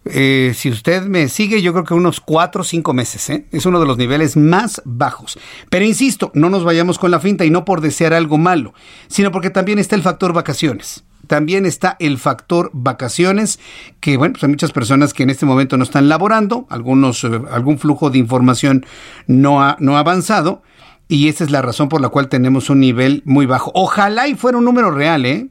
eh, 0.06 0.54
si 0.56 0.70
usted 0.70 1.04
me 1.04 1.28
sigue, 1.30 1.62
yo 1.62 1.74
creo 1.74 1.86
que 1.86 1.94
unos 1.94 2.22
cuatro 2.22 2.62
o 2.62 2.64
cinco 2.64 2.94
meses. 2.94 3.30
¿eh? 3.30 3.46
Es 3.52 3.66
uno 3.66 3.80
de 3.80 3.86
los 3.86 3.98
niveles 3.98 4.36
más 4.36 4.82
bajos. 4.86 5.38
Pero 5.70 5.86
insisto, 5.86 6.32
no 6.34 6.50
nos 6.50 6.64
vayamos 6.64 6.98
con 6.98 7.12
la 7.12 7.20
finta 7.20 7.46
y 7.46 7.50
no 7.50 7.66
por 7.66 7.82
desear 7.82 8.14
algo 8.14 8.38
malo, 8.38 8.74
sino 9.08 9.32
porque 9.32 9.50
también 9.50 9.80
está 9.80 9.96
el 9.96 10.02
factor 10.02 10.34
vacaciones. 10.34 11.04
También 11.28 11.66
está 11.66 11.96
el 12.00 12.18
factor 12.18 12.72
vacaciones, 12.74 13.60
que 14.00 14.18
bueno, 14.18 14.34
pues 14.34 14.44
hay 14.44 14.50
muchas 14.50 14.72
personas 14.72 15.14
que 15.14 15.24
en 15.24 15.30
este 15.30 15.46
momento 15.46 15.78
no 15.78 15.84
están 15.84 16.10
laborando, 16.10 16.66
algunos, 16.70 17.24
eh, 17.24 17.30
algún 17.52 17.78
flujo 17.78 18.10
de 18.10 18.18
información 18.18 18.86
no 19.28 19.78
no 19.80 19.96
ha 19.96 20.00
avanzado, 20.00 20.64
y 21.12 21.28
esa 21.28 21.44
es 21.44 21.52
la 21.52 21.62
razón 21.62 21.90
por 21.90 22.00
la 22.00 22.08
cual 22.08 22.30
tenemos 22.30 22.70
un 22.70 22.80
nivel 22.80 23.22
muy 23.26 23.46
bajo. 23.46 23.70
Ojalá 23.76 24.30
y 24.30 24.36
fuera 24.36 24.58
un 24.58 24.64
número 24.64 24.92
real, 24.92 25.26
¿eh? 25.26 25.50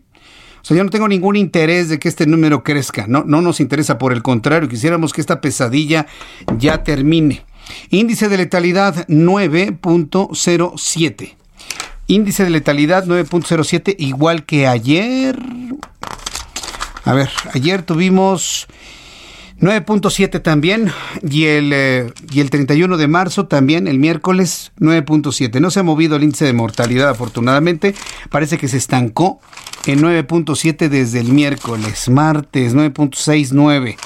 O 0.63 0.65
sea, 0.65 0.75
yo 0.75 0.83
no 0.83 0.89
tengo 0.89 1.07
ningún 1.07 1.37
interés 1.37 1.91
de 1.91 1.99
que 1.99 2.09
este 2.09 2.27
número 2.27 2.65
crezca, 2.65 3.05
no, 3.07 3.25
no 3.27 3.43
nos 3.43 3.61
interesa, 3.61 3.99
por 3.99 4.15
el 4.15 4.23
contrario, 4.23 4.71
quisiéramos 4.71 5.13
que 5.13 5.21
esta 5.21 5.43
pesadilla 5.43 6.07
ya 6.57 6.83
termine. 6.83 7.45
Índice 7.91 8.31
de 8.31 8.39
letalidad 8.39 9.07
9.07. 9.09 11.35
Índice 12.07 12.45
de 12.45 12.51
letalidad 12.51 13.05
9.07, 13.05 13.97
igual 13.99 14.47
que 14.47 14.67
ayer. 14.67 15.39
A 17.05 17.13
ver, 17.13 17.29
ayer 17.53 17.83
tuvimos 17.83 18.67
9.7 19.61 20.43
también 20.43 20.91
y 21.23 21.45
el, 21.45 21.73
eh, 21.73 22.13
y 22.33 22.41
el 22.41 22.49
31 22.49 22.97
de 22.97 23.09
marzo 23.09 23.47
también, 23.47 23.89
el 23.89 23.99
miércoles 23.99 24.73
9.7. 24.81 25.61
No 25.61 25.71
se 25.71 25.81
ha 25.81 25.83
movido 25.83 26.17
el 26.17 26.23
índice 26.23 26.47
de 26.47 26.53
mortalidad 26.53 27.11
afortunadamente, 27.11 27.95
parece 28.31 28.57
que 28.57 28.69
se 28.69 28.79
estancó 28.79 29.41
en 29.87 30.01
9.7 30.01 30.89
desde 30.89 31.21
el 31.21 31.33
miércoles, 31.33 32.09
martes 32.09 32.75
9.69. 32.75 33.97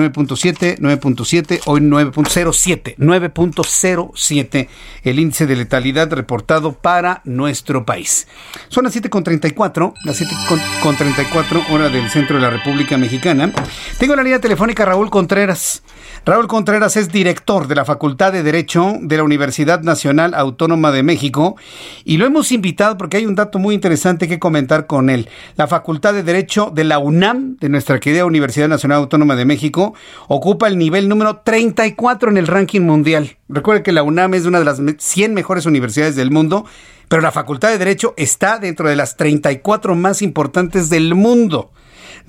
9.7, 0.00 0.78
9.7, 0.78 1.60
hoy 1.66 1.80
9.07, 1.80 2.96
9.07 2.96 4.68
el 5.02 5.18
índice 5.18 5.46
de 5.46 5.56
letalidad 5.56 6.10
reportado 6.12 6.72
para 6.72 7.20
nuestro 7.24 7.84
país. 7.84 8.26
Son 8.68 8.84
las 8.84 8.96
7.34, 8.96 9.94
las 10.04 10.20
7.34 10.20 11.70
hora 11.70 11.88
del 11.88 12.08
centro 12.10 12.36
de 12.36 12.42
la 12.42 12.50
República 12.50 12.96
Mexicana. 12.98 13.52
Tengo 13.98 14.16
la 14.16 14.22
línea 14.22 14.40
telefónica 14.40 14.84
Raúl 14.84 15.10
Contreras. 15.10 15.82
Raúl 16.24 16.48
Contreras 16.48 16.96
es 16.96 17.10
director 17.10 17.66
de 17.66 17.74
la 17.74 17.84
Facultad 17.84 18.32
de 18.32 18.42
Derecho 18.42 18.94
de 19.00 19.16
la 19.16 19.24
Universidad 19.24 19.82
Nacional 19.82 20.34
Autónoma 20.34 20.90
de 20.90 21.02
México 21.02 21.56
y 22.04 22.18
lo 22.18 22.26
hemos 22.26 22.52
invitado 22.52 22.98
porque 22.98 23.16
hay 23.16 23.26
un 23.26 23.34
dato 23.34 23.58
muy 23.58 23.74
interesante 23.74 24.28
que 24.28 24.38
comentar 24.38 24.86
con 24.86 25.08
él. 25.08 25.28
La 25.56 25.66
Facultad 25.66 26.12
de 26.12 26.22
Derecho 26.22 26.70
de 26.74 26.84
la 26.84 26.98
UNAM, 26.98 27.56
de 27.56 27.68
nuestra 27.68 28.00
querida 28.00 28.26
Universidad 28.26 28.68
Nacional 28.68 28.98
Autónoma 28.98 29.34
de 29.34 29.44
México, 29.44 29.89
ocupa 30.28 30.68
el 30.68 30.78
nivel 30.78 31.08
número 31.08 31.42
34 31.44 32.30
en 32.30 32.36
el 32.36 32.46
ranking 32.46 32.82
mundial. 32.82 33.36
Recuerde 33.48 33.82
que 33.82 33.92
la 33.92 34.02
UNAM 34.02 34.34
es 34.34 34.46
una 34.46 34.58
de 34.58 34.64
las 34.64 34.80
100 34.98 35.34
mejores 35.34 35.66
universidades 35.66 36.16
del 36.16 36.30
mundo, 36.30 36.64
pero 37.08 37.22
la 37.22 37.32
Facultad 37.32 37.70
de 37.70 37.78
Derecho 37.78 38.14
está 38.16 38.58
dentro 38.58 38.88
de 38.88 38.96
las 38.96 39.16
34 39.16 39.94
más 39.94 40.22
importantes 40.22 40.90
del 40.90 41.14
mundo. 41.14 41.72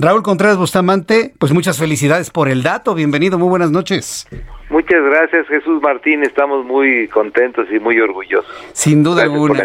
Raúl 0.03 0.23
Contreras 0.23 0.57
Bustamante, 0.57 1.31
pues 1.37 1.53
muchas 1.53 1.77
felicidades 1.77 2.31
por 2.31 2.49
el 2.49 2.63
dato. 2.63 2.95
Bienvenido, 2.95 3.37
muy 3.37 3.49
buenas 3.49 3.69
noches. 3.69 4.27
Muchas 4.71 5.03
gracias, 5.03 5.47
Jesús 5.47 5.79
Martín. 5.79 6.23
Estamos 6.23 6.65
muy 6.65 7.07
contentos 7.09 7.67
y 7.71 7.77
muy 7.77 7.99
orgullosos. 7.99 8.51
Sin 8.73 9.03
duda 9.03 9.21
alguna. 9.21 9.63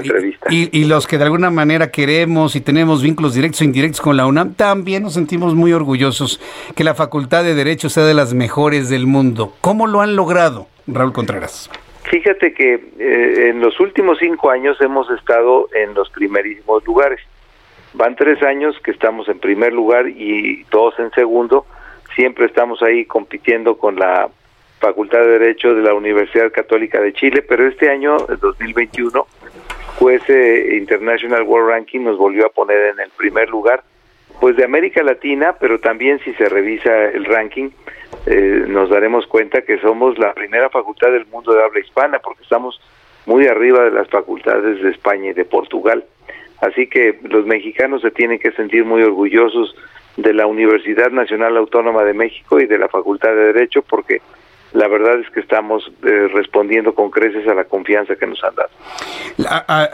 Y, 0.50 0.78
y, 0.78 0.84
los 0.84 1.06
que 1.06 1.16
de 1.16 1.24
alguna 1.24 1.48
manera 1.48 1.90
queremos 1.90 2.54
y 2.54 2.60
tenemos 2.60 3.02
vínculos 3.02 3.32
directos 3.32 3.62
o 3.62 3.64
indirectos 3.64 4.02
con 4.02 4.18
la 4.18 4.26
UNAM, 4.26 4.52
también 4.52 5.04
nos 5.04 5.14
sentimos 5.14 5.54
muy 5.54 5.72
orgullosos 5.72 6.38
que 6.74 6.84
la 6.84 6.94
Facultad 6.94 7.42
de 7.42 7.54
Derecho 7.54 7.88
sea 7.88 8.04
de 8.04 8.12
las 8.12 8.34
mejores 8.34 8.90
del 8.90 9.06
mundo. 9.06 9.54
¿Cómo 9.62 9.86
lo 9.86 10.02
han 10.02 10.16
logrado, 10.16 10.66
Raúl 10.86 11.14
Contreras? 11.14 11.70
Fíjate 12.10 12.52
que 12.52 12.74
eh, 12.98 13.48
en 13.48 13.60
los 13.60 13.80
últimos 13.80 14.18
cinco 14.18 14.50
años 14.50 14.76
hemos 14.82 15.10
estado 15.10 15.70
en 15.74 15.94
los 15.94 16.10
primerísimos 16.10 16.84
lugares. 16.84 17.20
Van 17.96 18.14
tres 18.14 18.42
años 18.42 18.78
que 18.84 18.90
estamos 18.90 19.26
en 19.30 19.38
primer 19.38 19.72
lugar 19.72 20.06
y 20.06 20.64
dos 20.70 20.98
en 20.98 21.10
segundo. 21.12 21.64
Siempre 22.14 22.44
estamos 22.44 22.82
ahí 22.82 23.06
compitiendo 23.06 23.78
con 23.78 23.96
la 23.96 24.28
Facultad 24.80 25.20
de 25.20 25.38
Derecho 25.38 25.74
de 25.74 25.80
la 25.80 25.94
Universidad 25.94 26.52
Católica 26.52 27.00
de 27.00 27.14
Chile, 27.14 27.40
pero 27.40 27.66
este 27.66 27.88
año, 27.88 28.18
el 28.28 28.38
2021, 28.38 29.26
ese 30.10 30.76
International 30.76 31.42
World 31.44 31.70
Ranking 31.70 32.00
nos 32.00 32.18
volvió 32.18 32.44
a 32.44 32.50
poner 32.50 32.92
en 32.92 33.00
el 33.00 33.08
primer 33.16 33.48
lugar, 33.48 33.82
pues 34.40 34.56
de 34.56 34.64
América 34.64 35.02
Latina, 35.02 35.56
pero 35.58 35.78
también 35.78 36.20
si 36.20 36.34
se 36.34 36.50
revisa 36.50 37.06
el 37.06 37.24
ranking, 37.24 37.70
eh, 38.26 38.64
nos 38.68 38.90
daremos 38.90 39.26
cuenta 39.26 39.62
que 39.62 39.78
somos 39.78 40.18
la 40.18 40.34
primera 40.34 40.68
facultad 40.68 41.12
del 41.12 41.24
mundo 41.26 41.54
de 41.54 41.64
habla 41.64 41.80
hispana, 41.80 42.18
porque 42.18 42.42
estamos 42.42 42.78
muy 43.24 43.46
arriba 43.46 43.84
de 43.84 43.92
las 43.92 44.08
facultades 44.08 44.82
de 44.82 44.90
España 44.90 45.30
y 45.30 45.32
de 45.32 45.46
Portugal. 45.46 46.04
Así 46.60 46.86
que 46.86 47.18
los 47.22 47.46
mexicanos 47.46 48.02
se 48.02 48.10
tienen 48.10 48.38
que 48.38 48.52
sentir 48.52 48.84
muy 48.84 49.02
orgullosos 49.02 49.74
de 50.16 50.32
la 50.32 50.46
Universidad 50.46 51.10
Nacional 51.10 51.56
Autónoma 51.56 52.02
de 52.04 52.14
México 52.14 52.58
y 52.58 52.66
de 52.66 52.78
la 52.78 52.88
Facultad 52.88 53.30
de 53.30 53.52
Derecho 53.52 53.82
porque 53.82 54.20
la 54.72 54.88
verdad 54.88 55.20
es 55.20 55.30
que 55.30 55.40
estamos 55.40 55.90
eh, 56.02 56.28
respondiendo 56.32 56.94
con 56.94 57.10
creces 57.10 57.46
a 57.48 57.54
la 57.54 57.64
confianza 57.64 58.14
que 58.16 58.26
nos 58.26 58.42
han 58.44 58.54
dado. 58.54 58.68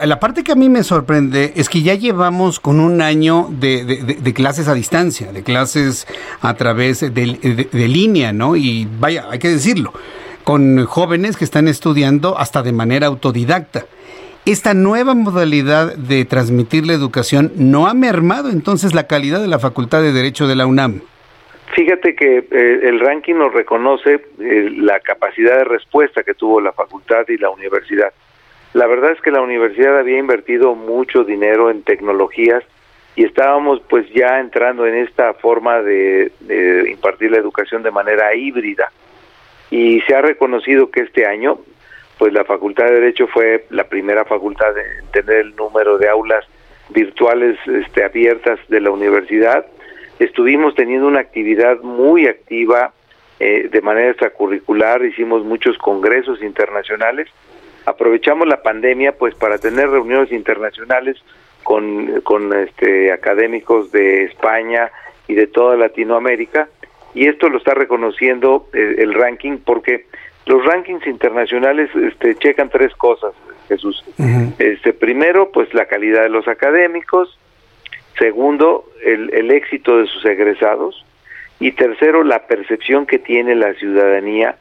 La, 0.05 0.19
parte 0.19 0.43
que 0.43 0.51
a 0.51 0.55
mí 0.55 0.69
me 0.69 0.83
sorprende 0.83 1.53
es 1.55 1.69
que 1.69 1.81
ya 1.81 1.95
llevamos 1.95 2.59
con 2.59 2.79
un 2.79 3.01
año 3.01 3.47
de, 3.49 4.33
clases 4.33 4.67
a 4.67 4.73
distancia, 4.73 5.31
de 5.31 5.43
clases 5.43 6.07
a 6.41 6.53
través 6.55 7.01
de, 7.01 7.69
de 7.71 7.87
línea, 7.87 8.33
¿no? 8.33 8.55
Y 8.55 8.87
vaya, 8.99 9.25
hay 9.29 9.39
que 9.39 9.49
decirlo, 9.49 9.93
con 10.43 10.85
jóvenes 10.85 11.37
que 11.37 11.45
están 11.45 11.67
estudiando 11.67 12.37
hasta 12.37 12.61
de 12.63 12.73
manera 12.73 13.07
autodidacta 13.07 13.85
esta 14.45 14.73
nueva 14.73 15.13
modalidad 15.13 15.95
de 15.95 16.25
transmitir 16.25 16.85
la 16.85 16.93
educación 16.93 17.53
no 17.55 17.87
ha 17.87 17.93
mermado 17.93 18.49
entonces 18.49 18.93
la 18.93 19.07
calidad 19.07 19.41
de 19.41 19.47
la 19.47 19.59
Facultad 19.59 20.01
de 20.01 20.11
Derecho 20.11 20.47
de 20.47 20.55
la 20.55 20.65
UNAM. 20.65 21.01
Fíjate 21.73 22.13
que 22.13 22.39
eh, 22.51 22.79
el 22.83 22.99
ranking 22.99 23.35
nos 23.35 23.53
reconoce 23.53 24.19
eh, 24.39 24.69
la 24.77 24.99
capacidad 24.99 25.57
de 25.57 25.63
respuesta 25.63 26.23
que 26.23 26.33
tuvo 26.33 26.59
la 26.59 26.73
facultad 26.73 27.25
y 27.29 27.37
la 27.37 27.49
universidad. 27.49 28.13
La 28.73 28.85
verdad 28.85 29.11
es 29.11 29.21
que 29.21 29.31
la 29.31 29.41
universidad 29.41 29.97
había 29.97 30.19
invertido 30.19 30.75
mucho 30.75 31.23
dinero 31.23 31.71
en 31.71 31.83
tecnologías 31.83 32.63
y 33.15 33.23
estábamos 33.23 33.81
pues 33.89 34.07
ya 34.13 34.39
entrando 34.39 34.85
en 34.85 34.95
esta 34.95 35.33
forma 35.35 35.81
de 35.81 36.31
impartir 36.89 37.31
la 37.31 37.37
educación 37.37 37.81
de 37.81 37.91
manera 37.91 38.35
híbrida. 38.35 38.91
Y 39.71 40.01
se 40.01 40.15
ha 40.15 40.21
reconocido 40.21 40.91
que 40.91 41.01
este 41.01 41.25
año 41.25 41.59
pues 42.17 42.33
la 42.33 42.43
Facultad 42.43 42.85
de 42.85 42.93
Derecho 42.93 43.27
fue 43.27 43.65
la 43.69 43.85
primera 43.85 44.25
facultad 44.25 44.77
en 44.77 45.07
tener 45.11 45.37
el 45.37 45.55
número 45.55 45.97
de 45.97 46.09
aulas 46.09 46.45
virtuales 46.89 47.57
este, 47.67 48.03
abiertas 48.03 48.59
de 48.67 48.81
la 48.81 48.91
universidad. 48.91 49.65
Estuvimos 50.19 50.75
teniendo 50.75 51.07
una 51.07 51.21
actividad 51.21 51.81
muy 51.81 52.27
activa 52.27 52.93
eh, 53.39 53.67
de 53.71 53.81
manera 53.81 54.11
extracurricular, 54.11 55.03
hicimos 55.03 55.43
muchos 55.43 55.77
congresos 55.77 56.41
internacionales. 56.41 57.27
Aprovechamos 57.85 58.47
la 58.47 58.61
pandemia 58.61 59.17
pues 59.17 59.35
para 59.35 59.57
tener 59.57 59.89
reuniones 59.89 60.31
internacionales 60.31 61.17
con, 61.63 62.21
con 62.21 62.53
este, 62.53 63.11
académicos 63.11 63.91
de 63.91 64.25
España 64.25 64.91
y 65.27 65.33
de 65.33 65.47
toda 65.47 65.75
Latinoamérica 65.75 66.69
y 67.13 67.27
esto 67.27 67.49
lo 67.49 67.57
está 67.57 67.73
reconociendo 67.73 68.67
eh, 68.73 68.95
el 68.99 69.13
ranking 69.13 69.57
porque 69.57 70.05
los 70.45 70.65
rankings 70.65 71.05
internacionales 71.07 71.89
este, 71.95 72.35
checan 72.35 72.69
tres 72.69 72.93
cosas, 72.95 73.33
Jesús. 73.67 74.03
este, 74.59 74.93
primero, 74.93 75.51
pues 75.51 75.73
la 75.73 75.85
calidad 75.85 76.23
de 76.23 76.29
los 76.29 76.47
académicos. 76.47 77.37
Segundo, 78.17 78.85
el, 79.03 79.33
el 79.33 79.51
éxito 79.51 79.97
de 79.97 80.07
sus 80.07 80.25
egresados. 80.25 81.05
Y 81.59 81.71
tercero, 81.71 82.23
la 82.23 82.45
percepción 82.45 83.05
que 83.05 83.19
tiene 83.19 83.55
la 83.55 83.73
ciudadanía 83.75 84.57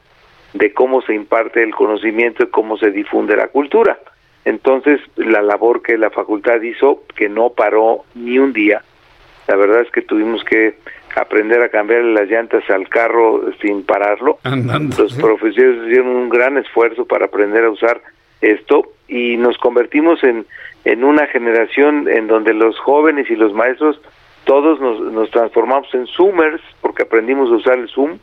de 0.54 0.72
cómo 0.72 1.02
se 1.02 1.14
imparte 1.14 1.62
el 1.62 1.74
conocimiento 1.74 2.44
y 2.44 2.48
cómo 2.48 2.76
se 2.76 2.90
difunde 2.90 3.36
la 3.36 3.48
cultura. 3.48 3.98
Entonces, 4.44 5.00
la 5.16 5.42
labor 5.42 5.82
que 5.82 5.96
la 5.96 6.10
facultad 6.10 6.60
hizo, 6.62 7.02
que 7.16 7.28
no 7.28 7.50
paró 7.50 8.04
ni 8.14 8.38
un 8.38 8.52
día, 8.52 8.82
La 9.48 9.56
verdad 9.56 9.80
es 9.82 9.90
que 9.90 10.02
tuvimos 10.02 10.44
que 10.44 10.74
aprender 11.16 11.62
a 11.62 11.68
cambiar 11.68 12.02
las 12.04 12.28
llantas 12.28 12.68
al 12.70 12.88
carro 12.88 13.52
sin 13.60 13.84
pararlo. 13.84 14.38
Los 14.98 15.14
profesores 15.14 15.86
hicieron 15.86 16.08
un 16.08 16.28
gran 16.28 16.56
esfuerzo 16.58 17.04
para 17.04 17.26
aprender 17.26 17.64
a 17.64 17.70
usar 17.70 18.00
esto 18.40 18.92
y 19.08 19.36
nos 19.36 19.58
convertimos 19.58 20.22
en, 20.24 20.46
en 20.84 21.04
una 21.04 21.26
generación 21.26 22.08
en 22.08 22.26
donde 22.26 22.54
los 22.54 22.78
jóvenes 22.78 23.30
y 23.30 23.36
los 23.36 23.52
maestros 23.52 24.00
todos 24.44 24.80
nos, 24.80 25.00
nos 25.12 25.30
transformamos 25.30 25.92
en 25.94 26.06
Zoomers 26.06 26.60
porque 26.80 27.02
aprendimos 27.02 27.50
a 27.50 27.54
usar 27.54 27.78
el 27.78 27.88
Zoom. 27.88 28.18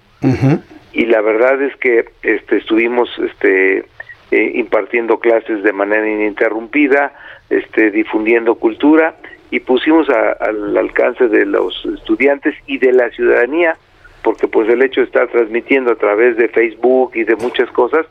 Y 0.91 1.05
la 1.05 1.21
verdad 1.21 1.61
es 1.61 1.75
que 1.77 2.09
este, 2.23 2.57
estuvimos 2.57 3.09
este, 3.19 3.85
eh, 4.31 4.51
impartiendo 4.55 5.19
clases 5.19 5.63
de 5.63 5.71
manera 5.71 6.09
ininterrumpida, 6.09 7.13
este, 7.49 7.91
difundiendo 7.91 8.55
cultura 8.55 9.15
y 9.51 9.59
pusimos 9.59 10.07
al 10.09 10.77
alcance 10.77 11.27
de 11.27 11.45
los 11.45 11.85
estudiantes 11.85 12.55
y 12.67 12.77
de 12.77 12.93
la 12.93 13.09
ciudadanía, 13.09 13.77
porque 14.23 14.47
pues 14.47 14.69
el 14.69 14.81
hecho 14.83 15.01
de 15.01 15.07
estar 15.07 15.27
transmitiendo 15.29 15.91
a 15.91 15.95
través 15.95 16.37
de 16.37 16.49
Facebook 16.49 17.11
y 17.15 17.23
de 17.23 17.35
muchas 17.35 17.69
cosas, 17.71 18.05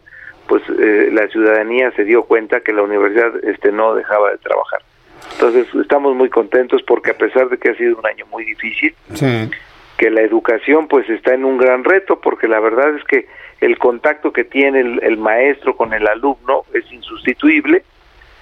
pues 0.48 0.62
eh, 0.80 1.10
la 1.12 1.28
ciudadanía 1.28 1.92
se 1.92 2.04
dio 2.04 2.24
cuenta 2.24 2.60
que 2.60 2.72
la 2.72 2.82
universidad 2.82 3.32
este 3.44 3.70
no 3.70 3.94
dejaba 3.94 4.30
de 4.32 4.38
trabajar. 4.38 4.80
Entonces 5.32 5.66
estamos 5.80 6.16
muy 6.16 6.30
contentos 6.30 6.82
porque 6.82 7.10
a 7.10 7.16
pesar 7.16 7.48
de 7.50 7.58
que 7.58 7.70
ha 7.70 7.74
sido 7.76 7.98
un 7.98 8.06
año 8.06 8.26
muy 8.30 8.44
difícil, 8.44 8.94
que 9.96 10.10
la 10.10 10.22
educación 10.22 10.88
pues 10.88 11.08
está 11.10 11.34
en 11.34 11.44
un 11.44 11.58
gran 11.58 11.84
reto, 11.84 12.20
porque 12.20 12.48
la 12.48 12.60
verdad 12.60 12.96
es 12.96 13.04
que 13.04 13.26
el 13.60 13.78
contacto 13.78 14.32
que 14.32 14.44
tiene 14.44 14.80
el 14.80 15.16
maestro 15.18 15.76
con 15.76 15.92
el 15.92 16.06
alumno 16.06 16.64
es 16.72 16.90
insustituible, 16.90 17.84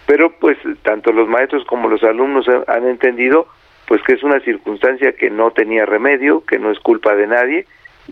pero 0.06 0.30
pues 0.38 0.56
tanto 0.82 1.12
los 1.12 1.28
maestros 1.28 1.64
como 1.64 1.88
los 1.88 2.02
alumnos 2.02 2.46
han 2.66 2.86
entendido 2.88 3.48
pues 3.86 4.02
que 4.02 4.14
es 4.14 4.22
una 4.22 4.40
circunstancia 4.40 5.12
que 5.12 5.30
no 5.30 5.52
tenía 5.52 5.86
remedio, 5.86 6.44
que 6.44 6.58
no 6.58 6.70
es 6.70 6.78
culpa 6.80 7.14
de 7.14 7.26
nadie, 7.26 7.66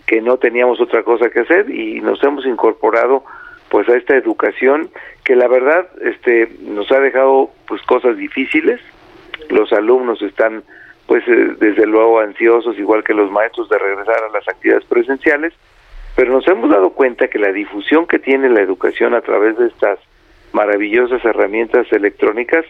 que 0.06 0.20
no 0.20 0.36
teníamos 0.36 0.80
otra 0.80 1.02
cosa 1.02 1.30
que 1.30 1.40
hacer 1.40 1.70
y 1.70 2.00
nos 2.00 2.22
hemos 2.22 2.46
incorporado 2.46 3.24
pues 3.68 3.88
a 3.88 3.96
esta 3.96 4.16
educación 4.16 4.90
que 5.24 5.34
la 5.34 5.48
verdad 5.48 5.88
este 6.00 6.48
nos 6.60 6.90
ha 6.92 7.00
dejado 7.00 7.50
pues 7.66 7.82
cosas 7.82 8.16
difíciles. 8.16 8.80
Los 9.50 9.72
alumnos 9.72 10.22
están 10.22 10.62
pues 11.06 11.26
eh, 11.26 11.56
desde 11.58 11.86
luego 11.86 12.20
ansiosos 12.20 12.78
igual 12.78 13.02
que 13.02 13.14
los 13.14 13.30
maestros 13.30 13.68
de 13.68 13.78
regresar 13.78 14.22
a 14.22 14.32
las 14.32 14.46
actividades 14.48 14.84
presenciales, 14.84 15.52
pero 16.14 16.32
nos 16.32 16.46
hemos 16.46 16.70
dado 16.70 16.90
cuenta 16.90 17.28
que 17.28 17.38
la 17.38 17.52
difusión 17.52 18.06
que 18.06 18.18
tiene 18.20 18.48
la 18.48 18.60
educación 18.60 19.14
a 19.14 19.20
través 19.20 19.58
de 19.58 19.66
estas 19.66 19.98
maravillosas 20.54 21.24
herramientas 21.24 21.86
electrónicas 21.92 22.64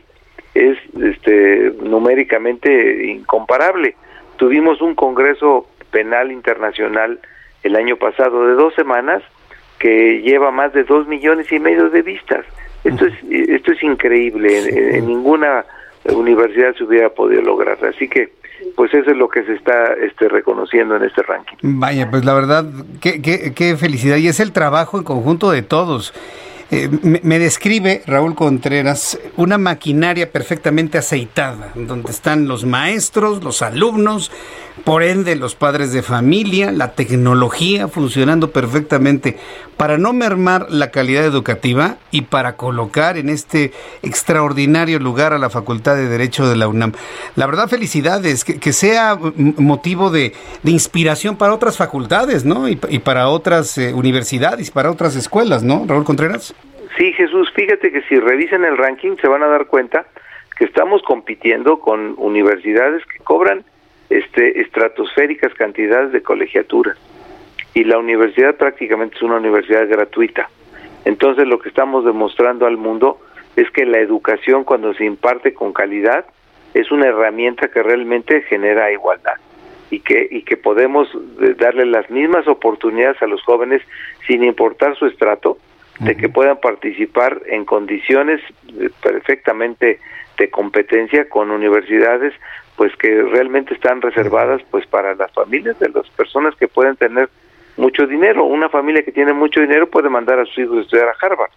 es 0.54 0.78
este 1.00 1.72
numéricamente 1.82 3.06
incomparable. 3.06 3.96
Tuvimos 4.36 4.80
un 4.80 4.94
congreso 4.94 5.68
penal 5.90 6.32
internacional 6.32 7.20
el 7.62 7.76
año 7.76 7.96
pasado 7.96 8.46
de 8.46 8.54
dos 8.54 8.74
semanas 8.74 9.22
que 9.78 10.22
lleva 10.22 10.50
más 10.50 10.72
de 10.72 10.84
dos 10.84 11.06
millones 11.06 11.50
y 11.52 11.58
medio 11.58 11.90
de 11.90 12.02
vistas. 12.02 12.44
Esto 12.84 13.06
es 13.06 13.14
esto 13.30 13.72
es 13.72 13.82
increíble. 13.82 14.96
En, 14.96 15.06
ninguna 15.06 15.64
universidad 16.04 16.74
se 16.76 16.84
hubiera 16.84 17.10
podido 17.10 17.42
lograr. 17.42 17.78
Así 17.84 18.08
que 18.08 18.30
pues 18.76 18.92
eso 18.94 19.10
es 19.10 19.16
lo 19.16 19.28
que 19.28 19.44
se 19.44 19.54
está 19.54 19.94
este, 19.94 20.28
reconociendo 20.28 20.96
en 20.96 21.04
este 21.04 21.22
ranking. 21.22 21.56
Vaya, 21.62 22.10
pues 22.10 22.24
la 22.24 22.34
verdad, 22.34 22.64
qué, 23.00 23.20
qué, 23.20 23.52
qué 23.54 23.76
felicidad. 23.76 24.16
Y 24.16 24.28
es 24.28 24.40
el 24.40 24.52
trabajo 24.52 24.98
en 24.98 25.04
conjunto 25.04 25.50
de 25.50 25.62
todos. 25.62 26.14
Eh, 26.70 26.88
me, 27.02 27.38
describe 27.38 28.02
Raúl 28.06 28.34
Contreras 28.34 29.18
una 29.36 29.58
maquinaria 29.58 30.32
perfectamente 30.32 30.96
aceitada, 30.96 31.72
donde 31.74 32.10
están 32.10 32.48
los 32.48 32.64
maestros, 32.64 33.44
los 33.44 33.60
alumnos, 33.60 34.30
por 34.82 35.02
ende 35.02 35.36
los 35.36 35.54
padres 35.54 35.92
de 35.92 36.02
familia, 36.02 36.72
la 36.72 36.92
tecnología 36.92 37.86
funcionando 37.88 38.50
perfectamente 38.50 39.38
para 39.76 39.98
no 39.98 40.12
mermar 40.12 40.66
la 40.70 40.90
calidad 40.90 41.24
educativa 41.24 41.96
y 42.10 42.22
para 42.22 42.56
colocar 42.56 43.16
en 43.16 43.28
este 43.28 43.72
extraordinario 44.02 44.98
lugar 44.98 45.32
a 45.32 45.38
la 45.38 45.50
Facultad 45.50 45.96
de 45.96 46.08
Derecho 46.08 46.48
de 46.48 46.56
la 46.56 46.68
UNAM. 46.68 46.92
La 47.36 47.46
verdad, 47.46 47.68
felicidades, 47.68 48.44
que, 48.44 48.72
sea 48.72 49.16
motivo 49.56 50.10
de, 50.10 50.32
inspiración 50.64 51.36
para 51.36 51.54
otras 51.54 51.76
facultades, 51.76 52.44
¿no? 52.44 52.68
Y, 52.68 52.76
para 52.76 53.28
otras 53.28 53.76
eh, 53.78 53.92
universidades, 53.94 54.70
para 54.70 54.90
otras 54.90 55.16
escuelas, 55.16 55.62
¿no, 55.62 55.84
Raúl 55.86 56.04
Contreras? 56.04 56.54
Sí, 56.96 57.12
Jesús, 57.12 57.50
fíjate 57.54 57.90
que 57.90 58.02
si 58.02 58.16
revisen 58.16 58.64
el 58.64 58.76
ranking 58.76 59.16
se 59.20 59.28
van 59.28 59.42
a 59.42 59.48
dar 59.48 59.66
cuenta 59.66 60.06
que 60.56 60.64
estamos 60.64 61.02
compitiendo 61.02 61.80
con 61.80 62.14
universidades 62.16 63.02
que 63.06 63.18
cobran 63.24 63.64
este, 64.10 64.60
estratosféricas 64.60 65.52
cantidades 65.54 66.12
de 66.12 66.22
colegiaturas 66.22 66.96
y 67.74 67.84
la 67.84 67.98
universidad 67.98 68.54
prácticamente 68.54 69.16
es 69.16 69.22
una 69.22 69.36
universidad 69.36 69.86
gratuita. 69.88 70.48
Entonces 71.04 71.46
lo 71.46 71.58
que 71.58 71.68
estamos 71.68 72.04
demostrando 72.04 72.66
al 72.66 72.76
mundo 72.76 73.20
es 73.56 73.70
que 73.70 73.84
la 73.84 73.98
educación 73.98 74.64
cuando 74.64 74.94
se 74.94 75.04
imparte 75.04 75.52
con 75.52 75.72
calidad 75.72 76.24
es 76.72 76.90
una 76.90 77.06
herramienta 77.06 77.68
que 77.68 77.82
realmente 77.82 78.42
genera 78.42 78.90
igualdad 78.92 79.34
y 79.90 80.00
que 80.00 80.26
y 80.30 80.42
que 80.42 80.56
podemos 80.56 81.08
darle 81.58 81.84
las 81.86 82.08
mismas 82.10 82.48
oportunidades 82.48 83.20
a 83.22 83.26
los 83.26 83.42
jóvenes 83.42 83.82
sin 84.26 84.42
importar 84.42 84.96
su 84.96 85.06
estrato 85.06 85.58
de 86.00 86.16
que 86.16 86.28
puedan 86.28 86.58
participar 86.58 87.40
en 87.46 87.64
condiciones 87.64 88.40
perfectamente 89.00 90.00
de 90.36 90.50
competencia 90.50 91.28
con 91.28 91.52
universidades 91.52 92.34
pues 92.76 92.96
que 92.96 93.22
realmente 93.22 93.74
están 93.74 94.00
reservadas 94.02 94.60
pues 94.70 94.86
para 94.86 95.14
las 95.14 95.30
familias 95.32 95.78
de 95.78 95.90
las 95.90 96.08
personas 96.10 96.56
que 96.56 96.66
pueden 96.66 96.96
tener 96.96 97.28
mucho 97.76 98.06
dinero. 98.06 98.44
Una 98.44 98.68
familia 98.68 99.02
que 99.02 99.12
tiene 99.12 99.32
mucho 99.32 99.60
dinero 99.60 99.88
puede 99.88 100.08
mandar 100.08 100.38
a 100.38 100.44
sus 100.44 100.58
hijos 100.58 100.78
a 100.78 100.80
estudiar 100.82 101.08
a 101.08 101.26
Harvard, 101.26 101.50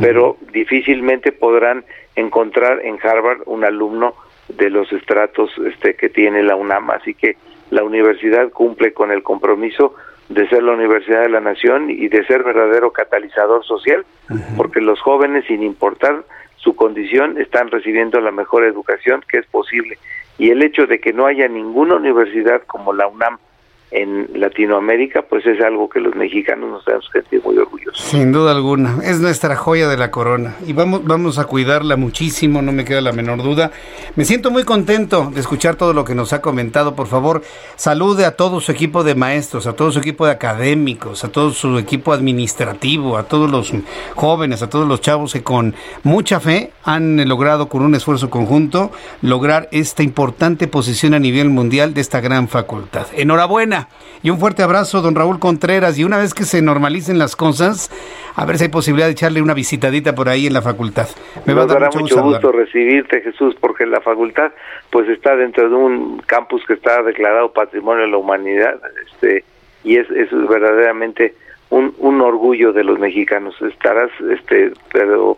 pero 0.00 0.36
difícilmente 0.52 1.32
podrán 1.32 1.84
encontrar 2.16 2.80
en 2.84 2.98
Harvard 3.02 3.42
un 3.46 3.64
alumno 3.64 4.14
de 4.48 4.70
los 4.70 4.92
estratos 4.92 5.50
este 5.66 5.94
que 5.94 6.08
tiene 6.08 6.42
la 6.42 6.56
UNAM, 6.56 6.90
así 6.90 7.14
que 7.14 7.36
la 7.70 7.82
universidad 7.82 8.50
cumple 8.50 8.92
con 8.92 9.10
el 9.10 9.22
compromiso 9.22 9.94
de 10.28 10.48
ser 10.48 10.62
la 10.62 10.72
Universidad 10.72 11.22
de 11.22 11.28
la 11.28 11.40
Nación 11.40 11.90
y 11.90 12.08
de 12.08 12.24
ser 12.26 12.42
verdadero 12.42 12.92
catalizador 12.92 13.64
social, 13.64 14.04
porque 14.56 14.80
los 14.80 15.00
jóvenes, 15.00 15.44
sin 15.46 15.62
importar 15.62 16.24
su 16.56 16.74
condición, 16.76 17.38
están 17.38 17.70
recibiendo 17.70 18.20
la 18.20 18.30
mejor 18.30 18.64
educación 18.64 19.22
que 19.28 19.38
es 19.38 19.46
posible. 19.46 19.98
Y 20.38 20.50
el 20.50 20.62
hecho 20.62 20.86
de 20.86 20.98
que 20.98 21.12
no 21.12 21.26
haya 21.26 21.46
ninguna 21.46 21.96
universidad 21.96 22.62
como 22.62 22.92
la 22.92 23.06
UNAM 23.06 23.38
en 23.94 24.28
Latinoamérica, 24.34 25.22
pues 25.22 25.46
es 25.46 25.60
algo 25.60 25.88
que 25.88 26.00
los 26.00 26.16
mexicanos 26.16 26.68
nos 26.68 26.84
debemos 26.84 27.08
sentir 27.12 27.40
muy 27.44 27.56
orgullosos. 27.56 28.04
Sin 28.04 28.32
duda 28.32 28.50
alguna, 28.50 28.98
es 29.04 29.20
nuestra 29.20 29.54
joya 29.54 29.88
de 29.88 29.96
la 29.96 30.10
corona 30.10 30.56
y 30.66 30.72
vamos, 30.72 31.04
vamos 31.04 31.38
a 31.38 31.44
cuidarla 31.44 31.94
muchísimo, 31.94 32.60
no 32.60 32.72
me 32.72 32.84
queda 32.84 33.00
la 33.00 33.12
menor 33.12 33.44
duda. 33.44 33.70
Me 34.16 34.24
siento 34.24 34.50
muy 34.50 34.64
contento 34.64 35.30
de 35.32 35.40
escuchar 35.40 35.76
todo 35.76 35.92
lo 35.92 36.04
que 36.04 36.16
nos 36.16 36.32
ha 36.32 36.40
comentado. 36.40 36.96
Por 36.96 37.06
favor, 37.06 37.42
salude 37.76 38.24
a 38.24 38.34
todo 38.34 38.60
su 38.60 38.72
equipo 38.72 39.04
de 39.04 39.14
maestros, 39.14 39.68
a 39.68 39.74
todo 39.74 39.92
su 39.92 40.00
equipo 40.00 40.26
de 40.26 40.32
académicos, 40.32 41.22
a 41.22 41.30
todo 41.30 41.52
su 41.52 41.78
equipo 41.78 42.12
administrativo, 42.12 43.16
a 43.16 43.28
todos 43.28 43.48
los 43.48 43.72
jóvenes, 44.16 44.62
a 44.62 44.68
todos 44.68 44.88
los 44.88 45.02
chavos 45.02 45.32
que 45.32 45.44
con 45.44 45.76
mucha 46.02 46.40
fe 46.40 46.72
han 46.82 47.28
logrado 47.28 47.68
con 47.68 47.82
un 47.82 47.94
esfuerzo 47.94 48.28
conjunto 48.28 48.90
lograr 49.22 49.68
esta 49.70 50.02
importante 50.02 50.66
posición 50.66 51.14
a 51.14 51.20
nivel 51.20 51.48
mundial 51.48 51.94
de 51.94 52.00
esta 52.00 52.20
gran 52.20 52.48
facultad. 52.48 53.06
Enhorabuena 53.14 53.83
y 54.22 54.30
un 54.30 54.38
fuerte 54.38 54.62
abrazo, 54.62 55.02
don 55.02 55.14
Raúl 55.14 55.38
Contreras. 55.38 55.98
Y 55.98 56.04
una 56.04 56.18
vez 56.18 56.34
que 56.34 56.44
se 56.44 56.62
normalicen 56.62 57.18
las 57.18 57.36
cosas, 57.36 57.90
a 58.36 58.44
ver 58.46 58.58
si 58.58 58.64
hay 58.64 58.70
posibilidad 58.70 59.06
de 59.06 59.12
echarle 59.12 59.42
una 59.42 59.54
visitadita 59.54 60.14
por 60.14 60.28
ahí 60.28 60.46
en 60.46 60.52
la 60.52 60.62
facultad. 60.62 61.08
Me 61.46 61.54
va 61.54 61.62
a 61.62 61.66
dar 61.66 61.94
mucho, 61.94 62.22
gusto, 62.22 62.52
recibirte, 62.52 63.20
Jesús, 63.20 63.54
porque 63.60 63.86
la 63.86 64.00
facultad 64.00 64.52
pues 64.90 65.08
está 65.08 65.36
dentro 65.36 65.68
de 65.68 65.74
un 65.74 66.18
campus 66.26 66.64
que 66.66 66.74
está 66.74 67.02
declarado 67.02 67.52
Patrimonio 67.52 68.04
de 68.04 68.10
la 68.10 68.16
Humanidad 68.16 68.80
este 69.06 69.44
y 69.82 69.96
es, 69.96 70.10
es 70.10 70.30
verdaderamente 70.48 71.34
un, 71.70 71.94
un 71.98 72.20
orgullo 72.20 72.72
de 72.72 72.84
los 72.84 72.98
mexicanos. 72.98 73.54
Estarás 73.60 74.10
este 74.30 74.72
pero 74.92 75.36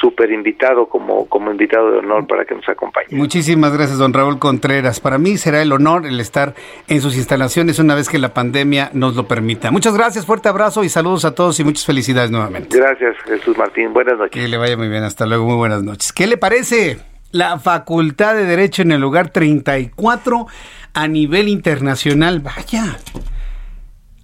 súper 0.00 0.30
invitado 0.32 0.88
como, 0.88 1.26
como 1.26 1.50
invitado 1.50 1.90
de 1.90 1.98
honor 1.98 2.26
para 2.26 2.44
que 2.44 2.54
nos 2.54 2.68
acompañe. 2.68 3.08
Muchísimas 3.10 3.72
gracias, 3.72 3.98
don 3.98 4.12
Raúl 4.12 4.38
Contreras. 4.38 5.00
Para 5.00 5.18
mí 5.18 5.36
será 5.36 5.60
el 5.62 5.72
honor 5.72 6.06
el 6.06 6.18
estar 6.20 6.54
en 6.88 7.00
sus 7.00 7.16
instalaciones 7.16 7.78
una 7.78 7.94
vez 7.94 8.08
que 8.08 8.18
la 8.18 8.32
pandemia 8.32 8.90
nos 8.94 9.14
lo 9.14 9.28
permita. 9.28 9.70
Muchas 9.70 9.96
gracias, 9.96 10.26
fuerte 10.26 10.48
abrazo 10.48 10.84
y 10.84 10.88
saludos 10.88 11.24
a 11.24 11.34
todos 11.34 11.60
y 11.60 11.64
muchas 11.64 11.84
felicidades 11.84 12.30
nuevamente. 12.30 12.76
Gracias, 12.76 13.16
Jesús 13.24 13.56
Martín. 13.58 13.92
Buenas 13.92 14.18
noches. 14.18 14.32
Que 14.32 14.48
le 14.48 14.56
vaya 14.56 14.76
muy 14.76 14.88
bien. 14.88 15.04
Hasta 15.04 15.26
luego. 15.26 15.44
Muy 15.44 15.56
buenas 15.56 15.82
noches. 15.82 16.12
¿Qué 16.12 16.26
le 16.26 16.36
parece? 16.36 16.98
La 17.32 17.58
Facultad 17.58 18.34
de 18.34 18.44
Derecho 18.44 18.82
en 18.82 18.92
el 18.92 19.00
lugar 19.00 19.30
34 19.30 20.46
a 20.94 21.08
nivel 21.08 21.48
internacional. 21.48 22.40
Vaya. 22.40 22.96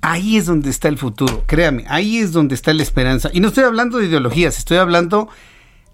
Ahí 0.02 0.36
es 0.36 0.46
donde 0.46 0.70
está 0.70 0.86
el 0.86 0.98
futuro, 0.98 1.42
créame, 1.46 1.84
ahí 1.88 2.18
es 2.18 2.30
donde 2.30 2.54
está 2.54 2.72
la 2.72 2.84
esperanza. 2.84 3.28
Y 3.32 3.40
no 3.40 3.48
estoy 3.48 3.64
hablando 3.64 3.98
de 3.98 4.06
ideologías, 4.06 4.56
estoy 4.56 4.76
hablando 4.76 5.28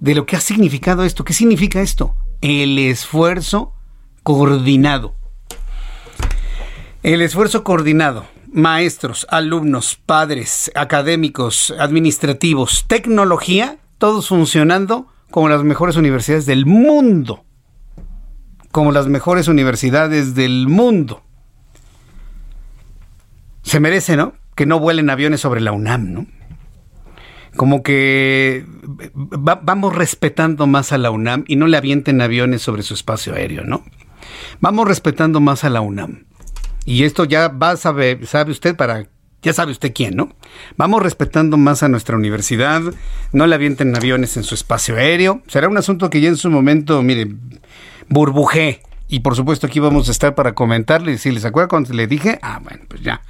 de 0.02 0.16
lo 0.16 0.26
que 0.26 0.34
ha 0.34 0.40
significado 0.40 1.04
esto. 1.04 1.24
¿Qué 1.24 1.32
significa 1.32 1.80
esto? 1.80 2.16
El 2.40 2.76
esfuerzo 2.76 3.72
coordinado 4.24 5.14
El 7.04 7.22
esfuerzo 7.22 7.62
coordinado, 7.62 8.26
maestros, 8.52 9.28
alumnos, 9.30 9.94
padres, 9.94 10.72
académicos, 10.74 11.72
administrativos, 11.78 12.84
tecnología, 12.88 13.78
todos 13.98 14.26
funcionando 14.26 15.06
como 15.30 15.48
las 15.48 15.62
mejores 15.62 15.94
universidades 15.96 16.46
del 16.46 16.66
mundo. 16.66 17.44
Como 18.72 18.90
las 18.90 19.06
mejores 19.06 19.46
universidades 19.46 20.34
del 20.34 20.66
mundo. 20.66 21.22
Se 23.62 23.78
merece, 23.78 24.16
¿no? 24.16 24.34
Que 24.56 24.66
no 24.66 24.80
vuelen 24.80 25.10
aviones 25.10 25.40
sobre 25.40 25.60
la 25.60 25.70
UNAM, 25.70 26.12
¿no? 26.12 26.26
Como 27.56 27.82
que 27.82 28.64
vamos 29.14 29.94
respetando 29.94 30.66
más 30.66 30.92
a 30.92 30.98
la 30.98 31.10
UNAM 31.10 31.44
y 31.46 31.56
no 31.56 31.66
le 31.66 31.76
avienten 31.76 32.20
aviones 32.20 32.62
sobre 32.62 32.82
su 32.82 32.94
espacio 32.94 33.34
aéreo, 33.34 33.64
¿no? 33.64 33.84
Vamos 34.60 34.88
respetando 34.88 35.40
más 35.40 35.64
a 35.64 35.70
la 35.70 35.80
UNAM. 35.80 36.24
Y 36.84 37.04
esto 37.04 37.24
ya 37.24 37.48
va 37.48 37.70
a 37.70 37.76
saber, 37.76 38.26
sabe 38.26 38.52
usted 38.52 38.76
para 38.76 39.06
ya 39.42 39.52
sabe 39.52 39.72
usted 39.72 39.92
quién, 39.92 40.14
¿no? 40.14 40.30
Vamos 40.76 41.02
respetando 41.02 41.56
más 41.56 41.82
a 41.82 41.88
nuestra 41.88 42.16
universidad, 42.16 42.80
no 43.32 43.46
le 43.46 43.54
avienten 43.56 43.94
aviones 43.94 44.36
en 44.36 44.44
su 44.44 44.54
espacio 44.54 44.96
aéreo. 44.96 45.42
Será 45.48 45.68
un 45.68 45.76
asunto 45.76 46.10
que 46.10 46.20
ya 46.20 46.28
en 46.28 46.36
su 46.36 46.48
momento, 46.48 47.02
mire, 47.02 47.26
burbujé. 48.08 48.82
Y 49.08 49.20
por 49.20 49.34
supuesto 49.34 49.66
aquí 49.66 49.80
vamos 49.80 50.08
a 50.08 50.12
estar 50.12 50.34
para 50.34 50.54
comentarle. 50.54 51.18
Si 51.18 51.32
les 51.32 51.44
acuerda 51.44 51.68
cuando 51.68 51.92
le 51.92 52.06
dije, 52.06 52.38
ah, 52.40 52.60
bueno, 52.62 52.84
pues 52.88 53.02
ya, 53.02 53.20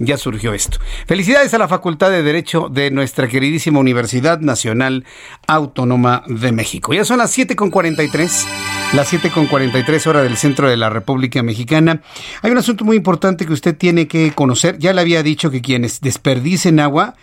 ya 0.00 0.16
surgió 0.16 0.54
esto. 0.54 0.78
Felicidades 1.06 1.52
a 1.54 1.58
la 1.58 1.68
Facultad 1.68 2.10
de 2.10 2.22
Derecho 2.22 2.68
de 2.70 2.90
nuestra 2.90 3.28
queridísima 3.28 3.78
Universidad 3.78 4.40
Nacional 4.40 5.04
Autónoma 5.46 6.24
de 6.26 6.52
México. 6.52 6.94
Ya 6.94 7.04
son 7.04 7.18
las 7.18 7.36
7.43, 7.36 8.46
las 8.94 9.12
7.43 9.12 10.06
hora 10.06 10.22
del 10.22 10.38
centro 10.38 10.68
de 10.68 10.78
la 10.78 10.88
República 10.88 11.42
Mexicana. 11.42 12.00
Hay 12.40 12.50
un 12.50 12.58
asunto 12.58 12.84
muy 12.84 12.96
importante 12.96 13.44
que 13.46 13.52
usted 13.52 13.76
tiene 13.76 14.08
que 14.08 14.32
conocer. 14.32 14.78
Ya 14.78 14.94
le 14.94 15.02
había 15.02 15.22
dicho 15.22 15.50
que 15.50 15.60
quienes 15.60 16.00
desperdicen 16.00 16.80
agua 16.80 17.14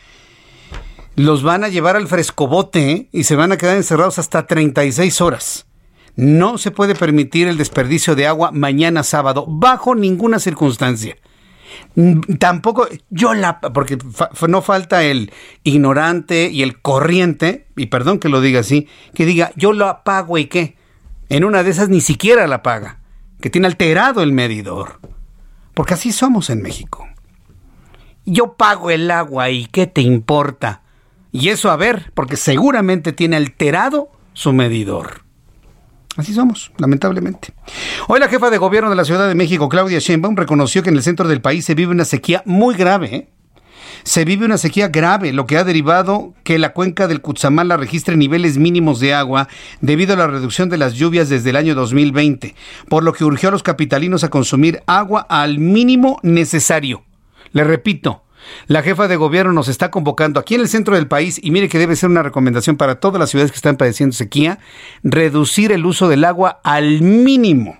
los 1.15 1.41
van 1.41 1.63
a 1.63 1.69
llevar 1.69 1.95
al 1.95 2.07
frescobote 2.07 2.91
¿eh? 2.91 3.09
y 3.11 3.23
se 3.23 3.35
van 3.35 3.51
a 3.51 3.57
quedar 3.57 3.75
encerrados 3.75 4.19
hasta 4.19 4.45
36 4.45 5.19
horas. 5.19 5.65
No 6.15 6.59
se 6.59 6.69
puede 6.69 6.93
permitir 6.93 7.47
el 7.47 7.57
desperdicio 7.57 8.15
de 8.15 8.27
agua 8.27 8.51
mañana 8.51 9.01
sábado, 9.01 9.45
bajo 9.47 9.95
ninguna 9.95 10.37
circunstancia. 10.37 11.17
Mm, 11.95 12.35
tampoco, 12.39 12.87
yo 13.09 13.33
la, 13.33 13.59
porque 13.59 13.97
no 14.47 14.61
falta 14.61 15.03
el 15.03 15.31
ignorante 15.63 16.49
y 16.51 16.63
el 16.63 16.79
corriente, 16.81 17.67
y 17.75 17.87
perdón 17.87 18.19
que 18.19 18.29
lo 18.29 18.41
diga 18.41 18.59
así, 18.59 18.87
que 19.13 19.25
diga, 19.25 19.51
yo 19.55 19.73
lo 19.73 19.87
apago 19.87 20.37
y 20.37 20.45
qué. 20.45 20.77
En 21.29 21.43
una 21.43 21.63
de 21.63 21.71
esas 21.71 21.89
ni 21.89 22.01
siquiera 22.01 22.47
la 22.47 22.63
paga, 22.63 22.99
que 23.41 23.49
tiene 23.49 23.67
alterado 23.67 24.21
el 24.23 24.31
medidor. 24.31 24.99
Porque 25.73 25.93
así 25.93 26.11
somos 26.11 26.49
en 26.49 26.61
México. 26.61 27.07
Yo 28.25 28.53
pago 28.53 28.89
el 28.89 29.11
agua 29.11 29.49
y 29.49 29.67
qué 29.67 29.87
te 29.87 30.01
importa. 30.01 30.81
Y 31.31 31.49
eso 31.49 31.69
a 31.69 31.75
ver, 31.75 32.11
porque 32.13 32.35
seguramente 32.35 33.13
tiene 33.13 33.35
alterado 33.35 34.09
su 34.33 34.53
medidor. 34.53 35.26
Así 36.17 36.33
somos, 36.33 36.71
lamentablemente. 36.79 37.53
Hoy 38.07 38.19
la 38.19 38.27
jefa 38.27 38.49
de 38.49 38.57
gobierno 38.57 38.89
de 38.89 38.95
la 38.95 39.05
Ciudad 39.05 39.27
de 39.27 39.35
México, 39.35 39.69
Claudia 39.69 39.99
Sheinbaum, 39.99 40.35
reconoció 40.35 40.81
que 40.81 40.89
en 40.89 40.95
el 40.95 41.03
centro 41.03 41.27
del 41.27 41.41
país 41.41 41.63
se 41.63 41.75
vive 41.75 41.91
una 41.91 42.05
sequía 42.05 42.41
muy 42.45 42.75
grave. 42.75 43.15
¿eh? 43.15 43.29
Se 44.01 44.25
vive 44.25 44.45
una 44.45 44.57
sequía 44.57 44.87
grave, 44.87 45.31
lo 45.31 45.45
que 45.45 45.57
ha 45.57 45.63
derivado 45.63 46.33
que 46.43 46.57
la 46.57 46.73
cuenca 46.73 47.07
del 47.07 47.21
Cutzamala 47.21 47.77
registre 47.77 48.17
niveles 48.17 48.57
mínimos 48.57 48.99
de 48.99 49.13
agua 49.13 49.47
debido 49.79 50.15
a 50.15 50.17
la 50.17 50.25
reducción 50.25 50.69
de 50.69 50.77
las 50.77 50.93
lluvias 50.93 51.29
desde 51.29 51.51
el 51.51 51.55
año 51.55 51.75
2020, 51.75 52.55
por 52.89 53.03
lo 53.03 53.13
que 53.13 53.23
urgió 53.23 53.49
a 53.49 53.51
los 53.51 53.61
capitalinos 53.61 54.23
a 54.23 54.29
consumir 54.29 54.81
agua 54.87 55.21
al 55.29 55.59
mínimo 55.59 56.19
necesario. 56.23 57.03
Le 57.51 57.63
repito, 57.63 58.23
la 58.67 58.81
jefa 58.81 59.07
de 59.07 59.15
gobierno 59.15 59.53
nos 59.53 59.67
está 59.67 59.91
convocando 59.91 60.39
aquí 60.39 60.55
en 60.55 60.61
el 60.61 60.69
centro 60.69 60.95
del 60.95 61.07
país 61.07 61.39
y 61.41 61.51
mire 61.51 61.69
que 61.69 61.77
debe 61.77 61.95
ser 61.95 62.09
una 62.09 62.23
recomendación 62.23 62.77
para 62.77 62.99
todas 62.99 63.19
las 63.19 63.29
ciudades 63.29 63.51
que 63.51 63.57
están 63.57 63.77
padeciendo 63.77 64.15
sequía, 64.15 64.59
reducir 65.03 65.71
el 65.71 65.85
uso 65.85 66.07
del 66.07 66.23
agua 66.25 66.59
al 66.63 67.01
mínimo. 67.01 67.77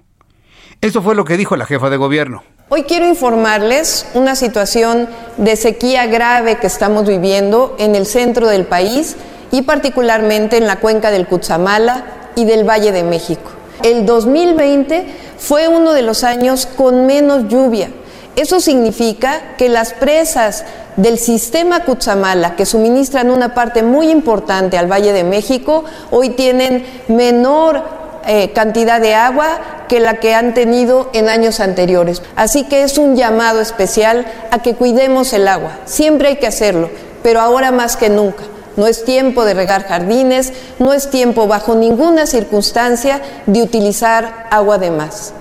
Esto 0.82 1.02
fue 1.02 1.16
lo 1.16 1.26
que 1.26 1.38
dijo 1.38 1.56
la 1.56 1.66
jefa 1.66 1.90
de 1.90 1.98
gobierno. 1.98 2.44
Hoy 2.70 2.84
quiero 2.84 3.08
informarles 3.08 4.06
una 4.14 4.36
situación 4.36 5.08
de 5.38 5.56
sequía 5.56 6.06
grave 6.06 6.58
que 6.58 6.68
estamos 6.68 7.08
viviendo 7.08 7.76
en 7.80 7.96
el 7.96 8.06
centro 8.06 8.48
del 8.48 8.66
país 8.66 9.16
y 9.52 9.62
particularmente 9.62 10.58
en 10.58 10.68
la 10.68 10.80
cuenca 10.80 11.10
del 11.10 11.28
Cutzamala 11.28 12.32
y 12.36 12.46
del 12.46 12.68
Valle 12.68 12.92
de 12.92 13.04
México. 13.04 13.52
El 13.84 14.06
2020 14.06 15.06
fue 15.38 15.68
uno 15.68 15.94
de 15.94 16.02
los 16.02 16.24
años 16.24 16.66
con 16.66 17.06
menos 17.06 17.48
lluvia 17.48 17.90
eso 18.38 18.60
significa 18.60 19.56
que 19.58 19.68
las 19.68 19.94
presas 19.94 20.64
del 20.96 21.18
sistema 21.18 21.84
Cutzamala, 21.84 22.56
que 22.56 22.68
suministran 22.68 23.32
una 23.32 23.56
parte 23.56 23.82
muy 23.82 24.10
importante 24.12 24.78
al 24.78 24.90
Valle 24.90 25.12
de 25.12 25.24
México, 25.24 25.84
hoy 26.12 26.30
tienen 26.30 26.86
menor 27.08 27.84
eh, 28.28 28.52
cantidad 28.54 29.02
de 29.02 29.16
agua 29.16 29.48
que 29.88 30.00
la 30.00 30.20
que 30.20 30.36
han 30.36 30.54
tenido 30.54 31.10
en 31.14 31.30
años 31.30 31.60
anteriores. 31.60 32.22
Así 32.36 32.66
que 32.66 32.84
es 32.84 33.00
un 33.00 33.16
llamado 33.16 33.60
especial 33.60 34.28
a 34.52 34.60
que 34.60 34.76
cuidemos 34.76 35.34
el 35.34 35.48
agua. 35.48 35.80
Siempre 35.86 36.28
hay 36.28 36.36
que 36.36 36.46
hacerlo, 36.46 36.92
pero 37.24 37.42
ahora 37.42 37.72
más 37.72 37.98
que 37.98 38.10
nunca. 38.10 38.44
No 38.76 38.86
es 38.86 39.04
tiempo 39.04 39.46
de 39.46 39.56
regar 39.56 39.86
jardines, 39.86 40.54
no 40.78 40.94
es 40.94 41.10
tiempo 41.10 41.48
bajo 41.48 41.74
ninguna 41.74 42.28
circunstancia 42.28 43.20
de 43.48 43.64
utilizar 43.64 44.46
agua 44.52 44.78
de 44.78 44.92
más. 44.92 45.34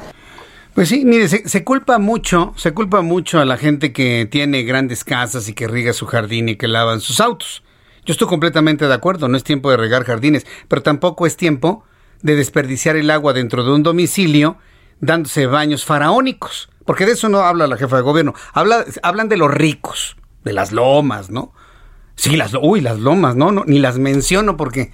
Pues 0.76 0.90
sí, 0.90 1.06
mire, 1.06 1.26
se, 1.26 1.64
culpa 1.64 1.98
mucho, 1.98 2.52
se 2.58 2.74
culpa 2.74 3.00
mucho 3.00 3.40
a 3.40 3.46
la 3.46 3.56
gente 3.56 3.94
que 3.94 4.28
tiene 4.30 4.62
grandes 4.62 5.04
casas 5.04 5.48
y 5.48 5.54
que 5.54 5.66
riega 5.66 5.94
su 5.94 6.04
jardín 6.04 6.50
y 6.50 6.56
que 6.56 6.68
lavan 6.68 7.00
sus 7.00 7.18
autos. 7.18 7.62
Yo 8.04 8.12
estoy 8.12 8.28
completamente 8.28 8.86
de 8.86 8.92
acuerdo, 8.92 9.26
no 9.26 9.38
es 9.38 9.42
tiempo 9.42 9.70
de 9.70 9.78
regar 9.78 10.04
jardines, 10.04 10.46
pero 10.68 10.82
tampoco 10.82 11.26
es 11.26 11.38
tiempo 11.38 11.84
de 12.20 12.36
desperdiciar 12.36 12.94
el 12.96 13.10
agua 13.10 13.32
dentro 13.32 13.64
de 13.64 13.72
un 13.72 13.82
domicilio 13.82 14.58
dándose 15.00 15.46
baños 15.46 15.86
faraónicos, 15.86 16.68
porque 16.84 17.06
de 17.06 17.12
eso 17.12 17.30
no 17.30 17.38
habla 17.38 17.66
la 17.66 17.78
jefa 17.78 17.96
de 17.96 18.02
gobierno, 18.02 18.34
habla, 18.52 18.84
hablan 19.02 19.30
de 19.30 19.38
los 19.38 19.50
ricos, 19.50 20.18
de 20.44 20.52
las 20.52 20.72
lomas, 20.72 21.30
¿no? 21.30 21.54
Sí, 22.16 22.36
las, 22.36 22.52
uy, 22.52 22.82
las 22.82 22.98
lomas, 22.98 23.34
no, 23.34 23.50
ni 23.50 23.78
las 23.78 23.96
menciono 23.96 24.58
porque 24.58 24.92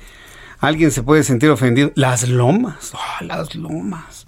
alguien 0.61 0.93
se 0.93 1.03
puede 1.03 1.25
sentir 1.25 1.51
ofendido. 1.51 1.91
Las 1.97 2.29
lomas, 2.29 2.93
oh, 2.95 3.25
las 3.25 3.57
lomas. 3.57 4.22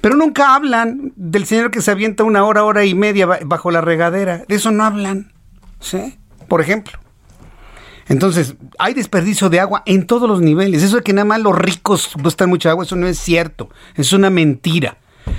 Pero 0.00 0.16
nunca 0.16 0.54
hablan 0.54 1.12
del 1.16 1.46
señor 1.46 1.70
que 1.70 1.80
se 1.80 1.90
avienta 1.90 2.24
una 2.24 2.44
hora, 2.44 2.64
hora 2.64 2.84
y 2.84 2.94
media 2.94 3.26
bajo 3.26 3.70
la 3.70 3.80
regadera. 3.80 4.44
De 4.48 4.54
eso 4.54 4.70
no 4.70 4.84
hablan. 4.84 5.32
¿Sí? 5.80 6.18
Por 6.48 6.60
ejemplo. 6.60 6.98
Entonces, 8.08 8.56
hay 8.78 8.94
desperdicio 8.94 9.48
de 9.48 9.60
agua 9.60 9.82
en 9.86 10.06
todos 10.06 10.28
los 10.28 10.40
niveles. 10.40 10.82
Eso 10.82 10.96
de 10.96 11.02
que 11.02 11.12
nada 11.12 11.24
más 11.24 11.40
los 11.40 11.56
ricos 11.56 12.10
gustan 12.22 12.50
mucha 12.50 12.70
agua, 12.70 12.84
eso 12.84 12.96
no 12.96 13.06
es 13.06 13.18
cierto. 13.18 13.70
Es 13.94 14.12
una 14.12 14.30
mentira. 14.30 14.98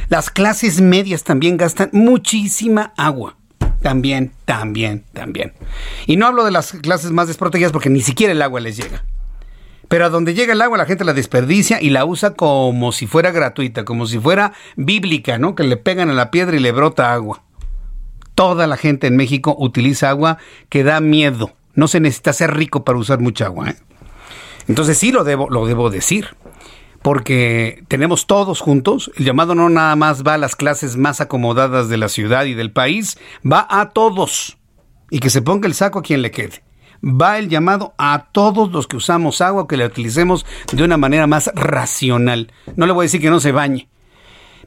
Las 0.10 0.30
clases 0.30 0.82
medias 0.82 1.24
también 1.24 1.58
gastan 1.58 1.90
muchísima 1.92 2.94
agua. 2.98 3.38
También, 3.82 4.32
también, 4.46 5.04
también. 5.14 5.54
Y 6.08 6.16
no 6.16 6.26
hablo 6.26 6.46
de 6.46 6.52
las 6.52 6.72
clases 6.72 7.12
más 7.12 7.28
desprotegidas 7.28 7.74
porque 7.74 7.90
ni 7.90 8.02
siquiera 8.02 8.32
el 8.32 8.42
agua 8.42 8.62
les 8.62 8.78
llega. 8.78 9.04
Pero 9.94 10.08
a 10.08 10.10
donde 10.10 10.34
llega 10.34 10.54
el 10.54 10.62
agua 10.64 10.80
la 10.80 10.88
gente 10.88 11.06
la 11.06 11.14
desperdicia 11.14 11.80
y 11.80 11.92
la 11.92 12.04
usa 12.04 12.34
como 12.34 12.92
si 12.92 13.06
fuera 13.06 13.30
gratuita, 13.30 13.86
como 13.86 14.08
si 14.08 14.18
fuera 14.18 14.54
bíblica, 14.76 15.38
¿no? 15.38 15.54
Que 15.54 15.62
le 15.62 15.78
pegan 15.78 16.10
a 16.10 16.14
la 16.14 16.32
piedra 16.32 16.58
y 16.58 16.60
le 16.60 16.72
brota 16.72 17.14
agua. 17.14 17.44
Toda 18.34 18.66
la 18.66 18.76
gente 18.76 19.06
en 19.06 19.16
México 19.16 19.56
utiliza 19.56 20.10
agua 20.10 20.40
que 20.70 20.84
da 20.84 21.00
miedo. 21.00 21.52
No 21.76 21.88
se 21.88 22.00
necesita 22.00 22.34
ser 22.34 22.56
rico 22.56 22.84
para 22.84 22.98
usar 22.98 23.20
mucha 23.20 23.46
agua. 23.46 23.70
¿eh? 23.70 23.76
Entonces 24.68 24.98
sí 24.98 25.12
lo 25.12 25.24
debo, 25.24 25.48
lo 25.52 25.68
debo 25.68 25.92
decir. 25.92 26.38
Porque 27.04 27.84
tenemos 27.88 28.26
todos 28.26 28.62
juntos, 28.62 29.12
el 29.16 29.26
llamado 29.26 29.54
no 29.54 29.70
nada 29.70 29.96
más 29.96 30.24
va 30.24 30.34
a 30.34 30.40
las 30.40 30.56
clases 30.56 30.98
más 30.98 31.22
acomodadas 31.22 31.88
de 31.88 31.98
la 31.98 32.10
ciudad 32.10 32.46
y 32.46 32.56
del 32.56 32.72
país, 32.72 33.20
va 33.46 33.68
a 33.70 33.92
todos. 33.92 34.58
Y 35.12 35.20
que 35.20 35.30
se 35.30 35.44
ponga 35.44 35.68
el 35.68 35.76
saco 35.76 36.00
a 36.00 36.02
quien 36.02 36.24
le 36.24 36.32
quede 36.32 36.64
va 37.04 37.38
el 37.38 37.50
llamado 37.50 37.94
a 37.98 38.28
todos 38.32 38.72
los 38.72 38.88
que 38.88 38.98
usamos 38.98 39.42
agua, 39.42 39.68
que 39.68 39.78
la 39.78 39.86
utilicemos 39.86 40.46
de 40.72 40.84
una 40.84 40.98
manera 40.98 41.28
más 41.28 41.52
racional. 41.54 42.52
No 42.76 42.86
le 42.86 42.94
voy 42.94 43.04
a 43.04 43.08
decir 43.08 43.22
que 43.22 43.30
no 43.30 43.40
se 43.40 43.52
bañe, 43.52 43.90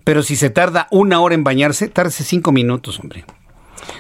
pero 0.05 0.23
si 0.23 0.37
se 0.37 0.51
tarda 0.51 0.87
una 0.91 1.21
hora 1.21 1.35
en 1.35 1.45
bañarse, 1.45 1.89
tárdese 1.89 2.25
cinco 2.25 2.53
minutos, 2.53 3.01
hombre. 3.01 3.25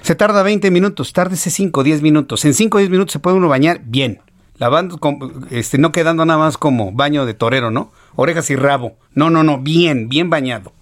Se 0.03 0.15
tarda 0.15 0.43
20 0.43 0.71
minutos, 0.71 1.13
tárdese 1.13 1.51
5 1.51 1.81
o 1.81 1.85
10 1.85 2.03
minutos. 2.03 2.45
En 2.45 2.55
5 2.55 2.77
o 2.77 2.81
10 2.81 2.91
minutos 2.91 3.13
se 3.13 3.19
puede 3.19 3.37
uno 3.37 3.49
bañar 3.49 3.83
bien. 3.85 4.21
Lavando, 4.59 4.99
este, 5.51 5.79
no 5.79 5.93
quedando 5.93 6.25
nada 6.25 6.39
más 6.39 6.57
como 6.59 6.93
baño 6.93 7.27
de 7.27 7.35
torero, 7.35 7.71
¿no? 7.71 7.93
Orejas 8.15 8.51
y 8.51 8.57
rabo. 8.57 8.97
No, 9.15 9.31
no, 9.31 9.43
no, 9.43 9.59
bien, 9.59 10.09
bien 10.09 10.31
bañado. 10.31 10.73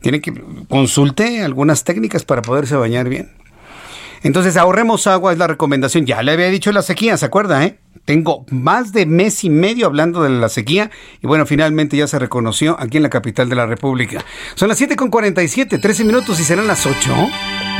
Tiene 0.00 0.20
que 0.20 0.32
consulte 0.68 1.42
algunas 1.42 1.84
técnicas 1.84 2.24
para 2.24 2.42
poderse 2.42 2.76
bañar 2.76 3.08
bien. 3.08 3.30
Entonces 4.22 4.56
ahorremos 4.56 5.06
agua, 5.06 5.32
es 5.32 5.38
la 5.38 5.46
recomendación. 5.46 6.06
Ya 6.06 6.22
le 6.22 6.32
había 6.32 6.48
dicho 6.48 6.70
la 6.72 6.82
sequía, 6.82 7.16
¿se 7.16 7.26
acuerda? 7.26 7.64
Eh? 7.64 7.78
Tengo 8.04 8.44
más 8.50 8.92
de 8.92 9.06
mes 9.06 9.44
y 9.44 9.50
medio 9.50 9.86
hablando 9.86 10.22
de 10.22 10.30
la 10.30 10.48
sequía 10.48 10.90
y 11.20 11.26
bueno, 11.26 11.46
finalmente 11.46 11.96
ya 11.96 12.06
se 12.06 12.18
reconoció 12.18 12.76
aquí 12.78 12.96
en 12.96 13.04
la 13.04 13.10
capital 13.10 13.48
de 13.48 13.56
la 13.56 13.66
República. 13.66 14.24
Son 14.54 14.68
las 14.68 14.80
7.47, 14.80 15.80
13 15.80 16.04
minutos 16.04 16.40
y 16.40 16.44
serán 16.44 16.66
las 16.66 16.86
8. 16.86 16.96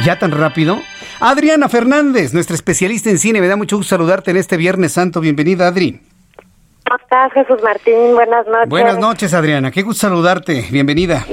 ¿Ya 0.05 0.19
tan 0.19 0.33
rápido? 0.33 0.79
Adriana 1.21 1.69
Fernández, 1.69 2.35
nuestra 2.35 2.55
especialista 2.55 3.11
en 3.11 3.19
cine, 3.19 3.41
me 3.41 3.49
da 3.49 3.57
mucho 3.57 3.77
gusto 3.77 3.97
saludarte 3.97 4.31
en 4.33 4.37
este 4.37 4.57
Viernes 4.57 4.93
Santo. 4.93 5.21
Bienvenida, 5.21 5.69
Adri. 5.69 6.01
¿Cómo 6.85 6.99
estás, 7.01 7.33
Jesús 7.33 7.63
Martín? 7.63 8.15
Buenas 8.15 8.47
noches. 8.47 8.69
Buenas 8.69 8.99
noches, 8.99 9.35
Adriana. 9.35 9.71
Qué 9.71 9.83
gusto 9.83 10.09
saludarte. 10.09 10.67
Bienvenida. 10.71 11.25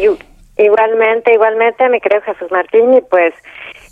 Igualmente, 0.58 1.34
igualmente, 1.34 1.88
mi 1.90 2.00
querido 2.02 2.22
Jesús 2.22 2.52
Martín, 2.52 2.94
y 2.94 3.02
pues 3.02 3.34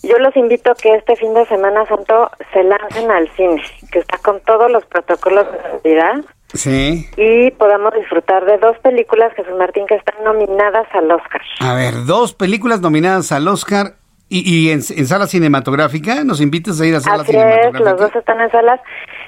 yo 0.04 0.18
los 0.20 0.36
invito 0.36 0.72
a 0.72 0.76
que 0.76 0.96
este 0.96 1.16
fin 1.16 1.34
de 1.34 1.46
Semana 1.46 1.86
Santo 1.86 2.30
se 2.54 2.64
lancen 2.64 3.10
al 3.12 3.30
cine, 3.36 3.62
que 3.92 4.00
está 4.00 4.18
con 4.20 4.40
todos 4.42 4.72
los 4.72 4.86
protocolos 4.86 5.52
de 5.52 5.62
seguridad. 5.62 6.26
Sí. 6.54 7.06
Y 7.18 7.52
podamos 7.52 7.94
disfrutar 7.94 8.46
de 8.46 8.58
dos 8.58 8.78
películas, 8.80 9.34
Jesús 9.36 9.54
Martín, 9.58 9.86
que 9.86 9.96
están 9.96 10.24
nominadas 10.24 10.88
al 10.94 11.12
Oscar. 11.12 11.42
A 11.60 11.74
ver, 11.74 12.06
dos 12.06 12.34
películas 12.34 12.80
nominadas 12.80 13.32
al 13.32 13.48
Oscar 13.48 13.96
y, 14.30 14.72
en, 14.72 14.82
sala 14.82 15.28
cinematográfica. 15.28 16.24
¿Nos 16.24 16.42
invitas 16.42 16.80
a 16.80 16.86
ir 16.86 16.96
a 16.96 17.00
sala 17.00 17.24
Así 17.24 17.32
cinematográfica? 17.32 17.78
Es, 17.78 17.86
los 17.86 18.00
dos 18.00 18.16
están 18.16 18.42
en 18.42 18.52
salas. 18.52 18.80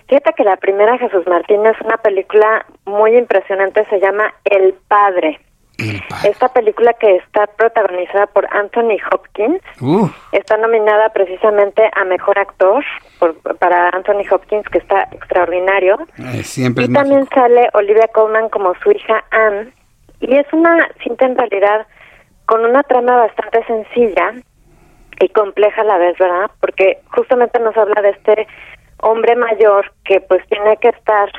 Fíjate 0.07 0.33
que 0.35 0.43
la 0.43 0.57
primera, 0.57 0.97
Jesús 0.97 1.25
Martín, 1.27 1.65
es 1.65 1.79
una 1.81 1.97
película 1.97 2.65
muy 2.85 3.15
impresionante, 3.15 3.85
se 3.89 3.99
llama 3.99 4.33
El 4.43 4.73
Padre. 4.87 5.39
Esta 6.23 6.49
película 6.49 6.93
que 6.93 7.15
está 7.17 7.47
protagonizada 7.47 8.27
por 8.27 8.45
Anthony 8.53 8.97
Hopkins 9.11 9.61
Uh. 9.81 10.07
está 10.31 10.57
nominada 10.57 11.09
precisamente 11.09 11.89
a 11.95 12.03
mejor 12.05 12.37
actor 12.37 12.83
por, 13.19 13.35
para 13.57 13.89
Anthony 13.89 14.23
Hopkins, 14.29 14.67
que 14.69 14.79
está 14.79 15.07
extraordinario. 15.11 15.97
Eh, 16.17 16.43
siempre 16.43 16.85
y 16.85 16.93
también 16.93 17.27
sale 17.33 17.69
Olivia 17.73 18.07
Colman 18.13 18.49
como 18.49 18.73
su 18.83 18.91
hija 18.91 19.23
Anne. 19.31 19.71
Y 20.21 20.35
es 20.35 20.45
una 20.51 20.89
cinta 21.01 21.25
en 21.25 21.37
realidad 21.37 21.87
con 22.45 22.65
una 22.65 22.83
trama 22.83 23.15
bastante 23.17 23.63
sencilla 23.65 24.33
y 25.21 25.29
compleja 25.29 25.81
a 25.81 25.85
la 25.85 25.97
vez, 25.97 26.17
¿verdad? 26.17 26.49
Porque 26.59 26.99
justamente 27.15 27.59
nos 27.59 27.75
habla 27.77 28.01
de 28.01 28.09
este 28.09 28.47
hombre 29.01 29.35
mayor 29.35 29.91
que 30.03 30.19
pues 30.21 30.45
tiene 30.47 30.75
que 30.77 30.89
estar 30.89 31.29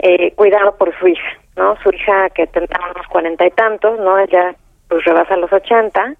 eh, 0.00 0.32
cuidado 0.34 0.76
por 0.76 0.96
su 0.98 1.08
hija. 1.08 1.38
¿No? 1.56 1.76
Su 1.82 1.90
hija 1.90 2.30
que 2.30 2.46
tendrá 2.46 2.80
unos 2.94 3.06
cuarenta 3.08 3.46
y 3.46 3.50
tantos, 3.50 3.98
¿no? 4.00 4.18
Ella 4.18 4.54
pues 4.88 5.04
rebasa 5.04 5.36
los 5.36 5.52
ochenta. 5.52 6.14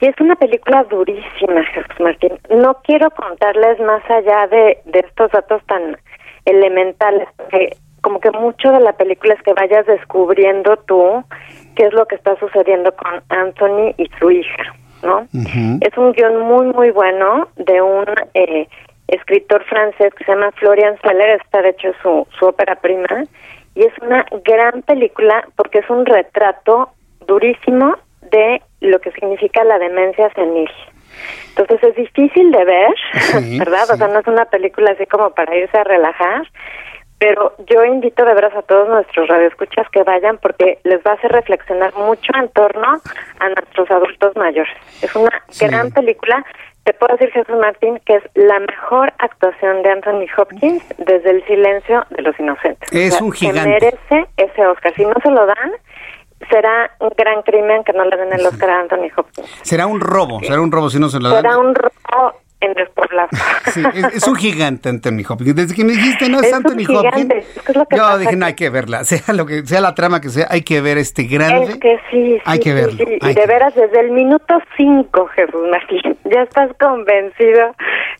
Y 0.00 0.06
es 0.06 0.20
una 0.20 0.36
película 0.36 0.84
durísima, 0.84 1.64
Jesús 1.64 2.00
Martín. 2.00 2.38
No 2.50 2.74
quiero 2.82 3.10
contarles 3.10 3.78
más 3.80 4.02
allá 4.10 4.46
de, 4.48 4.78
de 4.84 4.98
estos 5.00 5.30
datos 5.30 5.62
tan 5.66 5.96
elementales, 6.44 7.28
porque 7.36 7.76
como 8.02 8.20
que 8.20 8.30
mucho 8.32 8.70
de 8.70 8.80
la 8.80 8.92
película 8.92 9.32
es 9.32 9.42
que 9.42 9.54
vayas 9.54 9.86
descubriendo 9.86 10.76
tú 10.86 11.24
qué 11.74 11.86
es 11.86 11.92
lo 11.94 12.04
que 12.06 12.16
está 12.16 12.36
sucediendo 12.36 12.94
con 12.94 13.22
Anthony 13.30 13.94
y 13.96 14.10
su 14.18 14.30
hija, 14.30 14.74
¿no? 15.02 15.26
Es 15.80 15.96
un 15.96 16.12
guion 16.12 16.38
muy, 16.40 16.66
muy 16.66 16.90
bueno 16.90 17.48
de 17.56 17.80
un 17.80 18.04
eh, 18.34 18.68
escritor 19.08 19.64
francés 19.64 20.12
que 20.14 20.24
se 20.24 20.32
llama 20.32 20.52
Florian 20.52 20.98
Seller, 21.00 21.40
está 21.40 21.62
de 21.62 21.70
hecho 21.70 21.92
su, 22.02 22.26
su 22.38 22.46
ópera 22.46 22.74
prima, 22.76 23.24
y 23.74 23.84
es 23.84 23.92
una 24.00 24.24
gran 24.44 24.82
película 24.82 25.46
porque 25.56 25.78
es 25.80 25.90
un 25.90 26.06
retrato 26.06 26.90
durísimo 27.26 27.96
de 28.30 28.62
lo 28.80 29.00
que 29.00 29.12
significa 29.12 29.64
la 29.64 29.78
demencia 29.78 30.30
senil. 30.34 30.70
Entonces 31.50 31.82
es 31.82 31.96
difícil 31.96 32.50
de 32.50 32.64
ver, 32.64 32.94
¿verdad? 33.58 33.90
O 33.92 33.96
sea, 33.96 34.08
no 34.08 34.20
es 34.20 34.26
una 34.26 34.44
película 34.46 34.92
así 34.92 35.06
como 35.06 35.30
para 35.30 35.56
irse 35.56 35.76
a 35.78 35.84
relajar, 35.84 36.42
pero 37.18 37.54
yo 37.66 37.84
invito 37.84 38.24
de 38.24 38.34
veras 38.34 38.54
a 38.54 38.62
todos 38.62 38.88
nuestros 38.88 39.28
radioescuchas 39.28 39.88
que 39.90 40.02
vayan 40.02 40.38
porque 40.38 40.78
les 40.82 41.00
va 41.06 41.12
a 41.12 41.14
hacer 41.14 41.32
reflexionar 41.32 41.94
mucho 41.94 42.32
en 42.36 42.48
torno 42.48 43.00
a 43.38 43.48
nuestros 43.48 43.90
adultos 43.90 44.36
mayores. 44.36 44.74
Es 45.00 45.14
una 45.14 45.42
gran 45.60 45.90
película 45.92 46.44
te 46.84 46.92
puedo 46.92 47.16
decir, 47.16 47.32
Jesús 47.32 47.56
Martín, 47.58 47.98
que 48.04 48.16
es 48.16 48.22
la 48.34 48.60
mejor 48.60 49.12
actuación 49.18 49.82
de 49.82 49.90
Anthony 49.90 50.26
Hopkins 50.36 50.82
desde 50.98 51.30
el 51.30 51.44
silencio 51.46 52.04
de 52.10 52.22
los 52.22 52.38
inocentes. 52.38 52.92
Es 52.92 53.20
un 53.20 53.32
gigante. 53.32 53.62
Que 53.62 53.68
merece 53.68 54.28
ese 54.36 54.66
Oscar. 54.66 54.92
Si 54.94 55.04
no 55.04 55.14
se 55.22 55.30
lo 55.30 55.46
dan, 55.46 55.72
será 56.50 56.90
un 57.00 57.10
gran 57.16 57.42
crimen 57.42 57.84
que 57.84 57.92
no 57.94 58.04
le 58.04 58.16
den 58.16 58.32
el 58.34 58.46
Oscar 58.46 58.70
a 58.70 58.80
Anthony 58.80 59.08
Hopkins. 59.16 59.48
Será 59.62 59.86
un 59.86 60.00
robo, 60.00 60.40
será 60.40 60.60
un 60.60 60.70
robo 60.70 60.90
si 60.90 60.98
no 60.98 61.08
se 61.08 61.20
lo 61.20 61.30
dan. 61.30 61.42
Será 61.42 61.58
un 61.58 61.74
robo 61.74 62.34
en 62.60 62.74
despoblado. 62.74 63.28
Sí, 63.74 63.82
es, 63.94 64.16
es, 64.16 64.28
un 64.28 64.36
gigante 64.36 64.88
Anthony 64.88 65.24
Hopkins. 65.28 65.56
Desde 65.56 65.74
que 65.74 65.84
me 65.84 65.94
dijiste, 65.94 66.28
no 66.28 66.38
es, 66.40 66.46
es 66.46 66.54
Anthony 66.54 66.84
un 66.88 66.96
Hopkins. 66.96 67.34
Es 67.34 67.62
que 67.62 67.72
es 67.72 67.76
lo 67.76 67.86
que 67.86 67.96
yo 67.96 68.18
dije, 68.18 68.36
no 68.36 68.46
hay 68.46 68.54
que 68.54 68.70
verla. 68.70 69.02
Sea 69.04 69.34
lo 69.34 69.46
que 69.46 69.66
sea 69.66 69.80
la 69.80 69.94
trama 69.94 70.20
que 70.20 70.28
sea, 70.28 70.46
hay 70.48 70.62
que 70.62 70.80
ver 70.80 70.98
este 70.98 71.24
grande. 71.24 71.72
Es 71.72 71.78
que 71.78 71.98
sí, 72.10 72.36
sí 72.36 72.42
hay 72.44 72.60
que 72.60 72.72
verlo. 72.72 73.04
sí. 73.04 73.18
hay 73.20 73.32
Y 73.32 73.34
de 73.34 73.46
veras, 73.46 73.74
desde 73.74 74.00
el 74.00 74.12
minuto 74.12 74.58
5, 74.76 75.26
Jesús 75.34 75.62
Martín, 75.70 76.16
ya 76.24 76.42
estás 76.42 76.70
convencido 76.78 77.74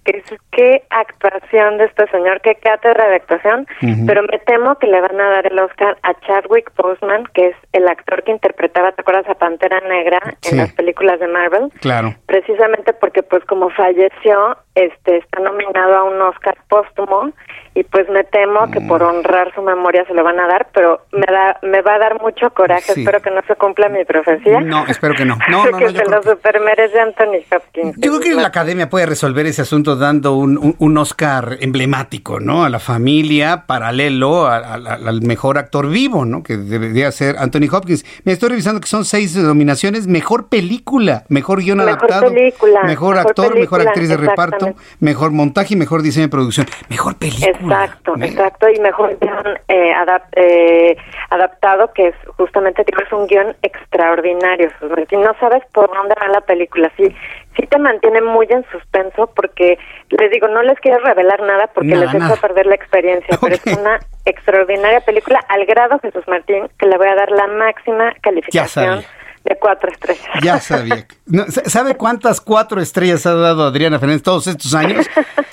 que 0.04 0.24
qué 0.50 0.82
actuación 0.90 1.78
de 1.78 1.84
este 1.84 2.06
señor, 2.08 2.40
qué 2.40 2.56
cátedra 2.56 3.08
de 3.08 3.16
actuación. 3.16 3.66
Pero 4.06 4.22
me 4.22 4.38
temo 4.40 4.76
que 4.78 4.86
le 4.86 5.00
van 5.00 5.20
a 5.20 5.30
dar 5.30 5.46
el 5.46 5.58
Oscar 5.58 5.96
a 6.02 6.14
Chadwick 6.26 6.72
Boseman, 6.76 7.24
que 7.34 7.48
es 7.48 7.56
el 7.72 7.86
actor 7.88 8.22
que 8.22 8.32
interpretaba, 8.32 8.92
¿te 8.92 9.02
acuerdas? 9.02 9.28
A 9.28 9.34
Pantera 9.34 9.80
Negra 9.80 10.20
en 10.50 10.56
las 10.56 10.72
películas 10.72 11.20
de 11.20 11.28
Marvel. 11.28 11.70
Claro. 11.80 12.14
precisamente 12.26 12.92
porque 12.92 13.22
pues 13.22 13.44
como 13.44 13.70
falleció 13.70 14.33
este 14.74 15.18
está 15.18 15.40
nominado 15.40 15.94
a 15.94 16.04
un 16.04 16.20
Oscar 16.22 16.56
póstumo 16.68 17.30
y 17.74 17.82
pues 17.84 18.08
me 18.08 18.22
temo 18.24 18.70
que 18.70 18.80
por 18.80 19.02
Mm. 19.02 19.06
honrar 19.06 19.52
su 19.54 19.60
memoria 19.62 20.04
se 20.06 20.14
lo 20.14 20.22
van 20.22 20.38
a 20.38 20.46
dar 20.46 20.68
pero 20.72 21.00
me 21.12 21.26
da 21.26 21.58
me 21.62 21.82
va 21.82 21.94
a 21.94 21.98
dar 21.98 22.20
mucho 22.20 22.50
coraje 22.50 22.92
Sí. 22.92 23.00
espero 23.00 23.20
que 23.20 23.30
no 23.30 23.40
se 23.48 23.56
cumpla 23.56 23.88
mi 23.88 24.04
profecía 24.04 24.60
No, 24.60 24.86
espero 24.86 25.14
que 25.14 25.24
no. 25.24 25.36
No, 25.50 25.64
no, 25.70 25.78
que 25.78 25.84
no, 25.86 25.90
yo 25.90 25.98
se 25.98 26.10
lo 26.10 26.22
super 26.22 26.60
merece 26.60 27.00
Anthony 27.00 27.42
Hopkins 27.54 27.96
Yo 27.98 28.10
creo 28.18 28.20
que 28.20 28.34
la 28.40 28.46
academia 28.48 28.88
puede 28.88 29.06
resolver 29.06 29.46
ese 29.46 29.62
asunto 29.62 29.96
dando 29.96 30.34
un, 30.36 30.56
un- 30.56 30.76
un 30.78 30.98
Oscar 30.98 31.56
emblemático, 31.60 32.38
¿no? 32.40 32.64
A 32.64 32.68
la 32.68 32.78
familia, 32.78 33.64
paralelo 33.66 34.46
a- 34.46 34.56
a- 34.58 34.74
a- 34.74 34.94
al 35.08 35.22
mejor 35.22 35.58
actor 35.58 35.88
vivo, 35.88 36.24
¿no? 36.24 36.42
Que 36.42 36.56
debería 36.56 37.10
ser 37.12 37.36
Anthony 37.38 37.68
Hopkins. 37.72 38.04
Me 38.24 38.32
estoy 38.32 38.50
revisando 38.50 38.80
que 38.80 38.86
son 38.86 39.04
seis 39.04 39.36
nominaciones: 39.36 40.06
mejor 40.06 40.48
película, 40.48 41.24
mejor 41.28 41.60
guion 41.60 41.78
Mejor 41.78 41.90
adaptado, 41.92 42.32
película, 42.32 42.82
mejor 42.84 43.14
mejor 43.14 43.18
actor, 43.18 43.58
mejor 43.58 43.80
actriz 43.80 44.08
de 44.08 44.16
reparto, 44.16 44.74
mejor 45.00 45.32
montaje 45.32 45.74
y 45.74 45.76
mejor 45.76 46.02
diseño 46.02 46.26
de 46.26 46.30
producción. 46.30 46.66
Mejor 46.88 47.16
película. 47.16 47.58
Exacto, 47.70 48.14
exacto, 48.20 48.68
y 48.68 48.78
mejor 48.80 49.18
guion 49.18 49.58
eh, 49.68 49.92
adap- 49.94 50.28
eh, 50.36 50.96
adaptado, 51.30 51.92
que 51.92 52.08
es 52.08 52.14
justamente 52.36 52.82
es 52.86 53.12
un 53.12 53.26
guion 53.26 53.56
extraordinario. 53.62 54.70
Martín. 54.88 55.22
No 55.22 55.34
sabes 55.40 55.62
por 55.72 55.88
dónde 55.92 56.14
va 56.20 56.28
la 56.28 56.40
película, 56.40 56.90
sí, 56.96 57.04
sí 57.56 57.66
te 57.66 57.78
mantiene 57.78 58.20
muy 58.20 58.46
en 58.50 58.64
suspenso, 58.70 59.30
porque 59.34 59.78
les 60.10 60.30
digo, 60.30 60.48
no 60.48 60.62
les 60.62 60.78
quiero 60.80 60.98
revelar 61.04 61.40
nada 61.42 61.68
porque 61.74 61.88
Nada, 61.90 62.06
les 62.06 62.14
echo 62.14 62.32
a 62.32 62.36
perder 62.36 62.66
la 62.66 62.74
experiencia, 62.74 63.36
pero 63.40 63.54
es 63.54 63.66
una 63.78 63.98
extraordinaria 64.24 65.00
película 65.00 65.40
al 65.48 65.64
grado, 65.66 65.98
Jesús 66.00 66.26
Martín, 66.28 66.68
que 66.78 66.86
le 66.86 66.96
voy 66.96 67.08
a 67.08 67.14
dar 67.14 67.30
la 67.30 67.46
máxima 67.48 68.12
calificación 68.22 68.68
sabía. 69.02 69.08
De 69.44 69.56
cuatro 69.56 69.90
estrellas. 69.90 70.24
Ya 70.42 70.58
sabía. 70.58 71.06
¿Sabe 71.66 71.96
cuántas 71.96 72.40
cuatro 72.40 72.80
estrellas 72.80 73.26
ha 73.26 73.34
dado 73.34 73.64
Adriana 73.64 73.98
Fernández 73.98 74.22
todos 74.22 74.46
estos 74.46 74.74
años? 74.74 75.06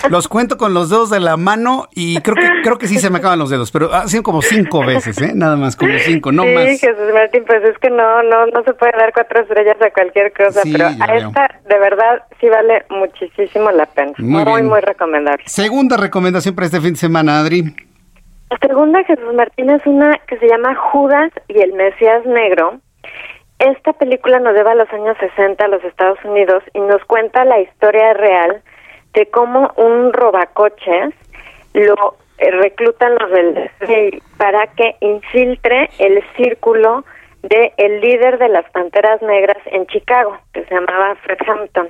Los 0.09 0.27
cuento 0.27 0.57
con 0.57 0.73
los 0.73 0.89
dedos 0.89 1.09
de 1.09 1.19
la 1.19 1.37
mano 1.37 1.87
y 1.93 2.19
creo 2.21 2.35
que 2.35 2.47
creo 2.63 2.77
que 2.77 2.87
sí 2.87 2.97
se 2.99 3.09
me 3.09 3.19
acaban 3.19 3.39
los 3.39 3.49
dedos, 3.49 3.71
pero 3.71 3.93
ha 3.93 4.07
sido 4.07 4.23
como 4.23 4.41
cinco 4.41 4.85
veces, 4.85 5.21
¿eh? 5.21 5.31
Nada 5.35 5.55
más, 5.55 5.75
como 5.75 5.91
cinco, 5.99 6.31
no 6.31 6.43
sí, 6.43 6.49
más. 6.53 6.65
Jesús 6.65 7.13
Martín, 7.13 7.43
pues 7.45 7.63
es 7.63 7.77
que 7.79 7.89
no, 7.89 8.23
no, 8.23 8.45
no 8.47 8.63
se 8.63 8.73
puede 8.73 8.93
dar 8.97 9.11
cuatro 9.13 9.41
estrellas 9.41 9.77
a 9.81 9.89
cualquier 9.91 10.31
cosa, 10.33 10.61
Sí, 10.63 10.71
pero 10.71 10.87
a 10.87 11.07
veo. 11.07 11.27
esta 11.27 11.59
de 11.67 11.79
verdad 11.79 12.23
sí 12.39 12.47
vale 12.49 12.85
muchísimo 12.89 13.71
la 13.71 13.85
pena. 13.87 14.13
Muy 14.17 14.43
Muy, 14.45 14.63
muy, 14.63 14.79
recomendable. 14.81 15.43
Segunda 15.47 15.97
recomendación 15.97 16.55
para 16.55 16.65
este 16.65 16.79
fin 16.81 16.93
de 16.93 16.99
semana, 16.99 17.39
Adri. 17.39 17.63
La 18.49 18.57
segunda, 18.67 19.03
Jesús 19.03 19.33
Martín, 19.35 19.69
es 19.69 19.85
una 19.85 20.17
que 20.27 20.37
se 20.37 20.47
llama 20.47 20.75
Judas 20.75 21.31
y 21.47 21.59
el 21.61 21.73
Mesías 21.73 22.25
Negro. 22.25 22.79
Esta 23.61 23.93
película 23.93 24.39
nos 24.39 24.55
lleva 24.55 24.71
a 24.71 24.75
los 24.75 24.91
años 24.91 25.15
60 25.19 25.63
a 25.63 25.67
los 25.67 25.83
Estados 25.83 26.17
Unidos 26.25 26.63
y 26.73 26.79
nos 26.79 27.05
cuenta 27.05 27.45
la 27.45 27.59
historia 27.59 28.11
real 28.15 28.63
de 29.13 29.27
cómo 29.27 29.71
un 29.75 30.11
robacoches 30.13 31.13
lo 31.73 32.15
eh, 32.39 32.49
reclutan 32.49 33.15
los 33.19 33.29
del 33.29 34.23
para 34.37 34.65
que 34.65 34.95
infiltre 35.01 35.91
el 35.99 36.23
círculo 36.35 37.05
de 37.43 37.71
el 37.77 38.01
líder 38.01 38.39
de 38.39 38.49
las 38.49 38.67
Panteras 38.71 39.21
Negras 39.21 39.59
en 39.67 39.85
Chicago, 39.85 40.39
que 40.53 40.65
se 40.65 40.73
llamaba 40.73 41.13
Fred 41.17 41.37
Hampton. 41.47 41.89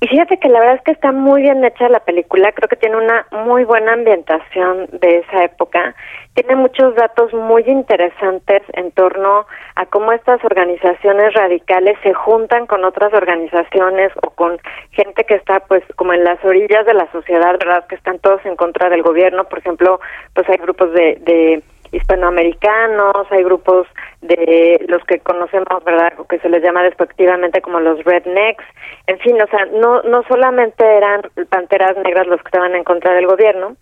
Y 0.00 0.06
fíjate 0.06 0.38
que 0.38 0.48
la 0.48 0.60
verdad 0.60 0.76
es 0.76 0.82
que 0.82 0.92
está 0.92 1.10
muy 1.10 1.42
bien 1.42 1.64
hecha 1.64 1.88
la 1.88 1.98
película, 1.98 2.52
creo 2.52 2.68
que 2.68 2.76
tiene 2.76 2.96
una 2.96 3.26
muy 3.32 3.64
buena 3.64 3.94
ambientación 3.94 4.86
de 4.92 5.18
esa 5.18 5.42
época, 5.42 5.96
tiene 6.34 6.54
muchos 6.54 6.94
datos 6.94 7.34
muy 7.34 7.64
interesantes 7.66 8.62
en 8.74 8.92
torno 8.92 9.46
a 9.74 9.86
cómo 9.86 10.12
estas 10.12 10.44
organizaciones 10.44 11.34
radicales 11.34 11.98
se 12.04 12.14
juntan 12.14 12.66
con 12.66 12.84
otras 12.84 13.12
organizaciones 13.12 14.12
o 14.22 14.30
con 14.30 14.58
gente 14.92 15.24
que 15.24 15.34
está 15.34 15.58
pues 15.60 15.82
como 15.96 16.12
en 16.12 16.22
las 16.22 16.44
orillas 16.44 16.86
de 16.86 16.94
la 16.94 17.10
sociedad, 17.10 17.58
¿verdad? 17.58 17.84
Que 17.88 17.96
están 17.96 18.20
todos 18.20 18.40
en 18.46 18.54
contra 18.54 18.88
del 18.90 19.02
gobierno, 19.02 19.48
por 19.48 19.58
ejemplo, 19.58 19.98
pues 20.32 20.48
hay 20.48 20.58
grupos 20.58 20.92
de, 20.92 21.18
de 21.22 21.62
hispanoamericanos, 21.92 23.26
hay 23.30 23.42
grupos 23.44 23.86
de 24.20 24.84
los 24.88 25.02
que 25.04 25.18
conocemos, 25.20 25.84
¿verdad? 25.84 26.12
Que 26.28 26.38
se 26.40 26.48
les 26.48 26.62
llama 26.62 26.82
despectivamente 26.82 27.60
como 27.60 27.80
los 27.80 28.02
rednecks. 28.04 28.64
En 29.06 29.18
fin, 29.20 29.40
o 29.40 29.46
sea, 29.46 29.66
no, 29.66 30.02
no 30.02 30.22
solamente 30.24 30.84
eran 30.84 31.22
panteras 31.48 31.96
negras 31.98 32.26
los 32.26 32.40
que 32.40 32.48
estaban 32.48 32.74
en 32.74 32.84
contra 32.84 33.14
del 33.14 33.26
gobierno. 33.26 33.76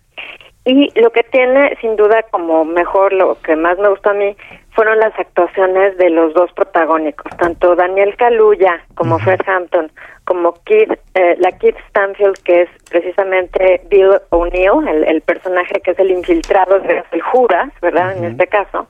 Y 0.69 0.91
lo 0.99 1.11
que 1.11 1.23
tiene, 1.23 1.77
sin 1.79 1.95
duda, 1.95 2.23
como 2.29 2.65
mejor, 2.65 3.13
lo 3.13 3.39
que 3.39 3.55
más 3.55 3.79
me 3.79 3.87
gustó 3.87 4.09
a 4.09 4.13
mí, 4.13 4.35
fueron 4.71 4.99
las 4.99 5.17
actuaciones 5.17 5.97
de 5.97 6.09
los 6.09 6.33
dos 6.33 6.51
protagónicos, 6.51 7.31
tanto 7.37 7.73
Daniel 7.77 8.17
Kaluuya 8.17 8.83
como 8.95 9.17
Fred 9.17 9.39
Hampton, 9.47 9.89
como 10.25 10.55
Keith, 10.65 10.91
eh, 11.13 11.37
la 11.39 11.53
Keith 11.53 11.77
Stanfield, 11.87 12.37
que 12.43 12.63
es 12.63 12.69
precisamente 12.91 13.79
Bill 13.89 14.19
O'Neill, 14.31 14.89
el, 14.89 15.05
el, 15.05 15.21
personaje 15.21 15.79
que 15.81 15.91
es 15.91 15.99
el 15.99 16.11
infiltrado, 16.11 16.75
el 16.75 17.21
Judas, 17.21 17.71
¿verdad? 17.81 18.17
En 18.17 18.25
este 18.25 18.47
caso. 18.47 18.89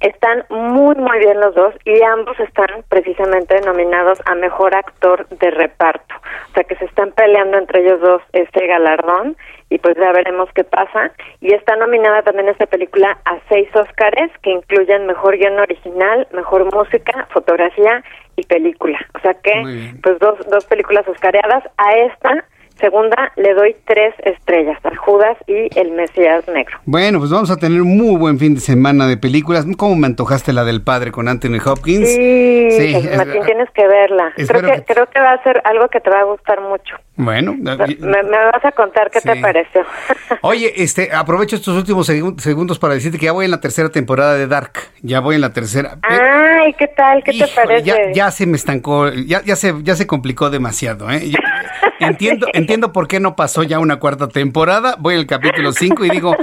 Están 0.00 0.44
muy, 0.50 0.94
muy 0.96 1.18
bien 1.18 1.40
los 1.40 1.54
dos 1.54 1.74
y 1.86 2.02
ambos 2.02 2.38
están 2.38 2.68
precisamente 2.90 3.58
nominados 3.62 4.20
a 4.26 4.34
Mejor 4.34 4.74
Actor 4.74 5.26
de 5.30 5.50
Reparto. 5.50 6.14
O 6.50 6.52
sea 6.52 6.64
que 6.64 6.76
se 6.76 6.84
están 6.84 7.12
peleando 7.12 7.56
entre 7.56 7.80
ellos 7.80 8.02
dos 8.02 8.20
este 8.34 8.66
galardón 8.66 9.38
y 9.68 9.78
pues 9.78 9.96
ya 9.96 10.12
veremos 10.12 10.48
qué 10.54 10.64
pasa. 10.64 11.12
Y 11.40 11.52
está 11.52 11.76
nominada 11.76 12.22
también 12.22 12.48
esta 12.48 12.66
película 12.66 13.18
a 13.24 13.38
seis 13.48 13.68
Óscares 13.74 14.30
que 14.42 14.50
incluyen 14.50 15.06
Mejor 15.06 15.36
Guión 15.36 15.58
Original, 15.58 16.26
Mejor 16.32 16.72
Música, 16.72 17.26
Fotografía 17.32 18.02
y 18.36 18.44
Película. 18.44 18.98
O 19.14 19.20
sea 19.20 19.34
que 19.34 19.94
pues 20.02 20.18
dos, 20.18 20.38
dos 20.50 20.64
películas 20.66 21.06
oscareadas. 21.08 21.64
A 21.78 21.94
esta 21.94 22.44
Segunda, 22.80 23.32
le 23.36 23.54
doy 23.54 23.74
tres 23.86 24.14
estrellas 24.22 24.78
a 24.84 24.94
Judas 24.96 25.38
y 25.46 25.68
El 25.78 25.92
Mesías 25.92 26.46
Negro. 26.48 26.78
Bueno, 26.84 27.18
pues 27.18 27.30
vamos 27.30 27.50
a 27.50 27.56
tener 27.56 27.80
un 27.80 27.96
muy 27.96 28.16
buen 28.16 28.38
fin 28.38 28.54
de 28.54 28.60
semana 28.60 29.06
de 29.06 29.16
películas. 29.16 29.64
¿Cómo 29.78 29.96
me 29.96 30.06
antojaste 30.06 30.52
la 30.52 30.62
del 30.64 30.82
padre 30.82 31.10
con 31.10 31.26
Anthony 31.26 31.58
Hopkins? 31.64 32.06
Sí, 32.06 32.68
sí 32.70 33.08
Martín, 33.16 33.42
tienes 33.46 33.70
que 33.70 33.86
verla. 33.86 34.30
Creo 34.36 34.60
que, 34.60 34.84
creo 34.84 35.06
que 35.06 35.20
va 35.20 35.32
a 35.32 35.42
ser 35.42 35.62
algo 35.64 35.88
que 35.88 36.00
te 36.00 36.10
va 36.10 36.20
a 36.20 36.24
gustar 36.24 36.60
mucho. 36.60 36.96
Bueno, 37.16 37.54
me, 37.58 37.76
vas 37.76 38.64
a 38.64 38.72
contar 38.72 39.10
qué 39.10 39.22
te 39.22 39.36
pareció. 39.36 39.82
Oye, 40.42 40.70
este, 40.76 41.14
aprovecho 41.14 41.56
estos 41.56 41.74
últimos 41.74 42.06
segundos 42.06 42.78
para 42.78 42.92
decirte 42.92 43.18
que 43.18 43.24
ya 43.24 43.32
voy 43.32 43.46
en 43.46 43.52
la 43.52 43.60
tercera 43.60 43.88
temporada 43.88 44.34
de 44.34 44.46
Dark. 44.46 44.72
Ya 45.00 45.20
voy 45.20 45.36
en 45.36 45.40
la 45.40 45.54
tercera. 45.54 45.96
Ay, 46.02 46.74
¿qué 46.74 46.88
tal? 46.88 47.24
¿Qué 47.24 47.32
te 47.32 47.46
parece? 47.48 48.12
Ya, 48.12 48.30
se 48.30 48.44
me 48.44 48.58
estancó, 48.58 49.08
ya, 49.08 49.42
ya 49.42 49.56
se, 49.56 49.72
ya 49.82 49.96
se 49.96 50.06
complicó 50.06 50.50
demasiado, 50.50 51.10
¿eh? 51.10 51.22
entiendo, 52.00 52.48
entiendo 52.52 52.65
por 52.92 53.08
qué 53.08 53.20
no 53.20 53.36
pasó 53.36 53.62
ya 53.62 53.78
una 53.78 53.98
cuarta 53.98 54.28
temporada. 54.28 54.96
Voy 54.98 55.14
al 55.14 55.26
capítulo 55.26 55.72
5 55.72 56.04
y 56.04 56.10
digo, 56.10 56.36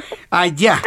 ya. 0.47 0.81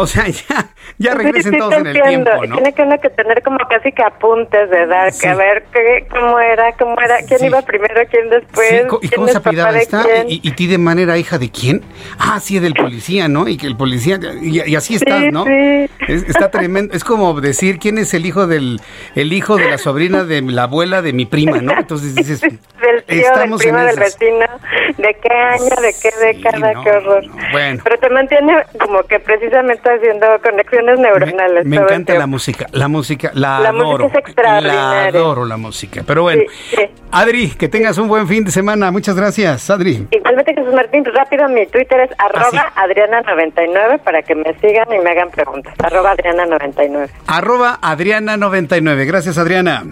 O 0.00 0.06
sea, 0.06 0.28
ya, 0.48 0.68
ya 0.96 1.14
regresen 1.14 1.58
todos 1.58 1.74
en 1.74 1.88
el 1.88 2.00
tiempo, 2.00 2.30
¿no? 2.46 2.54
Tiene 2.54 2.72
que 2.72 2.82
uno 2.82 3.00
que 3.00 3.10
tener 3.10 3.42
como 3.42 3.58
casi 3.68 3.90
que 3.90 4.04
apuntes 4.04 4.70
de 4.70 4.86
Dark, 4.86 5.12
a 5.26 5.34
ver 5.34 5.64
qué, 5.72 6.06
cómo 6.08 6.38
era, 6.38 6.72
cómo 6.74 6.94
era, 7.04 7.16
quién 7.26 7.44
iba 7.44 7.62
primero, 7.62 8.00
quién 8.08 8.30
después. 8.30 8.84
¿Y 9.02 9.08
cómo 9.08 9.26
se 9.26 9.38
apellidaba 9.38 9.76
esta? 9.76 10.04
¿Y, 10.28 10.40
¿Y, 10.44 10.52
ti 10.52 10.68
de 10.68 10.78
manera 10.78 11.18
hija 11.18 11.38
de 11.38 11.50
quién? 11.50 11.82
Ah, 12.16 12.38
sí, 12.38 12.60
del 12.60 12.74
policía, 12.74 13.26
¿no? 13.26 13.48
Y 13.48 13.56
que 13.56 13.66
el 13.66 13.76
policía, 13.76 14.20
y, 14.40 14.76
así 14.76 14.94
está, 14.94 15.18
¿no? 15.32 15.44
Sí. 15.44 15.90
está 16.06 16.48
tremendo. 16.52 16.94
Es 16.94 17.02
como 17.02 17.40
decir 17.40 17.80
quién 17.80 17.98
es 17.98 18.14
el 18.14 18.24
hijo 18.24 18.46
del, 18.46 18.80
el 19.16 19.32
hijo 19.32 19.56
de 19.56 19.68
la 19.68 19.78
sobrina 19.78 20.22
de 20.22 20.42
la 20.42 20.62
abuela 20.64 21.02
de 21.02 21.12
mi 21.12 21.26
prima, 21.26 21.58
¿no? 21.58 21.72
Entonces 21.76 22.14
dices, 22.14 22.40
del 22.40 23.02
tío, 23.04 23.20
estamos 23.20 23.58
del 23.58 23.70
primo, 23.70 23.84
del 23.84 23.98
vecino, 23.98 24.46
de 24.96 25.16
qué 25.20 25.34
año, 25.34 25.82
de 25.82 25.94
qué 26.00 26.10
década, 26.24 26.72
qué 26.84 26.90
horror. 26.90 27.24
Bueno. 27.50 27.80
Pero 27.82 27.98
te 27.98 28.10
mantiene 28.10 28.62
como 28.78 29.02
que 29.02 29.18
precisamente 29.18 29.87
haciendo 29.88 30.26
conexiones 30.42 30.98
neuronales. 30.98 31.64
Me, 31.64 31.76
encanta 31.76 32.14
la 32.14 32.26
música, 32.26 32.66
la 32.72 32.88
música, 32.88 33.30
la, 33.34 33.60
la 33.60 33.68
adoro. 33.70 34.04
Música 34.04 34.20
es 34.20 34.26
extraordinaria. 34.26 34.74
La 34.74 35.04
adoro 35.06 35.44
la 35.44 35.56
música. 35.56 36.02
Pero 36.06 36.22
bueno, 36.22 36.42
sí, 36.70 36.76
sí. 36.76 36.82
Adri, 37.10 37.50
que 37.50 37.68
tengas 37.68 37.98
un 37.98 38.08
buen 38.08 38.26
fin 38.28 38.44
de 38.44 38.50
semana. 38.50 38.90
Muchas 38.90 39.16
gracias, 39.16 39.70
Adri. 39.70 40.06
Igualmente, 40.10 40.54
Jesús 40.54 40.74
Martín, 40.74 41.04
rápido, 41.04 41.48
mi 41.48 41.66
Twitter 41.66 42.00
es 42.00 42.10
arroba 42.18 42.72
Adriana99 42.76 44.00
para 44.00 44.22
que 44.22 44.34
me 44.34 44.54
sigan 44.60 44.92
y 44.92 44.98
me 44.98 45.10
hagan 45.10 45.30
preguntas. 45.30 45.74
Arroba 45.78 46.16
Adriana99. 46.16 47.08
Arroba 47.26 47.78
Adriana99. 47.80 49.06
Gracias, 49.06 49.38
Adriana. 49.38 49.84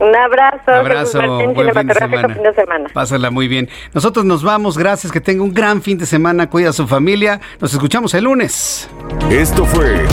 Un 0.00 0.16
abrazo. 0.16 0.70
Abrazo. 0.72 1.18
Martín, 1.18 1.52
buen 1.52 1.74
fin 1.74 1.86
de, 1.86 1.94
semana. 1.94 2.34
fin 2.34 2.42
de 2.42 2.54
semana. 2.54 2.88
Pásala 2.92 3.30
muy 3.30 3.48
bien. 3.48 3.68
Nosotros 3.92 4.24
nos 4.24 4.42
vamos. 4.42 4.78
Gracias. 4.78 5.12
Que 5.12 5.20
tenga 5.20 5.42
un 5.42 5.52
gran 5.52 5.82
fin 5.82 5.98
de 5.98 6.06
semana. 6.06 6.48
Cuida 6.48 6.70
a 6.70 6.72
su 6.72 6.88
familia. 6.88 7.40
Nos 7.60 7.72
escuchamos 7.74 8.14
el 8.14 8.24
lunes. 8.24 8.88
Esto 9.30 9.66
fue 9.66 10.06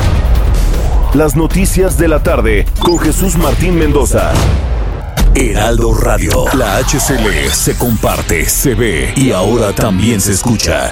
Las 1.13 1.37
Noticias 1.37 1.97
de 1.97 2.09
la 2.09 2.21
Tarde 2.21 2.65
con 2.79 2.99
Jesús 2.99 3.37
Martín 3.37 3.79
Mendoza. 3.79 4.33
Heraldo 5.35 5.93
Radio. 5.93 6.45
La 6.53 6.77
HCL 6.79 7.49
se 7.51 7.77
comparte, 7.77 8.45
se 8.45 8.73
ve 8.75 9.13
y 9.15 9.31
ahora 9.31 9.71
también 9.71 10.19
se 10.19 10.33
escucha. 10.33 10.91